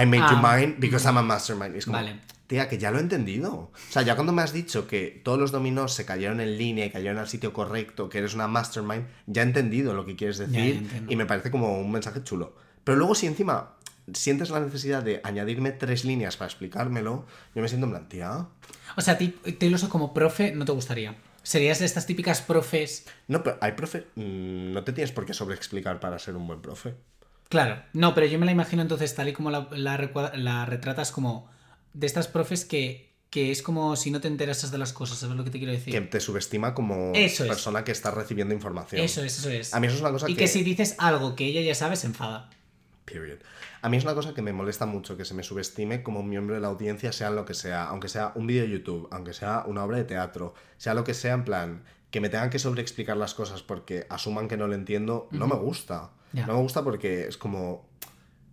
I 0.02 0.06
made 0.06 0.22
you 0.32 0.38
Ah, 0.38 0.58
mine 0.58 0.78
because 0.80 1.06
I'm 1.06 1.18
a 1.18 1.24
mastermind. 1.24 1.76
Y 1.76 1.80
es 1.80 1.86
como, 1.86 1.98
Vale. 1.98 2.22
tía, 2.48 2.70
que 2.70 2.78
ya 2.78 2.90
lo 2.90 3.00
he 3.00 3.02
entendido. 3.02 3.52
O 3.54 3.72
sea, 3.90 4.04
ya 4.04 4.16
cuando 4.16 4.32
me 4.32 4.44
has 4.44 4.54
dicho 4.54 4.88
que 4.88 5.20
todos 5.26 5.38
los 5.38 5.52
dominós 5.52 5.94
se 5.94 6.06
cayeron 6.06 6.40
en 6.40 6.58
línea 6.58 6.86
y 6.86 6.90
cayeron 6.90 7.18
al 7.18 7.28
sitio 7.28 7.52
correcto, 7.52 8.08
que 8.08 8.20
eres 8.20 8.34
una 8.34 8.48
mastermind, 8.48 9.08
ya 9.28 9.42
he 9.42 9.46
entendido 9.46 9.94
lo 9.94 10.06
que 10.06 10.16
quieres 10.16 10.38
ya 10.38 10.46
decir 10.48 11.06
y 11.10 11.18
me 11.18 11.26
parece 11.26 11.52
como 11.52 11.82
un 11.82 11.92
mensaje 11.92 12.24
chulo. 12.24 12.56
Pero 12.86 12.98
luego 12.98 13.14
si 13.14 13.28
encima 13.28 13.76
sientes 14.14 14.50
la 14.50 14.60
necesidad 14.60 15.04
de 15.04 15.22
añadirme 15.24 15.72
tres 15.72 16.06
líneas 16.06 16.38
para 16.38 16.48
explicármelo, 16.48 17.26
yo 17.56 17.62
me 17.62 17.68
siento 17.68 17.86
en 17.88 17.92
plan, 17.92 18.10
tía... 18.10 18.48
O 18.98 19.02
sea, 19.02 19.14
a 19.16 19.18
ti, 19.18 19.30
Taylor 19.60 19.80
como 19.90 20.14
profe 20.14 20.52
no 20.54 20.66
te 20.66 20.72
gustaría. 20.72 21.16
Serías 21.44 21.80
de 21.80 21.86
estas 21.86 22.06
típicas 22.06 22.42
profes. 22.42 23.06
No, 23.28 23.44
pero 23.44 23.58
hay 23.62 23.72
profe... 23.74 24.08
mm, 24.16 24.74
No 24.74 24.84
te 24.84 24.94
tienes 24.94 25.12
por 25.12 25.26
qué 25.26 25.34
sobreexplicar 25.34 26.00
para 26.00 26.20
ser 26.20 26.36
un 26.36 26.46
buen 26.48 26.62
profe. 26.62 26.96
Claro, 27.50 27.82
no, 27.94 28.14
pero 28.14 28.28
yo 28.28 28.38
me 28.38 28.46
la 28.46 28.52
imagino 28.52 28.82
entonces 28.82 29.16
tal 29.16 29.28
y 29.30 29.34
como 29.34 29.50
la, 29.50 29.68
la 29.72 30.66
retratas 30.66 31.12
como 31.12 31.50
de 31.94 32.06
estas 32.06 32.28
profes 32.28 32.64
que, 32.66 33.10
que 33.32 33.50
es 33.52 33.64
como 33.64 33.96
si 33.96 34.12
no 34.12 34.22
te 34.22 34.28
enterases 34.28 34.70
de 34.70 34.78
las 34.78 34.94
cosas, 34.94 35.18
¿sabes 35.18 35.36
lo 35.36 35.44
que 35.44 35.50
te 35.50 35.58
quiero 35.58 35.74
decir? 35.74 35.92
Que 35.94 36.02
te 36.02 36.20
subestima 36.20 36.76
como 36.76 37.12
Eso 37.16 37.44
es. 37.44 37.50
persona 37.50 37.84
que 37.84 37.92
está 37.92 38.12
recibiendo 38.12 38.54
información. 38.54 39.02
Eso 39.02 39.24
es, 39.24 39.40
eso 39.40 39.50
es. 39.50 39.74
A 39.74 39.80
mí 39.80 39.88
eso 39.88 39.96
es 39.96 40.02
una 40.02 40.12
cosa 40.12 40.30
y 40.30 40.36
que... 40.36 40.42
que 40.42 40.48
si 40.48 40.62
dices 40.62 40.94
algo 41.00 41.36
que 41.36 41.46
ella 41.46 41.62
ya 41.62 41.74
sabe, 41.74 41.96
se 41.96 42.06
enfada. 42.08 42.52
Period. 43.12 43.40
A 43.82 43.90
mí 43.90 43.98
es 43.98 44.04
una 44.04 44.14
cosa 44.14 44.34
que 44.34 44.42
me 44.42 44.54
molesta 44.54 44.86
mucho 44.86 45.18
que 45.18 45.26
se 45.26 45.34
me 45.34 45.44
subestime 45.44 46.04
como 46.04 46.20
un 46.20 46.30
miembro 46.30 46.56
de 46.56 46.62
la 46.62 46.68
audiencia, 46.68 47.12
sea 47.12 47.30
lo 47.32 47.46
que 47.46 47.54
sea, 47.54 47.86
aunque 47.86 48.10
sea 48.10 48.34
un 48.36 48.48
vídeo 48.48 48.64
de 48.64 48.70
YouTube, 48.70 49.08
aunque 49.12 49.34
sea 49.34 49.64
una 49.66 49.84
obra 49.84 49.98
de 49.98 50.04
teatro, 50.04 50.54
sea 50.78 50.94
lo 50.94 51.04
que 51.04 51.14
sea, 51.14 51.34
en 51.34 51.46
plan, 51.46 51.84
que 52.12 52.22
me 52.22 52.30
tengan 52.30 52.50
que 52.50 52.60
sobreexplicar 52.60 53.18
las 53.18 53.34
cosas 53.34 53.64
porque 53.64 54.06
asuman 54.10 54.48
que 54.48 54.58
no 54.58 54.68
lo 54.68 54.76
entiendo, 54.76 55.28
no 55.32 55.48
me 55.48 55.56
gusta. 55.56 56.12
No 56.34 56.54
me 56.54 56.62
gusta 56.62 56.84
porque 56.84 57.28
es 57.28 57.38
como. 57.38 57.88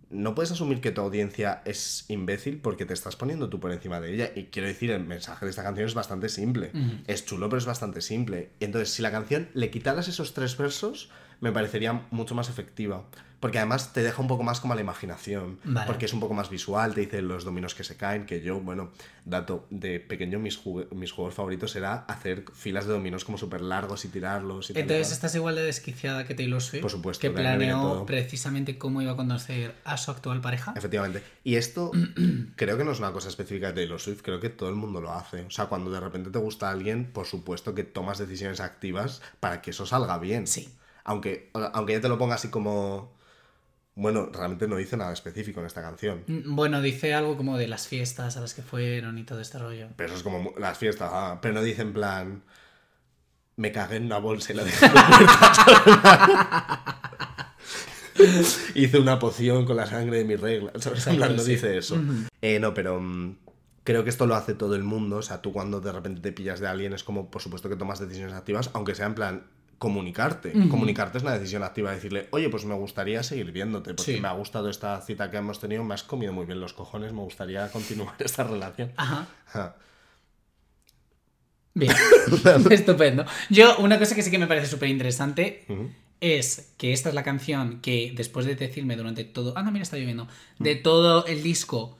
No 0.09 0.33
puedes 0.35 0.51
asumir 0.51 0.79
que 0.79 0.91
tu 0.91 1.01
audiencia 1.01 1.61
es 1.65 2.05
imbécil 2.07 2.61
porque 2.61 2.85
te 2.85 2.93
estás 2.93 3.17
poniendo 3.17 3.49
tú 3.49 3.59
por 3.59 3.73
encima 3.73 3.99
de 3.99 4.13
ella. 4.13 4.31
Y 4.35 4.45
quiero 4.45 4.67
decir, 4.69 4.89
el 4.89 5.03
mensaje 5.03 5.45
de 5.45 5.49
esta 5.49 5.63
canción 5.63 5.85
es 5.85 5.93
bastante 5.93 6.29
simple. 6.29 6.71
Es 7.07 7.25
chulo, 7.25 7.49
pero 7.49 7.57
es 7.57 7.65
bastante 7.65 8.01
simple. 8.01 8.51
Entonces, 8.61 8.91
si 8.93 9.01
la 9.01 9.11
canción 9.11 9.49
le 9.53 9.69
quitaras 9.69 10.07
esos 10.07 10.33
tres 10.33 10.55
versos, 10.55 11.09
me 11.41 11.51
parecería 11.51 12.05
mucho 12.11 12.35
más 12.35 12.49
efectiva. 12.49 13.03
Porque 13.39 13.59
además 13.59 13.93
te 13.93 14.01
deja 14.01 14.19
un 14.21 14.27
poco 14.27 14.43
más 14.43 14.59
como 14.59 14.73
a 14.73 14.75
la 14.75 14.81
imaginación. 14.81 15.59
Vale. 15.63 15.85
Porque 15.85 16.05
es 16.05 16.13
un 16.13 16.19
poco 16.19 16.33
más 16.33 16.49
visual, 16.49 16.95
te 16.95 17.01
dice 17.01 17.21
los 17.21 17.43
dominos 17.43 17.75
que 17.75 17.83
se 17.83 17.95
caen. 17.95 18.25
Que 18.25 18.41
yo, 18.41 18.59
bueno, 18.59 18.89
dato 19.25 19.67
de 19.69 19.99
pequeño, 19.99 20.39
mis, 20.39 20.59
mis 20.91 21.11
juegos 21.11 21.35
favoritos 21.35 21.75
era 21.75 22.05
hacer 22.07 22.45
filas 22.53 22.87
de 22.87 22.93
dominos 22.93 23.25
como 23.25 23.37
súper 23.37 23.61
largos 23.61 24.05
y 24.05 24.07
tirarlos. 24.07 24.71
Y 24.71 24.79
Entonces 24.79 25.11
estás 25.11 25.35
igual 25.35 25.55
de 25.55 25.63
desquiciada 25.63 26.25
que 26.25 26.33
Taylor 26.33 26.61
Swift. 26.61 26.81
Por 26.81 26.91
supuesto, 26.91 27.21
Que 27.21 27.29
planeó 27.29 28.05
precisamente 28.05 28.77
cómo 28.77 29.01
iba 29.01 29.11
a 29.11 29.15
conocer 29.15 29.75
a 29.83 29.97
su 29.97 30.09
actual 30.09 30.41
pareja. 30.41 30.73
Efectivamente. 30.75 31.21
Y 31.43 31.55
esto 31.55 31.91
creo 32.55 32.77
que 32.77 32.83
no 32.83 32.91
es 32.91 32.99
una 32.99 33.11
cosa 33.11 33.29
específica 33.29 33.67
de 33.67 33.73
Taylor 33.73 33.99
Swift, 33.99 34.21
creo 34.23 34.39
que 34.39 34.49
todo 34.49 34.69
el 34.69 34.75
mundo 34.75 34.99
lo 34.99 35.11
hace. 35.11 35.43
O 35.43 35.51
sea, 35.51 35.65
cuando 35.67 35.91
de 35.91 35.99
repente 35.99 36.31
te 36.31 36.39
gusta 36.39 36.71
alguien, 36.71 37.05
por 37.11 37.27
supuesto 37.27 37.75
que 37.75 37.83
tomas 37.83 38.17
decisiones 38.17 38.59
activas 38.61 39.21
para 39.39 39.61
que 39.61 39.69
eso 39.71 39.85
salga 39.85 40.17
bien. 40.17 40.47
Sí. 40.47 40.69
Aunque, 41.03 41.51
aunque 41.53 41.93
ya 41.93 42.01
te 42.01 42.09
lo 42.09 42.17
ponga 42.17 42.35
así 42.35 42.49
como... 42.49 43.15
Bueno, 43.99 44.29
realmente 44.31 44.67
no 44.67 44.75
dice 44.75 44.95
nada 44.95 45.11
específico 45.11 45.59
en 45.59 45.65
esta 45.65 45.81
canción. 45.81 46.23
Mm, 46.27 46.55
Bueno, 46.55 46.81
dice 46.83 47.15
algo 47.15 47.35
como 47.35 47.57
de 47.57 47.67
las 47.67 47.87
fiestas 47.87 48.37
a 48.37 48.41
las 48.41 48.53
que 48.53 48.61
fueron 48.61 49.17
y 49.17 49.23
todo 49.23 49.41
este 49.41 49.57
rollo. 49.57 49.87
Pero 49.95 50.09
eso 50.09 50.17
es 50.17 50.23
como 50.23 50.53
las 50.59 50.77
fiestas, 50.77 51.09
ah, 51.11 51.39
pero 51.41 51.55
no 51.55 51.63
dice 51.63 51.81
en 51.81 51.93
plan... 51.93 52.43
Me 53.55 53.71
cagué 53.71 53.95
en 53.95 54.05
una 54.05 54.19
bolsa 54.19 54.53
y 54.53 54.55
la 54.55 54.63
dejé 54.63 54.85
en 54.85 54.93
la 54.93 55.07
puerta. 55.07 56.83
Hice 58.75 58.99
una 58.99 59.17
poción 59.17 59.65
con 59.65 59.75
la 59.77 59.87
sangre 59.87 60.19
de 60.19 60.25
mi 60.25 60.35
regla. 60.35 60.71
¿sabes? 60.77 61.07
En 61.07 61.15
plan, 61.17 61.35
no 61.35 61.43
dice 61.43 61.75
eso. 61.75 61.99
Eh, 62.41 62.59
no, 62.59 62.75
pero 62.75 62.99
mm, 63.01 63.35
creo 63.83 64.03
que 64.03 64.11
esto 64.11 64.27
lo 64.27 64.35
hace 64.35 64.53
todo 64.53 64.75
el 64.75 64.83
mundo. 64.83 65.17
O 65.17 65.21
sea, 65.23 65.41
tú 65.41 65.53
cuando 65.53 65.81
de 65.81 65.91
repente 65.91 66.21
te 66.21 66.31
pillas 66.31 66.59
de 66.59 66.67
alguien 66.67 66.93
es 66.93 67.03
como, 67.03 67.31
por 67.31 67.41
supuesto 67.41 67.67
que 67.67 67.75
tomas 67.75 67.99
decisiones 67.99 68.35
activas, 68.35 68.69
aunque 68.73 68.93
sea 68.93 69.07
en 69.07 69.15
plan 69.15 69.43
comunicarte. 69.77 70.51
Comunicarte 70.69 71.17
es 71.19 71.23
una 71.23 71.33
decisión 71.37 71.63
activa, 71.63 71.91
decirle, 71.91 72.27
oye, 72.31 72.49
pues 72.49 72.65
me 72.65 72.73
gustaría 72.75 73.21
seguir 73.23 73.51
viéndote, 73.51 73.93
porque 73.93 74.15
Sí. 74.15 74.21
me 74.21 74.27
ha 74.27 74.31
gustado 74.33 74.69
esta 74.69 74.99
cita 75.01 75.29
que 75.29 75.37
hemos 75.37 75.59
tenido, 75.59 75.83
me 75.83 75.93
has 75.93 76.03
comido 76.03 76.33
muy 76.33 76.45
bien 76.45 76.59
los 76.59 76.73
cojones, 76.73 77.13
me 77.13 77.21
gustaría 77.21 77.69
continuar 77.71 78.15
esta 78.19 78.43
relación. 78.43 78.91
Ajá. 78.97 79.27
Ajá. 79.47 79.75
Bien. 81.73 81.93
Estupendo. 82.71 83.25
Yo, 83.49 83.77
una 83.77 83.99
cosa 83.99 84.15
que 84.15 84.23
sí 84.23 84.31
que 84.31 84.39
me 84.39 84.47
parece 84.47 84.67
súper 84.67 84.89
interesante 84.89 85.65
es 86.19 86.73
que 86.77 86.91
esta 86.93 87.09
es 87.09 87.15
la 87.15 87.23
canción 87.23 87.79
que 87.81 88.13
después 88.15 88.45
de 88.47 88.55
decirme 88.55 88.95
durante 88.95 89.23
todo. 89.23 89.53
Ah, 89.55 89.61
no, 89.61 89.71
mira, 89.71 89.83
está 89.83 89.97
lloviendo. 89.97 90.27
De 90.57 90.75
todo 90.75 91.25
el 91.27 91.43
disco. 91.43 91.95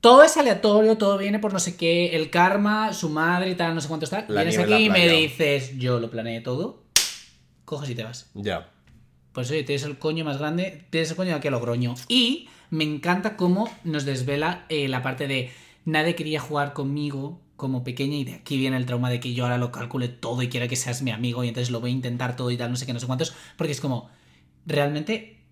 Todo 0.00 0.22
es 0.22 0.36
aleatorio, 0.36 0.96
todo 0.96 1.18
viene 1.18 1.40
por 1.40 1.52
no 1.52 1.58
sé 1.58 1.76
qué, 1.76 2.14
el 2.14 2.30
karma, 2.30 2.92
su 2.92 3.08
madre 3.10 3.50
y 3.50 3.54
tal, 3.56 3.74
no 3.74 3.80
sé 3.80 3.88
cuánto 3.88 4.04
está. 4.04 4.22
Vienes 4.28 4.56
aquí 4.56 4.74
y 4.84 4.90
me 4.90 5.08
dices, 5.08 5.76
yo 5.76 5.98
lo 5.98 6.08
planeé 6.08 6.40
todo, 6.40 6.84
coges 7.68 7.90
y 7.90 7.94
te 7.94 8.02
vas. 8.02 8.30
Ya. 8.34 8.70
Pues 9.32 9.50
oye, 9.50 9.62
tienes 9.62 9.84
el 9.84 9.98
coño 9.98 10.24
más 10.24 10.38
grande, 10.38 10.86
tienes 10.90 11.10
el 11.10 11.16
coño 11.16 11.30
de 11.30 11.36
aquí 11.36 11.48
a 11.48 11.50
Logroño. 11.50 11.94
Y 12.08 12.48
me 12.70 12.84
encanta 12.84 13.36
cómo 13.36 13.70
nos 13.84 14.04
desvela 14.04 14.64
eh, 14.68 14.88
la 14.88 15.02
parte 15.02 15.28
de 15.28 15.52
nadie 15.84 16.14
quería 16.14 16.40
jugar 16.40 16.72
conmigo 16.72 17.40
como 17.56 17.84
pequeña 17.84 18.16
y 18.16 18.24
de 18.24 18.34
aquí 18.34 18.56
viene 18.56 18.76
el 18.76 18.86
trauma 18.86 19.10
de 19.10 19.20
que 19.20 19.34
yo 19.34 19.44
ahora 19.44 19.58
lo 19.58 19.70
calcule 19.70 20.08
todo 20.08 20.42
y 20.42 20.48
quiera 20.48 20.66
que 20.66 20.76
seas 20.76 21.02
mi 21.02 21.10
amigo 21.10 21.44
y 21.44 21.48
entonces 21.48 21.70
lo 21.70 21.80
voy 21.80 21.90
a 21.90 21.92
intentar 21.92 22.36
todo 22.36 22.50
y 22.50 22.56
tal, 22.56 22.70
no 22.70 22.76
sé 22.76 22.86
qué, 22.86 22.92
no 22.92 23.00
sé 23.00 23.06
cuántos. 23.06 23.34
Porque 23.56 23.72
es 23.72 23.80
como, 23.80 24.08
realmente 24.64 25.44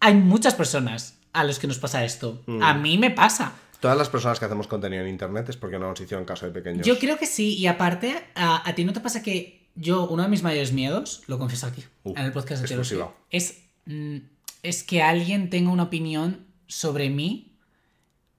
hay 0.00 0.14
muchas 0.14 0.54
personas 0.54 1.18
a 1.32 1.44
los 1.44 1.58
que 1.58 1.66
nos 1.66 1.78
pasa 1.78 2.04
esto. 2.04 2.42
A 2.60 2.74
mí 2.74 2.98
me 2.98 3.10
pasa. 3.10 3.54
Todas 3.80 3.96
las 3.96 4.08
personas 4.08 4.38
que 4.38 4.44
hacemos 4.44 4.66
contenido 4.66 5.02
en 5.02 5.08
internet 5.08 5.48
es 5.48 5.56
porque 5.56 5.78
no 5.78 5.88
nos 5.88 6.00
hicieron 6.00 6.24
caso 6.24 6.46
de 6.46 6.52
pequeños. 6.52 6.86
Yo 6.86 6.98
creo 6.98 7.18
que 7.18 7.26
sí, 7.26 7.56
y 7.56 7.66
aparte, 7.66 8.14
a, 8.34 8.68
a 8.68 8.74
ti 8.74 8.84
no 8.84 8.92
te 8.92 9.00
pasa 9.00 9.22
que 9.22 9.63
yo, 9.74 10.06
uno 10.08 10.22
de 10.22 10.28
mis 10.28 10.42
mayores 10.42 10.72
miedos, 10.72 11.22
lo 11.26 11.38
confieso 11.38 11.66
aquí, 11.66 11.82
Uh, 12.04 12.12
en 12.16 12.24
el 12.24 12.32
podcast 12.32 12.60
de 12.62 12.66
exclusiva. 12.66 13.14
Es, 13.30 13.62
mm, 13.86 14.16
es 14.62 14.82
que 14.84 15.02
alguien 15.02 15.50
tenga 15.50 15.70
una 15.70 15.84
opinión 15.84 16.46
sobre 16.66 17.10
mí 17.10 17.56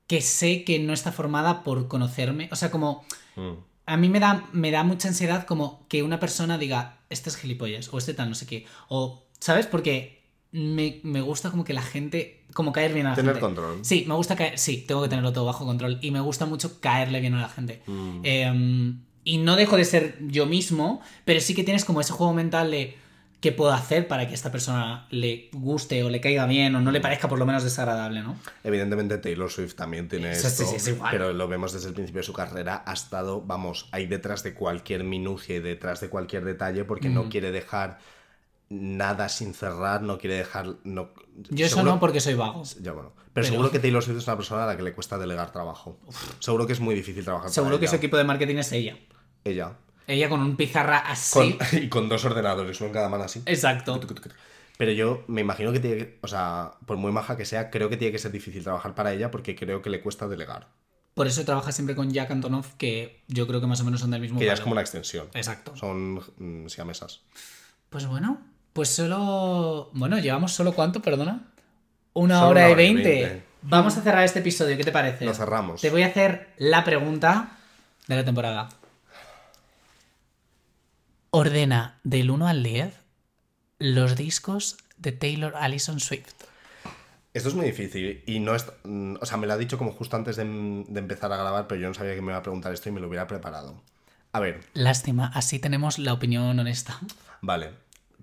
que 0.08 0.22
sé 0.22 0.64
que 0.64 0.80
no 0.80 0.94
está 0.94 1.12
formada 1.12 1.64
por 1.64 1.88
conocerme. 1.88 2.48
O 2.52 2.56
sea, 2.56 2.70
como 2.72 3.04
Mm. 3.36 3.52
a 3.88 3.98
mí 3.98 4.08
me 4.10 4.20
da, 4.20 4.48
me 4.54 4.72
da 4.72 4.84
mucha 4.84 5.08
ansiedad 5.08 5.46
como 5.46 5.86
que 5.90 6.04
una 6.04 6.20
persona 6.20 6.58
diga, 6.58 7.00
este 7.10 7.30
es 7.30 7.38
gilipollas, 7.38 7.92
o 7.94 7.98
este 7.98 8.14
tal, 8.14 8.30
no 8.30 8.36
sé 8.36 8.46
qué. 8.46 8.66
O, 8.88 9.24
¿sabes? 9.40 9.66
Porque 9.68 10.24
me, 10.52 11.02
me 11.04 11.22
gusta 11.22 11.50
como 11.52 11.64
que 11.66 11.74
la 11.74 11.82
gente, 11.82 12.46
como 12.54 12.72
caer 12.72 12.94
bien 12.94 13.08
a 13.08 13.10
la 13.10 13.16
Tener 13.16 13.34
gente. 13.34 13.46
control. 13.46 13.80
Sí, 13.84 14.06
me 14.08 14.14
gusta 14.16 14.36
caer, 14.36 14.58
sí, 14.58 14.86
tengo 14.88 15.02
que 15.04 15.10
tenerlo 15.10 15.34
todo 15.34 15.46
bajo 15.46 15.66
control. 15.66 15.98
Y 16.02 16.12
me 16.12 16.20
gusta 16.22 16.46
mucho 16.46 16.80
caerle 16.80 17.20
bien 17.20 17.34
a 17.34 17.42
la 17.42 17.50
gente. 17.50 17.82
Mm. 17.88 18.20
Eh, 18.24 18.94
y 19.26 19.40
no 19.40 19.58
dejo 19.58 19.76
de 19.76 19.84
ser 19.84 20.18
yo 20.22 20.46
mismo, 20.46 21.02
pero 21.26 21.42
sí 21.42 21.54
que 21.54 21.64
tienes 21.66 21.84
como 21.84 22.00
ese 22.00 22.14
juego 22.14 22.32
mental 22.34 22.72
de 22.72 22.96
qué 23.42 23.52
puedo 23.52 23.74
hacer 23.74 24.08
para 24.08 24.26
que 24.26 24.32
a 24.32 24.34
esta 24.34 24.52
persona 24.52 25.06
le 25.12 25.50
guste 25.52 26.04
o 26.04 26.10
le 26.10 26.20
caiga 26.22 26.46
bien 26.48 26.74
o 26.76 26.82
no 26.82 26.92
le 26.92 27.02
parezca 27.02 27.28
por 27.28 27.38
lo 27.38 27.46
menos 27.46 27.64
desagradable, 27.64 28.22
¿no? 28.24 28.38
Evidentemente 28.64 29.18
Taylor 29.20 29.52
Swift 29.52 29.76
también 29.76 30.08
tiene 30.08 30.34
Sí, 30.34 30.42
sí, 30.42 30.48
esto, 30.48 30.66
sí, 30.66 30.76
es 30.78 30.88
igual. 30.88 31.12
pero 31.12 31.34
lo 31.34 31.48
vemos 31.48 31.74
desde 31.74 31.90
el 31.90 31.94
principio 31.94 32.22
de 32.22 32.26
su 32.26 32.34
carrera, 32.34 32.84
ha 32.88 32.94
estado, 32.94 33.42
vamos, 33.42 33.88
ahí 33.92 34.08
detrás 34.08 34.42
de 34.44 34.54
cualquier 34.56 35.04
minucia 35.04 35.58
y 35.58 35.60
detrás 35.60 36.00
de 36.02 36.10
cualquier 36.10 36.44
detalle 36.46 36.86
porque 36.86 37.10
Mm. 37.10 37.14
no 37.14 37.30
quiere 37.30 37.52
dejar 37.52 38.00
nada 38.70 39.30
sin 39.30 39.54
cerrar, 39.54 40.02
no 40.02 40.18
quiere 40.18 40.38
dejar... 40.38 40.68
No... 40.84 41.10
Yo 41.50 41.66
eso 41.68 41.84
no 41.84 42.00
porque 42.00 42.20
soy 42.20 42.34
vago. 42.34 42.64
Ya, 42.82 42.94
bueno. 42.94 43.12
Pero, 43.16 43.30
Pero- 43.34 43.48
seguro 43.48 43.70
que 43.72 43.80
Taylor 43.80 44.02
Swift 44.02 44.18
es 44.20 44.28
una 44.28 44.38
persona 44.38 44.64
a 44.64 44.68
la 44.68 44.78
que 44.78 44.82
le 44.84 44.94
cuesta 44.94 45.18
delegar 45.20 45.52
trabajo. 45.52 46.00
Seguro 46.40 46.66
que 46.66 46.74
es 46.74 46.80
muy 46.80 46.96
difícil 46.96 47.24
trabajar 47.24 47.50
Seguro 47.52 47.72
para 47.74 47.80
que 47.82 47.86
ella. 47.86 47.90
su 47.92 47.96
equipo 47.98 48.18
de 48.18 48.24
marketing 48.24 48.56
es 48.56 48.72
ella. 48.72 48.98
Ella. 49.46 49.74
Ella 50.08 50.28
con 50.28 50.42
un 50.42 50.56
pizarra 50.58 50.98
así. 50.98 51.34
Con- 51.58 51.58
y 51.84 51.88
con 51.88 52.10
dos 52.10 52.26
ordenadores, 52.26 52.80
uno 52.82 52.88
en 52.88 52.94
cada 52.94 53.10
mano 53.10 53.24
así. 53.24 53.42
Exacto. 53.46 54.00
Pero 54.78 54.92
yo 54.92 55.24
me 55.28 55.42
imagino 55.42 55.72
que 55.72 55.80
tiene 55.80 55.98
que, 55.98 56.20
o 56.22 56.28
sea, 56.28 56.74
por 56.86 56.98
muy 56.98 57.12
maja 57.12 57.38
que 57.38 57.46
sea, 57.46 57.70
creo 57.70 57.88
que 57.90 57.96
tiene 57.96 58.12
que 58.12 58.20
ser 58.20 58.32
difícil 58.32 58.64
trabajar 58.64 58.94
para 58.94 59.14
ella 59.14 59.32
porque 59.32 59.56
creo 59.56 59.82
que 59.82 59.90
le 59.90 60.02
cuesta 60.02 60.28
delegar. 60.28 60.68
Por 61.14 61.28
eso 61.28 61.46
trabaja 61.46 61.72
siempre 61.72 61.96
con 61.96 62.12
Jack 62.12 62.30
Antonoff, 62.32 62.74
que 62.74 63.22
yo 63.30 63.48
creo 63.48 63.62
que 63.62 63.68
más 63.68 63.80
o 63.80 63.86
menos 63.86 64.02
son 64.02 64.12
del 64.12 64.20
mismo 64.20 64.38
Que 64.38 64.48
ya 64.48 64.54
es 64.54 64.60
como 64.60 64.74
una 64.74 64.82
extensión. 64.82 65.28
Exacto. 65.34 65.74
Son 65.78 66.16
mm, 66.38 66.68
siamesas. 66.68 67.22
Pues 67.90 68.06
bueno, 68.06 68.42
pues 68.74 68.90
solo. 68.90 69.92
Bueno, 69.94 70.20
llevamos 70.20 70.52
solo 70.52 70.74
cuánto, 70.74 71.02
perdona. 71.02 71.44
Una 72.14 72.40
Solo 72.40 72.50
hora 72.50 72.62
una 72.62 72.70
y 72.70 72.74
hora 72.74 72.84
y 72.84 72.94
veinte. 72.94 73.10
veinte. 73.10 73.44
Vamos 73.62 73.96
a 73.98 74.02
cerrar 74.02 74.24
este 74.26 74.40
episodio, 74.40 74.76
¿qué 74.76 74.84
te 74.84 74.92
parece? 74.92 75.24
Lo 75.26 75.34
cerramos. 75.34 75.80
Te 75.82 75.90
voy 75.90 76.04
a 76.04 76.08
hacer 76.08 76.50
la 76.58 76.84
pregunta 76.84 77.58
de 78.08 78.16
la 78.18 78.26
temporada. 78.26 78.70
Ordena 81.36 82.00
del 82.04 82.32
1 82.32 82.48
al 82.48 82.64
10 82.64 82.94
los 83.80 84.16
discos 84.16 84.78
de 84.98 85.12
Taylor 85.12 85.54
Allison 85.58 86.00
Swift. 86.00 86.34
Esto 87.34 87.50
es 87.50 87.56
muy 87.56 87.66
difícil 87.66 88.24
y 88.26 88.40
no 88.40 88.56
es... 88.56 88.66
mm, 88.86 89.16
O 89.20 89.26
sea, 89.26 89.36
me 89.38 89.46
lo 89.46 89.52
ha 89.54 89.58
dicho 89.58 89.78
como 89.78 89.92
justo 89.92 90.16
antes 90.16 90.38
de, 90.38 90.46
de 90.46 91.00
empezar 91.00 91.34
a 91.34 91.38
grabar, 91.38 91.68
pero 91.68 91.82
yo 91.82 91.88
no 91.90 91.94
sabía 91.94 92.16
que 92.16 92.22
me 92.22 92.32
iba 92.32 92.38
a 92.38 92.42
preguntar 92.42 92.74
esto 92.74 92.88
y 92.88 92.94
me 92.94 93.02
lo 93.02 93.10
hubiera 93.10 93.28
preparado. 93.28 93.82
A 94.32 94.40
ver, 94.40 94.62
Lástima, 94.74 95.28
así 95.34 95.60
tenemos 95.60 96.00
la 96.00 96.14
opinión 96.14 96.58
honesta. 96.58 97.00
vale. 97.42 97.72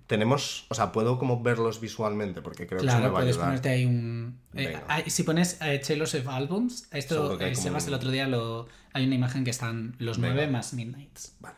Tenemos... 0.07 0.65
O 0.69 0.73
sea, 0.75 0.91
puedo 0.91 1.17
como 1.17 1.41
verlos 1.41 1.79
visualmente 1.79 2.41
porque 2.41 2.67
creo 2.67 2.81
que 2.81 2.87
eso 2.87 2.95
me 2.95 3.01
Claro, 3.01 3.13
va 3.13 3.19
a 3.19 3.21
puedes 3.21 3.35
ayudar. 3.35 3.47
ponerte 3.49 3.69
ahí 3.69 3.85
un. 3.85 4.39
eh, 4.53 4.77
ah, 4.89 5.01
si 5.07 5.23
pones 5.23 5.57
eh, 5.61 5.79
Taylor 5.85 6.07
Swift 6.07 6.27
Albums, 6.27 6.87
esto 6.91 7.39
eh, 7.39 7.55
Sebas 7.55 7.83
un- 7.83 7.89
el 7.89 7.93
otro 7.93 8.09
día 8.11 8.27
lo, 8.27 8.67
hay 8.91 9.05
una 9.05 9.15
imagen 9.15 9.43
que 9.43 9.51
están 9.51 9.95
los 9.99 10.17
nueve 10.19 10.47
más 10.47 10.73
Midnights. 10.73 11.35
Vale. 11.39 11.55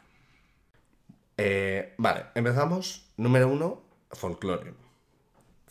Eh, 1.38 1.94
vale, 1.98 2.26
empezamos. 2.36 3.08
Número 3.18 3.48
uno, 3.50 3.82
folclore. 4.12 4.74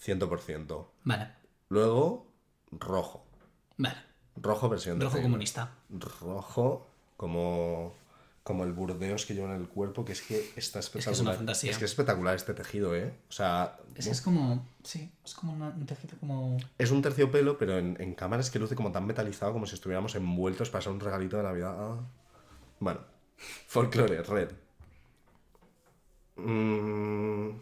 100%. 0.05 0.86
Vale, 1.05 1.28
Luego, 1.69 2.27
rojo. 2.73 3.24
vale. 3.78 3.97
Rojo 4.36 4.69
versión 4.69 4.99
de 4.99 5.05
Rojo 5.05 5.23
comunista. 5.23 5.70
Rojo 5.91 6.89
como, 7.16 7.95
como 8.43 8.65
el 8.65 8.73
burdeos 8.73 9.24
que 9.27 9.35
lleva 9.35 9.55
en 9.55 9.61
el 9.61 9.69
cuerpo, 9.69 10.05
que 10.05 10.12
es 10.12 10.23
que 10.23 10.53
está 10.57 10.81
es 10.81 10.86
espectacular. 10.86 11.23
una 11.28 11.35
fantasía. 11.35 11.70
Es 11.70 11.78
que 11.78 11.85
es 11.85 11.93
espectacular 11.93 12.35
este 12.35 12.53
tejido, 12.53 12.95
¿eh? 12.97 13.15
O 13.28 13.32
sea, 13.32 13.77
Es, 13.95 14.05
que 14.07 14.11
es 14.11 14.20
como. 14.20 14.66
Sí, 14.82 15.11
es 15.24 15.35
como 15.35 15.53
una- 15.53 15.69
un 15.69 15.86
tejido 15.86 16.19
como. 16.19 16.59
es 16.77 16.91
un 16.91 17.01
terciopelo, 17.01 17.57
pero 17.59 17.78
en, 17.78 17.97
en 18.01 18.15
cámara 18.15 18.41
es 18.43 18.51
que 18.51 18.59
luce 18.59 18.74
como 18.74 18.91
tan 18.93 19.07
metalizado 19.07 19.53
como 19.53 19.66
si 19.66 19.74
estuviéramos 19.77 20.15
envueltos 20.16 20.69
para 20.69 20.82
ser 20.82 20.93
un 20.93 21.01
regalito 21.01 21.36
de 21.36 21.45
Navidad. 21.45 21.74
Ah. 21.78 22.01
Bueno, 22.81 23.01
folclore, 23.69 24.23
red. 24.24 24.51
Mm, 26.45 27.59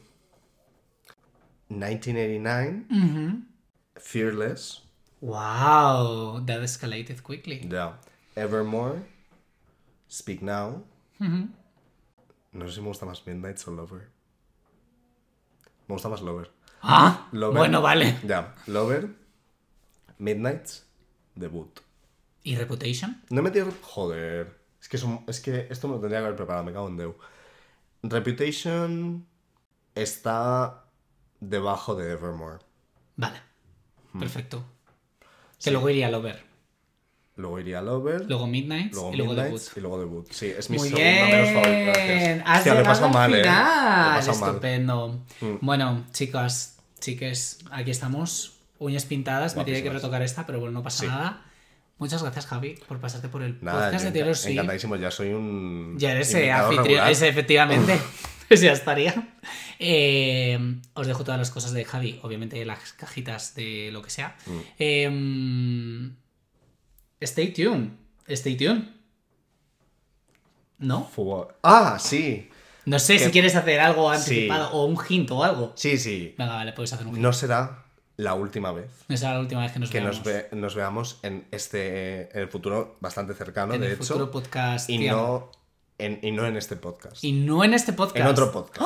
1989, 1.68 2.86
Ujú. 2.90 3.42
Fearless, 3.96 4.82
Wow, 5.20 6.42
that 6.46 6.60
escalated 6.62 7.22
quickly. 7.22 7.60
ya. 7.68 7.98
Evermore, 8.34 9.02
Speak 10.10 10.42
Now. 10.42 10.84
Ujú. 11.20 11.48
No 12.52 12.66
sé 12.66 12.74
si 12.74 12.80
me 12.80 12.88
gusta 12.88 13.06
más 13.06 13.24
Midnight 13.26 13.58
o 13.66 13.70
Lover. 13.70 14.08
Me 15.88 15.94
gusta 15.94 16.08
más 16.08 16.20
Lover. 16.22 16.50
Ah, 16.82 17.28
Lover. 17.32 17.56
bueno, 17.58 17.80
vale. 17.80 18.18
Ya, 18.26 18.54
Lover, 18.66 19.08
Midnight, 20.18 20.66
Debut. 21.36 21.80
¿Y 22.42 22.56
Reputation? 22.56 23.22
No 23.30 23.38
he 23.40 23.42
metido... 23.42 23.70
Joder. 23.82 24.60
Es 24.80 24.88
que, 24.88 24.98
son- 24.98 25.22
es 25.28 25.40
que 25.40 25.68
esto 25.70 25.86
me 25.86 25.94
lo 25.94 26.00
tendría 26.00 26.18
que 26.20 26.24
haber 26.26 26.36
preparado, 26.36 26.64
me 26.64 26.72
cago 26.72 26.88
en 26.88 26.96
Deu. 26.96 27.14
Reputation 28.02 29.26
está 29.94 30.84
debajo 31.40 31.94
de 31.94 32.12
Evermore. 32.12 32.58
Vale, 33.16 33.40
perfecto. 34.18 34.58
Que 34.58 35.24
Hmm. 35.24 35.58
Sí. 35.58 35.70
luego 35.70 35.90
iría 35.90 36.10
Lover. 36.10 36.42
Luego 37.36 37.60
iría 37.60 37.80
Lover, 37.80 38.26
Luego 38.28 38.46
Midnight 38.46 38.92
luego 38.92 39.12
y 39.14 39.16
luego 39.16 39.34
Debut. 39.34 39.62
y 39.76 39.80
luego 39.80 39.98
Debut. 40.00 40.26
Sí, 40.30 40.46
es 40.46 40.68
mi 40.68 40.76
Muy 40.76 40.88
segunda 40.90 41.08
menos 41.26 41.48
favorita. 41.48 41.70
bien. 41.72 41.86
gracias. 41.86 42.42
Has 42.46 42.58
Hostia, 42.58 42.74
lo 42.74 42.78
he 42.78 42.82
llegado 42.82 42.84
pasado 42.84 43.06
al 43.06 43.12
mal, 43.12 43.34
eh. 43.34 43.36
Lo 43.36 43.38
he 43.38 43.42
final. 43.42 44.14
pasado. 44.26 44.46
Estupendo. 44.50 45.20
Mm. 45.40 45.54
Bueno, 45.62 46.04
chicas, 46.12 46.76
chiques, 47.00 47.58
aquí 47.70 47.90
estamos. 47.90 48.58
Uñas 48.78 49.04
pintadas. 49.06 49.56
Me 49.56 49.64
tiene 49.64 49.82
que 49.82 49.90
retocar 49.90 50.20
esta, 50.22 50.44
pero 50.44 50.58
bueno, 50.60 50.72
no 50.72 50.82
pasa 50.82 51.00
Sí. 51.00 51.06
nada. 51.06 51.42
Muchas 52.02 52.20
gracias, 52.20 52.46
Javi, 52.46 52.74
por 52.88 52.98
pasarte 52.98 53.28
por 53.28 53.44
el 53.44 53.58
Nada, 53.60 53.84
podcast 53.84 54.06
de 54.06 54.10
Taylor 54.10 54.34
Swift. 54.36 54.50
encantadísimo. 54.54 54.96
Ya 54.96 55.12
soy 55.12 55.28
un 55.28 55.94
Ya 55.96 56.10
eres 56.10 56.34
eh, 56.34 56.50
anfitrión, 56.50 57.06
ese, 57.06 57.28
efectivamente. 57.28 57.96
Pues 58.48 58.60
ya 58.60 58.72
estaría. 58.72 59.34
Eh, 59.78 60.58
os 60.94 61.06
dejo 61.06 61.22
todas 61.22 61.38
las 61.38 61.52
cosas 61.52 61.72
de 61.72 61.84
Javi, 61.84 62.18
obviamente 62.22 62.64
las 62.64 62.92
cajitas 62.94 63.54
de 63.54 63.90
lo 63.92 64.02
que 64.02 64.10
sea. 64.10 64.36
Mm. 64.46 64.58
Eh, 64.80 66.10
stay 67.20 67.52
tuned. 67.52 67.90
Stay 68.26 68.56
tuned. 68.56 68.82
¿No? 70.80 71.04
Fútbol. 71.04 71.54
Ah, 71.62 71.98
sí. 72.00 72.50
No 72.84 72.98
sé 72.98 73.20
si 73.20 73.30
quieres 73.30 73.54
hacer 73.54 73.78
algo 73.78 74.12
Sí. 74.16 74.18
anticipado 74.18 74.72
o 74.72 74.86
un 74.86 74.98
hint 75.08 75.30
o 75.30 75.44
algo. 75.44 75.72
Sí, 75.76 75.96
sí. 75.96 76.34
Venga, 76.36 76.54
vale, 76.56 76.72
puedes 76.72 76.92
hacer 76.92 77.06
un 77.06 77.12
hint. 77.14 77.22
No 77.22 77.32
será 77.32 77.81
la 78.16 78.34
última 78.34 78.72
vez 78.72 78.90
No 79.08 79.16
será 79.16 79.34
la 79.34 79.40
última 79.40 79.62
vez 79.62 79.72
que 79.72 79.78
nos 79.78 79.90
que 79.90 79.98
veamos. 80.00 80.16
nos, 80.18 80.24
ve- 80.24 80.48
nos 80.52 80.74
veamos 80.74 81.18
en 81.22 81.46
este 81.50 82.30
en 82.36 82.42
el 82.42 82.48
futuro 82.48 82.96
bastante 83.00 83.34
cercano, 83.34 83.74
en 83.74 83.80
de 83.80 83.86
el 83.88 83.92
hecho. 83.94 84.04
futuro 84.04 84.30
podcast. 84.30 84.88
y, 84.90 84.98
no 85.08 85.50
en, 85.98 86.18
y 86.22 86.30
no 86.32 86.46
en 86.46 86.56
este 86.56 86.76
podcast. 86.76 87.22
Y 87.24 87.32
no 87.32 87.64
en 87.64 87.74
este 87.74 87.92
podcast. 87.92 88.16
en 88.18 88.26
otro 88.26 88.50
podcast. 88.52 88.84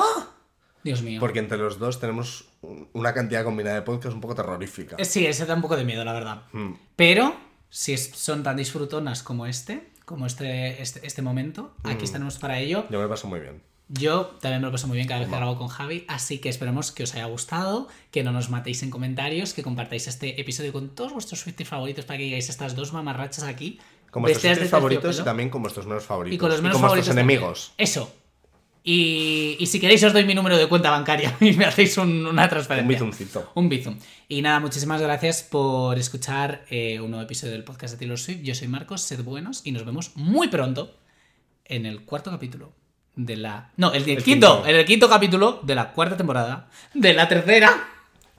Dios 0.83 1.01
mío. 1.01 1.19
Porque 1.19 1.39
entre 1.39 1.57
los 1.57 1.79
dos 1.79 1.99
tenemos 1.99 2.47
un- 2.61 2.87
una 2.93 3.13
cantidad 3.13 3.43
combinada 3.43 3.75
de 3.75 3.81
podcasts 3.81 4.13
un 4.15 4.21
poco 4.21 4.35
terrorífica. 4.35 4.95
Eh, 4.97 5.05
Sí, 5.05 5.25
ese 5.25 5.45
da 5.45 5.55
un 5.55 5.61
poco 5.61 5.75
de 5.75 5.83
miedo, 5.83 6.05
la 6.05 6.13
verdad. 6.13 6.43
Mm. 6.53 6.73
Pero, 6.95 7.35
si 7.69 7.93
es- 7.93 8.11
son 8.15 8.43
tan 8.43 8.55
disfrutonas 8.55 9.23
como 9.23 9.45
este, 9.47 9.89
como 10.05 10.25
este, 10.25 10.81
este, 10.81 11.05
este 11.05 11.21
momento, 11.21 11.73
Mm. 11.83 11.87
aquí 11.89 12.05
estaremos 12.05 12.37
para 12.37 12.59
ello. 12.59 12.85
Yo 12.89 13.01
me 13.01 13.07
paso 13.09 13.27
muy 13.27 13.39
bien. 13.41 13.61
Yo 13.89 14.25
también 14.41 14.61
me 14.61 14.67
lo 14.67 14.71
paso 14.73 14.87
muy 14.87 14.97
bien 14.97 15.07
cada 15.07 15.21
vez 15.21 15.29
que 15.29 15.35
grabo 15.35 15.57
con 15.57 15.69
Javi, 15.69 16.03
así 16.09 16.39
que 16.39 16.49
esperemos 16.49 16.91
que 16.91 17.03
os 17.03 17.13
haya 17.15 17.25
gustado, 17.25 17.87
que 18.11 18.21
no 18.21 18.33
nos 18.33 18.49
matéis 18.49 18.83
en 18.83 18.89
comentarios, 18.89 19.53
que 19.53 19.63
compartáis 19.63 20.07
este 20.07 20.41
episodio 20.41 20.73
con 20.73 20.89
todos 20.93 21.13
vuestros 21.13 21.39
Swifties 21.39 21.69
favoritos 21.69 22.03
para 22.03 22.17
que 22.17 22.25
digáis 22.25 22.49
estas 22.49 22.75
dos 22.75 22.91
mamarrachas 22.91 23.45
aquí. 23.45 23.79
Con 24.11 24.23
vuestros 24.23 24.57
de 24.59 24.65
favoritos 24.65 25.19
y 25.19 25.23
también 25.23 25.49
con 25.49 25.61
vuestros 25.61 25.85
menos 25.85 26.03
favoritos. 26.03 26.35
Y 26.35 26.37
con 26.37 26.49
los 26.49 26.61
menos 26.61 26.73
con 26.75 26.81
favoritos. 26.81 27.07
vuestros 27.07 27.15
también. 27.15 27.39
enemigos. 27.39 27.71
Eso. 27.77 28.13
Y, 28.83 29.57
y 29.59 29.65
si 29.67 29.79
queréis 29.81 30.01
os 30.05 30.13
doy 30.13 30.23
mi 30.25 30.33
número 30.33 30.57
de 30.57 30.67
cuenta 30.67 30.89
bancaria 30.91 31.35
y 31.41 31.51
me 31.53 31.65
hacéis 31.65 31.97
un- 31.97 32.25
una 32.25 32.43
Un 32.43 32.49
transferencia. 32.49 32.87
bizuncito. 32.89 33.51
Un 33.55 33.67
bizum. 33.69 33.97
Y 34.29 34.41
nada, 34.41 34.59
muchísimas 34.61 35.01
gracias 35.01 35.43
por 35.43 35.97
escuchar 35.97 36.63
eh, 36.69 36.99
un 37.01 37.11
nuevo 37.11 37.23
episodio 37.25 37.53
del 37.53 37.63
podcast 37.65 37.93
de 37.93 37.99
Taylor 37.99 38.17
Swift. 38.19 38.41
Yo 38.43 38.55
soy 38.55 38.67
Marcos, 38.69 39.01
sed 39.01 39.23
buenos 39.23 39.61
y 39.65 39.71
nos 39.73 39.85
vemos 39.85 40.11
muy 40.15 40.47
pronto 40.47 40.95
en 41.65 41.85
el 41.85 42.03
cuarto 42.05 42.31
capítulo 42.31 42.71
de 43.17 43.35
la... 43.35 43.71
No, 43.75 43.91
el, 43.91 44.03
el 44.03 44.09
El 44.17 44.23
quinto, 44.23 44.55
quinto. 44.57 44.67
en 44.69 44.75
el 44.77 44.85
quinto 44.85 45.09
capítulo 45.09 45.59
de 45.63 45.75
la 45.75 45.91
cuarta 45.91 46.15
temporada 46.15 46.69
de 46.93 47.13
la 47.13 47.27
tercera. 47.27 47.89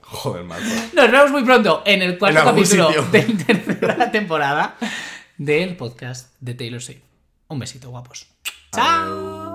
Joder, 0.01 0.43
Marco. 0.43 0.65
Nos 0.93 1.11
vemos 1.11 1.29
muy 1.31 1.43
pronto 1.43 1.83
en 1.85 2.01
el 2.01 2.17
cuarto 2.17 2.39
En 2.39 2.45
capítulo 2.45 2.89
de 3.11 3.27
la 3.27 3.45
tercera 3.45 4.11
temporada 4.11 4.75
del 5.37 5.75
podcast 5.77 6.33
de 6.39 6.55
Taylor 6.55 6.81
Swift. 6.81 7.01
Un 7.49 7.59
besito, 7.59 7.89
guapos. 7.91 8.25
¡Chao! 8.73 9.48